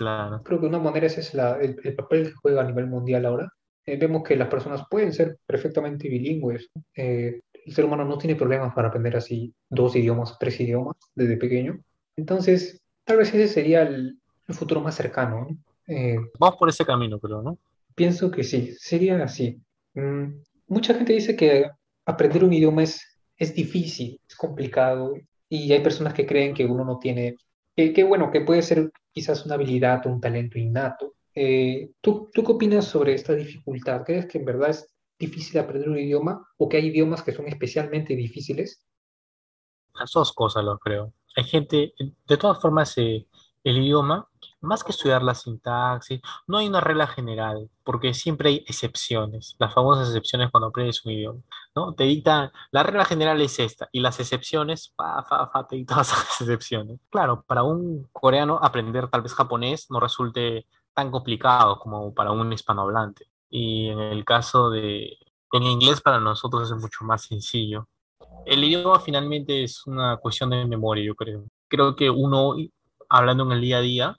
Claro. 0.00 0.42
creo 0.42 0.58
que 0.58 0.62
de 0.62 0.68
una 0.70 0.78
manera 0.78 1.06
ese 1.08 1.20
es 1.20 1.34
la, 1.34 1.60
el, 1.60 1.78
el 1.84 1.94
papel 1.94 2.28
que 2.28 2.32
juega 2.32 2.62
a 2.62 2.64
nivel 2.64 2.86
mundial 2.86 3.26
ahora. 3.26 3.52
Eh, 3.84 3.98
vemos 3.98 4.22
que 4.22 4.34
las 4.34 4.48
personas 4.48 4.82
pueden 4.90 5.12
ser 5.12 5.36
perfectamente 5.44 6.08
bilingües. 6.08 6.70
Eh, 6.96 7.40
el 7.66 7.74
ser 7.74 7.84
humano 7.84 8.06
no 8.06 8.16
tiene 8.16 8.34
problemas 8.34 8.72
para 8.72 8.88
aprender 8.88 9.14
así 9.14 9.52
dos 9.68 9.94
idiomas, 9.94 10.38
tres 10.38 10.58
idiomas 10.58 10.96
desde 11.14 11.36
pequeño. 11.36 11.78
Entonces, 12.16 12.80
tal 13.04 13.18
vez 13.18 13.28
ese 13.34 13.46
sería 13.46 13.82
el, 13.82 14.18
el 14.48 14.54
futuro 14.54 14.80
más 14.80 14.94
cercano, 14.94 15.46
¿no? 15.50 15.56
Eh, 15.86 16.18
Vamos 16.38 16.56
por 16.56 16.70
ese 16.70 16.86
camino, 16.86 17.18
creo, 17.20 17.42
¿no? 17.42 17.58
Pienso 17.94 18.30
que 18.30 18.42
sí, 18.42 18.74
sería 18.78 19.22
así. 19.22 19.60
Mm, 19.92 20.40
mucha 20.68 20.94
gente 20.94 21.12
dice 21.12 21.36
que 21.36 21.68
aprender 22.06 22.42
un 22.42 22.54
idioma 22.54 22.84
es, 22.84 23.02
es 23.36 23.54
difícil, 23.54 24.18
es 24.26 24.34
complicado, 24.34 25.12
y 25.46 25.70
hay 25.72 25.82
personas 25.82 26.14
que 26.14 26.24
creen 26.24 26.54
que 26.54 26.64
uno 26.64 26.86
no 26.86 26.98
tiene, 26.98 27.36
que, 27.76 27.92
que 27.92 28.04
bueno, 28.04 28.30
que 28.30 28.40
puede 28.40 28.62
ser 28.62 28.90
quizás 29.12 29.44
una 29.44 29.54
habilidad 29.54 30.06
un 30.06 30.20
talento 30.20 30.58
innato. 30.58 31.14
Eh, 31.34 31.90
¿tú, 32.00 32.30
tú 32.32 32.42
qué 32.44 32.52
opinas 32.52 32.84
sobre 32.84 33.14
esta 33.14 33.34
dificultad? 33.34 34.02
¿Crees 34.04 34.26
que 34.26 34.38
en 34.38 34.44
verdad 34.44 34.70
es 34.70 34.88
difícil 35.18 35.60
aprender 35.60 35.88
un 35.88 35.98
idioma 35.98 36.46
o 36.56 36.68
que 36.68 36.78
hay 36.78 36.86
idiomas 36.86 37.22
que 37.22 37.32
son 37.32 37.46
especialmente 37.46 38.16
difíciles? 38.16 38.84
Las 39.94 40.10
dos 40.12 40.32
cosas 40.32 40.64
lo 40.64 40.78
creo. 40.78 41.12
Hay 41.36 41.44
gente, 41.44 41.94
de 42.26 42.36
todas 42.36 42.60
formas, 42.60 42.96
eh, 42.98 43.26
el 43.62 43.78
idioma, 43.78 44.28
más 44.60 44.84
que 44.84 44.92
estudiar 44.92 45.22
la 45.22 45.34
sintaxis, 45.34 46.20
no 46.46 46.58
hay 46.58 46.68
una 46.68 46.80
regla 46.80 47.06
general, 47.06 47.70
porque 47.84 48.14
siempre 48.14 48.50
hay 48.50 48.56
excepciones, 48.66 49.56
las 49.58 49.74
famosas 49.74 50.08
excepciones 50.08 50.50
cuando 50.50 50.68
aprendes 50.68 51.04
un 51.04 51.12
idioma, 51.12 51.40
¿no? 51.74 51.94
Te 51.94 52.04
dictan, 52.04 52.50
la 52.70 52.82
regla 52.82 53.04
general 53.04 53.40
es 53.40 53.58
esta, 53.58 53.88
y 53.92 54.00
las 54.00 54.20
excepciones, 54.20 54.92
fa, 54.96 55.22
fa, 55.24 55.48
fa, 55.48 55.66
te 55.66 55.76
dictan 55.76 55.98
las 55.98 56.40
excepciones. 56.40 56.98
Claro, 57.10 57.42
para 57.46 57.62
un 57.62 58.08
coreano 58.12 58.58
aprender 58.62 59.08
tal 59.08 59.22
vez 59.22 59.34
japonés 59.34 59.90
no 59.90 60.00
resulte 60.00 60.66
tan 60.94 61.10
complicado 61.10 61.78
como 61.78 62.12
para 62.14 62.32
un 62.32 62.52
hispanohablante. 62.52 63.26
Y 63.48 63.88
en 63.88 63.98
el 63.98 64.24
caso 64.24 64.70
de, 64.70 65.18
en 65.52 65.62
inglés 65.64 66.00
para 66.00 66.20
nosotros 66.20 66.70
es 66.70 66.76
mucho 66.76 67.04
más 67.04 67.22
sencillo. 67.22 67.88
El 68.46 68.64
idioma 68.64 69.00
finalmente 69.00 69.64
es 69.64 69.86
una 69.86 70.16
cuestión 70.18 70.50
de 70.50 70.64
memoria, 70.64 71.04
yo 71.04 71.14
creo. 71.14 71.44
Creo 71.68 71.96
que 71.96 72.10
uno, 72.10 72.54
hablando 73.08 73.44
en 73.44 73.52
el 73.52 73.60
día 73.60 73.78
a 73.78 73.80
día, 73.80 74.16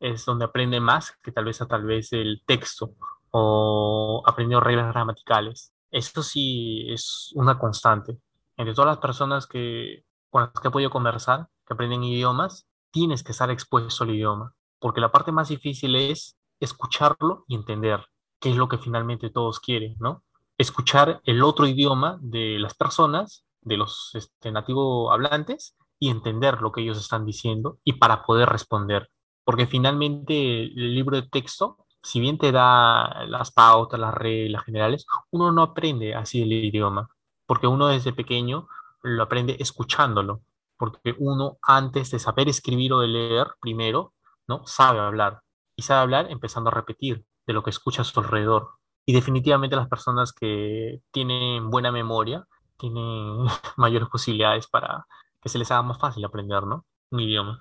Es 0.00 0.24
donde 0.24 0.44
aprende 0.44 0.80
más 0.80 1.16
que 1.22 1.32
tal 1.32 1.44
vez 1.44 1.60
a 1.60 1.66
tal 1.66 1.84
vez 1.84 2.12
el 2.12 2.42
texto 2.46 2.94
o 3.30 4.22
aprendiendo 4.26 4.60
reglas 4.64 4.92
gramaticales. 4.92 5.72
Eso 5.90 6.22
sí 6.22 6.86
es 6.88 7.30
una 7.34 7.58
constante. 7.58 8.18
Entre 8.56 8.74
todas 8.74 8.88
las 8.88 8.98
personas 8.98 9.46
que, 9.46 10.04
con 10.30 10.42
las 10.42 10.52
que 10.60 10.68
he 10.68 10.70
podido 10.70 10.90
conversar, 10.90 11.48
que 11.66 11.74
aprenden 11.74 12.04
idiomas, 12.04 12.66
tienes 12.90 13.22
que 13.22 13.32
estar 13.32 13.50
expuesto 13.50 14.04
al 14.04 14.10
idioma, 14.10 14.54
porque 14.78 15.00
la 15.00 15.10
parte 15.10 15.32
más 15.32 15.48
difícil 15.48 15.96
es 15.96 16.36
escucharlo 16.60 17.44
y 17.48 17.56
entender 17.56 18.04
qué 18.40 18.50
es 18.50 18.56
lo 18.56 18.68
que 18.68 18.78
finalmente 18.78 19.30
todos 19.30 19.58
quieren, 19.58 19.96
¿no? 19.98 20.22
escuchar 20.58 21.20
el 21.24 21.42
otro 21.42 21.66
idioma 21.66 22.18
de 22.20 22.58
las 22.58 22.74
personas, 22.74 23.44
de 23.62 23.76
los 23.76 24.10
este, 24.14 24.52
nativos 24.52 25.12
hablantes, 25.12 25.76
y 25.98 26.10
entender 26.10 26.60
lo 26.60 26.72
que 26.72 26.82
ellos 26.82 26.98
están 26.98 27.24
diciendo 27.24 27.78
y 27.84 27.94
para 27.94 28.24
poder 28.24 28.48
responder. 28.48 29.08
Porque 29.44 29.66
finalmente 29.66 30.64
el 30.64 30.94
libro 30.94 31.16
de 31.16 31.28
texto, 31.28 31.78
si 32.02 32.20
bien 32.20 32.38
te 32.38 32.52
da 32.52 33.24
las 33.26 33.50
pautas, 33.50 34.00
las 34.00 34.14
reglas 34.14 34.64
generales, 34.64 35.06
uno 35.30 35.52
no 35.52 35.62
aprende 35.62 36.14
así 36.14 36.42
el 36.42 36.52
idioma, 36.52 37.08
porque 37.46 37.66
uno 37.66 37.88
desde 37.88 38.12
pequeño 38.12 38.68
lo 39.02 39.22
aprende 39.22 39.56
escuchándolo, 39.60 40.42
porque 40.76 41.14
uno 41.18 41.58
antes 41.62 42.10
de 42.10 42.18
saber 42.18 42.48
escribir 42.48 42.92
o 42.92 43.00
de 43.00 43.08
leer, 43.08 43.48
primero, 43.60 44.14
¿no? 44.48 44.66
Sabe 44.66 45.00
hablar, 45.00 45.42
y 45.76 45.82
sabe 45.82 46.00
hablar 46.00 46.30
empezando 46.30 46.70
a 46.70 46.74
repetir 46.74 47.24
de 47.46 47.52
lo 47.52 47.62
que 47.62 47.70
escucha 47.70 48.02
a 48.02 48.04
su 48.04 48.18
alrededor. 48.20 48.70
Y 49.06 49.12
definitivamente 49.12 49.76
las 49.76 49.88
personas 49.88 50.32
que 50.32 51.02
tienen 51.10 51.70
buena 51.70 51.92
memoria 51.92 52.46
tienen 52.78 53.46
mayores 53.76 54.08
posibilidades 54.08 54.66
para 54.66 55.06
que 55.40 55.48
se 55.48 55.58
les 55.58 55.70
haga 55.70 55.82
más 55.82 55.98
fácil 55.98 56.24
aprender, 56.24 56.64
¿no? 56.64 56.86
Un 57.10 57.20
idioma. 57.20 57.60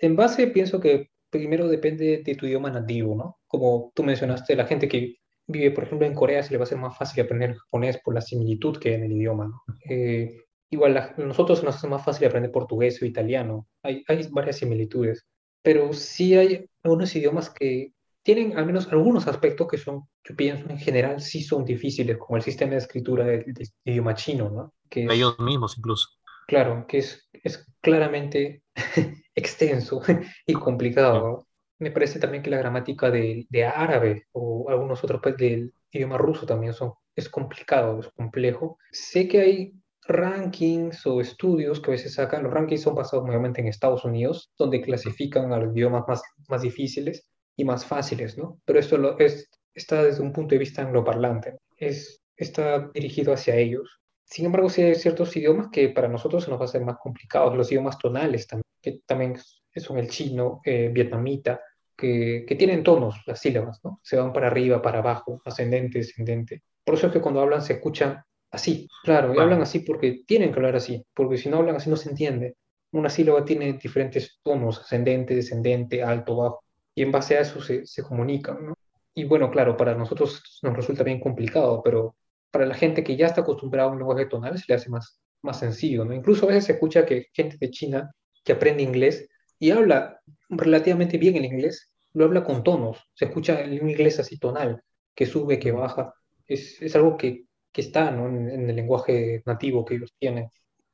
En 0.00 0.16
base, 0.16 0.46
pienso 0.48 0.80
que 0.80 1.10
primero 1.30 1.68
depende 1.68 2.22
de 2.24 2.34
tu 2.34 2.46
idioma 2.46 2.70
nativo, 2.70 3.14
¿no? 3.14 3.38
Como 3.46 3.92
tú 3.94 4.02
mencionaste, 4.02 4.56
la 4.56 4.66
gente 4.66 4.88
que 4.88 5.16
vive, 5.46 5.70
por 5.70 5.84
ejemplo, 5.84 6.06
en 6.06 6.14
Corea 6.14 6.42
se 6.42 6.50
le 6.52 6.58
va 6.58 6.64
a 6.64 6.66
ser 6.66 6.78
más 6.78 6.96
fácil 6.96 7.22
aprender 7.22 7.56
japonés 7.56 7.98
por 8.02 8.14
la 8.14 8.20
similitud 8.20 8.78
que 8.78 8.90
hay 8.90 8.94
en 8.96 9.04
el 9.04 9.12
idioma, 9.12 9.46
¿no? 9.46 9.62
Eh, 9.88 10.44
igual 10.70 10.96
a 10.96 11.14
nosotros 11.18 11.62
nos 11.62 11.76
hace 11.76 11.88
más 11.88 12.04
fácil 12.04 12.26
aprender 12.26 12.50
portugués 12.50 13.00
o 13.02 13.06
italiano. 13.06 13.66
Hay, 13.82 14.04
hay 14.08 14.26
varias 14.30 14.56
similitudes, 14.56 15.26
pero 15.62 15.92
sí 15.92 16.34
hay 16.36 16.66
algunos 16.82 17.14
idiomas 17.14 17.50
que 17.50 17.92
tienen 18.22 18.56
al 18.56 18.66
menos 18.66 18.88
algunos 18.88 19.26
aspectos 19.26 19.66
que 19.68 19.78
son, 19.78 20.02
yo 20.24 20.36
pienso 20.36 20.68
en 20.68 20.78
general, 20.78 21.20
sí 21.20 21.42
son 21.42 21.64
difíciles, 21.64 22.18
como 22.18 22.36
el 22.36 22.42
sistema 22.42 22.72
de 22.72 22.78
escritura 22.78 23.24
del, 23.24 23.44
idioma 23.84 24.14
chino, 24.14 24.50
¿no? 24.50 24.74
Que 24.88 25.04
ellos 25.04 25.38
mismos 25.38 25.76
incluso. 25.78 26.08
Claro, 26.46 26.84
que 26.86 26.98
es, 26.98 27.28
es 27.32 27.66
claramente 27.80 28.62
extenso 29.40 30.02
y 30.46 30.52
complicado. 30.54 31.46
Me 31.78 31.90
parece 31.90 32.18
también 32.18 32.42
que 32.42 32.50
la 32.50 32.58
gramática 32.58 33.10
de, 33.10 33.46
de 33.48 33.64
árabe 33.64 34.26
o 34.32 34.68
algunos 34.68 35.02
otros 35.02 35.20
pues, 35.22 35.36
del 35.36 35.72
idioma 35.90 36.18
ruso 36.18 36.46
también 36.46 36.74
son, 36.74 36.92
es 37.16 37.28
complicado, 37.28 38.00
es 38.00 38.08
complejo. 38.08 38.78
Sé 38.92 39.26
que 39.28 39.40
hay 39.40 39.74
rankings 40.06 41.06
o 41.06 41.20
estudios 41.20 41.80
que 41.80 41.90
a 41.90 41.92
veces 41.92 42.14
sacan, 42.14 42.42
los 42.42 42.52
rankings 42.52 42.82
son 42.82 42.94
basados 42.94 43.24
nuevamente 43.24 43.60
en 43.60 43.68
Estados 43.68 44.04
Unidos, 44.04 44.50
donde 44.58 44.80
clasifican 44.80 45.52
a 45.52 45.58
los 45.58 45.74
idiomas 45.74 46.04
más, 46.08 46.22
más 46.48 46.62
difíciles 46.62 47.26
y 47.56 47.64
más 47.64 47.84
fáciles, 47.84 48.36
¿no? 48.36 48.60
Pero 48.64 48.78
esto 48.78 48.98
lo, 48.98 49.18
es, 49.18 49.48
está 49.74 50.02
desde 50.04 50.22
un 50.22 50.32
punto 50.32 50.54
de 50.54 50.58
vista 50.58 50.82
angloparlante, 50.82 51.58
es, 51.76 52.22
está 52.36 52.90
dirigido 52.92 53.32
hacia 53.32 53.56
ellos. 53.56 53.99
Sin 54.30 54.46
embargo, 54.46 54.70
sí 54.70 54.82
hay 54.82 54.94
ciertos 54.94 55.36
idiomas 55.36 55.68
que 55.72 55.88
para 55.88 56.06
nosotros 56.06 56.44
se 56.44 56.50
nos 56.50 56.60
va 56.60 56.64
a 56.64 56.68
hacer 56.68 56.84
más 56.84 56.98
complicados, 56.98 57.56
los 57.56 57.70
idiomas 57.72 57.98
tonales 57.98 58.46
también, 58.46 58.64
que 58.80 59.00
también 59.04 59.36
son 59.76 59.98
el 59.98 60.08
chino, 60.08 60.60
eh, 60.64 60.88
vietnamita, 60.92 61.60
que, 61.96 62.44
que, 62.46 62.54
tienen 62.54 62.84
tonos, 62.84 63.16
las 63.26 63.40
sílabas, 63.40 63.80
¿no? 63.82 63.98
Se 64.04 64.16
van 64.16 64.32
para 64.32 64.46
arriba, 64.46 64.80
para 64.80 65.00
abajo, 65.00 65.42
ascendente, 65.44 65.98
descendente. 65.98 66.62
Por 66.84 66.94
eso 66.94 67.08
es 67.08 67.12
que 67.12 67.20
cuando 67.20 67.40
hablan 67.40 67.60
se 67.60 67.74
escuchan 67.74 68.22
así, 68.52 68.88
claro, 69.02 69.34
y 69.34 69.38
hablan 69.38 69.62
así 69.62 69.80
porque 69.80 70.22
tienen 70.24 70.52
que 70.52 70.56
hablar 70.60 70.76
así, 70.76 71.04
porque 71.12 71.36
si 71.36 71.48
no 71.48 71.56
hablan 71.56 71.76
así 71.76 71.90
no 71.90 71.96
se 71.96 72.10
entiende. 72.10 72.54
Una 72.92 73.10
sílaba 73.10 73.44
tiene 73.44 73.72
diferentes 73.74 74.38
tonos, 74.44 74.78
ascendente, 74.78 75.34
descendente, 75.34 76.04
alto, 76.04 76.36
bajo, 76.36 76.64
y 76.94 77.02
en 77.02 77.10
base 77.10 77.36
a 77.36 77.40
eso 77.40 77.60
se, 77.60 77.84
se 77.84 78.02
comunican, 78.04 78.64
¿no? 78.64 78.74
Y 79.12 79.24
bueno, 79.24 79.50
claro, 79.50 79.76
para 79.76 79.96
nosotros 79.96 80.60
nos 80.62 80.76
resulta 80.76 81.02
bien 81.02 81.18
complicado, 81.18 81.82
pero 81.82 82.14
para 82.50 82.66
la 82.66 82.74
gente 82.74 83.04
que 83.04 83.16
ya 83.16 83.26
está 83.26 83.42
acostumbrada 83.42 83.88
a 83.88 83.92
un 83.92 83.98
lenguaje 83.98 84.26
tonal 84.26 84.58
se 84.58 84.64
le 84.68 84.74
hace 84.74 84.90
más, 84.90 85.20
más 85.42 85.58
sencillo, 85.58 86.04
¿no? 86.04 86.14
Incluso 86.14 86.44
a 86.44 86.48
veces 86.48 86.64
se 86.64 86.72
escucha 86.72 87.06
que 87.06 87.26
gente 87.32 87.56
de 87.58 87.70
China 87.70 88.10
que 88.44 88.52
aprende 88.52 88.82
inglés 88.82 89.28
y 89.58 89.70
habla 89.70 90.20
relativamente 90.48 91.18
bien 91.18 91.36
el 91.36 91.44
inglés, 91.44 91.92
lo 92.14 92.24
habla 92.24 92.44
con 92.44 92.62
tonos, 92.62 92.98
se 93.14 93.26
escucha 93.26 93.60
el 93.60 93.74
inglés 93.74 94.18
así 94.18 94.38
tonal, 94.38 94.82
que 95.14 95.26
sube, 95.26 95.58
que 95.58 95.72
baja, 95.72 96.14
es, 96.46 96.80
es 96.82 96.96
algo 96.96 97.16
que, 97.16 97.44
que 97.72 97.80
está 97.82 98.10
¿no? 98.10 98.28
en, 98.28 98.50
en, 98.50 98.70
el 98.70 98.76
lenguaje 98.76 99.42
nativo 99.46 99.84
que 99.84 99.94
ellos 99.96 100.12
tienen. 100.18 100.48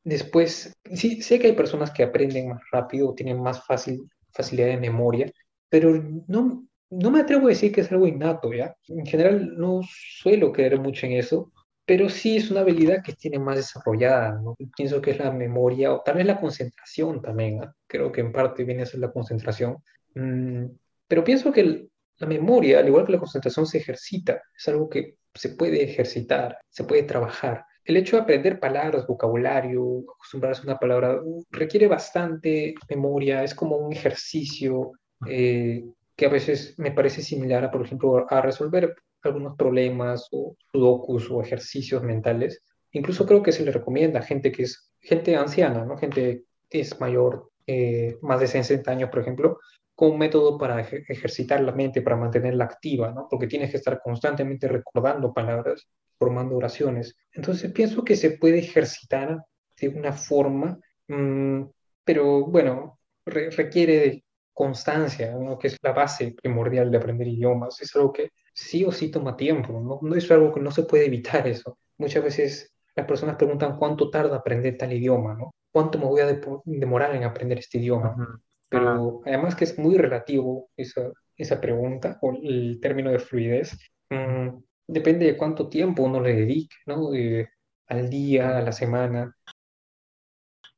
Después, 0.05 0.77
sí, 0.95 1.23
sé 1.23 1.39
que 1.39 1.49
hay 1.49 1.53
personas 1.55 1.91
que 1.91 2.03
aprenden 2.03 2.49
más 2.51 2.63
rápido, 2.71 3.15
tienen 3.15 3.41
más 3.41 3.65
fácil, 3.65 4.09
facilidad 4.33 4.69
de 4.69 4.77
memoria, 4.77 5.33
pero 5.69 5.93
no, 6.29 6.67
no 6.91 7.11
me 7.11 7.21
atrevo 7.21 7.47
a 7.47 7.51
decir 7.51 7.73
que 7.73 7.81
es 7.81 7.93
algo 7.93 8.07
innato, 8.07 8.53
¿ya? 8.53 8.75
En 8.89 9.07
general 9.07 9.57
no 9.57 9.81
suelo 9.89 10.53
creer 10.53 10.79
mucho 10.79 11.07
en 11.07 11.13
eso, 11.13 11.53
pero 11.85 12.09
sí 12.09 12.37
es 12.37 12.51
una 12.51 12.61
habilidad 12.61 13.03
que 13.03 13.13
tiene 13.13 13.39
más 13.39 13.57
desarrollada, 13.57 14.41
¿no? 14.41 14.57
Pienso 14.77 15.01
que 15.01 15.13
es 15.13 15.19
la 15.19 15.31
memoria 15.31 15.93
o 15.93 16.03
tal 16.03 16.17
vez 16.17 16.27
la 16.27 16.41
concentración 16.41 17.23
también, 17.23 17.59
¿no? 17.59 17.75
creo 17.87 18.11
que 18.13 18.21
en 18.21 18.33
parte 18.33 18.65
viene 18.65 18.83
a 18.83 18.87
ser 18.87 19.01
la 19.01 19.13
concentración, 19.13 19.77
mm, 20.15 20.67
pero 21.09 21.25
pienso 21.25 21.53
que 21.53 21.89
la 22.19 22.27
memoria, 22.27 22.81
al 22.81 22.89
igual 22.89 23.07
que 23.07 23.13
la 23.13 23.19
concentración, 23.19 23.67
se 23.67 23.79
ejercita, 23.79 24.43
es 24.57 24.69
algo 24.69 24.89
que 24.89 25.17
se 25.35 25.51
puede 25.51 25.83
ejercitar, 25.85 26.59
se 26.69 26.85
puede 26.85 27.03
trabajar. 27.05 27.65
El 27.85 27.97
hecho 27.97 28.17
de 28.17 28.23
aprender 28.23 28.59
palabras, 28.59 29.07
vocabulario, 29.07 30.01
acostumbrarse 30.15 30.63
a 30.63 30.65
una 30.65 30.79
palabra, 30.79 31.21
requiere 31.51 31.87
bastante 31.87 32.75
memoria, 32.89 33.45
es 33.45 33.55
como 33.55 33.77
un 33.77 33.93
ejercicio 33.93 34.93
eh, 35.29 35.85
que 36.17 36.27
a 36.27 36.31
veces 36.31 36.79
me 36.79 36.91
parece 36.91 37.23
similar 37.23 37.65
a, 37.65 37.71
por 37.71 37.85
ejemplo, 37.85 38.27
a 38.29 38.41
resolver 38.41 38.95
algunos 39.23 39.57
problemas 39.57 40.29
o 40.33 40.57
sudokus 40.73 41.31
o 41.31 41.43
ejercicios 41.43 42.03
mentales. 42.03 42.63
Incluso 42.93 43.27
creo 43.27 43.43
que 43.43 43.53
se 43.53 43.65
le 43.65 43.73
recomienda 43.73 44.21
a 44.21 44.23
gente 44.23 44.51
que 44.51 44.63
es 44.63 44.91
gente 45.01 45.37
anciana, 45.37 45.85
¿no? 45.85 45.97
Gente 45.99 46.45
que 46.69 46.81
es 46.81 46.99
mayor, 47.01 47.51
eh, 47.67 48.17
más 48.23 48.41
de 48.41 48.47
60 48.47 48.91
años, 48.91 49.11
por 49.11 49.21
ejemplo, 49.21 49.59
como 49.95 50.13
un 50.13 50.19
método 50.19 50.59
para 50.59 50.81
ejercitar 50.81 51.61
la 51.61 51.73
mente, 51.73 52.03
para 52.03 52.17
mantenerla 52.17 52.65
activa, 52.65 53.13
¿no? 53.13 53.27
Porque 53.31 53.47
tienes 53.47 53.71
que 53.71 53.79
estar 53.79 54.01
constantemente 54.03 54.69
recordando 54.69 55.33
palabras, 55.33 55.89
formando 56.19 56.57
oraciones. 56.57 57.17
Entonces 57.33 57.73
pienso 57.73 58.05
que 58.05 58.17
se 58.17 58.33
puede 58.33 58.59
ejercitar 58.59 59.43
de 59.79 59.89
una 59.89 60.13
forma, 60.13 60.79
mmm, 61.09 61.63
pero 62.05 62.47
bueno, 62.47 62.99
re 63.25 63.51
requiere 63.51 64.26
constancia, 64.57 65.37
¿no? 65.37 65.59
que 65.59 65.67
es 65.67 65.77
la 65.83 65.93
base 65.93 66.33
primordial 66.33 66.91
de 66.91 66.97
aprender 66.97 67.29
idiomas. 67.29 67.79
Es 67.83 67.95
algo 67.95 68.11
que 68.11 68.31
sí 68.55 68.87
o 68.87 68.91
sí 68.91 69.11
toma 69.11 69.37
tiempo, 69.37 69.75
¿no? 69.75 70.01
no 70.01 70.15
es 70.17 70.31
algo 70.31 70.51
que 70.51 70.61
no 70.61 70.71
se 70.71 70.85
puede 70.85 71.05
evitar 71.05 71.47
eso. 71.47 71.77
Muchas 71.99 72.25
veces 72.25 72.73
las 72.95 73.07
personas 73.07 73.37
preguntan 73.37 73.77
cuánto 73.77 74.09
tarda 74.09 74.37
aprender 74.37 74.79
tal 74.79 74.95
idioma, 74.95 75.35
¿no? 75.35 75.55
¿Cuánto 75.71 75.99
me 75.99 76.07
voy 76.07 76.23
a 76.23 76.27
de 76.27 76.41
demorar 76.65 77.15
en 77.15 77.25
aprender 77.25 77.59
este 77.59 77.77
idioma? 77.77 78.15
Uh 78.17 78.21
-huh. 78.21 78.41
Pero 78.71 79.21
además 79.27 79.55
que 79.55 79.65
es 79.65 79.79
muy 79.79 79.99
relativo 79.99 80.71
esa, 80.75 81.13
esa 81.37 81.61
pregunta 81.61 82.19
o 82.23 82.33
el 82.33 82.79
término 82.81 83.11
de 83.11 83.19
fluidez. 83.19 83.77
Mmm, 84.09 84.57
depende 84.87 85.27
de 85.27 85.37
cuánto 85.37 85.69
tiempo 85.69 86.03
uno 86.03 86.19
le 86.19 86.35
dedique, 86.35 86.77
¿no? 86.87 87.11
De, 87.11 87.51
al 87.89 88.09
día, 88.09 88.57
a 88.57 88.63
la 88.63 88.73
semana. 88.73 89.37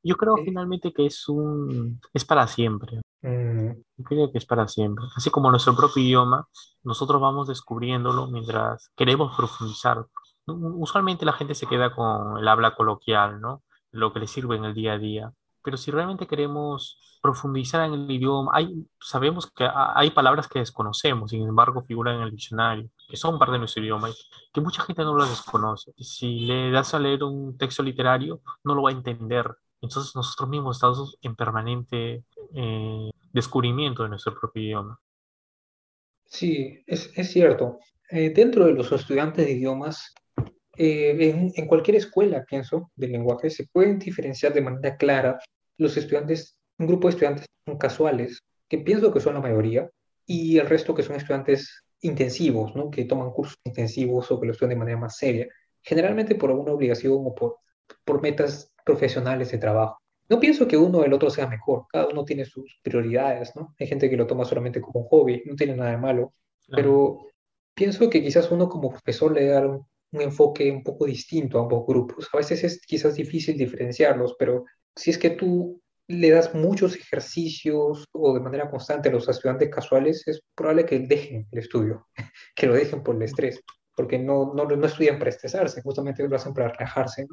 Yo 0.03 0.17
creo 0.17 0.37
eh, 0.37 0.43
finalmente 0.45 0.93
que 0.93 1.07
es 1.07 1.29
un 1.29 2.01
es 2.13 2.25
para 2.25 2.49
siempre. 2.49 3.01
Yo 3.23 4.05
creo 4.05 4.31
que 4.31 4.39
es 4.39 4.47
para 4.47 4.69
siempre. 4.69 5.05
Así 5.17 5.31
como 5.31 5.51
nuestro 5.51 5.75
propio 5.75 6.03
idioma, 6.03 6.47
nosotros 6.83 7.21
vamos 7.21 7.49
descubriéndolo 7.49 8.29
mientras 8.29 8.91
queremos 8.97 9.37
profundizar. 9.37 10.07
Usualmente 10.47 11.27
la 11.27 11.33
gente 11.33 11.55
se 11.55 11.67
queda 11.67 11.95
con 11.95 12.39
el 12.39 12.49
habla 12.49 12.75
coloquial, 12.75 13.41
¿no? 13.41 13.63
Lo 13.91 14.13
que 14.13 14.21
le 14.21 14.27
sirve 14.27 14.57
en 14.57 14.65
el 14.65 14.75
día 14.75 14.93
a 14.95 14.99
día. 14.99 15.33
Pero 15.63 15.77
si 15.77 15.91
realmente 15.91 16.27
queremos 16.27 16.99
profundizar 17.21 17.85
en 17.85 17.95
el 17.95 18.11
idioma, 18.11 18.53
hay, 18.55 18.87
sabemos 19.01 19.51
que 19.51 19.69
hay 19.73 20.11
palabras 20.11 20.49
que 20.49 20.61
desconocemos, 20.61 21.31
sin 21.31 21.43
embargo 21.47 21.83
figuran 21.83 22.17
en 22.17 22.23
el 22.23 22.31
diccionario, 22.31 22.89
que 23.09 23.17
son 23.17 23.39
parte 23.39 23.53
de 23.53 23.59
nuestro 23.59 23.83
idioma, 23.83 24.09
que 24.53 24.61
mucha 24.61 24.83
gente 24.85 25.03
no 25.03 25.15
lo 25.15 25.27
desconoce. 25.27 25.93
Si 25.99 26.41
le 26.41 26.71
das 26.71 26.95
a 26.95 26.99
leer 26.99 27.25
un 27.25 27.59
texto 27.59 27.83
literario, 27.83 28.41
no 28.65 28.75
lo 28.75 28.83
va 28.83 28.91
a 28.91 28.93
entender. 28.93 29.55
Entonces 29.81 30.15
nosotros 30.15 30.49
mismos 30.49 30.77
estamos 30.77 31.19
en 31.23 31.37
permanente 31.37 32.25
eh, 32.55 33.11
descubrimiento 33.33 34.03
de 34.03 34.09
nuestro 34.11 34.39
propio 34.39 34.63
idioma. 34.63 35.01
Sí, 36.25 36.83
es, 36.87 37.11
es 37.17 37.31
cierto. 37.31 37.79
Eh, 38.11 38.31
dentro 38.31 38.67
de 38.67 38.73
los 38.73 38.91
estudiantes 38.93 39.47
de 39.47 39.53
idiomas, 39.53 40.15
eh, 40.77 41.17
en, 41.21 41.53
en, 41.55 41.67
cualquier 41.67 41.97
escuela, 41.97 42.45
pienso, 42.45 42.91
de 42.97 43.09
lenguaje, 43.09 43.51
se 43.51 43.67
pueden 43.67 43.99
diferenciar 43.99 44.53
de 44.53 44.63
manera 44.63 44.97
clara 44.97 45.39
los 45.77 45.97
estudiantes, 45.97 46.59
un 46.79 46.87
grupo 46.87 47.09
de 47.09 47.13
estudiantes 47.13 47.47
casuales, 47.79 48.41
que 48.69 48.79
pienso 48.79 49.13
que 49.13 49.21
son 49.21 49.35
la 49.35 49.41
mayoría, 49.41 49.91
y 50.27 50.59
el 50.59 50.69
resto 50.69 50.95
que 50.95 51.03
son 51.03 51.17
estudiantes 51.17 51.85
intensivos, 52.01 52.75
¿no? 52.77 52.91
que 52.91 53.05
toman 53.05 53.31
cursos 53.31 53.57
intensivos 53.65 54.31
o 54.31 54.39
que 54.39 54.47
lo 54.47 54.53
estudian 54.53 54.71
de 54.71 54.77
manera 54.77 54.99
más 54.99 55.17
seria, 55.17 55.49
generalmente 55.83 56.35
por 56.35 56.51
alguna 56.51 56.73
obligación 56.73 57.15
o 57.17 57.35
por, 57.35 57.57
por 58.05 58.21
metas 58.21 58.73
profesionales 58.89 59.51
de 59.51 59.59
trabajo. 59.59 59.99
No 60.31 60.41
pienso 60.41 60.67
que 60.67 60.77
uno 60.77 60.99
o 60.99 61.05
el 61.05 61.13
otro 61.13 61.29
sea 61.31 61.47
mejor, 61.47 61.87
cada 61.91 62.09
uno 62.09 62.25
tiene 62.25 62.45
sus 62.45 62.81
prioridades, 62.83 63.55
¿no? 63.55 63.75
Hay 63.79 63.87
gente 63.87 64.09
que 64.09 64.17
lo 64.17 64.27
toma 64.27 64.45
solamente 64.45 64.81
como 64.81 65.01
un 65.01 65.09
hobby, 65.09 65.43
no 65.45 65.55
tiene 65.57 65.77
nada 65.77 65.91
de 65.91 65.99
malo, 65.99 66.33
claro. 66.67 66.77
pero 66.77 67.19
pienso 67.75 68.09
que 68.09 68.23
quizás 68.23 68.51
uno 68.51 68.69
como 68.69 68.91
profesor 68.91 69.33
le 69.33 69.47
da 69.47 69.61
un, 69.67 69.87
un, 70.13 70.21
enfoque 70.21 70.71
un 70.71 70.83
poco 70.83 71.05
distinto 71.05 71.59
a 71.59 71.63
ambos 71.63 71.87
grupos. 71.87 72.29
A 72.33 72.39
veces 72.39 72.65
es 72.65 72.81
quizás 72.81 73.15
difícil 73.15 73.57
diferenciarlos, 73.59 74.37
pero 74.39 74.65
si 74.97 75.11
es 75.11 75.19
que 75.19 75.31
tú 75.31 75.81
le 76.09 76.31
das 76.31 76.55
muchos 76.55 76.97
ejercicios 76.97 78.07
o 78.13 78.35
de 78.35 78.41
manera 78.41 78.71
constante 78.71 79.11
a 79.11 79.13
los 79.13 79.29
estudiantes 79.29 79.69
casuales, 79.69 80.27
es 80.27 80.41
probable 80.55 80.87
que 80.87 80.99
dejen 81.01 81.47
el 81.53 81.59
estudio, 81.59 82.07
que 82.57 82.67
lo 82.67 82.75
dejen 82.75 83.03
por 83.03 83.17
el 83.17 83.23
estrés 83.23 83.63
porque 83.99 84.17
no, 84.17 84.55
no, 84.55 84.65
no, 84.65 84.87
estudian 84.87 85.19
para 85.19 85.31
estresarse, 85.31 85.83
justamente 85.83 86.23
lo 86.23 86.37
hacen 86.37 86.55
para 86.55 86.69
relajarse. 86.69 87.27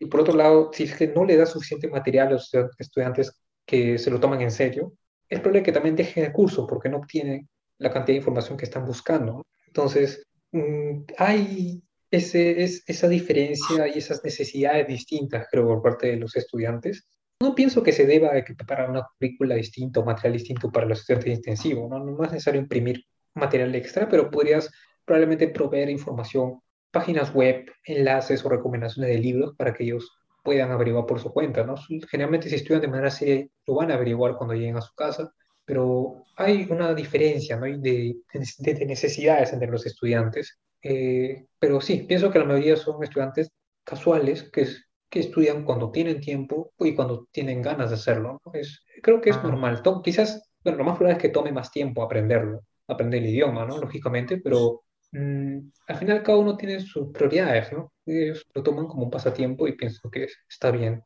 Y 0.00 0.06
por 0.06 0.18
otro 0.22 0.34
lado, 0.34 0.72
si 0.72 0.82
es 0.82 0.96
que 0.96 1.06
no 1.06 1.24
le 1.24 1.36
da 1.36 1.46
suficiente 1.46 1.86
material 1.86 2.26
a 2.26 2.30
los 2.32 2.50
estudiantes 2.76 3.40
que 3.64 3.96
se 3.96 4.10
lo 4.10 4.18
toman 4.18 4.40
en 4.40 4.50
serio, 4.50 4.94
es 5.28 5.38
probable 5.38 5.62
que 5.62 5.70
también 5.70 5.94
dejen 5.94 6.24
el 6.24 6.32
curso 6.32 6.66
porque 6.66 6.88
no 6.88 6.96
obtienen 6.96 7.48
la 7.78 7.92
cantidad 7.92 8.14
de 8.14 8.18
información 8.18 8.58
que 8.58 8.64
están 8.64 8.84
buscando. 8.84 9.46
Entonces, 9.68 10.26
mmm, 10.50 11.02
hay, 11.18 11.80
ese, 12.10 12.64
es, 12.64 12.82
esa 12.88 13.06
diferencia 13.06 13.86
y 13.86 13.98
esas 13.98 14.24
necesidades 14.24 14.88
distintas, 14.88 15.46
creo, 15.52 15.68
por 15.68 15.82
parte 15.82 16.08
de 16.08 16.16
los 16.16 16.34
estudiantes. 16.34 17.06
No 17.40 17.54
pienso 17.54 17.84
que 17.84 17.92
se 17.92 18.06
deba 18.06 18.32
preparar 18.44 18.90
una 18.90 19.06
currícula 19.06 19.54
distinta 19.54 20.00
o 20.00 20.04
material 20.04 20.32
distinto 20.32 20.68
para 20.72 20.86
los 20.86 20.98
estudiantes 20.98 21.36
intensivos, 21.36 21.88
¿no? 21.88 22.04
No 22.04 22.24
es 22.24 22.32
necesario 22.32 22.60
imprimir 22.60 23.04
material 23.34 23.72
extra, 23.76 24.08
pero 24.08 24.32
podrías 24.32 24.68
probablemente 25.06 25.48
proveer 25.48 25.88
información, 25.88 26.60
páginas 26.90 27.32
web, 27.32 27.64
enlaces 27.84 28.44
o 28.44 28.48
recomendaciones 28.50 29.10
de 29.10 29.18
libros 29.18 29.54
para 29.56 29.72
que 29.72 29.84
ellos 29.84 30.10
puedan 30.42 30.70
averiguar 30.70 31.06
por 31.06 31.20
su 31.20 31.32
cuenta, 31.32 31.64
¿no? 31.64 31.76
Generalmente 32.10 32.48
si 32.48 32.56
estudian 32.56 32.82
de 32.82 32.88
manera 32.88 33.10
seria 33.10 33.46
lo 33.66 33.74
van 33.74 33.90
a 33.90 33.94
averiguar 33.94 34.36
cuando 34.36 34.54
lleguen 34.54 34.76
a 34.76 34.80
su 34.80 34.94
casa, 34.94 35.32
pero 35.64 36.24
hay 36.36 36.66
una 36.70 36.94
diferencia, 36.94 37.56
¿no? 37.56 37.66
De, 37.66 38.16
de, 38.32 38.86
necesidades 38.86 39.52
entre 39.52 39.68
los 39.68 39.84
estudiantes. 39.86 40.58
Eh, 40.82 41.46
pero 41.58 41.80
sí, 41.80 42.04
pienso 42.08 42.30
que 42.30 42.38
la 42.38 42.44
mayoría 42.44 42.76
son 42.76 43.02
estudiantes 43.02 43.50
casuales 43.82 44.44
que, 44.52 44.68
que 45.10 45.20
estudian 45.20 45.64
cuando 45.64 45.90
tienen 45.90 46.20
tiempo 46.20 46.72
y 46.78 46.94
cuando 46.94 47.26
tienen 47.32 47.60
ganas 47.62 47.90
de 47.90 47.96
hacerlo. 47.96 48.40
Es, 48.52 48.84
creo 49.02 49.20
que 49.20 49.30
es 49.30 49.36
ah. 49.36 49.42
normal. 49.42 49.82
quizás, 50.04 50.48
bueno, 50.62 50.78
lo 50.78 50.84
más 50.84 50.96
probable 50.96 51.16
es 51.16 51.22
que 51.22 51.30
tome 51.30 51.50
más 51.50 51.72
tiempo 51.72 52.02
aprenderlo, 52.02 52.60
aprender 52.86 53.22
el 53.22 53.30
idioma, 53.30 53.66
¿no? 53.66 53.78
Lógicamente, 53.78 54.38
pero 54.38 54.82
mm, 55.16 55.72
al 55.88 55.96
final 55.96 56.22
cada 56.22 56.38
uno 56.38 56.56
tiene 56.56 56.80
sus 56.80 57.08
prioridades, 57.12 57.72
¿no? 57.72 57.92
Ellos 58.04 58.44
lo 58.54 58.62
toman 58.62 58.86
como 58.86 59.04
un 59.04 59.10
pasatiempo 59.10 59.66
y 59.66 59.76
pienso 59.76 60.10
que 60.10 60.28
está 60.48 60.70
bien. 60.70 61.02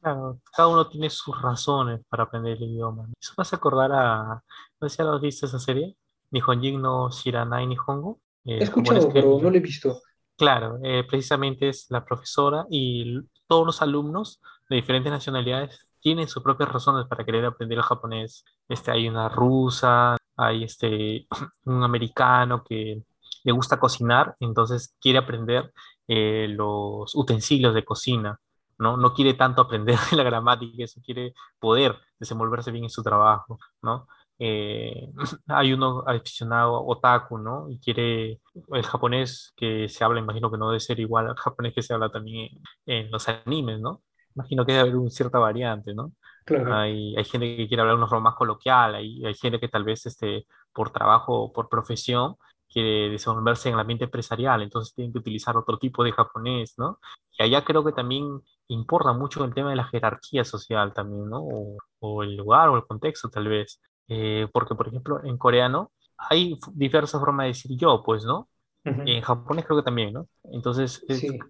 Claro, 0.00 0.40
cada 0.54 0.68
uno 0.68 0.88
tiene 0.88 1.10
sus 1.10 1.40
razones 1.40 2.00
para 2.08 2.24
aprender 2.24 2.56
el 2.56 2.62
idioma. 2.62 3.08
Eso 3.20 3.34
me 3.36 3.42
hace 3.42 3.56
acordar 3.56 3.92
a, 3.92 4.42
no 4.80 4.88
sé 4.88 4.96
si 4.96 5.02
has 5.02 5.20
visto 5.20 5.46
esa 5.46 5.58
serie, 5.58 5.96
Nihonjin 6.30 6.80
no 6.80 7.10
Shiranai 7.10 7.66
Nihongo. 7.66 8.20
Eh, 8.44 8.58
he 8.60 8.64
escuchado, 8.64 9.08
pero 9.12 9.38
no 9.40 9.50
lo 9.50 9.56
he 9.56 9.60
visto. 9.60 10.00
Claro, 10.36 10.78
eh, 10.82 11.04
precisamente 11.08 11.68
es 11.68 11.86
la 11.88 12.04
profesora 12.04 12.66
y 12.70 13.18
todos 13.46 13.66
los 13.66 13.82
alumnos 13.82 14.40
de 14.68 14.76
diferentes 14.76 15.10
nacionalidades 15.10 15.80
tienen 16.00 16.28
sus 16.28 16.42
propias 16.42 16.70
razones 16.70 17.06
para 17.08 17.24
querer 17.24 17.46
aprender 17.46 17.78
el 17.78 17.84
japonés. 17.84 18.44
Este, 18.68 18.90
hay 18.90 19.08
una 19.08 19.28
rusa, 19.28 20.16
hay 20.36 20.64
este, 20.64 21.26
un 21.64 21.82
americano 21.82 22.64
que 22.64 23.02
le 23.44 23.52
gusta 23.52 23.78
cocinar, 23.78 24.36
entonces 24.40 24.94
quiere 25.00 25.18
aprender 25.18 25.72
eh, 26.08 26.46
los 26.50 27.14
utensilios 27.14 27.74
de 27.74 27.84
cocina. 27.84 28.40
¿no? 28.78 28.96
No 28.96 29.14
quiere 29.14 29.34
tanto 29.34 29.62
aprender 29.62 29.98
la 30.12 30.22
gramática, 30.22 30.84
eso 30.84 31.00
quiere 31.04 31.34
poder 31.58 31.96
desenvolverse 32.18 32.70
bien 32.70 32.84
en 32.84 32.90
su 32.90 33.02
trabajo, 33.02 33.58
¿no? 33.82 34.06
Eh, 34.38 35.10
hay 35.48 35.72
uno 35.72 36.04
aficionado 36.06 36.84
otaku, 36.84 37.38
¿no? 37.38 37.70
Y 37.70 37.78
quiere 37.78 38.40
el 38.72 38.82
japonés 38.82 39.52
que 39.56 39.88
se 39.88 40.04
habla, 40.04 40.20
imagino 40.20 40.50
que 40.50 40.58
no 40.58 40.68
debe 40.68 40.80
ser 40.80 41.00
igual 41.00 41.28
al 41.28 41.36
japonés 41.36 41.74
que 41.74 41.82
se 41.82 41.94
habla 41.94 42.10
también 42.10 42.50
en, 42.86 43.10
los 43.10 43.28
animes, 43.28 43.80
¿no? 43.80 44.02
Imagino 44.34 44.66
que 44.66 44.72
debe 44.72 44.82
haber 44.82 44.96
una 44.96 45.10
cierta 45.10 45.38
variante, 45.38 45.94
¿no? 45.94 46.12
Hay, 46.46 47.16
hay, 47.16 47.24
gente 47.24 47.56
que 47.56 47.66
quiere 47.66 47.80
hablar 47.80 47.96
una 47.96 48.06
forma 48.06 48.30
más 48.30 48.38
coloquial, 48.38 48.94
hay, 48.94 49.24
hay 49.24 49.34
gente 49.34 49.58
que 49.58 49.68
tal 49.68 49.84
vez 49.84 50.06
este, 50.06 50.46
por 50.72 50.90
trabajo 50.90 51.34
o 51.34 51.52
por 51.52 51.68
profesión 51.68 52.36
quiere 52.68 53.10
desenvolverse 53.10 53.68
en 53.68 53.74
el 53.74 53.80
ambiente 53.80 54.04
empresarial, 54.04 54.62
entonces 54.62 54.94
tienen 54.94 55.12
que 55.12 55.18
utilizar 55.18 55.56
otro 55.56 55.78
tipo 55.78 56.04
de 56.04 56.12
japonés, 56.12 56.74
¿no? 56.78 56.98
Y 57.38 57.42
allá 57.42 57.64
creo 57.64 57.84
que 57.84 57.92
también 57.92 58.40
importa 58.68 59.12
mucho 59.12 59.44
el 59.44 59.54
tema 59.54 59.70
de 59.70 59.76
la 59.76 59.84
jerarquía 59.84 60.44
social 60.44 60.92
también, 60.92 61.28
¿no? 61.28 61.40
O, 61.42 61.76
o 62.00 62.22
el 62.22 62.36
lugar 62.36 62.68
o 62.68 62.76
el 62.76 62.86
contexto 62.86 63.28
tal 63.28 63.48
vez. 63.48 63.80
Eh, 64.08 64.48
porque, 64.52 64.74
por 64.74 64.88
ejemplo, 64.88 65.20
en 65.24 65.36
coreano 65.38 65.92
hay 66.16 66.58
diversas 66.72 67.20
formas 67.20 67.44
de 67.44 67.48
decir 67.48 67.76
yo, 67.76 68.02
pues, 68.04 68.24
¿no? 68.24 68.48
En 68.84 69.20
japonés 69.20 69.64
creo 69.64 69.78
que 69.78 69.84
también, 69.84 70.12
¿no? 70.12 70.28
Entonces, 70.44 71.04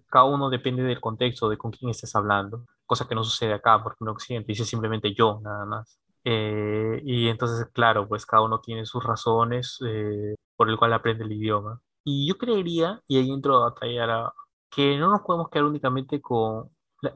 cada 0.09 0.25
uno 0.25 0.49
depende 0.49 0.81
del 0.81 0.99
contexto, 0.99 1.47
de 1.49 1.57
con 1.57 1.69
quién 1.71 1.91
estés 1.91 2.15
hablando, 2.15 2.65
cosa 2.87 3.07
que 3.07 3.15
no 3.15 3.23
sucede 3.23 3.53
acá, 3.53 3.83
porque 3.83 4.03
en 4.03 4.09
Occidente 4.09 4.47
dice 4.53 4.65
simplemente 4.65 5.13
yo, 5.13 5.39
nada 5.43 5.65
más. 5.65 5.99
Eh, 6.23 7.01
y 7.05 7.27
entonces, 7.29 7.67
claro, 7.71 8.07
pues 8.07 8.25
cada 8.25 8.43
uno 8.43 8.59
tiene 8.59 8.85
sus 8.85 9.03
razones 9.03 9.77
eh, 9.85 10.35
por 10.55 10.69
el 10.69 10.77
cual 10.77 10.93
aprende 10.93 11.23
el 11.23 11.31
idioma. 11.31 11.81
Y 12.03 12.27
yo 12.27 12.37
creería, 12.37 13.01
y 13.07 13.17
ahí 13.17 13.29
entro 13.31 13.63
a 13.65 13.73
traer 13.75 14.09
a, 14.09 14.33
que 14.69 14.97
no 14.97 15.09
nos 15.11 15.21
podemos 15.21 15.49
quedar 15.49 15.65
únicamente 15.65 16.21
con... 16.21 16.69
La, 17.01 17.15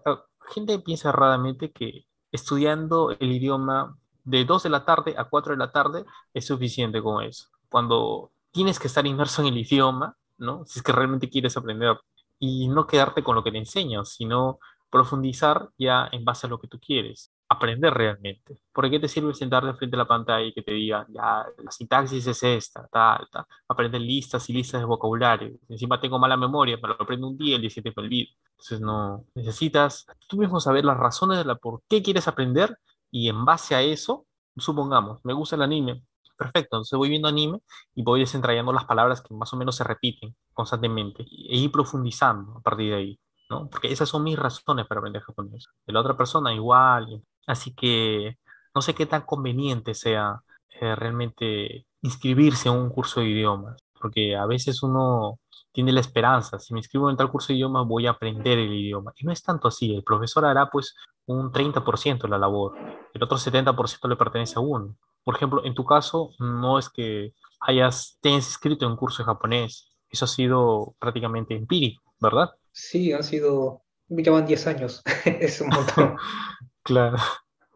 gente 0.49 0.79
piensa 0.79 1.09
erradamente 1.09 1.71
que 1.71 2.05
estudiando 2.31 3.11
el 3.11 3.31
idioma 3.31 3.97
de 4.23 4.45
2 4.45 4.63
de 4.63 4.69
la 4.69 4.85
tarde 4.85 5.15
a 5.17 5.25
4 5.25 5.53
de 5.53 5.57
la 5.57 5.71
tarde 5.71 6.05
es 6.33 6.45
suficiente 6.45 7.01
con 7.01 7.23
eso. 7.23 7.47
Cuando 7.69 8.31
tienes 8.51 8.79
que 8.79 8.87
estar 8.87 9.05
inmerso 9.05 9.41
en 9.41 9.49
el 9.49 9.57
idioma, 9.57 10.17
¿no? 10.37 10.65
Si 10.65 10.79
es 10.79 10.83
que 10.83 10.91
realmente 10.91 11.29
quieres 11.29 11.57
aprender 11.57 11.97
y 12.39 12.67
no 12.67 12.87
quedarte 12.87 13.23
con 13.23 13.35
lo 13.35 13.43
que 13.43 13.51
te 13.51 13.57
enseñan, 13.59 14.05
sino 14.05 14.59
profundizar 14.91 15.69
ya 15.77 16.09
en 16.11 16.25
base 16.25 16.47
a 16.47 16.49
lo 16.49 16.59
que 16.59 16.67
tú 16.67 16.79
quieres, 16.79 17.31
aprender 17.49 17.93
realmente. 17.93 18.61
¿Por 18.73 18.89
qué 18.89 18.99
te 18.99 19.07
sirve 19.07 19.33
sentarte 19.33 19.73
frente 19.73 19.95
a 19.95 19.99
la 19.99 20.07
pantalla 20.07 20.45
y 20.45 20.53
que 20.53 20.61
te 20.61 20.73
digan, 20.73 21.05
ya, 21.09 21.45
la 21.57 21.71
sintaxis 21.71 22.27
es 22.27 22.43
esta, 22.43 22.87
tal, 22.87 23.27
tal? 23.31 23.45
Aprender 23.67 24.01
listas 24.01 24.49
y 24.49 24.53
listas 24.53 24.81
de 24.81 24.85
vocabulario. 24.85 25.57
Encima 25.69 25.99
tengo 25.99 26.19
mala 26.19 26.37
memoria, 26.37 26.77
pero 26.79 26.95
lo 26.95 27.03
aprendo 27.03 27.27
un 27.27 27.37
día, 27.37 27.55
el 27.55 27.61
día 27.61 27.69
siguiente 27.69 27.99
me 28.01 28.07
olvido. 28.07 28.31
Entonces 28.51 28.81
no, 28.81 29.25
necesitas 29.35 30.05
tú 30.27 30.37
mismo 30.37 30.59
saber 30.59 30.85
las 30.85 30.97
razones 30.97 31.37
de 31.37 31.45
la 31.45 31.55
por 31.55 31.81
qué 31.89 32.01
quieres 32.03 32.27
aprender 32.27 32.77
y 33.09 33.27
en 33.29 33.43
base 33.45 33.75
a 33.75 33.81
eso, 33.81 34.25
supongamos, 34.57 35.19
me 35.25 35.33
gusta 35.33 35.55
el 35.55 35.63
anime, 35.63 36.03
perfecto, 36.37 36.77
entonces 36.77 36.97
voy 36.97 37.09
viendo 37.09 37.27
anime 37.27 37.59
y 37.95 38.03
voy 38.03 38.21
desentrañando 38.21 38.73
las 38.73 38.85
palabras 38.85 39.21
que 39.21 39.33
más 39.33 39.53
o 39.53 39.57
menos 39.57 39.75
se 39.75 39.83
repiten 39.83 40.35
constantemente 40.53 41.23
e 41.23 41.57
ir 41.57 41.71
profundizando 41.71 42.57
a 42.57 42.61
partir 42.61 42.91
de 42.91 42.95
ahí, 42.95 43.19
¿no? 43.51 43.69
Porque 43.69 43.91
esas 43.91 44.09
son 44.09 44.23
mis 44.23 44.39
razones 44.39 44.87
para 44.87 44.99
aprender 44.99 45.21
japonés. 45.21 45.67
De 45.85 45.93
la 45.93 45.99
otra 45.99 46.17
persona 46.17 46.53
igual. 46.53 47.21
Así 47.45 47.75
que 47.75 48.37
no 48.73 48.81
sé 48.81 48.95
qué 48.95 49.05
tan 49.05 49.23
conveniente 49.23 49.93
sea 49.93 50.41
eh, 50.69 50.95
realmente 50.95 51.85
inscribirse 52.01 52.69
en 52.69 52.75
un 52.75 52.89
curso 52.89 53.19
de 53.19 53.27
idiomas, 53.27 53.77
porque 53.99 54.35
a 54.35 54.45
veces 54.45 54.81
uno 54.83 55.39
tiene 55.71 55.91
la 55.91 55.99
esperanza, 55.99 56.59
si 56.59 56.73
me 56.73 56.79
inscribo 56.79 57.09
en 57.09 57.17
tal 57.17 57.31
curso 57.31 57.49
de 57.49 57.55
idiomas 57.55 57.87
voy 57.87 58.07
a 58.07 58.11
aprender 58.11 58.57
el 58.57 58.73
idioma. 58.73 59.13
Y 59.17 59.25
no 59.25 59.31
es 59.31 59.43
tanto 59.43 59.67
así, 59.67 59.93
el 59.93 60.03
profesor 60.03 60.45
hará 60.45 60.69
pues 60.69 60.95
un 61.25 61.51
30% 61.51 62.21
de 62.23 62.29
la 62.29 62.37
labor, 62.37 62.75
el 63.13 63.23
otro 63.23 63.37
70% 63.37 64.09
le 64.09 64.15
pertenece 64.15 64.55
a 64.57 64.61
uno. 64.61 64.95
Por 65.23 65.35
ejemplo, 65.35 65.63
en 65.63 65.75
tu 65.75 65.85
caso, 65.85 66.31
no 66.39 66.79
es 66.79 66.89
que 66.89 67.33
hayas, 67.59 68.17
te 68.21 68.29
inscrito 68.29 68.85
en 68.85 68.91
un 68.91 68.97
curso 68.97 69.23
de 69.23 69.27
japonés, 69.27 69.91
eso 70.09 70.25
ha 70.25 70.27
sido 70.27 70.95
prácticamente 70.99 71.55
empírico, 71.55 72.01
¿verdad? 72.21 72.51
Sí, 72.71 73.11
han 73.11 73.23
sido, 73.23 73.83
me 74.07 74.23
llevan 74.23 74.45
10 74.45 74.67
años, 74.67 75.03
es 75.25 75.59
un 75.59 75.69
montón. 75.69 76.15
claro, 76.83 77.17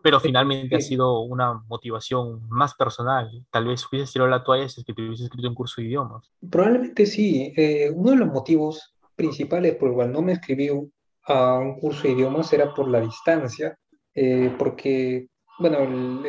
pero 0.06 0.20
finalmente 0.20 0.76
ha 0.76 0.82
sido 0.82 1.22
una 1.22 1.64
motivación 1.68 2.48
más 2.48 2.76
personal. 2.76 3.44
Tal 3.50 3.66
vez 3.66 3.84
hubieses 3.88 4.14
tirado 4.14 4.30
la 4.30 4.44
toalla 4.44 4.70
si 4.70 4.82
es 4.82 4.86
que 4.86 4.94
te 4.94 5.02
hubieses 5.02 5.26
escrito 5.26 5.50
un 5.50 5.56
curso 5.56 5.82
de 5.82 5.88
idiomas. 5.88 6.32
Probablemente 6.48 7.08
sí. 7.08 7.52
Eh, 7.58 7.92
uno 7.92 8.12
de 8.12 8.18
los 8.18 8.28
motivos 8.28 8.94
principales 9.16 9.76
por 9.76 9.90
el 9.90 9.96
cual 9.96 10.12
no 10.12 10.22
me 10.22 10.34
escribí 10.34 10.70
a 11.24 11.54
un 11.56 11.80
curso 11.80 12.04
de 12.04 12.12
idiomas 12.12 12.54
era 12.54 12.72
por 12.72 12.88
la 12.88 13.02
distancia, 13.02 13.80
eh, 14.14 14.54
porque, 14.60 15.28
bueno, 15.58 15.80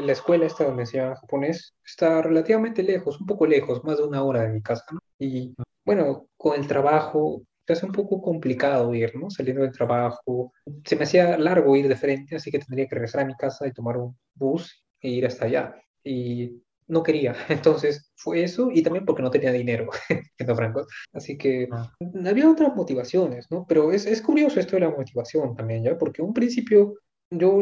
la 0.01 0.13
escuela 0.13 0.47
esta 0.47 0.65
donde 0.65 0.85
enseñan 0.85 1.15
japonés 1.15 1.75
está 1.85 2.23
relativamente 2.23 2.83
lejos, 2.83 3.21
un 3.21 3.27
poco 3.27 3.47
lejos, 3.47 3.85
más 3.85 3.99
de 3.99 4.05
una 4.05 4.23
hora 4.23 4.43
de 4.43 4.55
mi 4.55 4.63
casa, 4.63 4.85
¿no? 4.91 5.01
Y 5.19 5.55
bueno, 5.85 6.29
con 6.39 6.59
el 6.59 6.67
trabajo 6.67 7.43
se 7.67 7.73
hace 7.73 7.87
un 7.87 7.93
poco 7.93 8.23
complicado 8.23 8.95
ir, 8.95 9.17
¿no? 9.17 9.31
Saliendo 9.31 9.63
del 9.63 9.73
trabajo, 9.73 10.53
se 10.85 10.97
me 10.97 11.05
hacía 11.05 11.37
largo 11.37 11.75
ir 11.77 11.89
de 11.89 11.97
frente, 11.97 12.37
así 12.37 12.51
que 12.51 12.61
tendría 12.61 12.87
que 12.87 12.95
regresar 12.95 13.23
a 13.23 13.27
mi 13.27 13.35
casa 13.35 13.67
y 13.67 13.73
tomar 13.73 13.97
un 13.97 14.17
bus 14.35 14.85
e 15.01 15.09
ir 15.09 15.27
hasta 15.27 15.47
allá. 15.47 15.75
Y 16.05 16.63
no 16.87 17.03
quería. 17.03 17.35
Entonces 17.49 18.13
fue 18.15 18.45
eso 18.45 18.71
y 18.73 18.83
también 18.83 19.05
porque 19.05 19.23
no 19.23 19.31
tenía 19.31 19.53
dinero, 19.53 19.89
siendo 20.37 20.55
franco. 20.55 20.87
Así 21.13 21.37
que 21.37 21.69
ah. 21.73 21.93
había 22.25 22.51
otras 22.51 22.75
motivaciones, 22.77 23.51
¿no? 23.51 23.67
Pero 23.69 23.93
es, 23.93 24.07
es, 24.07 24.23
curioso 24.23 24.61
esto 24.61 24.77
de 24.77 24.81
la 24.81 24.91
motivación 24.91 25.57
también, 25.57 25.83
¿ya? 25.83 25.99
Porque 25.99 26.23
un 26.23 26.33
principio 26.33 26.95
yo 27.31 27.59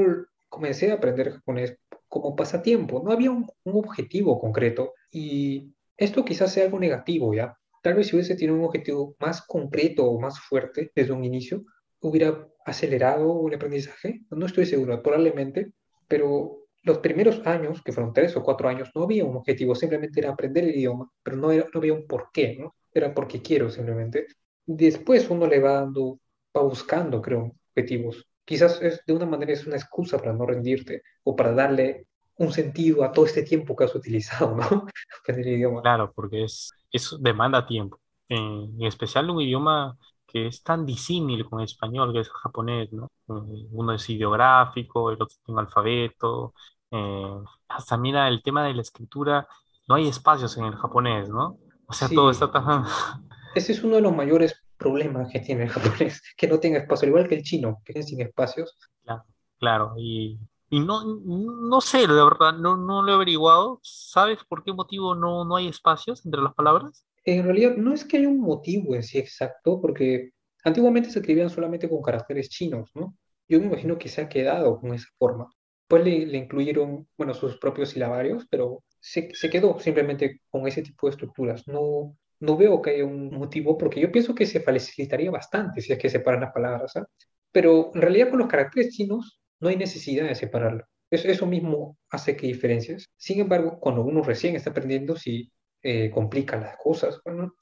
comencé 0.51 0.91
a 0.91 0.95
aprender 0.95 1.33
japonés 1.33 1.77
como 2.09 2.37
pasatiempo, 2.37 3.03
no 3.05 3.11
había 3.11 3.31
un, 3.31 3.49
un 3.65 3.79
objetivo 3.79 4.39
concreto 4.39 4.93
y 5.11 5.73
esto 5.97 6.25
quizás 6.25 6.53
sea 6.53 6.65
algo 6.65 6.79
negativo, 6.79 7.35
¿ya? 7.35 7.57
Tal 7.85 7.93
vez 7.93 8.07
si 8.07 8.17
hubiese 8.17 8.35
tenido 8.35 8.57
un 8.57 8.65
objetivo 8.65 9.15
más 9.21 9.43
concreto 9.43 10.07
o 10.07 10.19
más 10.19 10.41
fuerte 10.41 10.91
desde 10.95 11.13
un 11.13 11.23
inicio, 11.23 11.67
hubiera 12.01 12.49
acelerado 12.65 13.47
el 13.47 13.55
aprendizaje. 13.55 14.23
No 14.31 14.47
estoy 14.47 14.65
seguro, 14.65 15.03
probablemente, 15.03 15.71
pero 16.09 16.65
los 16.83 16.99
primeros 17.01 17.47
años, 17.47 17.83
que 17.85 17.93
fueron 17.93 18.15
tres 18.15 18.35
o 18.37 18.43
cuatro 18.43 18.71
años, 18.71 18.91
no 18.95 19.03
había 19.03 19.27
un 19.27 19.37
objetivo, 19.37 19.75
simplemente 19.75 20.21
era 20.21 20.31
aprender 20.31 20.65
el 20.65 20.75
idioma, 20.75 21.11
pero 21.23 21.37
no, 21.37 21.53
era, 21.53 21.67
no 21.75 21.79
había 21.79 21.93
un 21.93 22.07
por 22.07 22.31
qué, 22.33 22.57
¿no? 22.59 22.75
Era 22.91 23.13
porque 23.13 23.43
quiero 23.43 23.69
simplemente. 23.69 24.29
Después 24.65 25.29
uno 25.29 25.47
le 25.47 25.61
va 25.61 25.73
dando, 25.73 26.21
va 26.57 26.63
buscando, 26.63 27.21
creo, 27.21 27.55
objetivos. 27.69 28.27
Quizás 28.47 28.81
es, 28.81 29.03
de 29.07 29.13
una 29.13 29.27
manera 29.27 29.53
es 29.53 29.67
una 29.67 29.77
excusa 29.77 30.17
para 30.17 30.33
no 30.33 30.47
rendirte 30.47 31.03
o 31.23 31.37
para 31.37 31.53
darle 31.53 32.07
un 32.39 32.53
sentido 32.53 33.05
a 33.05 33.13
todo 33.13 33.27
este 33.27 33.43
tiempo 33.43 33.77
que 33.77 33.85
has 33.85 33.95
utilizado, 33.95 34.57
¿no? 34.57 34.87
el 35.29 35.49
idioma. 35.49 35.83
Claro, 35.83 36.13
porque 36.15 36.45
es, 36.45 36.71
eso 36.93 37.19
demanda 37.19 37.67
tiempo. 37.67 38.01
en 38.29 38.83
especial 38.83 39.29
un 39.31 39.41
idioma 39.43 39.99
que 40.27 40.47
es 40.49 40.63
tan 40.63 40.87
disímil 40.87 41.45
con 41.49 41.61
el 41.61 41.67
español, 41.67 42.13
que 42.13 42.21
es 42.21 42.27
el 42.29 42.33
japonés, 42.33 42.91
¿no? 42.93 43.07
Eh, 43.29 43.69
Uno 43.71 43.93
es 43.93 44.09
ideográfico, 44.11 45.11
el 45.11 45.17
otro 45.23 45.37
tiene 45.45 45.61
un 45.61 45.67
alfabeto. 45.67 46.55
eh, 46.91 47.35
hasta 47.69 47.97
mira, 47.99 48.29
el 48.29 48.43
tema 48.43 48.65
de 48.65 48.75
la 48.75 48.83
escritura, 48.83 49.47
no 49.89 49.97
hay 49.97 50.09
espacios 50.09 50.57
en 50.57 50.65
el 50.65 50.77
japonés, 50.77 51.29
¿no? 51.29 51.59
O 51.87 51.93
sea, 51.93 52.13
todo 52.13 52.31
está 52.31 52.51
Sí, 52.51 52.51
tan... 52.51 52.85
ese 53.55 53.73
es 53.73 53.83
uno 53.83 53.97
de 53.97 54.03
los 54.03 54.15
mayores 54.15 54.55
problemas 54.77 55.31
que 55.33 55.41
tiene 55.41 55.65
el 55.65 55.71
japonés, 55.71 56.21
que 56.37 56.47
no 56.49 56.61
tenga 56.61 56.79
espacio, 56.79 57.07
al 57.07 57.09
igual 57.11 57.29
que 57.29 57.37
el 57.37 57.43
chino, 57.43 57.81
que 57.85 57.99
es 58.01 58.07
sin 58.07 58.21
espacios. 58.21 58.77
Claro, 59.05 59.25
claro, 59.59 59.95
y, 59.99 60.39
y 60.71 60.81
no, 60.81 61.05
no 61.05 61.81
sé, 61.81 62.07
la 62.07 62.25
verdad, 62.25 62.55
no, 62.55 62.77
no 62.77 63.03
lo 63.03 63.13
he 63.13 63.15
averiguado. 63.15 63.81
¿Sabes 63.83 64.39
por 64.49 64.65
qué 64.65 64.73
motivo 64.73 65.15
no, 65.15 65.45
no 65.45 65.57
hay 65.57 65.69
espacios 65.69 66.25
entre 66.25 66.43
las 66.43 66.55
palabras? 66.55 67.05
En 67.25 67.45
realidad 67.45 67.77
no 67.77 67.93
es 67.93 68.05
que 68.05 68.19
haya 68.19 68.29
un 68.29 68.41
motivo 68.41 68.95
en 68.95 69.03
sí 69.03 69.19
exacto, 69.19 69.81
porque 69.81 70.31
antiguamente 70.65 71.11
se 71.11 71.21
escribían 71.21 71.51
solamente 71.51 71.89
con 71.89 72.03
caracteres 72.03 72.49
chinos, 72.49 72.91
¿no? 72.95 73.17
Yo 73.49 73.61
me 73.61 73.67
imagino 73.67 73.99
que 73.99 74.09
se 74.09 74.23
ha 74.23 74.29
quedado 74.29 74.81
con 74.81 74.95
esa 74.95 75.09
forma. 75.19 75.49
Pues 75.87 76.05
le, 76.05 76.27
le 76.27 76.39
incluyeron, 76.39 77.07
bueno, 77.17 77.35
sus 77.35 77.59
propios 77.59 77.91
silabarios, 77.91 78.47
pero 78.51 78.83
se, 79.01 79.35
se 79.35 79.51
quedó 79.51 79.79
simplemente 79.79 80.41
con 80.51 80.67
ese 80.67 80.83
tipo 80.83 81.07
de 81.07 81.13
estructuras. 81.13 81.67
No, 81.69 82.17
no 82.41 82.57
veo 82.57 82.81
que 82.83 82.91
haya 82.91 83.05
un 83.05 83.31
motivo, 83.31 83.77
porque 83.79 84.01
yo 84.01 84.11
pienso 84.11 84.35
que 84.35 84.47
se 84.47 84.61
facilitaría 84.61 85.31
bastante 85.31 85.81
si 85.83 85.93
es 85.93 85.99
que 85.99 86.09
separan 86.09 86.41
las 86.41 86.53
palabras, 86.53 86.97
¿ah? 86.97 87.07
Pero 87.53 87.91
en 87.95 88.03
realidad 88.03 88.31
con 88.31 88.41
los 88.41 88.49
caracteres 88.49 88.95
chinos 88.95 89.41
no 89.65 89.71
hay 89.71 89.77
necesidad 89.77 90.29
de 90.29 90.35
separarlo. 90.35 90.85
Eso, 91.11 91.27
eso 91.27 91.47
mismo 91.47 91.97
hace 92.11 92.37
que 92.37 92.47
diferencias. 92.47 93.07
Sin 93.17 93.41
embargo, 93.41 93.79
cuando 93.81 94.03
uno 94.03 94.23
recién 94.23 94.55
está 94.55 94.71
aprendiendo, 94.71 95.17
sí 95.17 95.51
eh, 95.83 96.11
complica 96.11 96.57
las 96.59 96.77
cosas. 96.77 97.19
Bueno, 97.25 97.55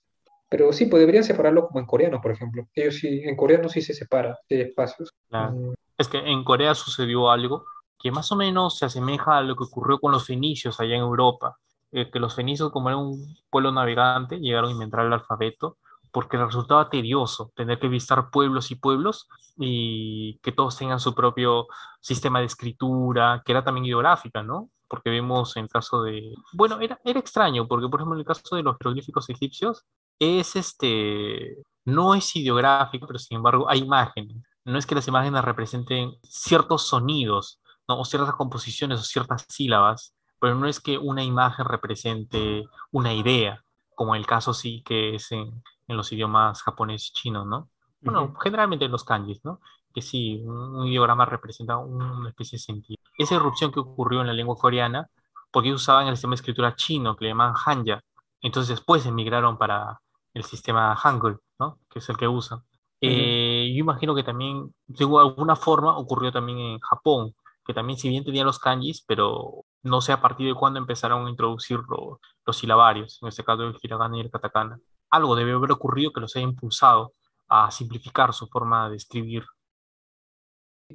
pero 0.48 0.72
sí, 0.72 0.86
pues 0.86 1.00
deberían 1.00 1.22
separarlo 1.22 1.68
como 1.68 1.78
en 1.78 1.86
coreano, 1.86 2.20
por 2.20 2.32
ejemplo. 2.32 2.66
Ellos 2.74 2.96
sí, 2.96 3.22
en 3.24 3.36
coreano 3.36 3.68
sí 3.68 3.80
se 3.82 3.94
separa 3.94 4.36
de 4.48 4.62
espacios. 4.62 5.12
Claro. 5.28 5.52
Mm, 5.52 5.74
Es 5.96 6.08
que 6.08 6.18
en 6.18 6.42
Corea 6.42 6.74
sucedió 6.74 7.30
algo 7.30 7.64
que 8.00 8.10
más 8.10 8.32
o 8.32 8.36
menos 8.36 8.78
se 8.78 8.86
asemeja 8.86 9.38
a 9.38 9.42
lo 9.42 9.54
que 9.54 9.62
ocurrió 9.62 10.00
con 10.00 10.10
los 10.10 10.26
fenicios 10.26 10.80
allá 10.80 10.96
en 10.96 11.02
Europa, 11.02 11.56
eh, 11.92 12.10
que 12.10 12.18
los 12.18 12.34
fenicios, 12.34 12.72
como 12.72 12.88
eran 12.88 13.00
un 13.00 13.36
pueblo 13.48 13.70
navegante, 13.70 14.40
llegaron 14.40 14.70
a 14.70 14.72
inventar 14.72 15.06
el 15.06 15.12
alfabeto 15.12 15.78
porque 16.12 16.36
les 16.36 16.46
resultaba 16.46 16.90
tedioso 16.90 17.52
tener 17.56 17.78
que 17.78 17.88
visitar 17.88 18.30
pueblos 18.30 18.70
y 18.70 18.76
pueblos 18.76 19.28
y 19.56 20.38
que 20.42 20.52
todos 20.52 20.76
tengan 20.76 21.00
su 21.00 21.14
propio 21.14 21.66
sistema 22.00 22.40
de 22.40 22.46
escritura, 22.46 23.42
que 23.44 23.52
era 23.52 23.64
también 23.64 23.86
ideográfica, 23.86 24.42
¿no? 24.42 24.70
Porque 24.88 25.10
vemos 25.10 25.56
en 25.56 25.68
caso 25.68 26.02
de... 26.02 26.34
Bueno, 26.52 26.80
era, 26.80 27.00
era 27.04 27.18
extraño, 27.18 27.66
porque 27.66 27.88
por 27.88 28.00
ejemplo 28.00 28.16
en 28.16 28.20
el 28.20 28.26
caso 28.26 28.56
de 28.56 28.62
los 28.62 28.76
jeroglíficos 28.78 29.28
egipcios, 29.30 29.84
es 30.18 30.54
este... 30.56 31.56
No 31.84 32.14
es 32.14 32.36
ideográfico, 32.36 33.06
pero 33.06 33.18
sin 33.18 33.38
embargo 33.38 33.68
hay 33.68 33.80
imágenes 33.80 34.42
no 34.64 34.78
es 34.78 34.86
que 34.86 34.94
las 34.94 35.08
imágenes 35.08 35.44
representen 35.44 36.14
ciertos 36.22 36.86
sonidos, 36.86 37.60
¿no? 37.88 37.98
o 37.98 38.04
ciertas 38.04 38.34
composiciones 38.34 39.00
o 39.00 39.04
ciertas 39.04 39.46
sílabas, 39.48 40.14
pero 40.40 40.54
no 40.54 40.66
es 40.66 40.80
que 40.80 40.98
una 40.98 41.24
imagen 41.24 41.66
represente 41.66 42.64
una 42.90 43.12
idea, 43.12 43.64
como 43.94 44.14
el 44.14 44.26
caso 44.26 44.54
sí 44.54 44.82
que 44.84 45.16
es 45.16 45.32
en, 45.32 45.62
en 45.92 45.98
los 45.98 46.12
idiomas 46.12 46.62
japonés 46.62 47.08
y 47.10 47.12
chino, 47.12 47.44
¿no? 47.44 47.70
Bueno, 48.04 48.32
ujú. 48.32 48.36
generalmente 48.42 48.84
en 48.86 48.92
los 48.92 49.04
kanjis, 49.04 49.44
¿no? 49.44 49.60
Que 49.94 50.02
sí, 50.02 50.42
un, 50.44 50.76
un 50.76 50.86
ideograma 50.88 51.24
representa 51.26 51.78
una 51.78 52.28
especie 52.30 52.56
de 52.58 52.62
sentido. 52.64 52.98
Esa 53.18 53.36
irrupción 53.36 53.72
que 53.72 53.80
ocurrió 53.80 54.20
en 54.22 54.26
la 54.28 54.32
lengua 54.32 54.56
coreana, 54.56 55.08
porque 55.52 55.72
usaban 55.72 56.08
el 56.08 56.16
sistema 56.16 56.32
de 56.32 56.36
escritura 56.36 56.74
chino, 56.76 57.16
que 57.16 57.24
le 57.26 57.30
llaman 57.30 57.54
Hanja, 57.64 58.02
entonces 58.40 58.70
después 58.76 59.06
emigraron 59.06 59.58
para 59.58 60.00
el 60.34 60.44
sistema 60.44 60.96
Hangul, 60.96 61.40
¿no? 61.58 61.78
Que 61.90 61.98
es 62.00 62.08
el 62.08 62.16
que 62.16 62.28
usan. 62.28 62.60
Ujú. 63.02 63.36
Eh, 63.40 63.72
yo 63.74 63.80
imagino 63.80 64.14
que 64.14 64.22
también, 64.24 64.74
de 64.86 65.04
alguna 65.04 65.56
forma, 65.56 65.96
ocurrió 65.98 66.32
también 66.32 66.58
en 66.58 66.78
Japón, 66.80 67.34
que 67.64 67.74
también 67.74 67.98
si 67.98 68.08
bien 68.08 68.24
tenían 68.24 68.46
los 68.46 68.58
kanjis, 68.58 69.02
pero 69.06 69.64
no 69.82 70.00
sé 70.00 70.12
a 70.12 70.20
partir 70.20 70.46
de 70.48 70.54
cuándo 70.54 70.78
empezaron 70.78 71.26
a 71.26 71.30
introducir 71.30 71.80
lo- 71.88 72.20
los 72.46 72.56
silabarios, 72.56 73.18
en 73.22 73.28
este 73.28 73.44
caso 73.44 73.62
el 73.64 73.76
hiragana 73.82 74.16
y 74.18 74.20
el 74.20 74.30
katakana. 74.30 74.78
Algo 75.12 75.36
debe 75.36 75.52
haber 75.52 75.70
ocurrido 75.70 76.12
que 76.12 76.20
los 76.20 76.34
haya 76.34 76.44
impulsado 76.44 77.12
a 77.48 77.70
simplificar 77.70 78.32
su 78.32 78.46
forma 78.48 78.88
de 78.90 78.96
escribir. 78.96 79.44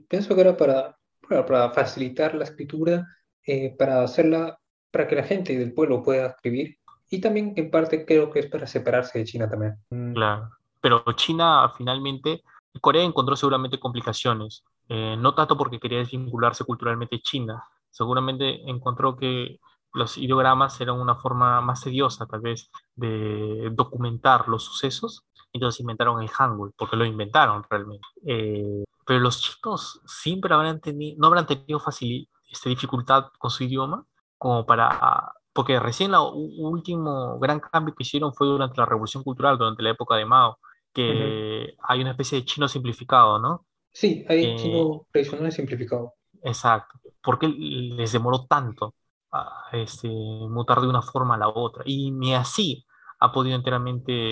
Pienso 0.10 0.36
que 0.36 0.42
era 0.42 0.58
para, 0.58 0.98
para, 1.28 1.46
para 1.46 1.72
facilitar 1.72 2.36
la 2.36 2.44
escritura, 2.44 3.06
eh, 3.46 3.76
para 3.78 4.02
hacerla, 4.02 4.60
para 4.92 5.08
que 5.08 5.16
la 5.16 5.24
gente 5.24 5.58
del 5.58 5.74
pueblo 5.74 6.04
pueda 6.04 6.28
escribir. 6.28 6.78
Y 7.10 7.22
también 7.22 7.54
en 7.56 7.72
parte 7.72 8.06
creo 8.06 8.30
que 8.30 8.40
es 8.40 8.48
para 8.48 8.68
separarse 8.68 9.20
de 9.20 9.26
China 9.26 9.50
también. 9.50 9.76
Mm, 9.90 10.14
Claro. 10.14 10.50
Pero 10.82 11.04
China 11.16 11.72
finalmente, 11.78 12.44
Corea 12.82 13.04
encontró 13.04 13.36
seguramente 13.36 13.80
complicaciones, 13.80 14.64
eh, 14.90 15.16
no 15.18 15.34
tanto 15.34 15.58
porque 15.58 15.80
quería 15.80 16.00
desvincularse 16.00 16.64
culturalmente 16.64 17.18
de 17.18 17.22
China, 17.22 17.64
seguramente 17.90 18.62
encontró 18.70 19.16
que 19.16 19.60
los 19.98 20.18
ideogramas 20.18 20.80
eran 20.82 21.00
una 21.00 21.16
forma 21.16 21.62
más 21.62 21.84
tediosa 21.84 22.26
tal 22.26 22.42
vez 22.42 22.70
de 22.96 23.70
documentar 23.74 24.48
los 24.48 24.64
sucesos, 24.64 25.26
entonces 25.54 25.82
inventaron 25.82 26.22
el 26.22 26.30
Hangul, 26.30 26.74
porque 26.78 26.96
lo 26.96 27.06
inventaron 27.06 27.64
realmente. 27.70 28.08
Eh, 28.26 28.84
pero 29.06 29.20
los 29.20 29.42
chicos 29.42 30.02
siempre 30.06 30.54
habrán 30.54 30.80
tenido, 30.82 31.18
no 31.20 31.28
habrán 31.28 31.48
tenido 31.48 31.80
facil, 31.80 32.30
este, 32.52 32.70
dificultad 32.70 33.26
con 33.40 33.50
su 33.52 33.64
idioma 33.64 34.06
como 34.38 34.66
para 34.66 35.34
porque 35.54 35.80
recién 35.80 36.12
el 36.14 36.20
último 36.60 37.40
gran 37.40 37.60
cambio 37.60 37.96
que 37.96 38.04
hicieron 38.04 38.32
fue 38.34 38.46
durante 38.48 38.78
la 38.78 38.86
Revolución 38.86 39.24
Cultural, 39.24 39.58
durante 39.58 39.82
la 39.82 39.90
época 39.90 40.16
de 40.16 40.26
Mao, 40.26 40.60
que 40.94 41.76
hay 41.82 42.02
una 42.02 42.12
especie 42.12 42.40
de 42.40 42.46
chino 42.46 42.68
simplificado, 42.68 43.40
¿no? 43.40 43.66
Sí, 43.92 44.24
hay 44.30 44.46
Eh, 44.46 44.56
chino 44.56 45.08
tradicional 45.12 45.52
simplificado. 45.52 46.14
exacto. 46.44 47.00
¿Por 47.24 47.40
qué 47.40 47.48
les 47.48 48.12
demoró 48.12 48.46
tanto 48.46 48.94
a, 49.32 49.66
este, 49.74 50.10
mutar 50.10 50.82
de 50.82 50.88
una 50.88 51.02
forma 51.02 51.36
a 51.36 51.38
la 51.38 51.50
otra? 51.50 51.84
Y 51.86 52.12
ni 52.12 52.34
así 52.36 52.86
ha 53.20 53.32
podido 53.32 53.56
enteramente 53.56 54.30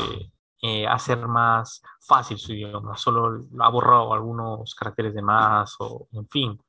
eh, 0.62 0.88
hacer 0.88 1.28
más 1.28 1.82
fácil 2.08 2.38
su 2.38 2.54
idioma, 2.54 2.98
solo 2.98 3.46
ha 3.60 3.70
borrado 3.70 4.14
algunos 4.14 4.74
caracteres 4.76 5.14
de 5.14 5.22
más, 5.22 5.76
o 5.80 6.08
en 6.12 6.28
fin, 6.28 6.60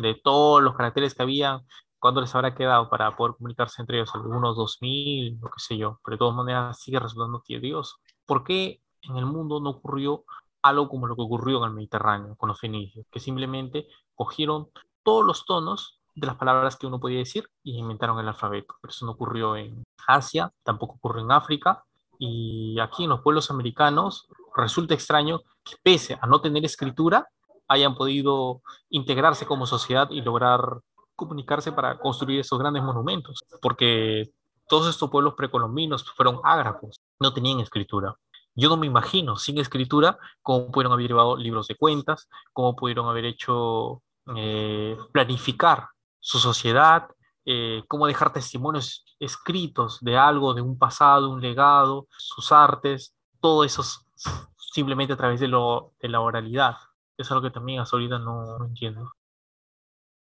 de 0.00 0.14
todos 0.22 0.62
los 0.62 0.74
caracteres 0.74 1.14
que 1.14 1.22
había, 1.22 1.60
¿cuánto 1.98 2.20
les 2.20 2.34
habrá 2.34 2.54
quedado 2.54 2.90
para 2.90 3.16
poder 3.16 3.34
comunicarse 3.36 3.82
entre 3.82 3.98
ellos? 3.98 4.14
Algunos 4.14 4.56
2000, 4.56 5.38
o 5.42 5.46
qué 5.46 5.58
sé 5.58 5.76
yo, 5.76 6.00
pero 6.04 6.16
de 6.16 6.18
todas 6.18 6.34
maneras 6.36 6.80
sigue 6.80 6.98
resultando 6.98 7.42
tedioso. 7.46 7.96
¿Por 8.26 8.44
qué 8.44 8.82
en 9.02 9.16
el 9.16 9.26
mundo 9.26 9.60
no 9.60 9.70
ocurrió 9.70 10.24
algo 10.62 10.88
como 10.88 11.06
lo 11.06 11.16
que 11.16 11.22
ocurrió 11.22 11.58
en 11.58 11.70
el 11.70 11.74
Mediterráneo 11.74 12.36
con 12.36 12.48
los 12.48 12.60
fenicios, 12.60 13.06
que 13.10 13.20
simplemente 13.20 13.86
cogieron 14.14 14.68
todos 15.02 15.24
los 15.24 15.44
tonos 15.46 15.95
de 16.16 16.26
las 16.26 16.36
palabras 16.36 16.76
que 16.76 16.86
uno 16.86 16.98
podía 16.98 17.18
decir 17.18 17.48
y 17.62 17.78
inventaron 17.78 18.18
el 18.18 18.26
alfabeto. 18.26 18.74
Pero 18.80 18.90
eso 18.90 19.06
no 19.06 19.12
ocurrió 19.12 19.56
en 19.56 19.84
Asia, 20.06 20.50
tampoco 20.64 20.94
ocurrió 20.94 21.22
en 21.22 21.30
África, 21.30 21.84
y 22.18 22.78
aquí 22.80 23.04
en 23.04 23.10
los 23.10 23.20
pueblos 23.20 23.50
americanos 23.50 24.26
resulta 24.56 24.94
extraño 24.94 25.42
que 25.62 25.74
pese 25.82 26.18
a 26.20 26.26
no 26.26 26.40
tener 26.40 26.64
escritura, 26.64 27.28
hayan 27.68 27.94
podido 27.94 28.62
integrarse 28.88 29.44
como 29.44 29.66
sociedad 29.66 30.08
y 30.10 30.22
lograr 30.22 30.80
comunicarse 31.14 31.72
para 31.72 31.98
construir 31.98 32.40
esos 32.40 32.58
grandes 32.58 32.82
monumentos, 32.82 33.44
porque 33.60 34.30
todos 34.68 34.88
estos 34.88 35.10
pueblos 35.10 35.34
precolombinos 35.34 36.04
fueron 36.16 36.40
ágrafos, 36.44 37.00
no 37.20 37.32
tenían 37.32 37.60
escritura. 37.60 38.14
Yo 38.54 38.70
no 38.70 38.78
me 38.78 38.86
imagino 38.86 39.36
sin 39.36 39.58
escritura 39.58 40.18
cómo 40.40 40.70
pudieron 40.70 40.94
haber 40.94 41.08
llevado 41.08 41.36
libros 41.36 41.68
de 41.68 41.76
cuentas, 41.76 42.28
cómo 42.54 42.74
pudieron 42.74 43.06
haber 43.08 43.26
hecho 43.26 44.02
eh, 44.34 44.96
planificar 45.12 45.88
su 46.26 46.40
sociedad, 46.40 47.06
eh, 47.44 47.84
cómo 47.86 48.08
dejar 48.08 48.32
testimonios 48.32 49.04
escritos 49.20 50.00
de 50.00 50.16
algo, 50.16 50.54
de 50.54 50.60
un 50.60 50.76
pasado, 50.76 51.30
un 51.30 51.40
legado, 51.40 52.08
sus 52.18 52.50
artes, 52.50 53.14
todo 53.40 53.62
eso 53.62 53.84
simplemente 54.56 55.12
a 55.12 55.16
través 55.16 55.38
de, 55.38 55.46
la 55.46 56.20
oralidad. 56.20 56.74
Es 57.16 57.30
algo 57.30 57.44
que 57.44 57.52
también 57.54 57.78
hasta 57.78 57.96
ahorita 57.96 58.18
no, 58.18 58.58
no 58.58 58.66
entiendo. 58.66 59.12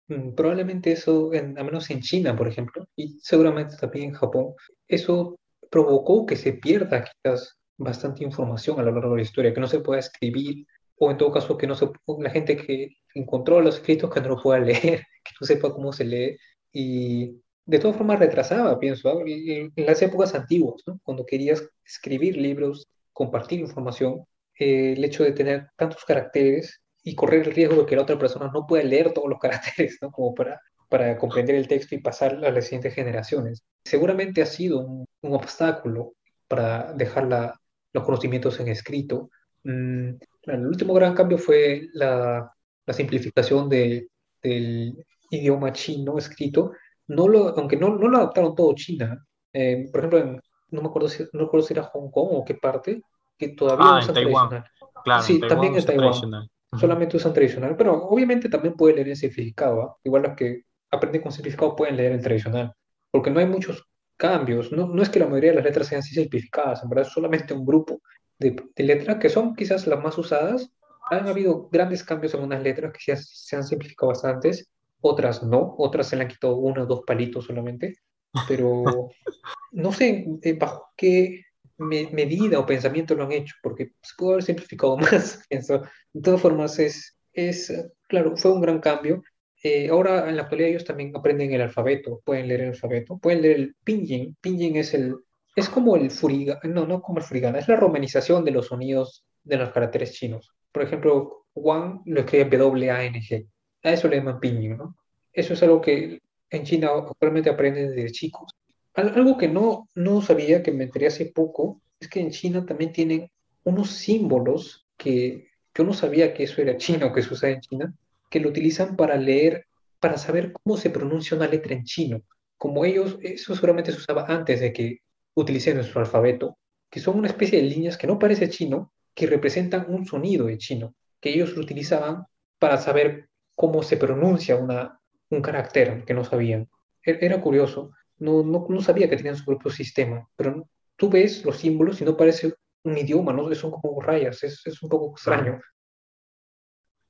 Mm, 0.08 0.34
Probablemente 0.34 0.92
eso, 0.92 1.32
en, 1.32 1.58
al 1.58 1.64
menos 1.64 1.88
en 1.88 2.02
China, 2.02 2.36
por 2.36 2.48
ejemplo, 2.48 2.86
y 2.94 3.18
seguramente 3.22 3.78
también 3.78 4.10
en 4.10 4.14
Japón, 4.14 4.52
eso 4.86 5.36
provocó 5.70 6.26
que 6.26 6.36
se 6.36 6.52
pierda 6.52 7.02
quizás 7.02 7.56
bastante 7.78 8.24
información 8.24 8.78
a 8.78 8.82
lo 8.82 8.92
largo 8.92 9.12
de 9.12 9.16
la 9.16 9.22
historia, 9.22 9.54
que 9.54 9.60
no 9.60 9.68
se 9.68 9.80
pueda 9.80 10.00
escribir, 10.00 10.66
o 10.98 11.10
en 11.10 11.16
todo 11.16 11.32
caso 11.32 11.56
que 11.56 11.66
no 11.66 11.74
se, 11.74 11.88
la 12.18 12.30
gente 12.30 12.58
que 12.58 12.98
encontró 13.14 13.60
los 13.62 13.76
escritos 13.76 14.12
que 14.12 14.20
no 14.20 14.28
lo 14.28 14.42
pueda 14.42 14.60
leer, 14.60 15.06
que 15.28 15.36
no 15.40 15.46
sepa 15.46 15.72
cómo 15.72 15.92
se 15.92 16.04
lee, 16.04 16.36
y 16.72 17.40
de 17.66 17.78
todas 17.78 17.96
formas 17.96 18.18
retrasaba, 18.18 18.78
pienso, 18.78 19.10
¿ah? 19.10 19.22
En 19.26 19.72
las 19.86 20.00
épocas 20.02 20.34
antiguas, 20.34 20.82
¿no? 20.86 20.98
Cuando 21.02 21.26
querías 21.26 21.62
escribir 21.84 22.36
libros, 22.36 22.88
compartir 23.12 23.60
información, 23.60 24.24
eh, 24.58 24.94
el 24.96 25.04
hecho 25.04 25.24
de 25.24 25.32
tener 25.32 25.68
tantos 25.76 26.04
caracteres 26.04 26.80
y 27.02 27.14
correr 27.14 27.46
el 27.46 27.54
riesgo 27.54 27.76
de 27.76 27.86
que 27.86 27.96
la 27.96 28.02
otra 28.02 28.18
persona 28.18 28.50
no 28.52 28.66
pueda 28.66 28.84
leer 28.84 29.12
todos 29.12 29.28
los 29.28 29.38
caracteres, 29.40 29.98
¿no? 30.00 30.10
Como 30.10 30.34
para, 30.34 30.60
para 30.88 31.18
comprender 31.18 31.56
el 31.56 31.68
texto 31.68 31.94
y 31.94 31.98
pasar 32.00 32.42
a 32.44 32.50
las 32.50 32.64
siguientes 32.64 32.94
generaciones. 32.94 33.62
Seguramente 33.84 34.42
ha 34.42 34.46
sido 34.46 34.80
un, 34.80 35.04
un 35.22 35.34
obstáculo 35.34 36.14
para 36.48 36.92
dejarla. 36.94 37.60
los 37.92 38.04
conocimientos 38.04 38.60
en 38.60 38.68
escrito. 38.68 39.30
Mm, 39.64 40.10
el 40.44 40.66
último 40.66 40.94
gran 40.94 41.14
cambio 41.14 41.38
fue 41.38 41.88
la, 41.92 42.50
la 42.86 42.94
simplificación 42.94 43.68
de, 43.68 44.08
del 44.42 45.04
idioma 45.30 45.72
chino 45.72 46.18
escrito, 46.18 46.72
no 47.08 47.28
lo, 47.28 47.56
aunque 47.58 47.76
no, 47.76 47.96
no 47.96 48.08
lo 48.08 48.18
adaptaron 48.18 48.54
todo 48.54 48.74
China. 48.74 49.24
Eh, 49.52 49.88
por 49.90 50.00
ejemplo, 50.04 50.40
no 50.70 50.82
me 50.82 50.88
acuerdo 50.88 51.08
si, 51.08 51.24
no 51.32 51.40
recuerdo 51.44 51.66
si 51.66 51.74
era 51.74 51.84
Hong 51.84 52.10
Kong 52.10 52.28
o 52.32 52.44
qué 52.44 52.54
parte, 52.54 53.02
que 53.38 53.48
todavía 53.50 53.96
Ah, 53.96 53.98
usan 53.98 54.16
en 54.16 54.22
tradicional. 54.22 54.64
Claro, 55.04 55.26
en 55.26 55.26
Sí, 55.26 55.40
Taiwán 55.40 55.48
también 55.48 55.74
en 55.76 55.84
Taiwán. 55.84 56.48
Solamente 56.78 57.16
usan 57.16 57.32
tradicional, 57.32 57.76
pero 57.76 57.94
obviamente 58.08 58.48
también 58.48 58.74
puede 58.74 58.94
leer 58.94 59.08
en 59.08 59.16
simplificado, 59.16 59.82
¿ah? 59.82 59.96
Igual 60.04 60.22
los 60.22 60.36
que 60.36 60.64
aprenden 60.90 61.22
con 61.22 61.32
simplificado 61.32 61.74
pueden 61.74 61.96
leer 61.96 62.12
en 62.12 62.20
tradicional, 62.20 62.72
porque 63.10 63.30
no 63.30 63.40
hay 63.40 63.46
muchos 63.46 63.86
cambios. 64.16 64.70
No, 64.72 64.86
no 64.86 65.02
es 65.02 65.08
que 65.08 65.18
la 65.18 65.26
mayoría 65.26 65.50
de 65.50 65.56
las 65.56 65.64
letras 65.64 65.86
sean 65.86 66.00
así 66.00 66.14
simplificadas, 66.14 66.82
en 66.82 66.90
verdad 66.90 67.06
es 67.06 67.12
solamente 67.12 67.54
un 67.54 67.64
grupo 67.64 68.00
de, 68.38 68.54
de 68.76 68.84
letras 68.84 69.16
que 69.18 69.28
son 69.30 69.54
quizás 69.56 69.86
las 69.86 70.02
más 70.02 70.18
usadas. 70.18 70.70
Han 71.10 71.26
habido 71.26 71.68
grandes 71.70 72.04
cambios 72.04 72.34
en 72.34 72.42
unas 72.42 72.62
letras 72.62 72.92
que 72.92 73.00
se, 73.00 73.12
han 73.12 73.18
se 73.18 73.56
han 73.56 73.64
simplificado 73.64 74.08
bastantes, 74.08 74.68
otras 75.00 75.42
no, 75.42 75.74
otras 75.78 76.08
se 76.08 76.16
le 76.16 76.22
han 76.22 76.28
quitado 76.28 76.56
uno 76.56 76.82
o 76.82 76.86
dos 76.86 77.02
palitos 77.06 77.46
solamente, 77.46 77.96
pero 78.44 79.08
no 79.72 79.92
sé 79.92 80.26
eh, 80.42 80.52
bajo 80.54 80.88
qué 80.96 81.44
me- 81.78 82.10
medida 82.12 82.58
o 82.58 82.66
pensamiento 82.66 83.14
lo 83.14 83.24
han 83.24 83.32
hecho, 83.32 83.54
porque 83.62 83.92
se 84.02 84.14
pudo 84.16 84.32
haber 84.32 84.44
simplificado 84.44 84.96
más, 84.98 85.44
pienso. 85.48 85.82
De 86.12 86.22
todas 86.22 86.40
formas, 86.40 86.78
es, 86.78 87.16
es, 87.32 87.72
claro, 88.08 88.36
fue 88.36 88.52
un 88.52 88.60
gran 88.60 88.80
cambio. 88.80 89.22
Eh, 89.62 89.88
ahora, 89.90 90.28
en 90.28 90.36
la 90.36 90.42
actualidad, 90.42 90.70
ellos 90.70 90.84
también 90.84 91.12
aprenden 91.16 91.52
el 91.52 91.60
alfabeto, 91.62 92.20
pueden 92.24 92.48
leer 92.48 92.60
el 92.62 92.68
alfabeto, 92.70 93.18
pueden 93.18 93.42
leer 93.42 93.56
el 93.56 93.76
pinyin. 93.84 94.36
Pinyin 94.40 94.76
es 94.76 94.94
el, 94.94 95.16
es 95.56 95.68
como 95.68 95.96
el 95.96 96.10
furigana, 96.10 96.60
no, 96.64 96.86
no 96.86 97.00
como 97.02 97.18
el 97.18 97.24
furigana, 97.24 97.58
es 97.58 97.68
la 97.68 97.76
romanización 97.76 98.44
de 98.44 98.52
los 98.52 98.66
sonidos 98.68 99.24
de 99.42 99.56
los 99.56 99.70
caracteres 99.70 100.12
chinos. 100.12 100.52
Por 100.72 100.82
ejemplo, 100.82 101.46
Wang 101.54 102.02
lo 102.06 102.20
escribe 102.20 102.56
W-A-N-G. 102.56 103.48
A 103.82 103.92
eso 103.92 104.08
le 104.08 104.16
llaman 104.16 104.40
pinyin, 104.40 104.76
¿no? 104.76 104.96
Eso 105.32 105.54
es 105.54 105.62
algo 105.62 105.80
que 105.80 106.20
en 106.50 106.64
China 106.64 106.90
actualmente 106.96 107.50
aprenden 107.50 107.94
desde 107.94 108.10
chicos. 108.12 108.52
Al- 108.94 109.14
Algo 109.14 109.36
que 109.38 109.48
no, 109.48 109.88
no 109.94 110.20
sabía, 110.22 110.62
que 110.62 110.72
me 110.72 110.84
enteré 110.84 111.06
hace 111.06 111.26
poco, 111.26 111.80
es 112.00 112.08
que 112.08 112.20
en 112.20 112.30
China 112.30 112.64
también 112.66 112.92
tienen 112.92 113.30
unos 113.64 113.90
símbolos 113.90 114.86
que 114.96 115.48
yo 115.74 115.84
no 115.84 115.92
sabía 115.94 116.34
que 116.34 116.44
eso 116.44 116.60
era 116.60 116.76
chino, 116.76 117.12
que 117.12 117.22
se 117.22 117.32
usa 117.32 117.50
en 117.50 117.60
China, 117.60 117.94
que 118.30 118.40
lo 118.40 118.48
utilizan 118.48 118.96
para 118.96 119.16
leer, 119.16 119.66
para 120.00 120.18
saber 120.18 120.52
cómo 120.52 120.76
se 120.76 120.90
pronuncia 120.90 121.36
una 121.36 121.46
letra 121.46 121.74
en 121.74 121.84
chino. 121.84 122.22
Como 122.56 122.84
ellos, 122.84 123.18
eso 123.22 123.54
seguramente 123.54 123.92
se 123.92 123.98
usaba 123.98 124.26
antes 124.26 124.60
de 124.60 124.72
que 124.72 124.98
utilicen 125.34 125.76
nuestro 125.76 126.00
alfabeto, 126.00 126.58
que 126.90 127.00
son 127.00 127.16
una 127.18 127.28
especie 127.28 127.60
de 127.60 127.68
líneas 127.68 127.96
que 127.96 128.06
no 128.08 128.18
parece 128.18 128.48
chino, 128.50 128.92
que 129.14 129.26
representan 129.26 129.86
un 129.88 130.04
sonido 130.06 130.46
de 130.46 130.58
chino, 130.58 130.94
que 131.20 131.30
ellos 131.30 131.54
lo 131.54 131.62
utilizaban 131.62 132.24
para 132.58 132.78
saber 132.78 133.28
cómo 133.60 133.82
se 133.82 133.98
pronuncia 133.98 134.56
una, 134.56 135.00
un 135.30 135.42
carácter 135.42 136.04
que 136.06 136.14
no 136.14 136.24
sabían. 136.24 136.62
E- 137.08 137.18
Era 137.26 137.40
curioso. 137.46 137.80
No, 138.18 138.42
no, 138.44 138.66
no 138.70 138.82
sabía 138.82 139.08
que 139.10 139.16
tenían 139.18 139.36
su 139.36 139.46
propio 139.46 139.70
sistema, 139.72 140.28
pero 140.36 140.68
tú 140.96 141.10
ves 141.10 141.44
los 141.46 141.58
símbolos 141.58 142.00
y 142.00 142.04
no 142.06 142.16
parece 142.16 142.54
un 142.84 142.98
idioma, 142.98 143.32
¿no? 143.34 143.54
Son 143.56 143.72
como 143.72 144.00
rayas, 144.02 144.42
es, 144.44 144.62
es 144.66 144.82
un 144.82 144.90
poco 144.90 145.12
extraño. 145.12 145.60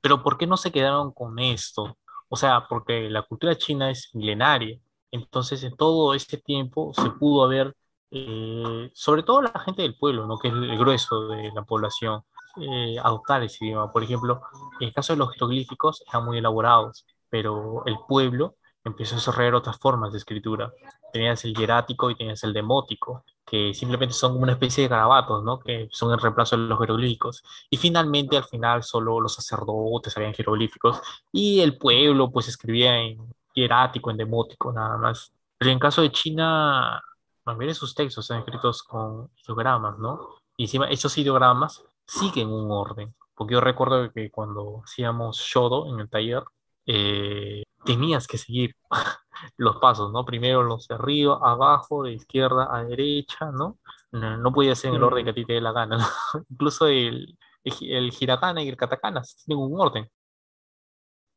Pero 0.01 0.23
¿por 0.23 0.37
qué 0.37 0.47
no 0.47 0.57
se 0.57 0.71
quedaron 0.71 1.11
con 1.13 1.39
esto? 1.39 1.97
O 2.29 2.35
sea, 2.37 2.67
porque 2.69 3.09
la 3.09 3.23
cultura 3.23 3.57
china 3.57 3.91
es 3.91 4.09
milenaria. 4.13 4.79
Entonces, 5.11 5.63
en 5.63 5.75
todo 5.75 6.13
este 6.13 6.37
tiempo 6.37 6.93
se 6.93 7.09
pudo 7.11 7.43
haber, 7.43 7.75
eh, 8.11 8.89
sobre 8.93 9.23
todo 9.23 9.41
la 9.41 9.59
gente 9.59 9.81
del 9.81 9.97
pueblo, 9.97 10.27
¿no? 10.27 10.37
Que 10.39 10.49
es 10.49 10.53
el 10.53 10.77
grueso 10.77 11.27
de 11.29 11.51
la 11.53 11.63
población, 11.63 12.21
eh, 12.57 12.97
adoptar 13.01 13.43
ese 13.43 13.65
idioma. 13.65 13.91
Por 13.91 14.03
ejemplo, 14.03 14.41
en 14.79 14.87
el 14.87 14.93
caso 14.93 15.13
de 15.13 15.17
los 15.17 15.31
jeroglíficos 15.33 16.03
eran 16.07 16.25
muy 16.25 16.37
elaborados, 16.37 17.05
pero 17.29 17.83
el 17.85 17.97
pueblo 18.07 18.55
empezó 18.83 19.15
a 19.15 19.17
desarrollar 19.17 19.55
otras 19.55 19.77
formas 19.77 20.11
de 20.11 20.17
escritura. 20.19 20.71
Tenías 21.13 21.43
el 21.45 21.53
hierático 21.55 22.09
y 22.09 22.15
tenías 22.15 22.43
el 22.43 22.53
demótico, 22.53 23.23
que 23.45 23.73
simplemente 23.73 24.13
son 24.13 24.33
como 24.33 24.43
una 24.43 24.53
especie 24.53 24.83
de 24.83 24.89
garabatos, 24.89 25.43
¿no? 25.43 25.59
Que 25.59 25.87
son 25.91 26.11
el 26.11 26.19
reemplazo 26.19 26.55
de 26.57 26.63
los 26.63 26.79
jeroglíficos. 26.79 27.43
Y 27.69 27.77
finalmente, 27.77 28.37
al 28.37 28.45
final, 28.45 28.83
solo 28.83 29.19
los 29.19 29.33
sacerdotes 29.33 30.13
sabían 30.13 30.33
jeroglíficos 30.33 31.01
y 31.31 31.61
el 31.61 31.77
pueblo, 31.77 32.31
pues, 32.31 32.47
escribía 32.47 32.97
en 32.99 33.17
hierático, 33.53 34.11
en 34.11 34.17
demótico, 34.17 34.71
nada 34.71 34.97
más. 34.97 35.33
Pero 35.57 35.71
en 35.71 35.79
caso 35.79 36.01
de 36.01 36.11
China, 36.11 37.01
mayoría 37.45 37.69
de 37.69 37.75
sus 37.75 37.95
textos 37.95 38.25
están 38.25 38.39
escritos 38.39 38.83
con 38.83 39.29
ideogramas, 39.43 39.97
¿no? 39.97 40.37
Y 40.57 40.63
encima, 40.63 40.87
esos 40.89 41.17
ideogramas 41.17 41.83
siguen 42.09 42.49
un 42.49 42.71
orden. 42.71 43.15
Porque 43.35 43.53
yo 43.55 43.61
recuerdo 43.61 44.11
que 44.13 44.31
cuando 44.31 44.81
hacíamos 44.85 45.37
shodo 45.39 45.93
en 45.93 45.99
el 46.01 46.09
taller, 46.09 46.43
eh, 46.85 47.63
tenías 47.85 48.27
que 48.27 48.37
seguir 48.37 48.75
los 49.57 49.77
pasos, 49.77 50.11
¿no? 50.11 50.25
Primero 50.25 50.63
los 50.63 50.87
de 50.87 50.95
arriba, 50.95 51.39
abajo, 51.43 52.03
de 52.03 52.13
izquierda 52.13 52.67
a 52.75 52.83
derecha, 52.83 53.51
¿no? 53.51 53.79
No, 54.11 54.37
no 54.37 54.53
podía 54.53 54.75
ser 54.75 54.91
en 54.91 54.97
el 54.97 55.03
orden 55.03 55.25
que 55.25 55.31
a 55.31 55.35
ti 55.35 55.45
te 55.45 55.53
dé 55.53 55.61
la 55.61 55.71
gana. 55.73 55.97
Incluso 56.49 56.87
el, 56.87 57.37
el, 57.63 57.73
hi- 57.79 57.93
el 57.95 58.13
hiragana 58.19 58.63
y 58.63 58.69
el 58.69 58.77
katakana 58.77 59.21
tienen 59.45 59.63
un 59.65 59.79
orden. 59.79 60.07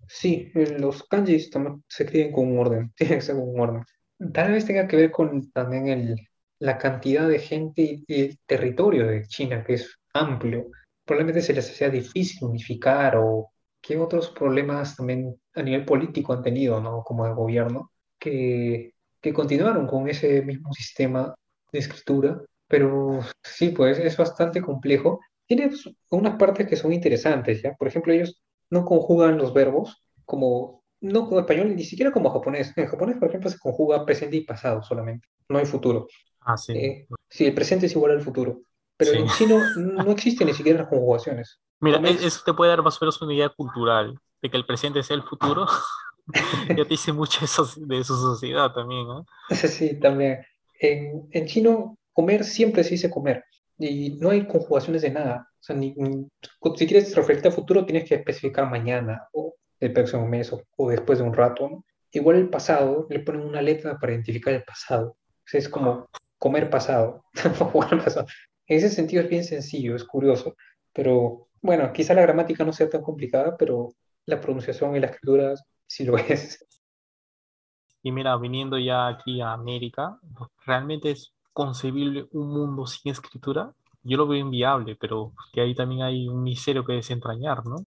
sí, 0.09 0.51
los 0.55 1.05
kanjis 1.05 1.51
también 1.51 1.85
se 1.89 2.05
escriben 2.05 2.33
con 2.33 2.49
un 2.53 2.59
orden, 2.59 2.93
tienen 2.97 3.19
que 3.19 3.23
ser 3.25 3.37
con 3.37 3.49
un 3.49 3.61
orden. 3.61 3.85
Tal 4.33 4.53
vez 4.53 4.67
tenga 4.67 4.87
que 4.89 4.97
ver 4.97 5.11
con 5.11 5.51
también 5.53 5.89
el, 5.89 6.17
la 6.59 6.79
cantidad 6.79 7.29
de 7.29 7.39
gente 7.41 8.05
y 8.07 8.21
el 8.23 8.39
territorio 8.47 9.07
de 9.07 9.27
China, 9.27 9.65
que 9.65 9.75
es 9.75 9.99
amplio. 10.13 10.67
Probablemente 11.05 11.43
se 11.43 11.53
les 11.55 11.71
hacía 11.71 11.91
difícil 11.91 12.45
unificar 12.49 13.17
o 13.17 13.53
qué 13.81 13.99
otros 13.99 14.31
problemas 14.31 14.97
también 14.97 15.37
a 15.55 15.63
nivel 15.63 15.85
político 15.85 16.33
han 16.33 16.43
tenido, 16.43 16.81
¿no? 16.81 17.03
Como 17.05 17.27
de 17.27 17.35
gobierno, 17.35 17.91
que, 18.19 18.95
que 19.21 19.33
continuaron 19.33 19.87
con 19.87 20.09
ese 20.09 20.43
mismo 20.43 20.73
sistema 20.73 21.35
de 21.73 21.79
escritura, 21.79 22.41
pero 22.69 23.21
sí, 23.43 23.71
pues 23.71 23.99
es 23.99 24.17
bastante 24.17 24.63
complejo. 24.63 25.21
Tiene 25.47 25.71
unas 26.11 26.37
partes 26.37 26.67
que 26.69 26.77
son 26.77 26.93
interesantes, 26.93 27.63
¿ya? 27.63 27.75
Por 27.75 27.89
ejemplo, 27.89 28.13
ellos 28.13 28.41
no 28.71 28.85
conjugan 28.85 29.37
los 29.39 29.53
verbos 29.53 30.03
como, 30.25 30.83
no 31.01 31.27
como 31.27 31.41
español, 31.41 31.75
ni 31.77 31.85
siquiera 31.85 32.13
como 32.13 32.31
japonés. 32.31 32.73
En 32.77 32.87
japonés, 32.87 33.17
por 33.19 33.29
ejemplo, 33.29 33.51
se 33.51 33.59
conjuga 33.59 34.05
presente 34.07 34.37
y 34.37 34.45
pasado 34.45 34.83
solamente, 34.83 35.29
no 35.49 35.59
hay 35.59 35.67
futuro. 35.67 36.07
Ah, 36.41 36.57
sí, 36.57 36.75
Eh, 36.75 37.07
sí, 37.29 37.47
el 37.47 37.55
presente 37.55 37.87
es 37.87 37.93
igual 37.93 38.13
al 38.13 38.23
futuro, 38.23 38.63
pero 38.97 39.13
sí. 39.13 39.19
en 39.19 39.29
chino 39.29 39.59
no 39.77 40.11
existen 40.13 40.47
ni 40.47 40.55
siquiera 40.55 40.81
las 40.81 40.89
conjugaciones. 40.89 41.61
Mira, 41.81 41.99
eso 42.09 42.41
te 42.45 42.55
puede 42.55 42.71
dar 42.71 42.83
más 42.83 43.01
o 43.01 43.05
menos 43.05 43.21
una 43.23 43.35
idea 43.35 43.49
cultural 43.49 44.19
de 44.41 44.51
que 44.51 44.57
el 44.57 44.67
presente 44.67 45.03
sea 45.03 45.17
el 45.17 45.23
futuro. 45.23 45.67
Ya 46.69 46.77
te 46.77 46.85
dice 46.85 47.13
mucho 47.13 47.45
eso 47.45 47.69
de 47.77 48.05
su 48.05 48.15
sociedad 48.17 48.73
también, 48.73 49.09
¿no? 49.09 49.27
sí, 49.51 49.99
también. 49.99 50.39
En, 50.79 51.27
en 51.33 51.47
chino, 51.47 51.99
comer 52.13 52.45
siempre 52.45 52.85
se 52.85 52.91
dice 52.91 53.11
comer 53.11 53.45
y 53.77 54.11
no 54.21 54.31
hay 54.31 54.47
conjugaciones 54.47 55.03
de 55.03 55.11
nada. 55.11 55.49
O 55.51 55.63
sea, 55.63 55.75
ni, 55.75 55.93
ni- 55.97 56.29
si 56.77 56.87
quieres 56.87 57.15
referirte 57.17 57.49
a 57.49 57.51
futuro, 57.51 57.85
tienes 57.85 58.09
que 58.09 58.15
especificar 58.15 58.71
mañana 58.71 59.29
o 59.33 59.57
el 59.81 59.93
próximo 59.93 60.27
mes 60.29 60.53
o, 60.53 60.63
o 60.77 60.91
después 60.91 61.19
de 61.19 61.25
un 61.25 61.35
rato, 61.35 61.69
¿no? 61.69 61.85
Igual 62.13 62.37
el 62.37 62.49
pasado, 62.49 63.09
le 63.11 63.19
ponen 63.19 63.43
una 63.43 63.61
letra 63.61 63.99
para 63.99 64.13
identificar 64.13 64.55
el 64.55 64.63
pasado. 64.63 65.09
O 65.09 65.45
sea, 65.45 65.59
es 65.59 65.69
como 65.69 66.09
comer 66.39 66.71
pasado, 66.71 67.25
pasado. 68.05 68.27
En 68.67 68.79
ese 68.79 68.91
sentido 68.91 69.23
es 69.23 69.29
bien 69.31 69.45
sencillo, 69.45 69.95
es 69.97 70.05
curioso, 70.05 70.57
pero 70.93 71.49
bueno, 71.61 71.93
quizá 71.93 72.15
la 72.15 72.23
gramática 72.23 72.65
no 72.65 72.73
sea 72.73 72.89
tan 72.91 73.03
complicada, 73.03 73.57
pero 73.57 73.95
la 74.27 74.41
pronunciación 74.41 74.97
y 74.97 75.01
la 75.01 75.07
escritura 75.09 75.55
sí 75.87 76.05
lo 76.05 76.17
es. 76.19 76.65
Y 78.05 78.13
mira, 78.13 78.37
viniendo 78.37 78.79
ya 78.79 79.09
aquí 79.09 79.41
a 79.41 79.53
América, 79.55 80.19
¿realmente 80.65 81.11
es 81.11 81.35
concebible 81.53 82.29
un 82.33 82.49
mundo 82.53 82.87
sin 82.87 83.11
escritura? 83.11 83.75
Yo 84.05 84.17
lo 84.19 84.27
veo 84.29 84.39
inviable, 84.41 84.95
pero 84.97 85.33
que 85.53 85.61
ahí 85.63 85.75
también 85.75 86.03
hay 86.03 86.29
un 86.29 86.43
misterio 86.45 86.85
que 86.85 86.93
desentrañar, 86.95 87.65
¿no? 87.67 87.85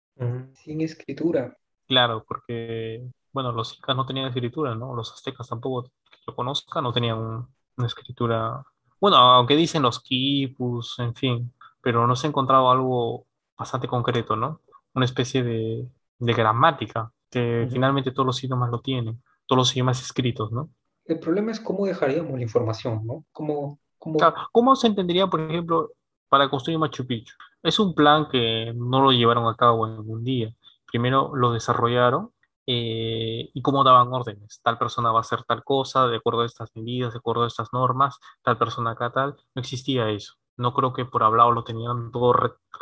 Sin 0.54 0.82
escritura. 0.82 1.58
Claro, 1.88 2.26
porque, 2.28 3.08
bueno, 3.32 3.52
los 3.52 3.78
incas 3.78 3.96
no 3.96 4.06
tenían 4.08 4.28
escritura, 4.28 4.74
¿no? 4.76 4.96
Los 4.96 5.12
aztecas 5.14 5.48
tampoco, 5.50 5.84
que 6.10 6.18
yo 6.28 6.36
conozca, 6.36 6.82
no 6.82 6.92
tenían 6.94 7.18
un- 7.20 7.48
una 7.78 7.88
escritura. 7.88 8.64
Bueno, 9.00 9.18
aunque 9.18 9.56
dicen 9.56 9.84
los 9.84 10.02
quipus, 10.02 10.98
en 11.00 11.14
fin, 11.16 11.54
pero 11.82 12.08
no 12.08 12.16
se 12.16 12.28
ha 12.28 12.30
encontrado 12.30 12.70
algo 12.72 13.28
bastante 13.58 13.88
concreto, 13.88 14.36
¿no? 14.36 14.62
Una 14.94 15.06
especie 15.06 15.44
de, 15.44 15.90
de 16.20 16.34
gramática, 16.34 17.12
que 17.30 17.68
Ujú. 17.68 17.72
finalmente 17.72 18.12
todos 18.12 18.26
los 18.28 18.44
idiomas 18.44 18.72
lo 18.72 18.82
tienen, 18.82 19.22
todos 19.46 19.58
los 19.60 19.72
idiomas 19.74 20.02
escritos, 20.02 20.52
¿no? 20.52 20.70
El 21.06 21.20
problema 21.20 21.52
es 21.52 21.60
cómo 21.60 21.88
dejaríamos 21.88 22.34
la 22.38 22.44
información, 22.44 23.08
¿no? 23.08 23.26
¿Cómo, 23.32 23.80
Claro, 24.16 24.36
cómo... 24.38 24.50
¿cómo 24.52 24.76
se 24.76 24.88
entendería, 24.88 25.28
por 25.28 25.42
ejemplo, 25.42 25.92
para 26.30 26.50
construir 26.50 26.80
Machu 26.80 27.06
Picchu? 27.06 27.34
Es 27.62 27.80
un 27.80 27.94
plan 27.94 28.28
que 28.30 28.74
no 28.76 29.02
lo 29.02 29.12
llevaron 29.12 29.48
a 29.48 29.56
cabo 29.56 29.88
en 29.88 30.10
un 30.10 30.24
día. 30.24 30.54
Primero 30.86 31.36
lo 31.36 31.52
desarrollaron 31.52 32.32
eh, 32.68 33.50
y 33.54 33.62
cómo 33.62 33.84
daban 33.84 34.12
órdenes. 34.14 34.60
Tal 34.64 34.78
persona 34.78 35.12
va 35.12 35.20
a 35.20 35.22
hacer 35.22 35.44
tal 35.44 35.64
cosa, 35.64 36.08
de 36.08 36.18
acuerdo 36.18 36.42
a 36.42 36.46
estas 36.46 36.70
medidas, 36.76 37.14
de 37.14 37.20
acuerdo 37.20 37.44
a 37.44 37.48
estas 37.48 37.72
normas, 37.74 38.20
tal 38.44 38.58
persona 38.58 38.92
acá 38.92 39.12
tal. 39.12 39.36
No 39.54 39.62
existía 39.62 40.10
eso. 40.10 40.36
no 40.58 40.74
creo 40.74 40.94
que 40.94 41.06
por 41.06 41.24
hablado 41.24 41.52
lo 41.52 41.64
tenían 41.64 42.12
todo 42.12 42.34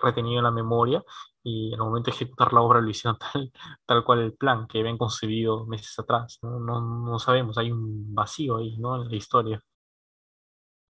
retenido 0.02 0.38
en 0.40 0.44
la 0.44 0.52
memoria 0.52 1.04
y 1.44 1.68
en 1.70 1.74
el 1.74 1.80
momento 1.80 2.12
de 2.12 2.16
ejecutar 2.16 2.54
la 2.54 2.62
obra 2.62 2.82
lo 2.82 2.90
hicieron 2.90 3.18
tal, 3.34 3.52
tal 3.86 4.04
cual 4.06 4.20
el 4.20 4.34
plan 4.34 4.68
que 4.68 4.80
habían 4.80 4.98
concebido 4.98 5.66
meses 5.66 5.98
atrás. 6.00 6.40
¿no? 6.42 6.60
No, 6.60 6.82
no 6.82 7.20
sabemos, 7.20 7.58
hay 7.58 7.72
un 7.72 8.14
vacío 8.14 8.58
ahí 8.58 8.78
¿no? 8.78 9.02
en 9.04 9.10
la 9.10 9.16
historia. 9.16 9.62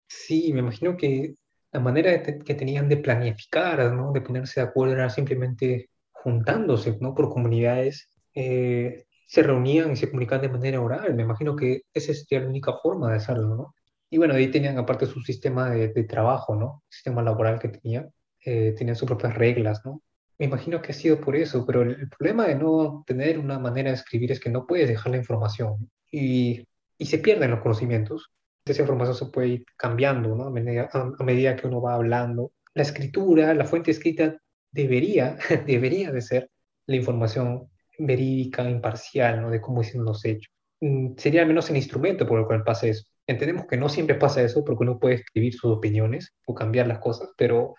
Sí, 0.08 0.52
me 0.52 0.60
imagino 0.60 0.96
que 0.96 1.34
la 1.72 1.80
manera 1.80 2.22
que 2.22 2.54
tenían 2.54 2.88
de 2.88 2.96
planificar, 2.96 3.92
¿no? 3.92 4.12
de 4.12 4.20
ponerse 4.20 4.60
de 4.60 4.66
acuerdo 4.66 4.94
era 4.94 5.08
simplemente 5.08 5.90
juntándose 6.10 6.98
¿no? 7.00 7.14
por 7.14 7.28
comunidades, 7.30 8.08
eh, 8.34 9.04
se 9.26 9.42
reunían 9.42 9.92
y 9.92 9.96
se 9.96 10.08
comunicaban 10.08 10.42
de 10.42 10.48
manera 10.48 10.80
oral. 10.80 11.14
Me 11.14 11.22
imagino 11.22 11.56
que 11.56 11.82
esa 11.94 12.12
sería 12.14 12.40
la 12.40 12.48
única 12.50 12.72
forma 12.82 13.10
de 13.10 13.16
hacerlo, 13.16 13.56
¿no? 13.56 13.74
Y 14.10 14.18
bueno, 14.18 14.34
ahí 14.34 14.50
tenían 14.50 14.76
aparte 14.78 15.06
su 15.06 15.20
sistema 15.20 15.70
de, 15.70 15.88
trabajo, 16.04 16.56
¿no? 16.56 16.82
sistema 16.88 17.22
laboral 17.22 17.60
que 17.60 17.68
tenían, 17.68 18.10
eh, 18.44 18.74
tenían 18.76 18.96
sus 18.96 19.06
propias 19.06 19.36
reglas, 19.36 19.82
¿no? 19.84 20.02
Me 20.38 20.46
imagino 20.46 20.82
que 20.82 20.92
ha 20.92 20.94
sido 20.94 21.20
por 21.20 21.36
eso, 21.36 21.64
pero 21.66 21.82
el, 21.82 22.08
problema 22.08 22.46
de 22.46 22.56
no 22.56 23.04
tener 23.06 23.38
una 23.38 23.58
manera 23.58 23.90
de 23.90 23.96
escribir 23.96 24.32
es 24.32 24.40
que 24.40 24.50
no 24.50 24.66
puedes 24.66 24.88
dejar 24.88 25.12
la 25.12 25.18
información 25.18 25.90
y, 26.10 26.66
y 26.98 27.06
se 27.06 27.18
pierden 27.18 27.50
los 27.50 27.60
conocimientos. 27.60 28.32
Esa 28.64 28.82
información 28.82 29.16
se 29.16 29.26
puede 29.26 29.48
ir 29.48 29.64
cambiando, 29.76 30.34
¿no? 30.34 30.44
A 30.44 30.50
medida, 30.50 30.88
a, 30.92 31.24
medida 31.24 31.56
que 31.56 31.66
uno 31.66 31.80
va 31.80 31.94
hablando. 31.94 32.52
La 32.74 32.82
escritura, 32.82 33.54
la 33.54 33.64
fuente 33.64 33.90
escrita 33.90 34.38
debería, 34.72 35.36
debería 35.66 36.10
de 36.10 36.22
ser 36.22 36.50
la 36.86 36.96
información 36.96 37.70
verídica, 38.00 38.68
imparcial, 38.68 39.42
¿no? 39.42 39.50
De 39.50 39.60
cómo 39.60 39.82
hicieron 39.82 40.06
los 40.06 40.24
hechos. 40.24 40.50
Mm, 40.80 41.14
sería 41.16 41.42
al 41.42 41.48
menos 41.48 41.68
el 41.70 41.76
instrumento 41.76 42.26
por 42.26 42.40
el 42.40 42.46
cual 42.46 42.64
pasa 42.64 42.86
eso. 42.86 43.04
Entendemos 43.26 43.66
que 43.66 43.76
no 43.76 43.88
siempre 43.88 44.16
pasa 44.16 44.42
eso 44.42 44.64
porque 44.64 44.82
uno 44.82 44.98
puede 44.98 45.16
escribir 45.16 45.54
sus 45.54 45.70
opiniones 45.76 46.34
o 46.46 46.54
cambiar 46.54 46.86
las 46.86 46.98
cosas, 46.98 47.30
pero 47.36 47.74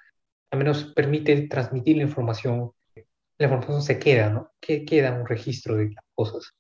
al 0.52 0.60
menos 0.60 0.86
permite 0.96 1.48
transmitir 1.48 1.98
la 1.98 2.04
información, 2.04 2.72
la 3.38 3.46
información 3.46 3.82
se 3.82 4.00
queda, 4.00 4.30
¿no? 4.30 4.52
Que 4.60 4.86
queda 4.86 5.14
un 5.14 5.26
registro 5.26 5.76
de 5.76 5.90
las 5.90 6.06
cosas. 6.14 6.54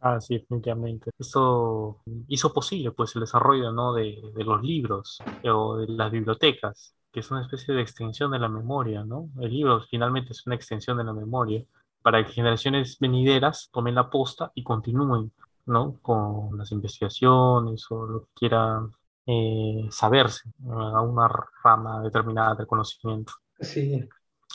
Ah, 0.00 0.20
sí, 0.20 0.38
definitivamente. 0.38 1.10
Esto 1.18 2.02
hizo 2.28 2.52
posible 2.52 2.92
pues 2.92 3.16
el 3.16 3.22
desarrollo 3.22 3.72
¿no? 3.72 3.92
de, 3.94 4.16
de, 4.32 4.44
los 4.44 4.62
libros 4.62 5.18
o 5.42 5.76
de 5.76 5.88
las 5.88 6.12
bibliotecas, 6.12 6.94
que 7.12 7.18
es 7.18 7.30
una 7.32 7.42
especie 7.42 7.74
de 7.74 7.82
extensión 7.82 8.30
de 8.30 8.38
la 8.38 8.48
memoria, 8.48 9.02
¿no? 9.04 9.28
El 9.40 9.50
libro 9.50 9.80
finalmente 9.90 10.32
es 10.32 10.46
una 10.46 10.54
extensión 10.54 10.98
de 10.98 11.04
la 11.04 11.12
memoria 11.12 11.64
para 12.08 12.24
que 12.24 12.32
generaciones 12.32 12.98
venideras 12.98 13.68
tomen 13.70 13.94
la 13.94 14.08
posta 14.08 14.50
y 14.54 14.62
continúen, 14.62 15.30
¿no? 15.66 15.98
Con 16.00 16.56
las 16.56 16.72
investigaciones 16.72 17.84
o 17.90 18.06
lo 18.06 18.20
que 18.22 18.30
quieran 18.34 18.92
eh, 19.26 19.86
saberse 19.90 20.48
a 20.70 21.02
una 21.02 21.28
rama 21.62 22.00
determinada 22.00 22.54
del 22.54 22.66
conocimiento. 22.66 23.34
Sí. 23.60 24.08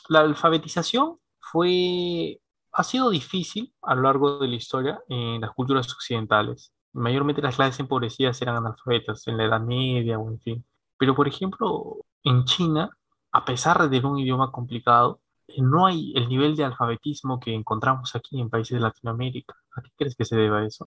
La 0.09 0.21
alfabetización 0.21 1.19
fue, 1.39 2.41
ha 2.71 2.83
sido 2.83 3.11
difícil 3.11 3.71
a 3.83 3.93
lo 3.93 4.01
largo 4.01 4.39
de 4.39 4.47
la 4.47 4.55
historia 4.55 5.03
en 5.07 5.39
las 5.39 5.51
culturas 5.51 5.93
occidentales. 5.93 6.73
Mayormente 6.93 7.43
las 7.43 7.55
clases 7.55 7.79
empobrecidas 7.81 8.41
eran 8.41 8.55
analfabetas 8.55 9.27
en 9.27 9.37
la 9.37 9.43
Edad 9.45 9.61
Media 9.61 10.17
o 10.17 10.27
en 10.27 10.39
fin. 10.39 10.65
Pero, 10.97 11.13
por 11.13 11.27
ejemplo, 11.27 11.97
en 12.23 12.45
China, 12.45 12.97
a 13.31 13.45
pesar 13.45 13.87
de 13.87 13.99
un 13.99 14.17
idioma 14.17 14.51
complicado, 14.51 15.19
no 15.61 15.85
hay 15.85 16.13
el 16.15 16.27
nivel 16.27 16.55
de 16.55 16.63
alfabetismo 16.63 17.39
que 17.39 17.53
encontramos 17.53 18.15
aquí 18.15 18.39
en 18.39 18.49
países 18.49 18.75
de 18.75 18.81
Latinoamérica. 18.81 19.55
¿A 19.75 19.81
qué 19.81 19.89
crees 19.97 20.15
que 20.15 20.25
se 20.25 20.35
deba 20.35 20.65
eso? 20.65 20.89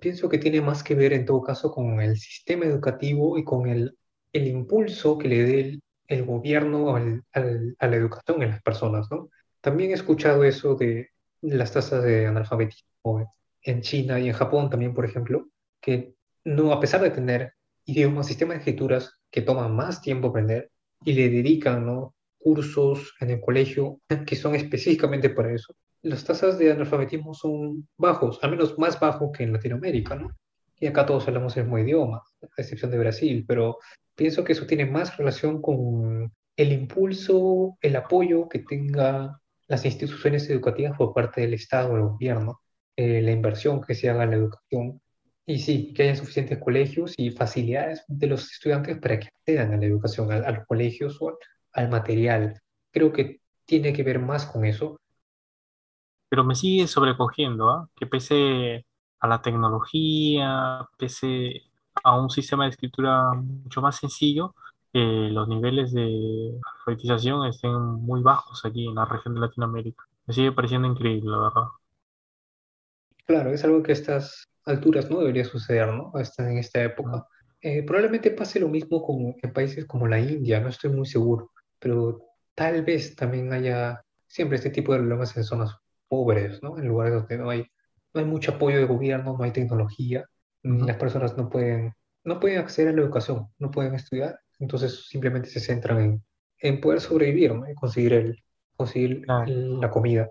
Pienso 0.00 0.28
que 0.28 0.38
tiene 0.38 0.60
más 0.60 0.82
que 0.82 0.94
ver 0.94 1.12
en 1.12 1.24
todo 1.24 1.42
caso 1.42 1.72
con 1.72 2.00
el 2.00 2.18
sistema 2.18 2.66
educativo 2.66 3.38
y 3.38 3.44
con 3.44 3.66
el, 3.66 3.96
el 4.32 4.46
impulso 4.46 5.16
que 5.16 5.28
le 5.28 5.44
dé 5.44 5.80
el, 6.06 6.24
gobierno 6.24 6.96
al, 6.96 7.24
a 7.32 7.86
la 7.86 7.96
educación 7.96 8.42
en 8.42 8.50
las 8.50 8.62
personas, 8.62 9.10
¿no? 9.10 9.30
También 9.60 9.90
he 9.90 9.94
escuchado 9.94 10.44
eso 10.44 10.74
de 10.74 11.10
las 11.42 11.72
tasas 11.72 12.02
de 12.02 12.26
analfabetismo 12.26 13.32
en 13.62 13.82
China 13.82 14.18
y 14.20 14.28
en 14.28 14.34
Japón 14.34 14.70
también, 14.70 14.94
por 14.94 15.04
ejemplo, 15.04 15.48
que 15.80 16.14
no, 16.44 16.72
a 16.72 16.80
pesar 16.80 17.00
de 17.02 17.10
tener 17.10 17.54
idiomas, 17.84 18.26
sistemas 18.26 18.56
de 18.56 18.58
escrituras 18.60 19.14
que 19.30 19.42
toman 19.42 19.74
más 19.74 20.00
tiempo 20.00 20.28
aprender 20.28 20.70
y 21.04 21.12
le 21.12 21.28
dedican 21.28 21.86
¿no? 21.86 22.14
Cursos 22.40 23.14
en 23.20 23.30
el 23.30 23.40
colegio 23.40 24.00
que 24.26 24.36
son 24.36 24.54
específicamente 24.54 25.30
para 25.30 25.52
eso, 25.52 25.74
las 26.02 26.24
tasas 26.24 26.58
de 26.58 26.72
analfabetismo 26.72 27.34
son 27.34 27.86
bajos, 27.96 28.38
al 28.42 28.52
menos 28.52 28.78
más 28.78 28.98
bajos 28.98 29.30
que 29.36 29.44
en 29.44 29.52
Latinoamérica, 29.52 30.16
¿no? 30.16 30.30
Y 30.78 30.86
acá 30.86 31.04
todos 31.04 31.28
hablamos 31.28 31.56
el 31.56 31.64
mismo 31.64 31.78
idioma, 31.78 32.22
a 32.42 32.62
excepción 32.62 32.90
de 32.90 32.98
Brasil, 32.98 33.44
pero 33.46 33.78
pienso 34.14 34.42
que 34.42 34.54
eso 34.54 34.66
tiene 34.66 34.86
más 34.86 35.16
relación 35.18 35.60
con 35.60 36.32
el 36.56 36.72
impulso, 36.72 37.76
el 37.82 37.96
apoyo 37.96 38.48
que 38.48 38.60
tenga 38.60 39.38
las 39.68 39.84
instituciones 39.84 40.48
educativas 40.48 40.96
por 40.96 41.12
parte 41.12 41.42
del 41.42 41.54
Estado, 41.54 41.94
del 41.94 42.02
gobierno, 42.04 42.60
eh, 42.96 43.20
la 43.22 43.30
inversión 43.30 43.80
que 43.82 43.94
se 43.94 44.08
haga 44.08 44.24
en 44.24 44.30
la 44.30 44.36
educación, 44.36 45.00
y 45.46 45.58
sí, 45.58 45.92
que 45.92 46.04
haya 46.04 46.16
suficientes 46.16 46.58
colegios 46.58 47.14
y 47.16 47.30
facilidades 47.30 48.04
de 48.08 48.26
los 48.26 48.50
estudiantes 48.50 48.98
para 48.98 49.18
que 49.18 49.28
accedan 49.28 49.74
a 49.74 49.76
la 49.76 49.86
educación, 49.86 50.30
a, 50.32 50.50
los 50.50 50.66
colegios 50.66 51.20
o 51.20 51.36
al 51.72 51.88
material. 51.88 52.60
Creo 52.92 53.12
que 53.12 53.40
tiene 53.64 53.92
que 53.92 54.02
ver 54.02 54.18
más 54.18 54.46
con 54.46 54.64
eso 54.64 55.00
pero 56.30 56.44
me 56.44 56.54
sigue 56.54 56.86
sobrecogiendo, 56.86 57.68
¿ah? 57.70 57.88
que 57.96 58.06
pese 58.06 58.86
a 59.18 59.28
la 59.28 59.42
tecnología, 59.42 60.88
pese 60.96 61.62
a 62.04 62.18
un 62.18 62.30
sistema 62.30 62.64
de 62.64 62.70
escritura 62.70 63.32
mucho 63.34 63.82
más 63.82 63.96
sencillo, 63.96 64.54
eh, 64.92 65.28
los 65.32 65.48
niveles 65.48 65.92
de 65.92 66.52
alfabetización 66.78 67.46
estén 67.46 67.72
muy 67.74 68.22
bajos 68.22 68.64
aquí 68.64 68.86
en 68.86 68.94
la 68.94 69.06
región 69.06 69.34
de 69.34 69.40
Latinoamérica. 69.40 70.04
Me 70.26 70.32
sigue 70.32 70.52
pareciendo 70.52 70.86
increíble, 70.86 71.30
la 71.30 71.38
verdad. 71.38 71.68
Claro, 73.26 73.52
es 73.52 73.64
algo 73.64 73.82
que 73.82 73.90
a 73.92 73.94
estas 73.94 74.46
alturas 74.64 75.10
no 75.10 75.18
debería 75.18 75.44
suceder, 75.44 75.92
¿no? 75.92 76.12
Hasta 76.14 76.48
en 76.48 76.58
esta 76.58 76.82
época. 76.82 77.26
Eh, 77.60 77.82
probablemente 77.82 78.30
pase 78.30 78.60
lo 78.60 78.68
mismo 78.68 79.02
con, 79.02 79.34
en 79.42 79.52
países 79.52 79.84
como 79.84 80.06
la 80.06 80.20
India, 80.20 80.60
no 80.60 80.68
estoy 80.68 80.90
muy 80.90 81.06
seguro, 81.06 81.50
pero 81.80 82.20
tal 82.54 82.84
vez 82.84 83.16
también 83.16 83.52
haya 83.52 84.04
siempre 84.28 84.56
este 84.56 84.70
tipo 84.70 84.92
de 84.92 85.00
problemas 85.00 85.36
en 85.36 85.44
zonas 85.44 85.76
pobres, 86.06 86.62
¿no? 86.62 86.78
En 86.78 86.86
lugares 86.86 87.14
donde 87.14 87.38
no 87.38 87.50
hay, 87.50 87.66
no 88.14 88.20
hay 88.20 88.26
mucho 88.26 88.52
apoyo 88.52 88.78
de 88.78 88.84
gobierno, 88.84 89.36
no 89.36 89.44
hay 89.44 89.50
tecnología, 89.50 90.24
las 90.62 90.96
personas 90.96 91.36
no 91.36 91.48
pueden, 91.48 91.92
no 92.24 92.38
pueden 92.38 92.58
acceder 92.58 92.90
a 92.90 92.92
la 92.92 93.02
educación, 93.02 93.48
no 93.58 93.70
pueden 93.70 93.94
estudiar, 93.94 94.38
entonces 94.58 95.06
simplemente 95.08 95.48
se 95.48 95.60
centran 95.60 96.00
en, 96.00 96.24
en 96.58 96.80
poder 96.80 97.00
sobrevivir, 97.00 97.54
¿no? 97.54 97.66
En 97.66 97.74
conseguir, 97.74 98.12
el, 98.12 98.44
conseguir 98.76 99.24
la 99.26 99.90
comida. 99.90 100.30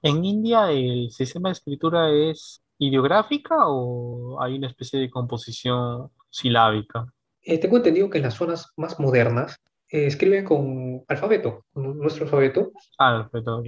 ¿En 0.00 0.24
India 0.24 0.70
el 0.70 1.10
sistema 1.10 1.48
de 1.48 1.54
escritura 1.54 2.10
es 2.10 2.62
ideográfica 2.78 3.56
o 3.66 4.40
hay 4.40 4.56
una 4.56 4.68
especie 4.68 5.00
de 5.00 5.10
composición 5.10 6.10
silábica? 6.30 7.12
Eh, 7.42 7.58
tengo 7.58 7.78
entendido 7.78 8.08
que 8.08 8.18
en 8.18 8.24
las 8.24 8.34
zonas 8.34 8.72
más 8.76 9.00
modernas 9.00 9.58
eh, 9.90 10.06
escriben 10.06 10.44
con 10.44 11.02
alfabeto, 11.08 11.64
con 11.72 11.98
nuestro 11.98 12.24
alfabeto. 12.24 12.72
Ah, 12.98 13.18
alfabeto, 13.18 13.62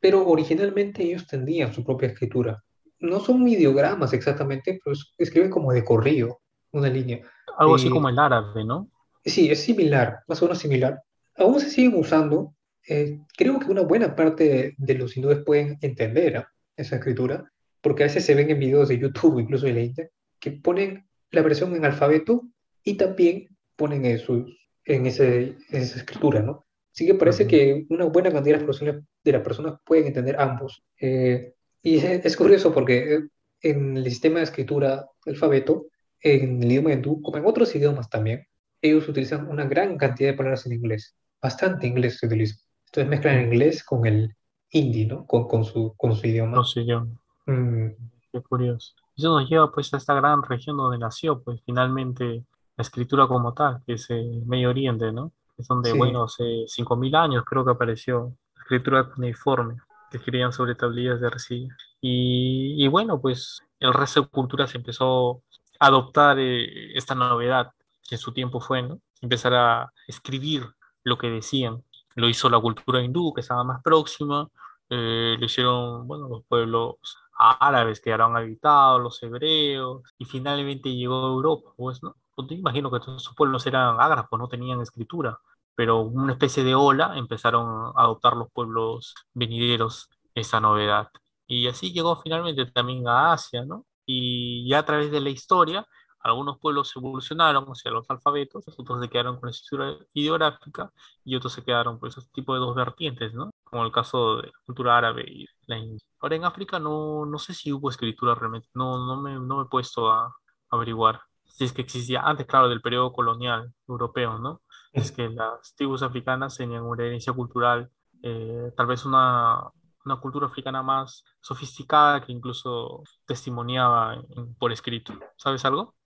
Pero 0.00 0.26
originalmente 0.26 1.02
ellos 1.02 1.26
tendían 1.26 1.72
su 1.72 1.84
propia 1.84 2.08
escritura. 2.08 2.62
No 3.00 3.20
son 3.20 3.46
ideogramas 3.46 4.12
exactamente, 4.12 4.80
pero 4.82 4.96
escriben 5.18 5.50
como 5.50 5.72
de 5.72 5.84
corrido, 5.84 6.40
una 6.72 6.88
línea. 6.88 7.20
Algo 7.58 7.74
así 7.74 7.88
eh, 7.88 7.90
como 7.90 8.08
el 8.08 8.18
árabe, 8.18 8.64
¿no? 8.64 8.88
Sí, 9.24 9.50
es 9.50 9.62
similar, 9.62 10.20
más 10.26 10.40
o 10.40 10.46
menos 10.46 10.58
similar. 10.58 11.02
Aún 11.36 11.60
se 11.60 11.70
siguen 11.70 11.98
usando. 11.98 12.54
Eh, 12.88 13.20
creo 13.36 13.58
que 13.58 13.70
una 13.70 13.82
buena 13.82 14.16
parte 14.16 14.74
de, 14.78 14.94
los 14.94 15.16
hindúes 15.16 15.44
pueden 15.44 15.78
entender 15.82 16.46
esa 16.74 16.96
escritura, 16.96 17.52
porque 17.82 18.04
a 18.04 18.06
veces 18.06 18.24
se 18.24 18.34
ven 18.34 18.50
en 18.50 18.58
videos 18.58 18.88
de 18.88 18.98
YouTube, 18.98 19.40
incluso 19.40 19.66
de 19.66 19.74
la 19.74 19.80
India, 19.80 20.10
que 20.40 20.52
ponen 20.52 21.06
la 21.30 21.42
versión 21.42 21.76
en 21.76 21.84
alfabeto 21.84 22.44
y 22.82 22.94
también 22.94 23.48
ponen 23.76 24.06
en 24.06 24.18
sus 24.18 24.58
en, 24.88 25.06
ese, 25.06 25.56
esa 25.70 25.98
escritura, 25.98 26.42
¿no? 26.42 26.64
Así 26.92 27.06
que 27.06 27.14
parece 27.14 27.46
que 27.46 27.86
una 27.90 28.06
buena 28.06 28.32
cantidad 28.32 28.56
de 28.56 28.60
las 28.60 28.66
personas, 28.66 29.04
de 29.22 29.32
las 29.32 29.42
personas 29.42 29.74
pueden 29.84 30.06
entender 30.06 30.40
ambos. 30.40 30.82
Eh, 31.00 31.54
y 31.82 31.98
es, 31.98 32.36
curioso 32.36 32.74
porque 32.74 33.14
eh, 33.14 33.20
en 33.62 33.96
el 33.96 34.04
sistema 34.04 34.38
de 34.38 34.44
escritura 34.44 35.06
alfabeto, 35.26 35.86
en 36.20 36.62
el 36.62 36.72
idioma 36.72 36.92
hindú, 36.92 37.22
como 37.22 37.36
en 37.36 37.46
otros 37.46 37.74
idiomas 37.76 38.10
también, 38.10 38.46
ellos 38.82 39.08
utilizan 39.08 39.48
una 39.48 39.66
gran 39.66 39.96
cantidad 39.96 40.30
de 40.30 40.36
palabras 40.36 40.66
en 40.66 40.72
inglés. 40.72 41.14
Bastante 41.40 41.86
inglés 41.86 42.18
se 42.18 42.26
utiliza. 42.26 42.56
Entonces 42.86 43.08
mezclan 43.08 43.36
el 43.36 43.44
inglés 43.44 43.84
con 43.84 44.06
el 44.06 44.34
hindi, 44.70 45.06
¿no? 45.06 45.26
Con, 45.26 45.46
con, 45.46 45.64
su, 45.64 45.94
con 45.96 46.16
su 46.16 46.26
idioma. 46.26 46.56
Con 46.56 46.64
su 46.64 46.80
idioma. 46.80 47.20
Mm. 47.46 47.88
Qué 48.32 48.40
curioso. 48.40 48.94
Eso 49.16 49.38
nos 49.38 49.48
lleva 49.48 49.70
pues 49.70 49.92
a 49.94 49.96
esta 49.98 50.14
gran 50.14 50.42
región 50.42 50.76
donde 50.76 50.98
nació, 50.98 51.42
pues 51.42 51.60
finalmente 51.64 52.44
la 52.78 52.82
escritura 52.82 53.26
como 53.26 53.52
tal, 53.54 53.82
que 53.84 53.94
es 53.94 54.08
el 54.10 54.46
Medio 54.46 54.70
Oriente, 54.70 55.10
¿no? 55.10 55.32
Es 55.58 55.66
donde, 55.66 55.92
bueno, 55.92 56.24
hace 56.24 56.44
5.000 56.68 57.16
años 57.16 57.44
creo 57.44 57.64
que 57.64 57.72
apareció 57.72 58.36
la 58.54 58.62
escritura 58.62 59.10
cuneiforme, 59.10 59.78
que 60.12 60.18
escribían 60.18 60.52
sobre 60.52 60.76
tablillas 60.76 61.20
de 61.20 61.26
arcilla. 61.26 61.76
Y, 62.00 62.86
bueno, 62.86 63.20
pues 63.20 63.60
el 63.80 63.92
resto 63.92 64.22
de 64.22 64.28
culturas 64.28 64.72
empezó 64.76 65.42
a 65.80 65.88
adoptar 65.88 66.38
eh, 66.38 66.96
esta 66.96 67.16
novedad 67.16 67.72
que 68.08 68.14
en 68.14 68.20
su 68.20 68.32
tiempo 68.32 68.60
fue, 68.60 68.82
¿no? 68.82 69.00
Empezar 69.20 69.54
a 69.54 69.92
escribir 70.06 70.64
lo 71.02 71.18
que 71.18 71.30
decían. 71.30 71.82
Lo 72.14 72.28
hizo 72.28 72.48
la 72.48 72.60
cultura 72.60 73.02
hindú, 73.02 73.34
que 73.34 73.40
estaba 73.40 73.64
más 73.64 73.82
próxima, 73.82 74.48
eh, 74.88 75.36
lo 75.36 75.44
hicieron, 75.44 76.06
bueno, 76.06 76.28
los 76.28 76.44
pueblos 76.44 76.96
árabes 77.36 78.00
quedaron 78.00 78.36
habitados, 78.36 79.02
los 79.02 79.20
hebreos, 79.20 80.02
y 80.16 80.24
finalmente 80.26 80.94
llegó 80.94 81.26
a 81.26 81.28
Europa, 81.30 81.72
pues, 81.76 82.02
¿no? 82.04 82.14
Pues, 82.38 82.52
imagino 82.52 82.88
que 82.90 83.00
todos 83.00 83.22
esos 83.22 83.34
pueblos 83.34 83.66
eran 83.66 84.00
ágrafos, 84.00 84.38
no 84.38 84.48
tenían 84.48 84.80
escritura, 84.80 85.40
pero 85.74 86.02
una 86.02 86.32
especie 86.32 86.62
de 86.62 86.74
ola 86.74 87.16
empezaron 87.16 87.92
a 87.96 88.02
adoptar 88.02 88.36
los 88.36 88.48
pueblos 88.52 89.14
venideros 89.34 90.08
esa 90.34 90.60
novedad. 90.60 91.08
Y 91.48 91.66
así 91.66 91.92
llegó 91.92 92.14
finalmente 92.22 92.66
también 92.66 93.08
a 93.08 93.32
Asia, 93.32 93.64
¿no? 93.64 93.86
Y 94.06 94.68
ya 94.68 94.80
a 94.80 94.84
través 94.84 95.10
de 95.10 95.20
la 95.20 95.30
historia, 95.30 95.84
algunos 96.20 96.58
pueblos 96.60 96.94
evolucionaron 96.96 97.64
hacia 97.66 97.90
los 97.90 98.08
alfabetos, 98.08 98.64
otros 98.68 99.00
se 99.02 99.08
quedaron 99.08 99.40
con 99.40 99.48
la 99.48 99.50
escritura 99.50 99.96
ideográfica 100.14 100.92
y 101.24 101.34
otros 101.34 101.52
se 101.52 101.64
quedaron 101.64 101.98
por 101.98 102.08
ese 102.10 102.20
tipo 102.32 102.54
de 102.54 102.60
dos 102.60 102.74
vertientes, 102.76 103.34
¿no? 103.34 103.50
Como 103.64 103.84
el 103.84 103.90
caso 103.92 104.36
de 104.36 104.48
la 104.48 104.52
cultura 104.64 104.96
árabe 104.96 105.24
y 105.26 105.46
la 105.66 105.78
india. 105.78 106.06
Ahora 106.20 106.36
en 106.36 106.44
África 106.44 106.78
no, 106.78 107.26
no 107.26 107.38
sé 107.38 107.52
si 107.54 107.72
hubo 107.72 107.90
escritura 107.90 108.34
realmente, 108.36 108.68
no, 108.74 109.06
no, 109.06 109.20
me, 109.20 109.32
no 109.40 109.58
me 109.58 109.62
he 109.64 109.66
puesto 109.68 110.10
a, 110.10 110.32
averiguar 110.70 111.20
si 111.58 111.64
es 111.64 111.72
que 111.72 111.82
existía 111.82 112.20
antes, 112.20 112.46
claro, 112.46 112.68
del 112.68 112.80
periodo 112.80 113.12
colonial 113.12 113.74
europeo, 113.88 114.38
¿no? 114.38 114.62
Es 114.92 115.10
que 115.10 115.28
las 115.28 115.74
tribus 115.74 116.04
africanas 116.04 116.56
tenían 116.56 116.84
una 116.84 117.04
herencia 117.04 117.32
cultural, 117.32 117.90
eh, 118.22 118.70
tal 118.76 118.86
vez 118.86 119.04
una, 119.04 119.64
una 120.04 120.20
cultura 120.20 120.46
africana 120.46 120.84
más 120.84 121.24
sofisticada 121.40 122.24
que 122.24 122.30
incluso 122.30 123.02
testimoniaba 123.26 124.22
por 124.56 124.70
escrito. 124.70 125.14
¿Sabes 125.36 125.64
algo? 125.64 125.96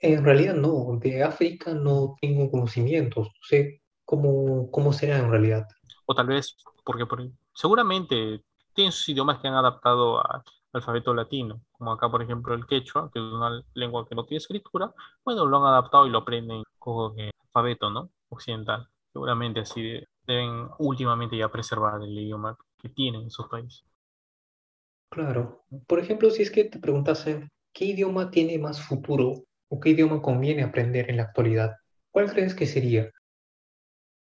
En 0.00 0.24
realidad 0.24 0.54
no, 0.54 0.98
de 1.00 1.22
África 1.22 1.72
no 1.72 2.16
tengo 2.20 2.50
conocimientos, 2.50 3.28
no 3.28 3.42
sé 3.42 3.82
cómo, 4.04 4.68
cómo 4.72 4.92
será 4.92 5.18
en 5.18 5.30
realidad. 5.30 5.64
O 6.06 6.14
tal 6.16 6.26
vez, 6.26 6.56
porque 6.84 7.06
por, 7.06 7.22
seguramente 7.54 8.42
tienen 8.74 8.90
sus 8.90 9.08
idiomas 9.10 9.38
que 9.38 9.46
han 9.46 9.54
adaptado 9.54 10.18
al 10.18 10.42
alfabeto 10.72 11.14
latino, 11.14 11.60
como 11.78 11.92
acá 11.92 12.10
por 12.10 12.22
ejemplo 12.22 12.54
el 12.54 12.66
quechua, 12.66 13.10
que 13.12 13.20
es 13.20 13.24
una 13.24 13.62
lengua 13.74 14.06
que 14.06 14.14
no 14.14 14.24
tiene 14.24 14.38
escritura, 14.38 14.92
bueno, 15.24 15.46
lo 15.46 15.58
han 15.58 15.72
adaptado 15.72 16.06
y 16.06 16.10
lo 16.10 16.18
aprenden 16.18 16.64
con 16.78 17.18
el 17.18 17.30
alfabeto, 17.46 17.90
¿no? 17.90 18.10
Occidental. 18.28 18.88
Seguramente 19.12 19.60
así 19.60 20.00
deben 20.26 20.68
últimamente 20.78 21.36
ya 21.36 21.48
preservar 21.48 22.02
el 22.02 22.18
idioma 22.18 22.56
que 22.76 22.88
tienen 22.88 23.26
esos 23.26 23.48
países. 23.48 23.84
Claro. 25.10 25.64
Por 25.86 26.00
ejemplo, 26.00 26.30
si 26.30 26.42
es 26.42 26.50
que 26.50 26.64
te 26.64 26.78
preguntasen, 26.78 27.48
¿qué 27.72 27.86
idioma 27.86 28.30
tiene 28.30 28.58
más 28.58 28.82
futuro 28.82 29.44
o 29.68 29.80
qué 29.80 29.90
idioma 29.90 30.20
conviene 30.20 30.62
aprender 30.62 31.08
en 31.08 31.16
la 31.16 31.24
actualidad? 31.24 31.76
¿Cuál 32.10 32.30
crees 32.30 32.54
que 32.54 32.66
sería? 32.66 33.10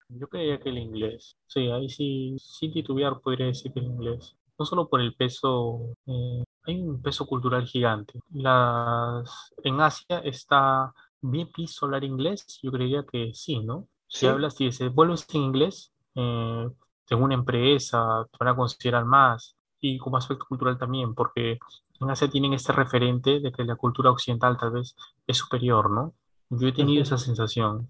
Yo 0.08 0.28
creía 0.28 0.58
que 0.60 0.68
el 0.68 0.78
inglés. 0.78 1.36
Sí, 1.46 1.68
ahí 1.70 1.88
sí, 1.88 2.36
sin 2.38 2.72
titubear 2.72 3.20
podría 3.20 3.46
decir 3.46 3.72
que 3.72 3.80
el 3.80 3.86
inglés. 3.86 4.36
No 4.58 4.64
solo 4.64 4.88
por 4.88 5.00
el 5.00 5.14
peso, 5.14 5.94
eh, 6.06 6.44
hay 6.68 6.82
un 6.82 7.00
peso 7.00 7.26
cultural 7.26 7.66
gigante. 7.66 8.20
Las, 8.32 9.54
en 9.64 9.80
Asia 9.80 10.18
está 10.18 10.92
bien 11.20 11.50
piso 11.50 11.86
hablar 11.86 12.04
inglés, 12.04 12.60
yo 12.62 12.70
creería 12.70 13.04
que 13.10 13.32
sí, 13.34 13.60
¿no? 13.60 13.88
Si 14.06 14.26
hablas, 14.26 14.54
si 14.54 14.70
se 14.72 14.88
vuelves 14.88 15.26
en 15.34 15.42
inglés, 15.42 15.92
eh, 16.14 16.68
en 17.10 17.22
una 17.22 17.34
empresa, 17.34 18.26
te 18.30 18.36
van 18.38 18.54
a 18.54 18.56
considerar 18.56 19.04
más. 19.04 19.56
Y 19.80 19.98
como 19.98 20.16
aspecto 20.16 20.44
cultural 20.46 20.76
también, 20.76 21.14
porque 21.14 21.58
en 22.00 22.10
Asia 22.10 22.28
tienen 22.28 22.52
este 22.52 22.72
referente 22.72 23.40
de 23.40 23.52
que 23.52 23.64
la 23.64 23.76
cultura 23.76 24.10
occidental 24.10 24.56
tal 24.58 24.72
vez 24.72 24.96
es 25.26 25.36
superior, 25.36 25.90
¿no? 25.90 26.14
Yo 26.50 26.68
he 26.68 26.72
tenido 26.72 27.02
esa 27.02 27.18
sensación. 27.18 27.88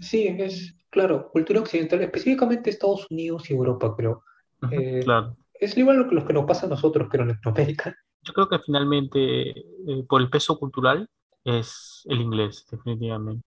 Sí, 0.00 0.26
es 0.26 0.74
claro, 0.90 1.30
cultura 1.30 1.60
occidental, 1.60 2.02
específicamente 2.02 2.70
Estados 2.70 3.06
Unidos 3.10 3.48
y 3.50 3.54
Europa, 3.54 3.94
pero 3.96 4.22
eh, 4.70 5.00
claro. 5.04 5.36
Es 5.60 5.76
igual 5.76 5.98
lo 5.98 6.08
que, 6.08 6.14
lo 6.14 6.26
que 6.26 6.32
nos 6.32 6.46
pasa 6.46 6.66
a 6.66 6.70
nosotros, 6.70 7.08
pero 7.10 7.22
en 7.22 7.30
Latinoamérica. 7.30 7.96
Yo 8.22 8.32
creo 8.32 8.48
que 8.48 8.58
finalmente, 8.58 9.50
eh, 9.50 10.04
por 10.08 10.20
el 10.20 10.30
peso 10.30 10.58
cultural, 10.58 11.08
es 11.44 12.02
el 12.08 12.20
inglés, 12.20 12.66
definitivamente. 12.70 13.42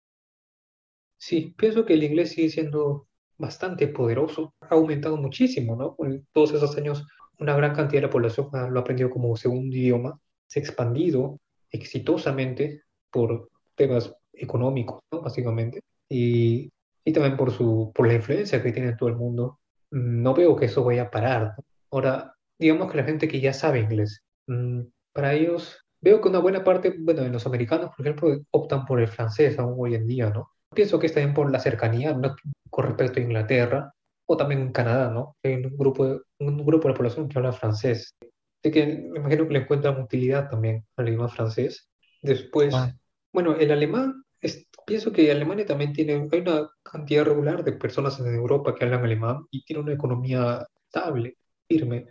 Sí, 1.18 1.54
pienso 1.58 1.86
que 1.86 1.94
el 1.94 2.04
inglés 2.04 2.32
sigue 2.32 2.50
siendo 2.50 3.08
bastante 3.38 3.88
poderoso, 3.88 4.56
ha 4.62 4.76
aumentado 4.76 5.18
muchísimo, 5.18 5.76
¿no? 5.76 5.96
En 6.06 6.26
todos 6.32 6.54
esos 6.54 6.76
años, 6.78 7.06
una 7.40 7.56
gran 7.56 7.76
cantidad 7.76 8.02
de 8.02 8.08
la 8.08 8.12
población 8.12 8.50
lo 8.52 8.80
ha 8.80 8.82
aprendido 8.82 9.10
como 9.10 9.36
segundo 9.36 9.76
idioma, 9.76 10.20
se 10.48 10.60
ha 10.60 10.64
expandido 10.64 11.40
exitosamente 11.70 12.84
por 13.12 13.50
temas 13.76 14.14
económicos, 14.34 15.02
¿no? 15.12 15.22
Básicamente, 15.22 15.82
y, 16.10 16.72
y 17.04 17.14
también 17.14 17.38
por, 17.38 17.52
su, 17.52 17.92
por 17.94 18.08
la 18.08 18.16
influencia 18.16 18.62
que 18.62 18.72
tiene 18.72 18.90
en 18.90 18.98
todo 18.98 19.10
el 19.10 19.16
mundo. 19.16 19.60
No 19.92 20.34
veo 20.34 20.56
que 20.56 20.66
eso 20.66 20.84
vaya 20.84 21.04
a 21.04 21.12
parar. 21.12 21.56
Ahora, 21.92 22.36
digamos 22.58 22.90
que 22.90 22.98
la 22.98 23.04
gente 23.04 23.28
que 23.28 23.42
ya 23.42 23.54
sabe 23.54 23.80
inglés, 23.80 24.24
mm, 24.48 24.82
para 25.14 25.34
ellos, 25.34 25.86
veo 26.00 26.22
que 26.22 26.30
una 26.30 26.40
buena 26.40 26.64
parte, 26.64 26.96
bueno, 26.98 27.22
de 27.22 27.30
los 27.30 27.46
americanos, 27.46 27.92
por 27.96 28.06
ejemplo, 28.06 28.38
optan 28.52 28.86
por 28.86 29.00
el 29.00 29.08
francés 29.08 29.60
aún 29.60 29.76
hoy 29.78 29.96
en 29.96 30.08
día, 30.08 30.30
¿no? 30.30 30.52
Pienso 30.74 31.00
que 31.00 31.08
está 31.08 31.20
bien 31.20 31.34
por 31.34 31.52
la 31.52 31.60
cercanía 31.60 32.14
¿no? 32.14 32.36
con 32.70 32.86
respecto 32.86 33.20
a 33.20 33.24
Inglaterra 33.24 33.94
o 34.26 34.38
también 34.38 34.62
en 34.62 34.72
Canadá, 34.72 35.10
¿no? 35.10 35.36
Hay 35.44 35.56
un 35.56 35.78
grupo, 35.78 36.06
de, 36.06 36.22
un 36.40 36.66
grupo 36.66 36.88
de 36.88 36.94
la 36.94 36.98
población 36.98 37.28
que 37.28 37.38
habla 37.38 37.52
francés. 37.52 38.16
Así 38.64 38.72
que 38.72 38.86
me 38.86 39.20
imagino 39.20 39.48
que 39.48 39.54
le 39.54 39.60
encuentran 39.60 40.02
utilidad 40.02 40.50
también 40.50 40.86
al 40.96 41.10
idioma 41.10 41.28
francés. 41.28 41.90
Después, 42.22 42.74
ah. 42.74 42.96
bueno, 43.34 43.56
el 43.56 43.72
alemán, 43.72 44.24
es, 44.40 44.68
pienso 44.86 45.12
que 45.12 45.32
Alemania 45.32 45.66
también 45.66 45.92
tiene, 45.92 46.30
hay 46.32 46.40
una 46.40 46.70
cantidad 46.84 47.26
regular 47.26 47.64
de 47.64 47.74
personas 47.74 48.20
en 48.20 48.34
Europa 48.34 48.74
que 48.74 48.86
hablan 48.86 49.04
alemán 49.04 49.46
y 49.52 49.66
tiene 49.66 49.82
una 49.82 49.94
economía 49.94 50.66
estable, 50.86 51.38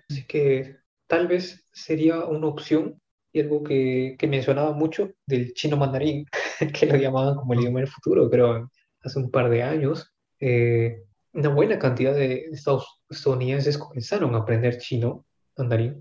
Así 0.08 0.26
que 0.26 0.76
tal 1.06 1.26
vez 1.26 1.66
sería 1.72 2.24
una 2.24 2.46
opción 2.46 3.00
y 3.32 3.40
algo 3.40 3.62
que, 3.62 4.16
que 4.18 4.26
mencionaba 4.26 4.72
mucho 4.72 5.10
del 5.26 5.52
chino 5.54 5.76
mandarín, 5.76 6.26
que 6.78 6.86
lo 6.86 6.96
llamaban 6.96 7.36
como 7.36 7.52
el 7.52 7.60
idioma 7.60 7.80
del 7.80 7.88
futuro, 7.88 8.28
creo, 8.28 8.70
hace 9.02 9.18
un 9.18 9.30
par 9.30 9.50
de 9.50 9.62
años. 9.62 10.12
Eh, 10.40 11.02
una 11.32 11.50
buena 11.50 11.78
cantidad 11.78 12.14
de 12.14 12.50
estadounidenses 13.08 13.78
comenzaron 13.78 14.34
a 14.34 14.38
aprender 14.38 14.78
chino 14.78 15.26
mandarín. 15.56 16.00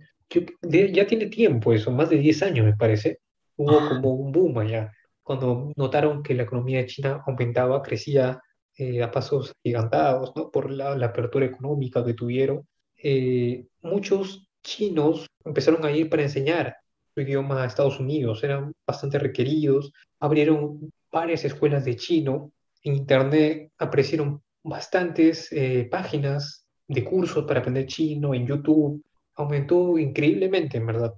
ya 0.62 1.06
tiene 1.06 1.28
tiempo 1.28 1.74
eso, 1.74 1.92
más 1.92 2.10
de 2.10 2.18
10 2.18 2.44
años 2.44 2.66
me 2.66 2.76
parece. 2.76 3.20
Hubo 3.58 3.80
ah. 3.80 3.90
como 3.90 4.14
un 4.14 4.32
boom 4.32 4.58
allá. 4.58 4.92
Cuando 5.22 5.72
notaron 5.76 6.24
que 6.24 6.34
la 6.34 6.44
economía 6.44 6.80
de 6.80 6.88
China 6.88 7.24
aumentaba, 7.28 7.84
crecía 7.84 8.42
eh, 8.76 9.04
a 9.04 9.12
pasos 9.12 9.54
gigantados, 9.62 10.34
¿no? 10.36 10.50
por 10.50 10.72
la, 10.72 10.96
la 10.96 11.08
apertura 11.08 11.46
económica 11.46 12.04
que 12.04 12.14
tuvieron. 12.14 12.68
Eh, 13.02 13.66
muchos 13.82 14.48
chinos 14.64 15.28
empezaron 15.46 15.86
a 15.86 15.92
ir 15.92 16.10
para 16.10 16.24
enseñar 16.24 16.76
idioma 17.22 17.64
a 17.64 17.66
Estados 17.66 18.00
Unidos, 18.00 18.44
eran 18.44 18.74
bastante 18.86 19.20
requeridos, 19.20 19.94
abrieron 20.20 20.92
varias 21.12 21.46
escuelas 21.46 21.86
de 21.86 21.96
chino, 21.96 22.52
en 22.84 22.96
Internet 22.96 23.72
aparecieron 23.78 24.42
bastantes 24.64 25.52
eh, 25.52 25.88
páginas 25.90 26.66
de 26.88 27.04
cursos 27.04 27.46
para 27.46 27.60
aprender 27.60 27.88
chino 27.88 28.34
en 28.34 28.48
YouTube, 28.48 29.04
aumentó 29.36 29.98
increíblemente, 29.98 30.78
en 30.78 30.86
verdad. 30.86 31.14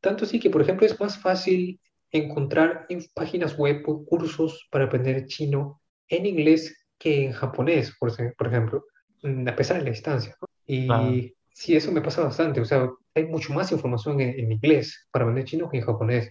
Tanto 0.00 0.24
así 0.24 0.38
que, 0.38 0.50
por 0.50 0.62
ejemplo, 0.62 0.86
es 0.86 0.98
más 1.00 1.18
fácil 1.18 1.80
encontrar 2.10 2.86
en 2.88 3.04
páginas 3.14 3.56
web 3.56 3.82
cursos 3.82 4.68
para 4.70 4.84
aprender 4.84 5.26
chino 5.26 5.80
en 6.08 6.26
inglés 6.26 6.86
que 6.98 7.24
en 7.24 7.32
japonés, 7.32 7.94
por, 7.98 8.12
por 8.36 8.46
ejemplo, 8.46 8.84
mm, 9.22 9.48
a 9.48 9.56
pesar 9.56 9.78
de 9.78 9.84
la 9.84 9.90
distancia. 9.90 10.36
Y 10.66 11.36
Sí, 11.56 11.74
eso 11.74 11.90
me 11.90 12.02
pasa 12.02 12.22
bastante. 12.22 12.60
O 12.60 12.66
sea, 12.66 12.90
hay 13.14 13.24
mucho 13.26 13.54
más 13.54 13.72
información 13.72 14.20
en, 14.20 14.52
inglés 14.52 15.08
para 15.10 15.24
aprender 15.24 15.46
chino 15.46 15.70
que 15.70 15.78
en 15.78 15.84
japonés. 15.84 16.30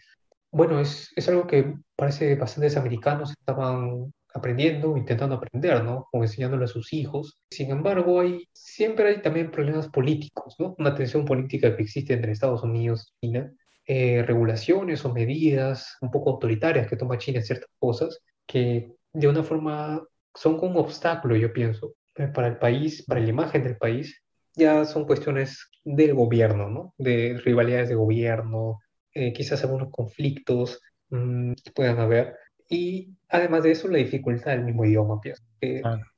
Bueno, 0.52 0.80
es, 0.80 1.12
es 1.16 1.28
algo 1.30 1.48
que 1.48 1.74
parece 1.96 2.36
bastantes 2.36 2.78
americanos 2.78 3.32
estaban 3.32 4.14
aprendiendo, 4.36 4.96
intentando 4.96 5.36
aprender, 5.36 5.84
¿no? 5.84 6.08
O 6.12 6.22
enseñándole 6.22 6.66
a 6.66 6.68
sus 6.68 6.94
hijos. 6.94 7.40
Sin 7.50 7.72
embargo, 7.72 8.20
hay, 8.20 8.48
siempre 8.54 9.10
hay 9.10 9.22
también 9.24 9.50
problemas 9.50 9.90
políticos, 9.90 10.56
¿no? 10.60 10.76
Una 10.78 10.94
tensión 10.94 11.26
política 11.26 11.76
que 11.76 11.82
existe 11.82 12.14
entre 12.14 12.32
Estados 12.32 12.62
Unidos 12.62 13.12
y 13.20 13.28
China. 13.28 13.52
Eh, 13.88 14.24
regulaciones 14.28 15.06
o 15.06 15.14
medidas 15.14 15.98
un 16.02 16.12
poco 16.12 16.30
autoritarias 16.32 16.88
que 16.88 16.98
toma 16.98 17.18
China 17.18 17.40
en 17.40 17.46
ciertas 17.46 17.70
cosas 17.80 18.20
que 18.46 18.92
de 19.14 19.28
una 19.28 19.44
forma 19.44 20.04
son 20.36 20.58
como 20.58 20.80
un 20.80 20.86
obstáculo, 20.86 21.36
yo 21.36 21.52
pienso, 21.54 21.96
eh, 22.16 22.28
para 22.28 22.48
el 22.48 22.58
país, 22.58 23.04
para 23.08 23.22
la 23.22 23.30
imagen 23.30 23.64
del 23.64 23.78
país 23.78 24.22
ya 24.56 24.86
son 24.86 25.06
cuestiones 25.06 25.70
del 25.84 26.14
gobierno, 26.14 26.70
¿no? 26.70 26.94
De 26.98 27.40
rivalidades 27.44 27.90
de 27.90 27.96
gobierno, 27.96 28.80
eh, 29.14 29.34
quizás 29.34 29.64
algunos 29.64 29.90
conflictos 29.92 30.82
mm, 31.10 31.54
que 31.64 31.72
puedan 31.72 32.00
haber. 32.00 32.36
Y 32.70 33.16
además 33.30 33.64
de 33.64 33.72
eso, 33.72 33.88
la 33.88 33.98
dificultad 33.98 34.52
del 34.52 34.66
mismo 34.66 34.86
idioma, 34.86 35.20
pienso. 35.22 35.44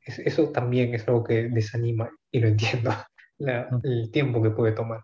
eso 0.02 0.50
también 0.52 0.94
es 0.94 1.08
algo 1.08 1.24
que 1.24 1.50
desanima 1.50 2.10
y 2.32 2.40
lo 2.40 2.48
entiendo, 2.48 2.92
el 3.84 4.12
tiempo 4.12 4.42
que 4.42 4.52
puede 4.52 4.74
tomar. 4.74 5.04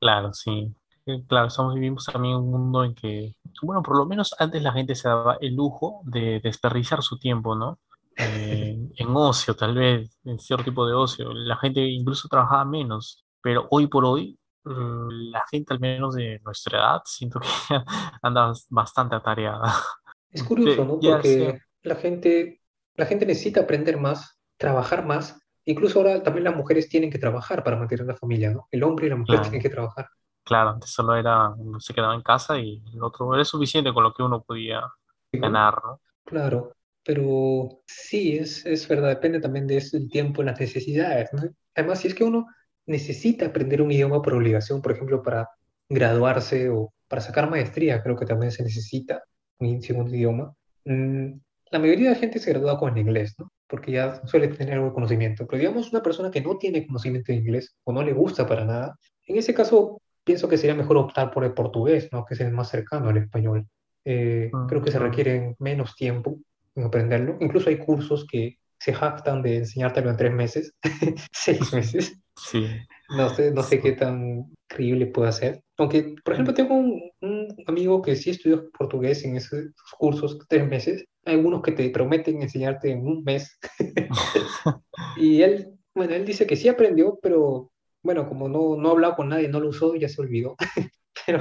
Claro, 0.00 0.32
sí. 0.32 0.74
Eh, 1.06 1.22
Claro, 1.28 1.48
estamos 1.48 1.74
vivimos 1.74 2.06
también 2.06 2.36
un 2.36 2.50
mundo 2.50 2.84
en 2.84 2.94
que, 2.94 3.36
bueno, 3.62 3.82
por 3.82 3.96
lo 3.96 4.06
menos 4.06 4.34
antes 4.38 4.62
la 4.62 4.72
gente 4.72 4.94
se 4.94 5.08
daba 5.08 5.36
el 5.40 5.54
lujo 5.54 6.02
de 6.04 6.40
desperdiciar 6.42 7.02
su 7.02 7.18
tiempo, 7.18 7.54
¿no? 7.54 7.78
Eh, 8.16 8.76
en 8.96 9.08
ocio, 9.08 9.54
tal 9.56 9.74
vez, 9.74 10.18
en 10.24 10.38
cierto 10.38 10.64
tipo 10.64 10.86
de 10.86 10.94
ocio. 10.94 11.32
La 11.32 11.56
gente 11.56 11.80
incluso 11.80 12.28
trabajaba 12.28 12.64
menos, 12.64 13.24
pero 13.42 13.66
hoy 13.70 13.86
por 13.86 14.04
hoy, 14.04 14.38
mm, 14.64 15.30
la 15.30 15.44
gente 15.50 15.74
al 15.74 15.80
menos 15.80 16.14
de 16.14 16.40
nuestra 16.44 16.78
edad, 16.78 17.02
siento 17.04 17.40
que 17.40 17.48
anda 18.22 18.52
bastante 18.70 19.16
atareada. 19.16 19.74
Es 20.30 20.42
curioso, 20.42 20.84
¿no? 20.84 20.98
Porque 20.98 21.60
la 21.82 21.96
gente, 21.96 22.60
la 22.94 23.06
gente 23.06 23.26
necesita 23.26 23.60
aprender 23.60 23.98
más, 23.98 24.38
trabajar 24.56 25.04
más. 25.04 25.40
Incluso 25.64 25.98
ahora 25.98 26.22
también 26.22 26.44
las 26.44 26.56
mujeres 26.56 26.88
tienen 26.88 27.10
que 27.10 27.18
trabajar 27.18 27.64
para 27.64 27.76
mantener 27.76 28.06
la 28.06 28.16
familia, 28.16 28.50
¿no? 28.50 28.68
El 28.70 28.82
hombre 28.82 29.06
y 29.06 29.10
la 29.10 29.16
mujer 29.16 29.40
tienen 29.40 29.60
claro, 29.60 29.62
que 29.62 29.70
trabajar. 29.70 30.08
claro, 30.44 30.70
antes 30.70 30.90
solo 30.90 31.14
era, 31.14 31.48
uno 31.50 31.80
se 31.80 31.94
quedaba 31.94 32.14
en 32.14 32.22
casa 32.22 32.58
y 32.58 32.82
el 32.92 33.02
otro 33.02 33.34
era 33.34 33.44
suficiente 33.44 33.92
con 33.92 34.02
lo 34.02 34.12
que 34.12 34.22
uno 34.22 34.42
podía 34.42 34.82
ganar, 35.32 35.82
¿no? 35.82 36.00
Claro, 36.24 36.74
pero 37.04 37.82
sí, 37.86 38.38
es, 38.38 38.64
es 38.66 38.88
verdad, 38.88 39.10
depende 39.10 39.40
también 39.40 39.66
de 39.66 39.76
eso, 39.78 39.96
el 39.96 40.08
tiempo, 40.10 40.42
las 40.42 40.58
necesidades, 40.60 41.32
¿no? 41.32 41.42
Además, 41.74 42.00
si 42.00 42.08
es 42.08 42.14
que 42.14 42.24
uno 42.24 42.46
necesita 42.86 43.46
aprender 43.46 43.82
un 43.82 43.90
idioma 43.92 44.22
por 44.22 44.34
obligación, 44.34 44.82
por 44.82 44.92
ejemplo, 44.92 45.22
para 45.22 45.48
graduarse 45.88 46.68
o 46.70 46.92
para 47.08 47.22
sacar 47.22 47.50
maestría, 47.50 48.02
creo 48.02 48.16
que 48.16 48.26
también 48.26 48.52
se 48.52 48.62
necesita 48.62 49.22
un 49.58 49.82
segundo 49.82 50.14
idioma. 50.14 50.54
Mm, 50.84 51.32
la 51.70 51.78
mayoría 51.78 52.08
de 52.08 52.14
la 52.14 52.20
gente 52.20 52.38
se 52.38 52.50
gradúa 52.50 52.78
con 52.78 52.92
el 52.92 52.98
inglés, 52.98 53.34
¿no? 53.38 53.52
Porque 53.66 53.92
ya 53.92 54.22
suele 54.26 54.48
tener 54.48 54.74
algo 54.74 54.86
de 54.88 54.94
conocimiento. 54.94 55.46
Pero 55.46 55.58
digamos, 55.58 55.90
una 55.92 56.02
persona 56.02 56.30
que 56.30 56.40
no 56.40 56.56
tiene 56.58 56.86
conocimiento 56.86 57.32
de 57.32 57.38
inglés 57.38 57.76
o 57.84 57.92
no 57.92 58.02
le 58.02 58.12
gusta 58.12 58.46
para 58.46 58.64
nada, 58.64 58.96
en 59.26 59.36
ese 59.36 59.54
caso 59.54 60.00
pienso 60.24 60.48
que 60.48 60.56
sería 60.58 60.74
mejor 60.74 60.96
optar 60.96 61.30
por 61.30 61.44
el 61.44 61.52
portugués, 61.54 62.08
¿no? 62.12 62.24
Que 62.24 62.34
es 62.34 62.40
el 62.40 62.52
más 62.52 62.70
cercano 62.70 63.08
al 63.10 63.16
español. 63.18 63.66
Eh, 64.04 64.50
Mm, 64.52 64.66
creo 64.66 64.82
que 64.82 64.90
se 64.90 64.98
claro. 64.98 65.10
requieren 65.10 65.56
menos 65.58 65.94
tiempo 65.96 66.38
en 66.74 66.84
aprenderlo. 66.84 67.36
Incluso 67.40 67.70
hay 67.70 67.78
cursos 67.78 68.26
que 68.26 68.58
se 68.78 68.92
jactan 68.92 69.42
de 69.42 69.58
enseñártelo 69.58 70.10
en 70.10 70.16
tres 70.16 70.32
meses, 70.32 70.74
seis 71.32 71.72
meses. 71.72 72.18
Sí, 72.36 72.66
No 73.16 73.30
sé, 73.30 73.52
no 73.52 73.62
sé 73.62 73.80
qué 73.80 73.92
tan 73.92 74.52
creíble 74.66 75.06
puede 75.06 75.32
ser. 75.32 75.62
Aunque, 75.78 76.16
por 76.24 76.34
ejemplo, 76.34 76.52
tengo 76.52 76.74
un, 76.74 77.10
un 77.20 77.54
amigo 77.66 78.02
que 78.02 78.16
sí 78.16 78.30
estudió 78.30 78.70
portugués 78.70 79.24
en 79.24 79.36
esos 79.36 79.66
cursos, 79.98 80.38
tres 80.48 80.68
meses. 80.68 81.04
Hay 81.24 81.34
algunos 81.34 81.62
que 81.62 81.72
te 81.72 81.88
prometen 81.90 82.42
enseñarte 82.42 82.90
en 82.90 83.06
un 83.06 83.22
mes. 83.24 83.58
Y 85.16 85.42
él, 85.42 85.78
bueno, 85.94 86.14
él 86.14 86.24
dice 86.24 86.46
que 86.46 86.56
sí 86.56 86.68
aprendió, 86.68 87.18
pero 87.22 87.70
bueno, 88.02 88.28
como 88.28 88.48
no, 88.48 88.76
no 88.76 88.88
ha 88.88 88.92
hablado 88.92 89.16
con 89.16 89.28
nadie, 89.28 89.48
no 89.48 89.60
lo 89.60 89.68
usó, 89.68 89.94
ya 89.94 90.08
se 90.08 90.20
olvidó. 90.20 90.56
Pero. 91.26 91.38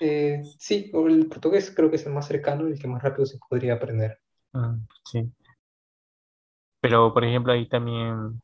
Eh, 0.00 0.42
sí, 0.58 0.90
el 0.92 1.26
portugués 1.26 1.72
creo 1.74 1.90
que 1.90 1.96
es 1.96 2.06
el 2.06 2.12
más 2.12 2.26
cercano 2.26 2.68
y 2.68 2.72
el 2.72 2.78
que 2.78 2.88
más 2.88 3.02
rápido 3.02 3.26
se 3.26 3.38
podría 3.38 3.74
aprender. 3.74 4.18
Mm, 4.52 4.86
sí. 5.04 5.30
Pero, 6.80 7.12
por 7.12 7.24
ejemplo, 7.24 7.52
ahí 7.52 7.68
también, 7.68 8.40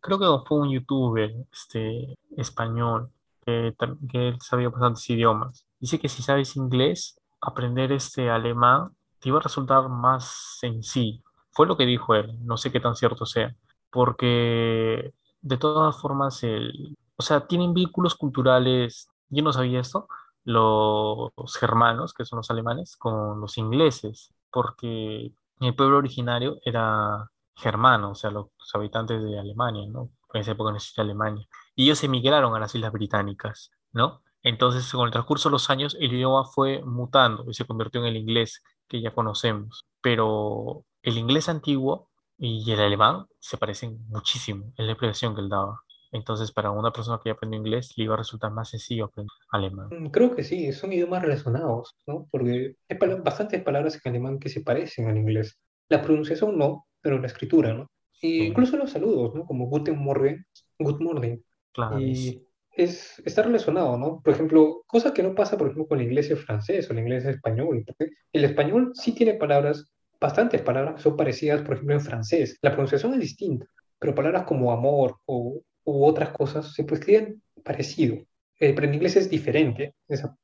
creo 0.00 0.18
que 0.18 0.46
fue 0.46 0.60
un 0.60 0.70
youtuber 0.70 1.30
este, 1.52 2.16
español 2.36 3.10
que, 3.44 3.74
que 4.10 4.28
él 4.28 4.38
sabía 4.40 4.68
bastantes 4.68 5.10
idiomas. 5.10 5.66
Dice 5.80 5.98
que 5.98 6.08
si 6.08 6.22
sabes 6.22 6.56
inglés, 6.56 7.20
aprender 7.40 7.92
este 7.92 8.30
alemán 8.30 8.90
te 9.20 9.30
iba 9.30 9.38
a 9.38 9.42
resultar 9.42 9.88
más 9.88 10.56
sencillo. 10.60 11.22
Fue 11.50 11.66
lo 11.66 11.76
que 11.76 11.86
dijo 11.86 12.14
él, 12.14 12.38
no 12.44 12.56
sé 12.56 12.70
qué 12.70 12.78
tan 12.78 12.94
cierto 12.94 13.26
sea, 13.26 13.54
porque 13.90 15.12
de 15.40 15.56
todas 15.56 16.00
formas, 16.00 16.42
el, 16.44 16.96
o 17.16 17.22
sea, 17.22 17.46
tienen 17.46 17.74
vínculos 17.74 18.14
culturales, 18.14 19.08
yo 19.28 19.42
no 19.42 19.52
sabía 19.52 19.80
esto, 19.80 20.06
los 20.48 21.56
germanos, 21.60 22.14
que 22.14 22.24
son 22.24 22.38
los 22.38 22.50
alemanes, 22.50 22.96
con 22.96 23.38
los 23.38 23.58
ingleses, 23.58 24.32
porque 24.50 25.30
el 25.60 25.74
pueblo 25.74 25.98
originario 25.98 26.58
era 26.64 27.30
germanos, 27.54 28.12
o 28.12 28.14
sea, 28.14 28.30
los, 28.30 28.46
habitantes 28.72 29.22
de 29.22 29.38
Alemania, 29.38 29.86
¿no? 29.88 30.10
En 30.32 30.40
esa 30.40 30.52
época 30.52 30.70
no 30.70 30.76
existía 30.76 31.04
Alemania. 31.04 31.46
Y 31.74 31.84
ellos 31.84 32.02
emigraron 32.02 32.54
a 32.54 32.60
las 32.60 32.74
Islas 32.74 32.92
Británicas, 32.92 33.70
¿no? 33.92 34.22
Entonces, 34.42 34.90
con 34.90 35.06
el 35.06 35.12
transcurso 35.12 35.50
de 35.50 35.52
los 35.52 35.68
años, 35.68 35.96
el 36.00 36.12
idioma 36.14 36.44
fue 36.44 36.82
mutando 36.82 37.44
y 37.50 37.54
se 37.54 37.66
convirtió 37.66 38.00
en 38.00 38.06
el 38.06 38.16
inglés 38.16 38.62
que 38.86 39.02
ya 39.02 39.12
conocemos. 39.12 39.86
Pero 40.00 40.84
el 41.02 41.18
inglés 41.18 41.48
antiguo 41.50 42.08
y 42.38 42.70
el 42.72 42.80
alemán 42.80 43.26
se 43.38 43.58
parecen 43.58 43.98
muchísimo 44.08 44.72
en 44.76 44.86
la 44.86 44.92
expresión 44.92 45.34
que 45.34 45.42
él 45.42 45.48
daba. 45.50 45.82
Entonces, 46.12 46.52
para 46.52 46.70
una 46.70 46.90
persona 46.92 47.18
que 47.22 47.28
ya 47.30 47.34
aprendió 47.34 47.58
inglés, 47.58 47.92
le 47.96 48.04
iba 48.04 48.14
a 48.14 48.18
resultar 48.18 48.50
más 48.52 48.70
sencillo 48.70 49.06
aprender 49.06 49.30
alemán. 49.50 49.88
Mm, 49.90 50.06
Creo 50.08 50.34
que 50.34 50.44
sí, 50.44 50.72
son 50.72 50.92
idiomas 50.92 51.22
relacionados, 51.22 51.94
¿no? 52.06 52.26
Porque 52.30 52.74
hay 52.88 52.96
pala- 52.98 53.16
bastantes 53.16 53.62
palabras 53.62 53.98
en 54.02 54.10
alemán 54.10 54.38
que 54.38 54.48
se 54.48 54.60
parecen 54.62 55.08
al 55.08 55.16
inglés. 55.18 55.58
La 55.88 56.02
pronunciación 56.02 56.56
no, 56.58 56.86
pero 57.00 57.18
la 57.18 57.26
escritura, 57.26 57.74
¿no? 57.74 57.90
Y 58.20 58.44
incluso 58.46 58.76
los 58.76 58.90
saludos, 58.90 59.34
¿no? 59.34 59.44
Como 59.46 59.66
Guten 59.66 59.96
Morgen, 59.98 60.44
Good 60.78 61.00
morning. 61.00 61.38
claro, 61.72 61.98
Y 62.00 62.42
es, 62.72 63.20
está 63.24 63.42
relacionado, 63.42 63.96
¿no? 63.96 64.20
Por 64.22 64.34
ejemplo, 64.34 64.82
cosa 64.86 65.12
que 65.12 65.22
no 65.22 65.34
pasa, 65.34 65.56
por 65.56 65.68
ejemplo, 65.68 65.86
con 65.88 65.98
el 66.00 66.06
inglés 66.06 66.32
francés 66.44 66.88
o 66.88 66.92
el 66.92 67.00
inglés 67.00 67.24
español. 67.24 67.84
porque 67.86 68.12
el 68.32 68.44
español 68.44 68.92
sí 68.94 69.12
tiene 69.14 69.34
palabras, 69.34 69.90
bastantes 70.20 70.62
palabras 70.62 70.96
que 70.96 71.02
son 71.02 71.16
parecidas, 71.16 71.62
por 71.62 71.74
ejemplo, 71.74 71.94
en 71.94 72.00
francés. 72.00 72.58
La 72.62 72.70
pronunciación 72.70 73.14
es 73.14 73.20
distinta, 73.20 73.66
pero 73.98 74.14
palabras 74.14 74.44
como 74.44 74.72
amor 74.72 75.16
o, 75.26 75.60
u 75.88 76.04
otras 76.04 76.30
cosas 76.30 76.72
se 76.74 76.84
pues, 76.84 77.00
escriben 77.00 77.42
parecido. 77.64 78.16
Eh, 78.60 78.74
pero 78.74 78.86
en 78.86 78.94
inglés 78.94 79.16
es 79.16 79.30
diferente, 79.30 79.94
esa, 80.08 80.36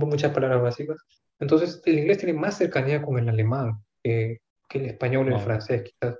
muchas 0.00 0.32
palabras 0.32 0.62
básicas. 0.62 0.96
Entonces, 1.38 1.82
el 1.84 1.98
inglés 1.98 2.18
tiene 2.18 2.38
más 2.38 2.56
cercanía 2.56 3.02
con 3.02 3.18
el 3.18 3.28
alemán 3.28 3.84
que, 4.02 4.40
que 4.68 4.78
el 4.78 4.86
español 4.86 5.30
o 5.30 5.36
el 5.36 5.42
francés, 5.42 5.82
quizás. 5.82 6.18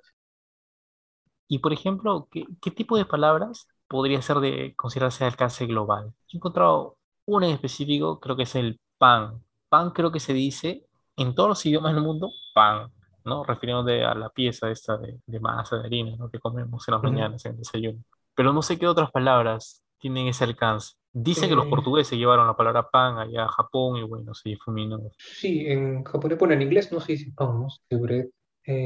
Y 1.48 1.60
por 1.60 1.72
ejemplo, 1.72 2.28
¿qué, 2.30 2.44
qué 2.60 2.70
tipo 2.70 2.96
de 2.98 3.06
palabras 3.06 3.68
podría 3.88 4.20
ser 4.20 4.38
de 4.38 4.74
considerarse 4.76 5.24
de 5.24 5.30
alcance 5.30 5.66
global? 5.66 6.12
Yo 6.28 6.34
he 6.34 6.36
encontrado 6.36 6.98
una 7.24 7.46
en 7.46 7.54
específico, 7.54 8.20
creo 8.20 8.36
que 8.36 8.42
es 8.42 8.54
el 8.54 8.80
pan. 8.98 9.42
Pan 9.68 9.90
creo 9.90 10.12
que 10.12 10.20
se 10.20 10.34
dice 10.34 10.84
en 11.16 11.34
todos 11.34 11.48
los 11.48 11.66
idiomas 11.66 11.94
del 11.94 12.04
mundo, 12.04 12.30
pan, 12.54 12.92
¿no? 13.24 13.44
Refiriéndose 13.44 14.04
a 14.04 14.14
la 14.14 14.28
pieza 14.28 14.70
esta 14.70 14.98
de, 14.98 15.20
de 15.24 15.40
masa 15.40 15.78
de 15.78 15.86
harina, 15.86 16.16
¿no? 16.16 16.30
que 16.30 16.38
comemos 16.38 16.86
en 16.86 16.94
las 16.94 17.02
mañanas 17.02 17.44
en 17.44 17.52
el 17.52 17.58
desayuno. 17.58 18.04
Pero 18.38 18.54
no 18.54 18.62
sé 18.62 18.78
qué 18.78 18.88
otras 18.88 19.12
palabras 19.12 19.84
tienen 19.98 20.28
ese 20.28 20.44
alcance. 20.44 20.94
Dicen 21.12 21.50
que 21.50 21.56
los 21.56 21.66
Eh, 21.66 21.68
portugueses 21.68 22.18
llevaron 22.18 22.48
la 22.48 22.56
palabra 22.56 22.90
pan 22.90 23.18
allá 23.18 23.44
a 23.46 23.48
Japón 23.52 23.98
y 23.98 24.04
bueno, 24.04 24.34
se 24.34 24.50
difuminó. 24.50 25.00
Sí, 25.16 25.64
en 25.66 26.04
japonés, 26.04 26.38
bueno, 26.38 26.54
en 26.54 26.62
inglés 26.62 26.92
no 26.92 27.00
se 27.00 27.12
dice 27.12 27.32
pan, 27.36 27.60
¿no? 27.60 27.70
Se 27.70 27.78
dice 27.90 28.02
bread. 28.02 28.26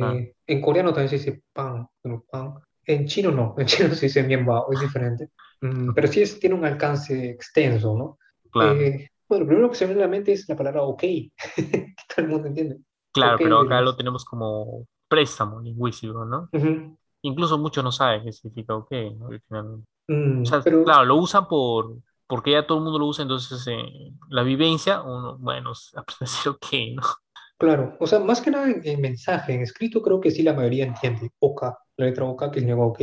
Ah, 0.00 0.20
Eh, 0.20 0.34
en 0.46 0.60
coreano 0.60 0.92
también 0.92 1.08
se 1.10 1.16
dice 1.16 1.42
pan, 1.52 1.86
pero 2.00 2.24
pan. 2.30 2.54
En 2.86 3.06
chino 3.06 3.30
no, 3.30 3.54
en 3.58 3.66
chino 3.66 3.94
se 3.94 4.06
dice 4.06 4.22
mienbao, 4.22 4.72
es 4.72 4.80
diferente. 4.80 5.30
Mm, 5.60 5.92
pero 5.94 6.08
sí 6.08 6.22
es, 6.22 6.38
tiene 6.40 6.56
un 6.56 6.64
alcance 6.64 7.30
extenso, 7.30 7.96
¿no? 7.96 8.18
claro. 8.50 8.86
Eh, 8.86 9.08
bueno, 9.28 9.44
lo 9.44 9.48
primero 9.48 9.70
que 9.70 9.76
se 9.76 9.86
me 9.86 9.94
viene 9.94 10.04
a 10.04 10.06
la 10.06 10.10
mente 10.10 10.32
es 10.32 10.48
la 10.48 10.56
palabra 10.56 10.82
ok, 10.82 11.00
que 11.56 11.94
todo 12.08 12.24
el 12.26 12.28
mundo 12.28 12.48
entiende. 12.48 12.78
Claro, 13.12 13.40
pero 13.42 13.58
acá 13.60 13.80
lo 13.80 13.96
tenemos 13.96 14.24
como 14.24 14.86
préstamo 15.08 15.60
lingüístico, 15.60 16.24
¿no? 16.24 16.50
Ujú. 16.52 16.96
Incluso 17.22 17.58
muchos 17.58 17.84
no 17.84 17.92
saben 17.92 18.24
qué 18.24 18.32
significa 18.32 18.74
OK, 18.76 18.90
¿no? 19.18 19.26
Originalmente. 19.26 19.86
O 19.88 19.90
Mm, 20.08 20.46
sea, 20.46 20.62
pero 20.62 20.80
claro, 20.82 21.04
lo 21.06 21.16
usan 21.16 21.48
por, 21.48 21.98
porque 22.26 22.52
ya 22.52 22.66
todo 22.66 22.78
el 22.78 22.84
mundo 22.84 22.98
lo 22.98 23.06
usa, 23.06 23.22
entonces 23.22 23.66
eh, 23.68 24.12
la 24.30 24.42
vivencia, 24.42 25.02
uno, 25.02 25.38
bueno, 25.38 25.72
aprende 25.96 26.16
a 26.20 26.24
decir 26.24 26.50
OK, 26.52 26.66
¿no? 26.96 27.02
claro, 27.58 27.96
o 28.00 28.06
sea, 28.06 28.18
más 28.20 28.40
que 28.40 28.50
nada 28.50 28.70
en, 28.70 28.80
en 28.84 29.00
mensaje, 29.00 29.54
en 29.54 29.62
escrito 29.62 30.02
creo 30.02 30.20
que 30.20 30.30
sí 30.30 30.42
la 30.42 30.52
mayoría 30.54 30.84
entiende. 30.86 31.30
Oka, 31.38 31.78
la 31.96 32.06
letra 32.06 32.24
oka, 32.24 32.50
que 32.50 32.60
significa 32.60 32.84
ok. 32.86 33.00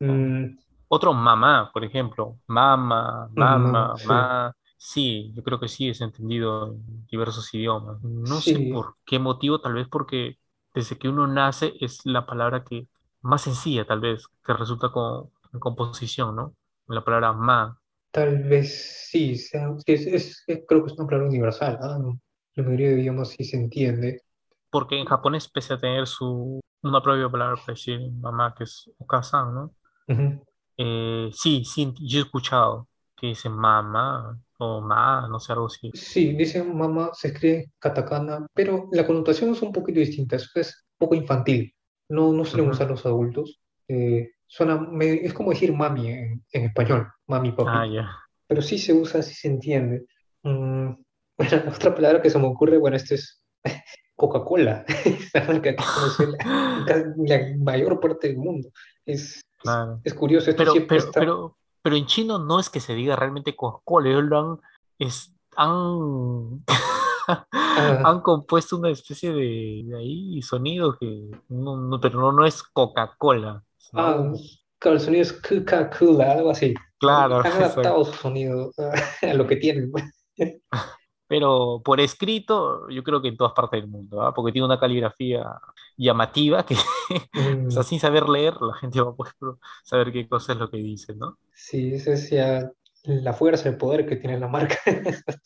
Mm, 0.00 0.56
Otro, 0.88 1.12
mamá, 1.12 1.70
por 1.72 1.84
ejemplo. 1.84 2.38
Mamá, 2.46 3.28
mm, 3.36 3.76
mamá, 3.78 3.96
sí, 3.96 4.04
ma. 4.04 4.52
Sí, 4.76 5.32
yo 5.34 5.42
creo 5.42 5.58
que 5.58 5.68
sí 5.68 5.88
es 5.88 6.00
entendido 6.00 6.68
en 6.74 7.06
diversos 7.06 7.52
idiomas. 7.54 8.02
No 8.02 8.40
sé 8.40 8.60
sí. 8.60 8.60
por 8.60 8.96
qué 9.04 9.18
motivo, 9.18 9.60
tal 9.60 9.74
vez 9.74 9.88
porque 9.88 10.38
desde 10.74 10.98
que 10.98 11.08
uno 11.08 11.26
nace 11.26 11.74
es 11.80 12.04
la 12.04 12.26
palabra 12.26 12.64
que 12.64 12.86
más 13.24 13.42
sencilla, 13.42 13.86
tal 13.86 14.00
vez, 14.00 14.26
que 14.44 14.54
resulta 14.54 14.90
con, 14.92 15.30
en 15.52 15.60
composición, 15.60 16.36
¿no? 16.36 16.54
La 16.88 17.04
palabra 17.04 17.34
ma. 17.34 17.80
Tal 18.12 18.42
vez 18.44 19.08
sí, 19.10 19.36
sea- 19.36 19.76
es, 19.86 20.06
es- 20.06 20.44
es- 20.46 20.64
creo 20.66 20.84
que 20.84 20.92
es 20.92 20.98
una 20.98 21.06
palabra 21.06 21.28
universal. 21.28 21.78
No, 21.80 22.18
La 22.54 22.62
mayoría 22.64 22.90
de 22.90 23.00
idiomas 23.00 23.30
sí 23.30 23.44
se 23.44 23.56
entiende. 23.58 24.22
Porque 24.70 24.98
en 24.98 25.06
japonés, 25.06 25.48
pese 25.48 25.72
a 25.74 25.78
tener 25.80 26.06
su, 26.06 26.60
una 26.82 27.02
propia 27.02 27.30
palabra 27.30 27.56
para 27.56 27.74
decir 27.74 27.98
mamá, 28.12 28.54
que 28.54 28.64
es 28.64 28.90
okasan, 28.98 29.54
¿no? 29.54 29.74
Ujú. 30.08 30.44
Eh, 30.76 31.30
sí, 31.32 31.64
sí, 31.64 31.94
yo 32.00 32.20
he 32.20 32.22
escuchado 32.22 32.88
que 33.16 33.28
dicen 33.28 33.52
mamá 33.52 34.38
o 34.58 34.80
ma, 34.80 35.26
no 35.28 35.38
sé, 35.40 35.52
algo 35.52 35.66
así. 35.66 35.92
Sí, 35.92 36.32
dicen 36.36 36.76
mamá, 36.76 37.10
se 37.14 37.28
escribe 37.28 37.72
katakana, 37.78 38.46
pero 38.52 38.88
la 38.92 39.06
connotación 39.06 39.52
es 39.52 39.62
un 39.62 39.72
poquito 39.72 40.00
distinta, 40.00 40.36
es 40.36 40.50
un 40.56 40.98
poco 40.98 41.14
infantil. 41.14 41.72
No, 42.14 42.32
no 42.32 42.44
suelen 42.44 42.66
Ujú. 42.68 42.74
usar 42.76 42.88
los 42.90 43.04
adultos. 43.04 43.60
Eh, 43.88 44.30
suena, 44.46 44.76
me- 44.78 45.24
es 45.26 45.34
como 45.34 45.50
decir 45.50 45.72
mami 45.72 46.08
en, 46.08 46.44
en 46.52 46.64
español, 46.64 47.08
mami, 47.26 47.50
Ah, 47.50 47.56
papi. 47.56 47.92
ya. 47.94 48.08
pero 48.46 48.62
sí 48.62 48.78
se 48.78 48.92
usa, 48.92 49.20
sí 49.22 49.34
se 49.34 49.48
entiende. 49.48 50.06
Mm, 50.44 50.90
bueno, 51.38 51.62
otra 51.74 51.94
palabra 51.94 52.22
que 52.22 52.30
se 52.30 52.38
me 52.38 52.46
ocurre, 52.46 52.78
bueno, 52.78 52.96
esto 52.96 53.14
es 53.14 53.42
Coca-Cola, 54.16 54.84
la, 55.34 57.04
la, 57.16 57.56
mayor 57.58 57.98
parte 58.00 58.28
del 58.28 58.36
mundo. 58.38 58.68
Es, 59.04 59.40
Claro. 59.58 59.98
es 60.04 60.12
curioso, 60.14 60.50
esto 60.50 60.58
Pero, 60.60 60.72
siempre 60.72 60.96
pero, 60.98 61.08
está... 61.08 61.20
pero, 61.20 61.56
pero 61.82 61.96
en 61.96 62.04
chino 62.06 62.38
no 62.38 62.60
es 62.60 62.68
que 62.68 62.80
se 62.80 62.94
diga 62.94 63.16
realmente 63.16 63.56
Coca-Cola, 63.56 64.10
ellos 64.10 64.24
lo 64.24 64.38
han, 64.38 64.60
es- 64.98 65.34
han, 65.56 66.62
ah, 66.68 67.03
han 68.02 68.20
compuesto 68.20 68.76
una 68.76 68.90
especie 68.90 69.32
de, 69.32 69.82
de 69.86 69.98
ahí 69.98 70.42
sonido 70.42 70.96
que 70.98 71.30
no, 71.48 71.76
no- 71.76 72.00
pero 72.00 72.20
no, 72.20 72.32
no 72.32 72.46
es 72.46 72.62
Coca-Cola, 72.62 73.64
ah, 73.94 74.32
claro, 74.78 74.96
el 74.96 75.02
sonido 75.02 75.22
es 75.22 75.32
Coca-Cola, 75.32 76.32
algo 76.32 76.50
así. 76.50 76.74
Claro, 76.98 77.38
Han 77.42 77.52
exacto. 77.60 77.82
adaptado 77.82 78.04
su 78.04 78.12
sonido 78.14 78.72
a, 78.78 78.92
a 79.30 79.34
lo 79.34 79.46
que 79.46 79.56
tienen. 79.56 79.90
pues. 79.90 80.04
Pero 81.26 81.80
por 81.84 82.00
escrito, 82.00 82.88
yo 82.90 83.02
creo 83.02 83.22
que 83.22 83.28
en 83.28 83.36
todas 83.36 83.54
partes 83.54 83.80
del 83.80 83.90
mundo, 83.90 84.20
¿ah? 84.22 84.34
Porque 84.34 84.52
tiene 84.52 84.66
una 84.66 84.78
caligrafía 84.78 85.44
llamativa 85.96 86.64
que, 86.66 86.74
o 86.74 87.70
sea, 87.70 87.82
Mm, 87.82 87.84
sin 87.84 87.98
saber 88.00 88.28
leer, 88.28 88.54
la 88.60 88.74
gente 88.74 89.00
va 89.00 89.10
a 89.10 89.14
poder 89.16 89.34
saber 89.84 90.12
qué 90.12 90.28
cosa 90.28 90.52
es 90.52 90.58
lo 90.58 90.70
que 90.70 90.76
dice, 90.78 91.14
¿no? 91.16 91.38
sí, 91.52 91.94
esa 91.94 92.12
es 92.12 92.30
ya 92.30 92.70
la 93.04 93.32
fuerza, 93.32 93.68
el 93.68 93.76
poder 93.76 94.06
que 94.06 94.16
tiene 94.16 94.38
la 94.38 94.48
marca. 94.48 94.76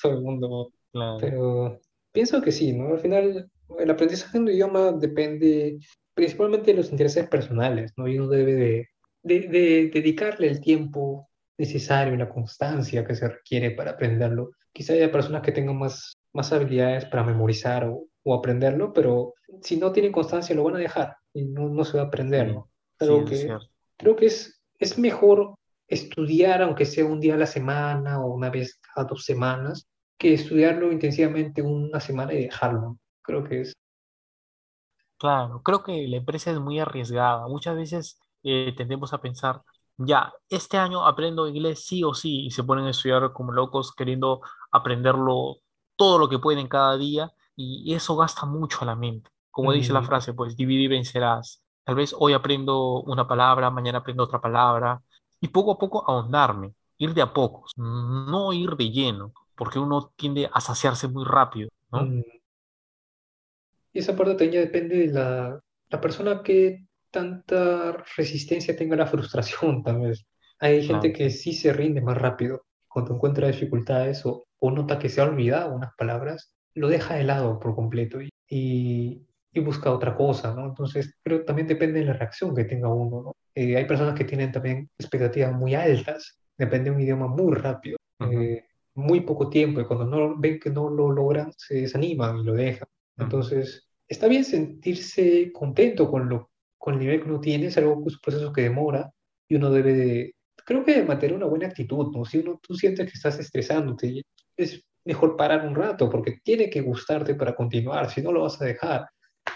Todo 0.03 0.13
el 0.13 0.21
mundo 0.23 0.73
Claro, 0.93 1.19
Pero 1.21 1.81
pienso 2.13 2.41
que 2.43 2.53
sí, 2.53 2.73
¿no? 2.73 2.89
Al 2.95 3.01
final, 3.01 3.51
el 3.79 3.91
aprendizaje 3.91 4.39
de 4.39 4.45
un 4.45 4.49
idioma 4.51 4.93
depende 4.93 5.79
principalmente 6.15 6.71
de 6.73 6.79
los 6.79 6.91
intereses 6.91 7.29
personales, 7.29 7.93
¿no? 7.97 8.09
Y 8.09 8.19
uno 8.19 8.29
debe 8.29 8.55
de, 8.55 8.89
de- 9.23 9.49
de 9.49 9.91
dedicarle 9.93 10.49
el 10.49 10.61
tiempo 10.61 11.29
necesario 11.59 12.15
y 12.15 12.19
la 12.19 12.29
constancia 12.29 13.05
que 13.05 13.15
se 13.15 13.29
requiere 13.29 13.71
para 13.73 13.93
aprenderlo. 13.93 14.51
Quizá 14.73 14.93
haya 14.95 15.11
personas 15.13 15.43
que 15.43 15.53
tengan 15.53 15.77
más, 15.79 16.15
más 16.33 16.53
habilidades 16.53 17.05
para 17.07 17.25
memorizar 17.25 17.85
o, 17.85 18.07
o 18.25 18.35
aprenderlo, 18.35 18.93
pero 18.93 19.35
si 19.63 19.77
no 19.77 19.93
tienen 19.93 20.13
constancia 20.13 20.55
lo 20.55 20.65
van 20.65 20.77
a 20.77 20.79
dejar 20.79 21.17
y 21.33 21.45
no, 21.47 21.69
no 21.69 21.85
se 21.85 21.97
va 21.97 22.05
a 22.05 22.07
aprender, 22.07 22.49
sí, 22.49 22.53
¿no? 22.55 22.71
sí, 22.99 23.05
eso 23.05 23.23
es 23.25 23.29
que 23.31 23.37
cierto. 23.37 23.67
creo 23.97 24.17
que 24.17 24.27
es, 24.27 24.63
es 24.79 24.99
mejor 24.99 25.55
estudiar, 25.89 26.63
aunque 26.63 26.85
sea 26.85 27.05
un 27.07 27.21
día 27.21 27.35
a 27.35 27.39
la 27.39 27.47
semana 27.47 28.21
o 28.25 28.35
una 28.35 28.51
vez 28.51 28.79
cada 28.95 29.07
dos 29.09 29.25
semanas 29.25 29.87
que 30.19 30.35
estudiarlo 30.35 30.93
intensivamente 30.93 31.63
una 31.63 32.01
semana 32.01 32.35
y 32.35 32.45
dejarlo. 32.45 32.99
Creo 33.23 33.45
que 33.45 33.63
es... 33.63 33.73
Claro, 35.17 35.63
creo 35.63 35.83
que 35.83 36.07
la 36.09 36.17
empresa 36.17 36.51
es 36.51 36.61
muy 36.61 36.79
arriesgada. 36.79 37.47
Muchas 37.49 37.77
veces 37.77 38.21
eh, 38.43 38.75
tendemos 38.77 39.13
a 39.13 39.21
pensar, 39.21 39.63
ya, 39.97 40.33
este 40.49 40.77
año 40.77 41.07
aprendo 41.07 41.49
inglés 41.49 41.85
sí 41.85 42.05
o 42.05 42.15
sí, 42.15 42.47
y 42.47 42.51
se 42.51 42.65
ponen 42.65 42.87
a 42.87 42.91
estudiar 42.91 43.33
como 43.33 43.53
locos 43.53 43.93
queriendo 43.95 44.41
aprenderlo 44.71 45.57
todo 45.97 46.19
lo 46.19 46.29
que 46.29 46.39
pueden 46.39 46.69
cada 46.69 46.97
día, 46.97 47.33
y 47.57 47.93
eso 47.93 48.17
gasta 48.17 48.47
mucho 48.47 48.79
a 48.83 48.85
la 48.85 48.95
mente. 48.95 49.31
Como 49.51 49.73
dice 49.73 49.93
la 49.93 50.03
frase, 50.03 50.35
pues 50.35 50.57
divide 50.57 50.83
y 50.85 50.89
vencerás. 50.89 51.65
Tal 51.83 51.97
vez 51.97 52.15
hoy 52.17 52.33
aprendo 52.33 53.03
una 53.03 53.27
palabra, 53.27 53.71
mañana 53.71 53.99
aprendo 53.99 54.23
otra 54.23 54.41
palabra, 54.41 55.03
y 55.41 55.49
poco 55.49 55.73
a 55.73 55.79
poco 55.79 56.05
ahondarme, 56.09 56.75
ir 56.99 57.15
de 57.15 57.23
a 57.23 57.33
pocos, 57.33 57.73
no 57.77 58.53
ir 58.53 58.77
de 58.77 58.91
lleno, 58.91 59.33
porque 59.59 59.81
uno 59.81 60.13
tiende 60.17 60.49
a 60.53 60.61
saciarse 60.61 61.09
muy 61.09 61.25
rápido, 61.25 61.69
¿no? 61.91 62.05
mm. 62.05 62.23
Y 63.93 63.99
esa 63.99 64.15
parte 64.15 64.33
también 64.33 64.53
ya 64.53 64.61
depende 64.61 64.97
de 64.97 65.07
la, 65.09 65.61
la 65.89 66.01
persona 66.01 66.43
que 66.43 66.87
tanta 67.11 68.05
resistencia 68.17 68.77
tenga 68.77 68.95
a 68.95 68.99
la 68.99 69.07
frustración, 69.07 69.83
tal 69.85 70.01
vez. 70.01 70.25
Hay 70.61 70.87
gente 70.87 71.13
que 71.13 71.31
sí 71.31 71.53
se 71.53 71.73
rinde 71.73 72.01
más 72.01 72.17
rápido 72.17 72.65
cuando 72.89 73.15
encuentra 73.15 73.47
dificultades 73.47 74.25
o, 74.27 74.47
o 74.59 74.71
nota 74.71 74.99
que 74.99 75.09
se 75.09 75.21
ha 75.21 75.25
olvidado 75.25 75.75
unas 75.75 75.95
palabras, 75.97 76.53
lo 76.75 76.89
deja 76.89 77.15
de 77.15 77.25
lado 77.25 77.59
por 77.59 77.75
completo 77.75 78.21
y, 78.21 78.29
y, 78.49 79.27
y 79.53 79.61
busca 79.61 79.93
otra 79.93 80.17
cosa, 80.17 80.55
¿no? 80.55 80.67
Entonces, 80.67 81.17
creo 81.23 81.39
que 81.39 81.45
también 81.45 81.69
depende 81.69 82.01
de 82.01 82.07
la 82.07 82.13
reacción 82.13 82.55
que 82.55 82.65
tenga 82.65 82.89
uno, 82.89 83.23
¿no? 83.23 83.37
Eh, 83.55 83.77
hay 83.77 83.85
personas 83.87 84.15
que 84.15 84.25
tienen 84.25 84.53
también 84.53 84.89
expectativas 84.99 85.53
muy 85.53 85.75
altas, 85.75 86.39
depende 86.57 86.91
de 86.91 86.97
un 86.97 87.03
idioma 87.03 87.27
muy 87.27 87.55
rápido, 87.55 87.97
eh, 88.21 88.65
muy 88.99 89.21
poco 89.21 89.49
tiempo, 89.49 89.81
y 89.81 89.85
cuando 89.85 90.07
no 90.07 90.37
ven 90.37 90.59
que 90.59 90.71
no 90.71 90.91
lo 90.91 91.13
logran, 91.13 91.53
se 91.57 91.83
desaniman 91.83 92.39
y 92.39 92.45
lo 92.45 92.55
dejan. 92.55 92.89
Entonces, 93.17 93.89
está 94.09 94.27
bien 94.27 94.45
sentirse 94.45 95.53
contento 95.53 96.11
con 96.11 96.29
lo, 96.29 96.51
con 96.77 96.95
el 96.95 97.01
nivel 97.01 97.23
que 97.23 97.29
uno 97.29 97.41
tiene, 97.41 97.67
es 97.67 97.79
algo, 97.79 98.03
es 98.07 98.15
un 98.15 98.21
proceso 98.21 98.53
que 98.53 98.63
demora 98.63 99.09
y 99.49 99.55
uno 99.55 99.71
debe 99.71 99.93
de, 99.93 100.35
creo 100.65 100.85
que 100.85 100.97
de 100.97 101.05
mantener 101.05 101.37
una 101.37 101.47
buena 101.47 101.69
actitud, 101.69 102.11
¿no? 102.13 102.25
Si 102.25 102.39
uno, 102.39 102.59
tú 102.61 102.75
sientes 102.75 103.07
que 103.07 103.17
estás 103.17 103.39
estresándote, 103.39 104.23
es 104.57 104.85
mejor 105.05 105.37
parar 105.37 105.65
un 105.65 105.77
rato 105.77 106.11
porque 106.11 106.39
tiene 106.43 106.69
que 106.69 106.81
gustarte 106.81 107.37
para 107.37 107.55
continuar, 107.55 108.11
si 108.11 108.21
no 108.21 108.33
lo 108.33 108.43
vas 108.43 108.61
a 108.61 108.65
dejar. 108.65 109.07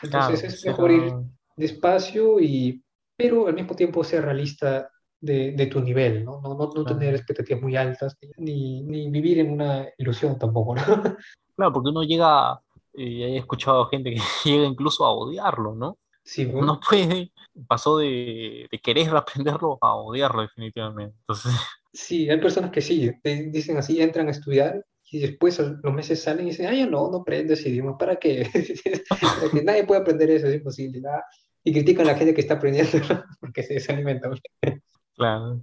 Entonces 0.04 0.44
es 0.44 0.64
mejor 0.64 0.92
ir 0.92 1.12
despacio 1.56 2.38
y, 2.38 2.80
pero 3.16 3.48
al 3.48 3.54
mismo 3.54 3.74
tiempo 3.74 4.04
ser 4.04 4.24
realista 4.24 4.88
de, 5.22 5.52
de 5.52 5.66
tu 5.66 5.80
nivel, 5.80 6.24
¿no? 6.24 6.40
No, 6.42 6.54
no, 6.54 6.70
no 6.74 6.84
tener 6.84 7.14
expectativas 7.14 7.62
muy 7.62 7.76
altas 7.76 8.18
ni, 8.36 8.82
ni 8.82 9.10
vivir 9.10 9.38
en 9.38 9.52
una 9.52 9.88
ilusión 9.96 10.38
tampoco, 10.38 10.74
¿no? 10.74 10.82
claro, 11.56 11.72
porque 11.72 11.88
uno 11.88 12.02
llega, 12.02 12.60
y 12.92 13.22
he 13.22 13.38
escuchado 13.38 13.86
gente 13.86 14.10
que 14.10 14.20
llega 14.44 14.66
incluso 14.66 15.06
a 15.06 15.12
odiarlo, 15.12 15.74
¿no? 15.74 15.96
Sí, 16.24 16.44
¿no? 16.44 16.58
Uno 16.58 16.80
puede, 16.86 17.32
pasó 17.66 17.96
de, 17.96 18.68
de 18.70 18.78
querer 18.80 19.16
aprenderlo 19.16 19.78
a 19.80 19.94
odiarlo 19.96 20.42
definitivamente. 20.42 21.16
Entonces, 21.20 21.52
Sí, 21.92 22.30
hay 22.30 22.40
personas 22.40 22.70
que 22.70 22.80
sí, 22.80 23.10
dicen 23.22 23.76
así, 23.76 24.00
entran 24.00 24.28
a 24.28 24.30
estudiar 24.30 24.82
y 25.10 25.18
después 25.18 25.58
los 25.58 25.92
meses 25.92 26.22
salen 26.22 26.46
y 26.46 26.50
dicen, 26.50 26.66
ay, 26.66 26.78
ya 26.78 26.86
no, 26.86 27.10
no 27.10 27.18
aprendes 27.18 27.66
idioma, 27.66 27.98
¿para 27.98 28.16
qué? 28.16 28.48
Para 29.10 29.50
que 29.52 29.62
nadie 29.62 29.84
puede 29.84 30.00
aprender 30.00 30.30
eso, 30.30 30.46
es 30.46 30.54
imposible. 30.54 31.00
¿verdad? 31.02 31.20
Y 31.62 31.72
critican 31.72 32.06
a 32.08 32.12
la 32.12 32.18
gente 32.18 32.32
que 32.32 32.40
está 32.40 32.54
aprendiendo 32.54 32.98
porque 33.40 33.62
se 33.62 33.74
desalimentan. 33.74 34.32
Claro, 35.16 35.62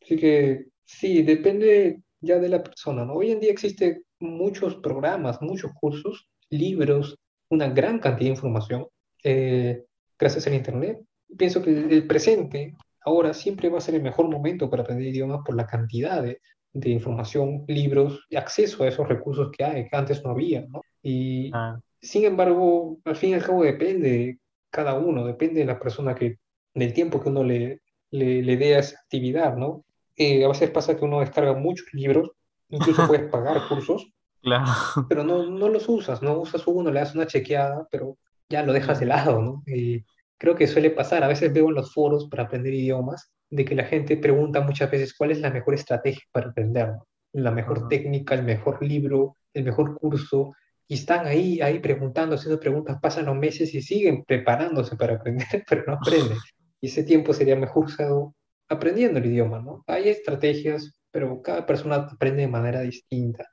Así 0.00 0.16
que 0.16 0.66
sí, 0.84 1.22
depende 1.22 2.00
ya 2.20 2.38
de 2.38 2.48
la 2.48 2.62
persona, 2.62 3.04
¿no? 3.04 3.14
Hoy 3.14 3.30
en 3.30 3.40
día 3.40 3.50
existen 3.50 4.04
muchos 4.20 4.76
programas, 4.76 5.40
muchos 5.40 5.72
cursos, 5.72 6.28
libros, 6.50 7.18
una 7.48 7.68
gran 7.68 7.98
cantidad 7.98 8.28
de 8.28 8.34
información 8.36 8.86
eh, 9.24 9.84
gracias 10.18 10.46
al 10.46 10.54
Internet. 10.54 11.00
Pienso 11.36 11.62
que 11.62 11.70
el, 11.70 12.06
presente 12.06 12.74
ahora 13.04 13.34
siempre 13.34 13.68
va 13.68 13.78
a 13.78 13.82
ser 13.82 13.94
el 13.94 14.02
mejor 14.02 14.28
momento 14.28 14.70
para 14.70 14.82
aprender 14.82 15.08
idiomas 15.08 15.40
por 15.44 15.56
la 15.56 15.66
cantidad 15.66 16.22
de, 16.22 16.40
de 16.72 16.90
información, 16.90 17.64
libros 17.68 18.24
y 18.28 18.36
acceso 18.36 18.84
a 18.84 18.88
esos 18.88 19.08
recursos 19.08 19.50
que 19.56 19.64
hay, 19.64 19.88
que 19.88 19.96
antes 19.96 20.22
no 20.24 20.30
había, 20.30 20.66
¿no? 20.68 20.82
Y 21.02 21.50
claro, 21.50 21.82
sin 22.02 22.24
embargo, 22.24 22.98
al 23.04 23.16
fin 23.16 23.30
y 23.30 23.34
al 23.34 23.44
cabo 23.44 23.62
depende 23.62 24.10
de 24.10 24.38
cada 24.70 24.94
uno, 24.94 25.24
depende 25.24 25.60
de 25.60 25.66
la 25.66 25.78
persona 25.78 26.14
que, 26.14 26.38
del 26.74 26.92
tiempo 26.92 27.20
que 27.20 27.28
uno 27.28 27.44
le, 27.44 27.81
le, 28.12 28.42
le 28.42 28.56
dé 28.56 28.76
a 28.76 28.78
esa 28.78 29.00
actividad, 29.00 29.56
¿no? 29.56 29.84
Eh, 30.16 30.44
a 30.44 30.48
veces 30.48 30.70
pasa 30.70 30.96
que 30.96 31.04
uno 31.04 31.20
descarga 31.20 31.54
muchos 31.54 31.92
libros, 31.92 32.30
incluso 32.68 33.06
puedes 33.08 33.28
pagar 33.30 33.66
cursos, 33.68 34.12
claro, 34.40 34.70
pero 35.08 35.24
no, 35.24 35.50
no 35.50 35.68
los 35.68 35.88
usas, 35.88 36.22
no 36.22 36.38
usas 36.38 36.66
uno, 36.66 36.90
le 36.90 37.00
das 37.00 37.14
una 37.14 37.26
chequeada, 37.26 37.88
pero 37.90 38.16
ya 38.48 38.62
lo 38.62 38.72
dejas 38.72 39.00
de 39.00 39.06
lado, 39.06 39.40
¿no? 39.42 39.62
Y 39.66 40.04
creo 40.38 40.54
que 40.54 40.66
suele 40.66 40.90
pasar, 40.90 41.24
a 41.24 41.28
veces 41.28 41.52
veo 41.52 41.68
en 41.68 41.74
los 41.74 41.92
foros 41.92 42.28
para 42.28 42.44
aprender 42.44 42.74
idiomas, 42.74 43.32
de 43.50 43.64
que 43.64 43.74
la 43.74 43.84
gente 43.84 44.16
pregunta 44.16 44.60
muchas 44.60 44.90
veces 44.90 45.14
cuál 45.14 45.30
es 45.30 45.40
la 45.40 45.50
mejor 45.50 45.74
estrategia 45.74 46.22
para 46.32 46.48
aprender. 46.48 46.92
La 47.32 47.50
mejor 47.50 47.88
técnica, 47.88 48.34
el 48.34 48.42
mejor 48.42 48.82
libro, 48.82 49.36
el 49.52 49.64
mejor 49.64 49.98
curso, 49.98 50.54
y 50.88 50.94
están 50.94 51.26
ahí, 51.26 51.60
ahí 51.60 51.78
preguntando, 51.78 52.34
haciendo 52.34 52.60
preguntas, 52.60 52.98
pasan 53.00 53.26
los 53.26 53.36
meses 53.36 53.72
y 53.74 53.80
siguen 53.80 54.24
preparándose 54.24 54.96
para 54.96 55.14
aprender, 55.14 55.46
pero 55.68 55.84
no 55.86 55.94
aprenden. 55.94 56.38
Y 56.82 56.88
ese 56.88 57.04
tiempo 57.04 57.32
sería 57.32 57.56
mejor 57.56 57.86
usado 57.86 58.34
aprendiendo 58.68 59.18
el 59.18 59.26
idioma, 59.26 59.60
¿no? 59.60 59.84
Hay 59.86 60.08
estrategias, 60.08 60.92
pero 61.10 61.40
cada 61.40 61.64
persona 61.64 61.96
aprende 61.96 62.42
de 62.42 62.48
manera 62.48 62.80
distinta. 62.80 63.46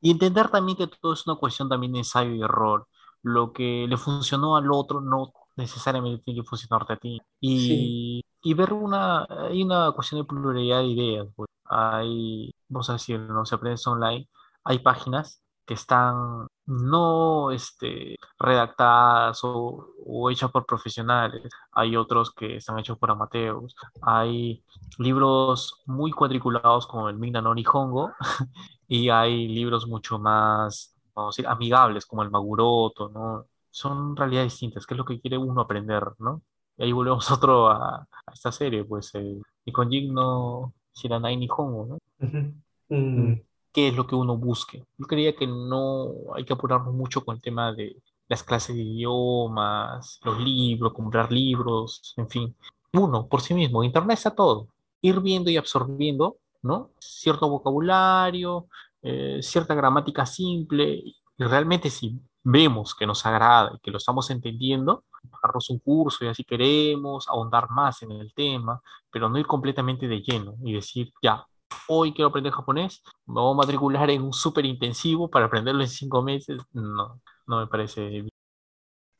Y 0.00 0.10
entender 0.10 0.50
también 0.50 0.76
que 0.76 0.88
todo 0.88 1.14
es 1.14 1.26
una 1.26 1.36
cuestión 1.36 1.68
también 1.68 1.92
de 1.92 2.00
ensayo 2.00 2.34
y 2.34 2.42
error. 2.42 2.88
Lo 3.22 3.52
que 3.52 3.86
le 3.88 3.96
funcionó 3.96 4.56
al 4.56 4.70
otro 4.72 5.00
no 5.00 5.32
necesariamente 5.56 6.22
tiene 6.24 6.42
que 6.42 6.46
funcionarte 6.46 6.92
a 6.94 6.96
ti. 6.96 7.20
Sí. 7.46 8.20
Y, 8.20 8.24
y 8.42 8.54
ver 8.54 8.72
una, 8.72 9.24
hay 9.24 9.62
una 9.62 9.92
cuestión 9.92 10.20
de 10.20 10.26
pluralidad 10.26 10.80
de 10.80 10.86
ideas. 10.86 11.28
Pues. 11.36 11.48
Hay, 11.66 12.52
vamos 12.68 12.90
a 12.90 12.94
decir, 12.94 13.20
no 13.20 13.46
se 13.46 13.54
aprende 13.54 13.80
online, 13.86 14.28
hay 14.64 14.80
páginas 14.80 15.43
que 15.66 15.74
están 15.74 16.46
no 16.66 17.50
este, 17.50 18.16
redactadas 18.38 19.40
o, 19.44 19.94
o 20.06 20.30
hechas 20.30 20.50
por 20.50 20.66
profesionales. 20.66 21.48
Hay 21.72 21.96
otros 21.96 22.32
que 22.32 22.56
están 22.56 22.78
hechos 22.78 22.98
por 22.98 23.10
amateurs. 23.10 23.74
Hay 24.02 24.64
libros 24.98 25.82
muy 25.86 26.12
cuadriculados 26.12 26.86
como 26.86 27.08
el 27.08 27.18
Minna 27.18 27.40
no 27.40 27.54
Nihongo 27.54 28.12
y 28.88 29.08
hay 29.10 29.48
libros 29.48 29.86
mucho 29.86 30.18
más, 30.18 30.94
vamos 31.14 31.36
a 31.36 31.42
decir, 31.42 31.46
amigables, 31.48 32.06
como 32.06 32.22
el 32.22 32.30
Maguroto, 32.30 33.08
¿no? 33.10 33.46
Son 33.70 34.16
realidades 34.16 34.52
distintas, 34.52 34.86
¿qué 34.86 34.94
es 34.94 34.98
lo 34.98 35.04
que 35.04 35.20
quiere 35.20 35.38
uno 35.38 35.60
aprender, 35.62 36.04
¿no? 36.18 36.42
Y 36.76 36.84
ahí 36.84 36.92
volvemos 36.92 37.30
otro 37.30 37.68
a, 37.68 37.96
a 37.96 38.32
esta 38.32 38.52
serie, 38.52 38.84
pues, 38.84 39.14
el 39.14 39.42
Nikon 39.66 39.90
no 40.12 40.74
Shiranai 40.94 41.36
Nihongo, 41.36 41.86
¿no? 41.86 41.98
Mm. 42.88 43.40
Qué 43.74 43.88
es 43.88 43.94
lo 43.94 44.06
que 44.06 44.14
uno 44.14 44.38
busque. 44.38 44.86
Yo 44.96 45.06
creía 45.06 45.34
que 45.34 45.46
no 45.48 46.12
hay 46.34 46.44
que 46.44 46.52
apurarnos 46.52 46.94
mucho 46.94 47.24
con 47.24 47.34
el 47.36 47.42
tema 47.42 47.72
de 47.72 47.96
las 48.28 48.42
clases 48.44 48.76
de 48.76 48.82
idiomas, 48.82 50.20
los 50.22 50.40
libros, 50.40 50.94
comprar 50.94 51.30
libros, 51.32 52.14
en 52.16 52.28
fin. 52.30 52.56
Uno, 52.92 53.26
por 53.26 53.40
sí 53.42 53.52
mismo, 53.52 53.82
Internet 53.82 54.18
está 54.18 54.34
todo. 54.34 54.68
Ir 55.02 55.20
viendo 55.20 55.50
y 55.50 55.56
absorbiendo, 55.56 56.36
¿no? 56.62 56.92
Cierto 57.00 57.48
vocabulario, 57.50 58.68
eh, 59.02 59.40
cierta 59.42 59.74
gramática 59.74 60.24
simple, 60.24 61.02
y 61.36 61.44
realmente 61.44 61.90
si 61.90 62.18
vemos 62.44 62.94
que 62.94 63.06
nos 63.06 63.26
agrada 63.26 63.72
y 63.74 63.80
que 63.80 63.90
lo 63.90 63.98
estamos 63.98 64.30
entendiendo, 64.30 65.02
bajarnos 65.24 65.68
un 65.70 65.80
curso 65.80 66.24
y 66.24 66.28
así 66.28 66.44
queremos, 66.44 67.28
ahondar 67.28 67.68
más 67.70 68.02
en 68.02 68.12
el 68.12 68.32
tema, 68.34 68.80
pero 69.10 69.28
no 69.28 69.38
ir 69.38 69.46
completamente 69.46 70.06
de 70.06 70.20
lleno 70.20 70.54
y 70.62 70.74
decir, 70.74 71.12
ya, 71.20 71.44
hoy 71.88 72.12
quiero 72.12 72.28
aprender 72.28 72.52
japonés, 72.52 73.02
me 73.26 73.40
voy 73.40 73.52
a 73.52 73.56
matricular 73.56 74.10
en 74.10 74.22
un 74.22 74.32
súper 74.32 74.64
intensivo 74.64 75.28
para 75.28 75.46
aprenderlo 75.46 75.82
en 75.82 75.88
cinco 75.88 76.22
meses. 76.22 76.62
No, 76.72 77.20
no 77.46 77.60
me 77.60 77.66
parece 77.66 78.06
bien. 78.08 78.28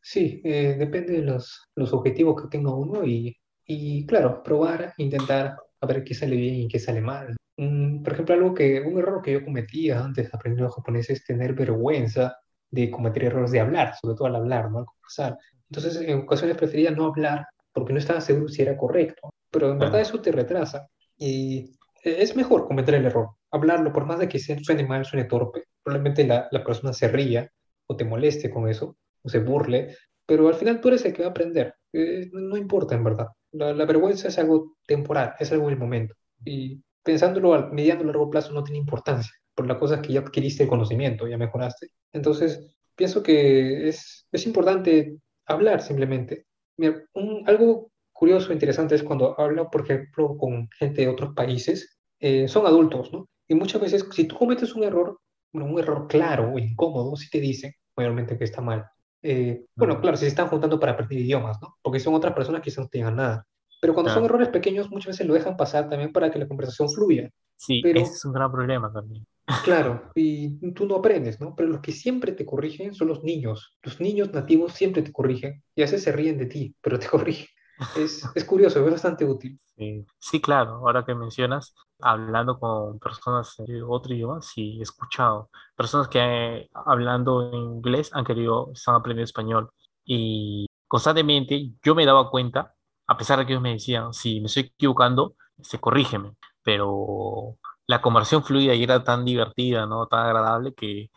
Sí, 0.01 0.43
eh, 0.45 0.77
depende 0.79 1.15
de 1.15 1.23
los, 1.23 1.63
los 1.75 1.93
objetivos 1.93 2.41
que 2.41 2.49
tenga 2.49 2.75
uno 2.75 3.05
y, 3.07 3.35
y, 3.67 4.05
claro, 4.07 4.43
probar, 4.43 4.93
intentar 4.99 5.57
a 5.81 5.87
ver 5.87 6.05
qué 6.05 6.15
sale 6.15 6.37
bien 6.37 6.55
y 6.57 6.69
qué 6.69 6.79
sale 6.79 7.01
mal. 7.01 7.35
Mm, 7.57 8.03
por 8.03 8.13
ejemplo, 8.13 8.35
algo 8.35 8.55
que, 8.55 8.81
un 8.81 8.99
error 8.99 9.23
que 9.23 9.33
yo 9.33 9.45
cometía 9.45 10.05
antes 10.05 10.31
de 10.31 10.37
aprender 10.37 10.69
japonés 10.69 11.09
es 11.11 11.25
tener 11.25 11.55
vergüenza 11.55 12.37
de 12.71 12.91
cometer 12.91 13.25
errores 13.25 13.51
de 13.53 13.61
hablar, 13.61 13.95
sobre 14.01 14.17
todo 14.17 14.27
al 14.27 14.37
hablar, 14.37 14.71
¿no? 14.71 14.81
Al 14.81 14.87
conversar. 14.87 15.39
Entonces, 15.71 15.97
en 16.03 16.21
ocasiones 16.21 16.57
prefería 16.57 16.91
no 16.91 17.07
hablar 17.07 17.47
porque 17.73 17.93
no 17.93 17.99
estaba 17.99 18.21
seguro 18.21 18.49
si 18.49 18.63
era 18.63 18.77
correcto, 18.77 19.31
pero 19.51 19.73
en 19.73 19.79
verdad 19.79 20.01
eso 20.01 20.21
te 20.21 20.33
retrasa 20.33 20.87
y 21.17 21.77
es 22.05 22.37
mejor 22.37 22.67
cometer 22.67 22.95
el 22.95 23.07
error, 23.07 23.31
hablarlo, 23.51 23.93
por 23.93 24.05
más 24.05 24.19
de 24.19 24.29
que 24.29 24.39
suene 24.39 24.87
mal, 24.87 25.05
suene 25.05 25.25
torpe, 25.25 25.65
probablemente 25.83 26.27
la, 26.27 26.49
la 26.51 26.63
persona 26.63 26.93
se 26.93 27.09
ría 27.09 27.51
o 27.87 27.97
te 27.97 28.05
moleste 28.05 28.51
con 28.51 28.69
eso, 28.69 28.97
o 29.23 29.29
se 29.29 29.41
burle, 29.41 29.97
pero 30.27 30.49
al 30.49 30.55
final 30.55 30.81
tú 30.81 30.89
eres 30.89 31.05
el 31.05 31.13
que 31.13 31.23
va 31.23 31.29
a 31.29 31.31
aprender, 31.31 31.75
eh, 31.93 32.29
no 32.33 32.57
importa 32.57 32.95
en 32.95 33.05
verdad, 33.05 33.29
la, 33.53 33.73
la, 33.73 33.85
vergüenza 33.85 34.29
es 34.29 34.39
algo 34.39 34.77
temporal, 34.87 35.35
es 35.39 35.51
algo 35.53 35.69
del 35.69 35.79
momento, 35.79 36.15
y 36.45 36.83
pensándolo 37.03 37.55
a 37.55 37.71
mediano 37.71 38.03
y 38.03 38.07
largo 38.07 38.31
plazo 38.31 38.53
no 38.53 38.65
tiene 38.65 38.79
importancia, 38.79 39.33
por 39.55 39.67
la 39.67 39.79
cosa 39.79 39.97
es 39.97 40.01
que 40.03 40.13
ya 40.13 40.21
adquiriste 40.21 40.65
el 40.65 40.69
conocimiento, 40.69 41.27
ya 41.27 41.39
mejoraste, 41.39 41.89
entonces 42.13 42.75
pienso 42.97 43.23
que 43.23 43.89
es, 43.89 44.27
es 44.31 44.47
importante 44.47 45.17
hablar 45.47 45.83
simplemente. 45.83 46.47
Mira, 46.77 47.03
un, 47.15 47.45
algo 47.49 47.91
curioso 48.13 48.51
e 48.51 48.55
interesante 48.55 48.95
es 48.95 49.03
cuando 49.03 49.39
hablo, 49.39 49.71
por 49.71 49.83
ejemplo, 49.83 50.37
con 50.37 50.69
gente 50.79 51.03
de 51.03 51.09
otros 51.09 51.35
países, 51.35 51.94
eh, 52.27 52.49
son 52.49 52.67
adultos, 52.67 53.13
¿no? 53.13 53.29
Y 53.47 53.55
muchas 53.55 53.83
veces, 53.83 54.07
si 54.11 54.25
tú 54.25 54.39
cometes 54.39 54.75
un 54.75 54.83
error, 54.83 55.21
bueno, 55.53 55.71
un 55.71 55.79
error 55.79 56.07
claro 56.09 56.55
o 56.55 56.59
incómodo, 56.59 57.17
si 57.17 57.29
te 57.29 57.39
dicen 57.39 57.75
mayormente 57.95 58.39
que 58.39 58.45
está 58.45 58.63
mal. 58.63 58.87
Eh, 59.23 59.67
bueno, 59.77 60.01
claro, 60.01 60.17
si 60.17 60.23
se 60.23 60.29
están 60.29 60.49
juntando 60.49 60.81
para 60.81 60.93
aprender 60.93 61.19
idiomas, 61.19 61.59
¿no? 61.61 61.77
Porque 61.83 62.01
son 62.01 62.15
otras 62.15 62.33
personas 62.33 62.63
que 62.63 62.73
no 62.79 62.89
tengan 62.89 63.17
nada. 63.17 63.47
Pero 63.79 63.93
cuando 63.93 64.11
son 64.11 64.25
errores 64.25 64.49
pequeños, 64.49 64.91
muchas 64.91 65.09
veces 65.09 65.27
lo 65.27 65.35
dejan 65.35 65.59
pasar 65.59 65.91
también 65.91 66.15
para 66.15 66.31
que 66.31 66.39
la 66.39 66.49
conversación 66.49 66.89
fluya. 66.89 67.31
Sí, 67.57 67.83
Pero, 67.83 68.01
ese 68.01 68.15
es 68.15 68.25
un 68.25 68.33
gran 68.33 68.51
problema 68.51 68.91
también. 68.91 69.27
Claro, 69.63 70.05
y 70.15 70.73
tú 70.73 70.87
no 70.87 70.97
aprendes, 70.97 71.39
¿no? 71.43 71.55
Pero 71.55 71.69
los 71.69 71.81
que 71.83 71.93
siempre 71.93 72.33
te 72.33 72.47
corrigen 72.47 72.95
son 72.95 73.09
los 73.09 73.23
niños. 73.23 73.77
Los 73.83 74.01
niños 74.01 74.33
nativos 74.33 74.73
siempre 74.73 75.03
te 75.03 75.13
corrigen 75.13 75.63
y 75.75 75.83
a 75.83 75.85
veces 75.85 76.03
se 76.03 76.13
ríen 76.13 76.39
de 76.39 76.47
ti, 76.47 76.75
pero 76.81 76.99
te 76.99 77.07
corrigen. 77.07 77.49
Es, 77.97 78.29
es 78.35 78.45
curioso, 78.45 78.85
es 78.85 78.91
bastante 78.91 79.25
útil. 79.25 79.59
Sí. 79.77 80.07
sí, 80.21 80.41
claro, 80.41 80.75
ahora 80.75 81.05
que 81.05 81.15
mencionas, 81.15 81.75
hablando 82.01 82.61
con 82.61 83.01
personas 83.01 83.57
de 83.67 83.83
otro 83.83 84.15
idioma, 84.15 84.41
sí, 84.41 84.79
he 84.79 84.83
escuchado. 84.83 85.51
Personas 85.75 86.09
que 86.09 86.69
hablando 86.73 87.51
inglés 87.53 88.11
han 88.13 88.25
querido, 88.25 88.71
están 88.73 88.95
aprendiendo 88.95 89.25
español. 89.25 89.71
Y 90.05 90.67
constantemente 90.87 91.73
yo 91.83 91.95
me 91.95 92.07
daba 92.07 92.31
cuenta, 92.31 92.75
a 93.07 93.17
pesar 93.17 93.39
de 93.39 93.47
que 93.47 93.53
ellos 93.53 93.63
me 93.63 93.73
decían, 93.73 94.13
si 94.13 94.41
me 94.41 94.47
estoy 94.47 94.73
equivocando, 94.75 95.35
se 95.61 95.81
corrígeme. 95.81 96.37
Pero 96.63 97.59
la 97.87 98.01
conversación 98.01 98.45
fluida 98.45 98.75
y 98.75 98.83
era 98.85 99.03
tan 99.03 99.25
divertida, 99.25 99.87
¿no? 99.87 100.07
Tan 100.07 100.27
agradable 100.27 100.75
que 100.75 101.11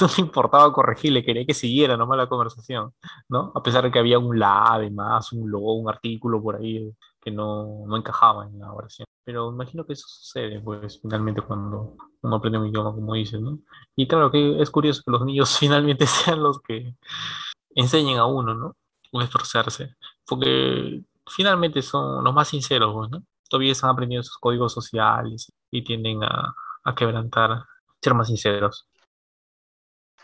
no 0.00 0.08
me 0.18 0.24
importaba 0.24 0.72
corregirle, 0.72 1.24
quería 1.24 1.46
que 1.46 1.54
siguiera 1.54 1.96
nomás 1.96 2.18
la 2.18 2.28
conversación, 2.28 2.92
¿no? 3.28 3.52
A 3.54 3.62
pesar 3.62 3.84
de 3.84 3.90
que 3.90 3.98
había 3.98 4.18
un 4.18 4.38
la 4.38 4.64
además, 4.74 5.32
un 5.32 5.50
lo, 5.50 5.60
un 5.60 5.88
artículo 5.88 6.42
por 6.42 6.56
ahí 6.56 6.92
que 7.20 7.30
no, 7.30 7.84
no 7.86 7.96
encajaba 7.96 8.46
en 8.46 8.58
la 8.58 8.72
oración. 8.72 9.06
Pero 9.24 9.50
imagino 9.52 9.86
que 9.86 9.92
eso 9.92 10.06
sucede, 10.08 10.60
pues, 10.60 11.00
finalmente 11.00 11.42
cuando 11.42 11.96
uno 12.22 12.36
aprende 12.36 12.58
un 12.58 12.66
idioma, 12.66 12.92
como 12.92 13.14
dices, 13.14 13.40
¿no? 13.40 13.58
Y 13.94 14.08
claro 14.08 14.30
que 14.30 14.60
es 14.60 14.70
curioso 14.70 15.02
que 15.04 15.12
los 15.12 15.24
niños 15.24 15.56
finalmente 15.58 16.06
sean 16.06 16.42
los 16.42 16.60
que 16.60 16.96
enseñen 17.74 18.18
a 18.18 18.26
uno, 18.26 18.54
¿no? 18.54 18.76
O 19.12 19.20
esforzarse, 19.22 19.96
porque 20.26 21.02
finalmente 21.26 21.82
son 21.82 22.24
los 22.24 22.34
más 22.34 22.48
sinceros, 22.48 22.92
pues, 22.94 23.10
¿no? 23.10 23.22
Todavía 23.48 23.72
están 23.72 23.90
aprendiendo 23.90 24.22
sus 24.24 24.38
códigos 24.38 24.72
sociales 24.72 25.52
y 25.70 25.84
tienden 25.84 26.24
a, 26.24 26.54
a 26.84 26.94
quebrantar, 26.94 27.64
ser 28.00 28.14
más 28.14 28.28
sinceros. 28.28 28.88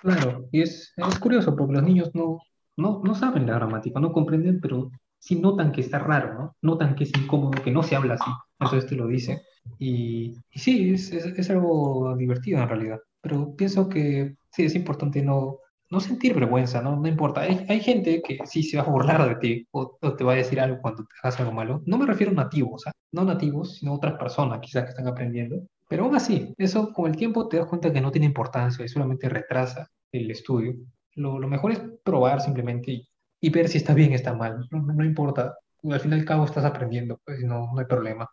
Claro, 0.03 0.49
y 0.53 0.63
es, 0.63 0.93
es 0.97 1.19
curioso 1.19 1.57
porque 1.57 1.75
los 1.75 1.83
niños 1.83 2.11
no, 2.15 2.41
no, 2.77 3.01
no 3.05 3.15
saben 3.15 3.47
la 3.47 3.55
gramática, 3.55 4.01
no 4.01 4.13
comprenden, 4.13 4.61
pero 4.61 4.91
sí 5.19 5.41
notan 5.41 5.73
que 5.73 5.81
está 5.81 5.99
raro, 5.99 6.35
¿no? 6.35 6.57
Notan 6.63 6.95
que 6.95 7.05
es 7.05 7.13
incómodo, 7.17 7.63
que 7.63 7.71
no 7.71 7.83
se 7.83 7.97
habla 7.97 8.15
así. 8.15 8.31
Entonces 8.59 8.89
te 8.89 8.97
lo 8.97 9.07
dice. 9.07 9.43
Y, 9.79 10.37
y 10.51 10.59
sí, 10.59 10.95
es, 10.95 11.13
es, 11.13 11.27
es, 11.27 11.51
algo 11.51 12.15
divertido 12.17 12.63
en 12.63 12.69
realidad. 12.69 12.99
Pero 13.21 13.55
pienso 13.57 13.89
que 13.89 14.37
sí, 14.53 14.65
es 14.65 14.75
importante 14.75 15.23
no, 15.23 15.59
no 15.91 16.01
sentir 16.01 16.35
vergüenza, 16.35 16.81
¿no? 16.81 16.97
No 16.97 17.09
importa. 17.09 17.43
Hay, 17.43 17.67
hay 17.69 17.81
gente 17.81 18.23
que 18.23 18.39
sí 18.47 18.63
se 18.63 18.77
va 18.77 18.85
a 18.85 18.91
burlar 18.91 19.29
de 19.29 19.37
ti 19.37 19.67
o, 19.73 19.99
o, 20.01 20.15
te 20.15 20.25
va 20.25 20.33
a 20.33 20.37
decir 20.37 20.61
algo 20.61 20.81
cuando 20.81 21.05
te 21.05 21.15
hagas 21.23 21.41
algo 21.41 21.53
malo. 21.53 21.83
No 21.87 21.99
me 21.99 22.07
refiero 22.07 22.33
a 22.33 22.37
nativos, 22.37 22.87
¿eh? 22.87 22.93
no 23.13 23.25
nativos, 23.25 23.77
sino 23.77 23.95
otras 23.95 24.15
personas 24.19 24.61
quizás 24.61 24.85
que 24.85 24.91
están 24.91 25.09
aprendiendo. 25.09 25.63
Pero 25.89 26.05
aún 26.05 26.15
así, 26.15 26.55
eso 26.59 26.93
con 26.93 27.11
el 27.11 27.17
tiempo 27.17 27.49
te 27.49 27.57
das 27.57 27.67
cuenta 27.67 27.93
que 27.93 28.01
no 28.01 28.11
tiene 28.11 28.27
importancia 28.27 28.85
y 28.85 28.89
solamente 28.89 29.29
retrasa 29.29 29.89
el 30.13 30.31
estudio. 30.31 30.75
Lo, 31.15 31.39
mejor 31.49 31.73
es 31.73 31.81
probar 32.05 32.41
simplemente 32.41 32.93
y, 32.93 33.09
y, 33.41 33.51
ver 33.51 33.69
si 33.69 33.79
está 33.79 33.95
bien 33.95 34.13
o 34.13 34.15
está 34.15 34.35
mal. 34.35 34.69
No, 34.71 34.81
no, 34.83 35.05
importa. 35.05 35.57
Al 35.91 36.01
fin 36.01 36.13
y 36.13 36.15
al 36.15 36.25
cabo 36.25 36.45
estás 36.45 36.65
aprendiendo, 36.65 37.19
pues 37.25 37.41
no, 37.43 37.73
no 37.73 37.79
hay 37.79 37.87
problema. 37.87 38.29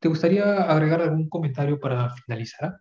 ¿Te 0.00 0.08
gustaría 0.08 0.64
agregar 0.64 1.00
algún 1.00 1.28
comentario 1.28 1.78
para 1.78 2.10
finalizar? 2.10 2.76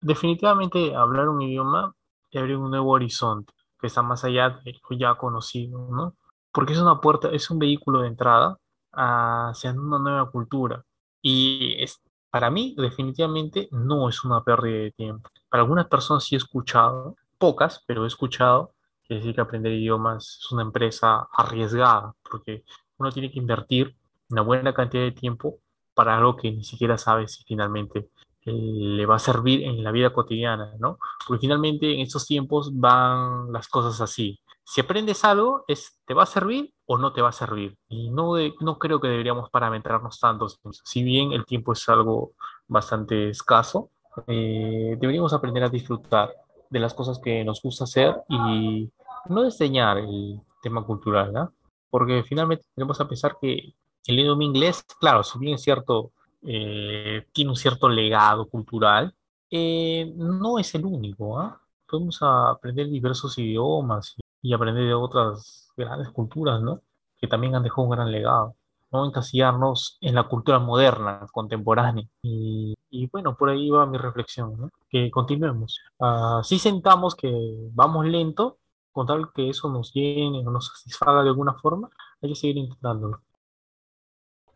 Definitivamente 0.00 0.94
hablar 0.94 1.28
un 1.28 1.42
idioma 1.42 1.94
te 2.30 2.38
abre 2.38 2.56
un 2.56 2.70
nuevo 2.70 2.90
horizonte 2.90 3.52
que 3.78 3.88
está 3.88 4.02
más 4.02 4.24
allá 4.24 4.60
de 4.64 4.72
lo 4.88 4.98
ya 4.98 5.14
conocido, 5.16 5.88
¿no? 5.90 6.16
Porque 6.52 6.72
es 6.72 6.78
una 6.78 7.00
puerta, 7.00 7.30
es 7.30 7.50
un 7.50 7.58
vehículo 7.58 8.00
de 8.00 8.08
entrada 8.08 8.58
hacia 8.92 9.72
una 9.72 9.98
nueva 9.98 10.30
cultura. 10.30 10.84
Y 11.20 11.76
es, 11.82 12.00
para 12.32 12.50
mí, 12.50 12.74
definitivamente, 12.78 13.68
no 13.72 14.08
es 14.08 14.24
una 14.24 14.42
pérdida 14.42 14.84
de 14.84 14.90
tiempo. 14.92 15.28
Para 15.50 15.64
algunas 15.64 15.86
personas 15.86 16.24
sí 16.24 16.34
he 16.34 16.38
escuchado, 16.38 17.14
pocas, 17.36 17.84
pero 17.86 18.04
he 18.04 18.06
escuchado 18.06 18.72
que 19.06 19.16
decir 19.16 19.34
que 19.34 19.42
aprender 19.42 19.70
idiomas 19.70 20.38
es 20.40 20.50
una 20.50 20.62
empresa 20.62 21.28
arriesgada, 21.30 22.14
porque 22.22 22.64
uno 22.96 23.12
tiene 23.12 23.30
que 23.30 23.38
invertir 23.38 23.94
una 24.30 24.40
buena 24.40 24.72
cantidad 24.72 25.02
de 25.02 25.12
tiempo 25.12 25.58
para 25.92 26.16
algo 26.16 26.34
que 26.34 26.50
ni 26.50 26.64
siquiera 26.64 26.96
sabe 26.96 27.28
si 27.28 27.44
finalmente 27.44 28.08
eh, 28.46 28.50
le 28.50 29.04
va 29.04 29.16
a 29.16 29.18
servir 29.18 29.64
en 29.64 29.84
la 29.84 29.92
vida 29.92 30.10
cotidiana, 30.14 30.72
¿no? 30.78 30.98
Porque 31.28 31.42
finalmente 31.42 31.92
en 31.92 32.00
estos 32.00 32.26
tiempos 32.26 32.70
van 32.72 33.52
las 33.52 33.68
cosas 33.68 34.00
así. 34.00 34.40
Si 34.72 34.80
aprendes 34.80 35.22
algo, 35.26 35.66
es, 35.68 36.00
¿te 36.06 36.14
va 36.14 36.22
a 36.22 36.26
servir 36.26 36.72
o 36.86 36.96
no 36.96 37.12
te 37.12 37.20
va 37.20 37.28
a 37.28 37.32
servir? 37.32 37.76
Y 37.90 38.08
no, 38.08 38.36
de, 38.36 38.54
no 38.60 38.78
creo 38.78 39.02
que 39.02 39.08
deberíamos 39.08 39.50
parametrarnos 39.50 40.18
tanto. 40.18 40.46
Si 40.82 41.02
bien 41.02 41.32
el 41.32 41.44
tiempo 41.44 41.74
es 41.74 41.86
algo 41.90 42.32
bastante 42.68 43.28
escaso, 43.28 43.90
eh, 44.26 44.96
deberíamos 44.98 45.34
aprender 45.34 45.62
a 45.62 45.68
disfrutar 45.68 46.32
de 46.70 46.80
las 46.80 46.94
cosas 46.94 47.18
que 47.18 47.44
nos 47.44 47.60
gusta 47.60 47.84
hacer 47.84 48.16
y 48.30 48.90
no 49.28 49.42
desdeñar 49.42 49.98
el 49.98 50.40
tema 50.62 50.82
cultural, 50.86 51.34
¿no? 51.34 51.52
Porque 51.90 52.22
finalmente 52.22 52.64
tenemos 52.74 52.98
a 52.98 53.06
pensar 53.06 53.36
que 53.38 53.74
el 54.06 54.18
idioma 54.18 54.44
inglés, 54.44 54.82
claro, 54.98 55.22
si 55.22 55.38
bien 55.38 55.56
es 55.56 55.62
cierto, 55.62 56.12
eh, 56.46 57.26
tiene 57.30 57.50
un 57.50 57.56
cierto 57.56 57.90
legado 57.90 58.48
cultural, 58.48 59.14
eh, 59.50 60.10
no 60.16 60.58
es 60.58 60.74
el 60.74 60.86
único, 60.86 61.38
¿ah? 61.38 61.60
Podemos 61.86 62.22
aprender 62.22 62.88
diversos 62.88 63.36
idiomas 63.36 64.16
y 64.42 64.52
aprender 64.52 64.84
de 64.84 64.94
otras 64.94 65.70
grandes 65.76 66.10
culturas, 66.10 66.60
¿no? 66.60 66.82
Que 67.18 67.28
también 67.28 67.54
han 67.54 67.62
dejado 67.62 67.82
un 67.84 67.90
gran 67.90 68.10
legado. 68.10 68.56
No 68.90 69.06
encasillarnos 69.06 69.96
en 70.00 70.14
la 70.16 70.24
cultura 70.24 70.58
moderna, 70.58 71.26
contemporánea. 71.32 72.06
Y, 72.22 72.76
bueno, 73.10 73.36
por 73.36 73.48
ahí 73.48 73.70
va 73.70 73.86
mi 73.86 73.96
reflexión, 73.96 74.58
¿no? 74.58 74.70
Que 74.90 75.10
continuemos. 75.10 75.80
Uh, 75.98 76.42
si 76.42 76.58
sentamos 76.58 77.14
que 77.14 77.32
vamos 77.72 78.04
lento, 78.06 78.58
con 78.90 79.06
tal 79.06 79.32
que 79.32 79.48
eso 79.48 79.70
nos 79.70 79.92
llene 79.94 80.46
o 80.46 80.50
nos 80.50 80.66
satisfaga 80.78 81.22
de 81.22 81.30
alguna 81.30 81.54
forma, 81.54 81.88
hay 82.20 82.28
que 82.30 82.34
seguir 82.34 82.58
intentándolo. 82.58 83.22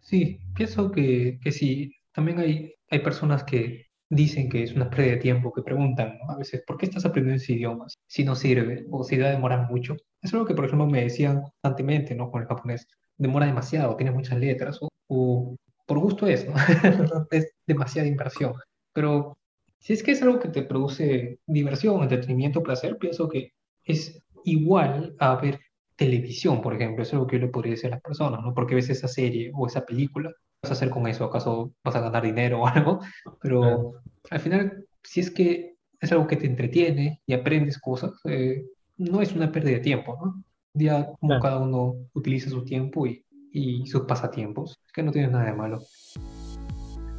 Sí, 0.01 0.39
pienso 0.55 0.91
que, 0.91 1.41
que 1.43 1.51
sí, 1.51 1.93
también 2.13 2.39
hay, 2.39 2.75
hay 2.91 2.99
personas 3.01 3.43
que 3.45 3.86
dicen 4.09 4.49
que 4.49 4.63
es 4.63 4.75
una 4.75 4.89
pérdida 4.91 5.13
de 5.13 5.21
tiempo, 5.21 5.53
que 5.53 5.63
preguntan 5.63 6.19
a 6.29 6.37
veces, 6.37 6.63
¿por 6.67 6.77
qué 6.77 6.87
estás 6.87 7.05
aprendiendo 7.05 7.43
ese 7.43 7.55
idioma 7.55 7.87
si 8.07 8.25
no 8.25 8.35
sirve 8.35 8.87
o 8.91 9.03
si 9.05 9.17
va 9.19 9.29
a 9.29 9.33
demorar 9.33 9.71
mucho? 9.71 9.97
Es 10.23 10.33
algo 10.33 10.47
que, 10.47 10.55
por 10.55 10.65
ejemplo, 10.65 10.87
me 10.87 11.03
decían 11.03 11.43
constantemente 11.43 12.15
¿no? 12.15 12.31
con 12.31 12.43
el 12.43 12.49
japonés, 12.49 12.87
demora 13.17 13.47
demasiado, 13.47 13.97
tiene 13.97 14.13
muchas 14.13 14.39
letras 14.39 14.79
o, 14.81 14.89
o 15.09 15.57
por 15.87 15.99
gusto 15.99 16.27
es, 16.27 16.47
¿no? 16.47 16.55
es 17.31 17.53
demasiada 17.67 18.09
inversión. 18.09 18.55
Pero 18.93 19.37
si 19.79 19.93
es 19.93 20.03
que 20.03 20.13
es 20.13 20.23
algo 20.23 20.41
que 20.41 20.49
te 20.49 20.63
produce 20.63 21.39
diversión, 21.47 22.03
entretenimiento, 22.03 22.63
placer, 22.63 22.99
pienso 22.99 23.29
que 23.29 23.53
es 23.85 24.21
igual 24.45 25.15
a 25.19 25.37
ver 25.37 25.61
televisión, 25.97 26.61
por 26.63 26.75
ejemplo. 26.75 27.03
Eso 27.03 27.11
es 27.11 27.15
algo 27.15 27.27
que 27.27 27.37
yo 27.37 27.47
le 27.47 27.53
podría 27.53 27.73
decir 27.73 27.89
a 27.89 27.97
las 27.97 28.03
personas, 28.03 28.43
¿no? 28.43 28.55
Porque 28.55 28.75
ves 28.75 28.91
esa 28.91 29.09
serie 29.09 29.51
o 29.55 29.67
esa 29.67 29.85
película, 29.85 30.31
¿qué 30.31 30.37
vas 30.67 30.71
a 30.71 30.75
hacer 30.75 30.91
con 30.91 31.07
eso? 31.07 31.25
¿Acaso 31.25 31.73
vas 31.85 31.97
a 31.97 32.01
ganar 32.01 32.23
dinero 32.23 32.63
o 32.63 32.67
algo? 32.67 33.01
Pero 33.41 33.95
al 34.31 34.41
final, 34.41 34.85
si 35.03 35.21
es 35.21 35.31
que 35.31 35.77
es 36.01 36.13
algo 36.13 36.27
que 36.27 36.37
te 36.37 36.47
entretiene 36.47 37.23
y 37.27 37.33
aprendes 37.33 37.79
cosas, 37.79 38.13
eh, 38.25 38.65
no 38.97 39.21
es 39.21 39.33
una 39.33 39.53
pérdida 39.53 39.75
de 39.75 39.81
tiempo, 39.81 40.19
¿no? 40.23 40.43
Ya 40.75 41.11
como 41.21 41.41
cada 41.41 41.59
uno 41.59 41.95
utiliza 42.13 42.51
su 42.51 42.63
tiempo 42.65 43.07
y, 43.07 43.25
y 43.51 43.87
sus 43.87 44.03
pasatiempos, 44.03 44.79
que 44.93 45.03
no 45.03 45.11
tiene 45.11 45.29
nada 45.29 45.47
de 45.47 45.55
malo. 45.55 45.79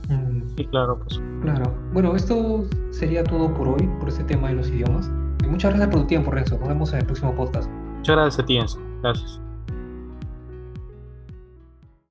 Mm. 0.09 0.55
Sí, 0.55 0.65
claro, 0.65 0.99
pues. 0.99 1.19
Claro. 1.41 1.75
Bueno, 1.93 2.15
esto 2.15 2.67
sería 2.91 3.23
todo 3.23 3.53
por 3.53 3.67
hoy, 3.67 3.89
por 3.99 4.09
este 4.09 4.23
tema 4.25 4.49
de 4.49 4.55
los 4.55 4.69
idiomas. 4.69 5.09
Muchas 5.47 5.71
gracias 5.71 5.89
por 5.89 6.01
tu 6.01 6.07
tiempo, 6.07 6.31
Renzo. 6.31 6.57
Nos 6.59 6.67
vemos 6.67 6.93
en 6.93 6.99
el 6.99 7.05
próximo 7.05 7.33
podcast. 7.35 7.69
Muchas 7.69 8.15
gracias 8.15 8.39
a 8.39 8.45
ti, 8.45 8.57
Enzo. 8.57 8.79
Gracias. 9.01 9.46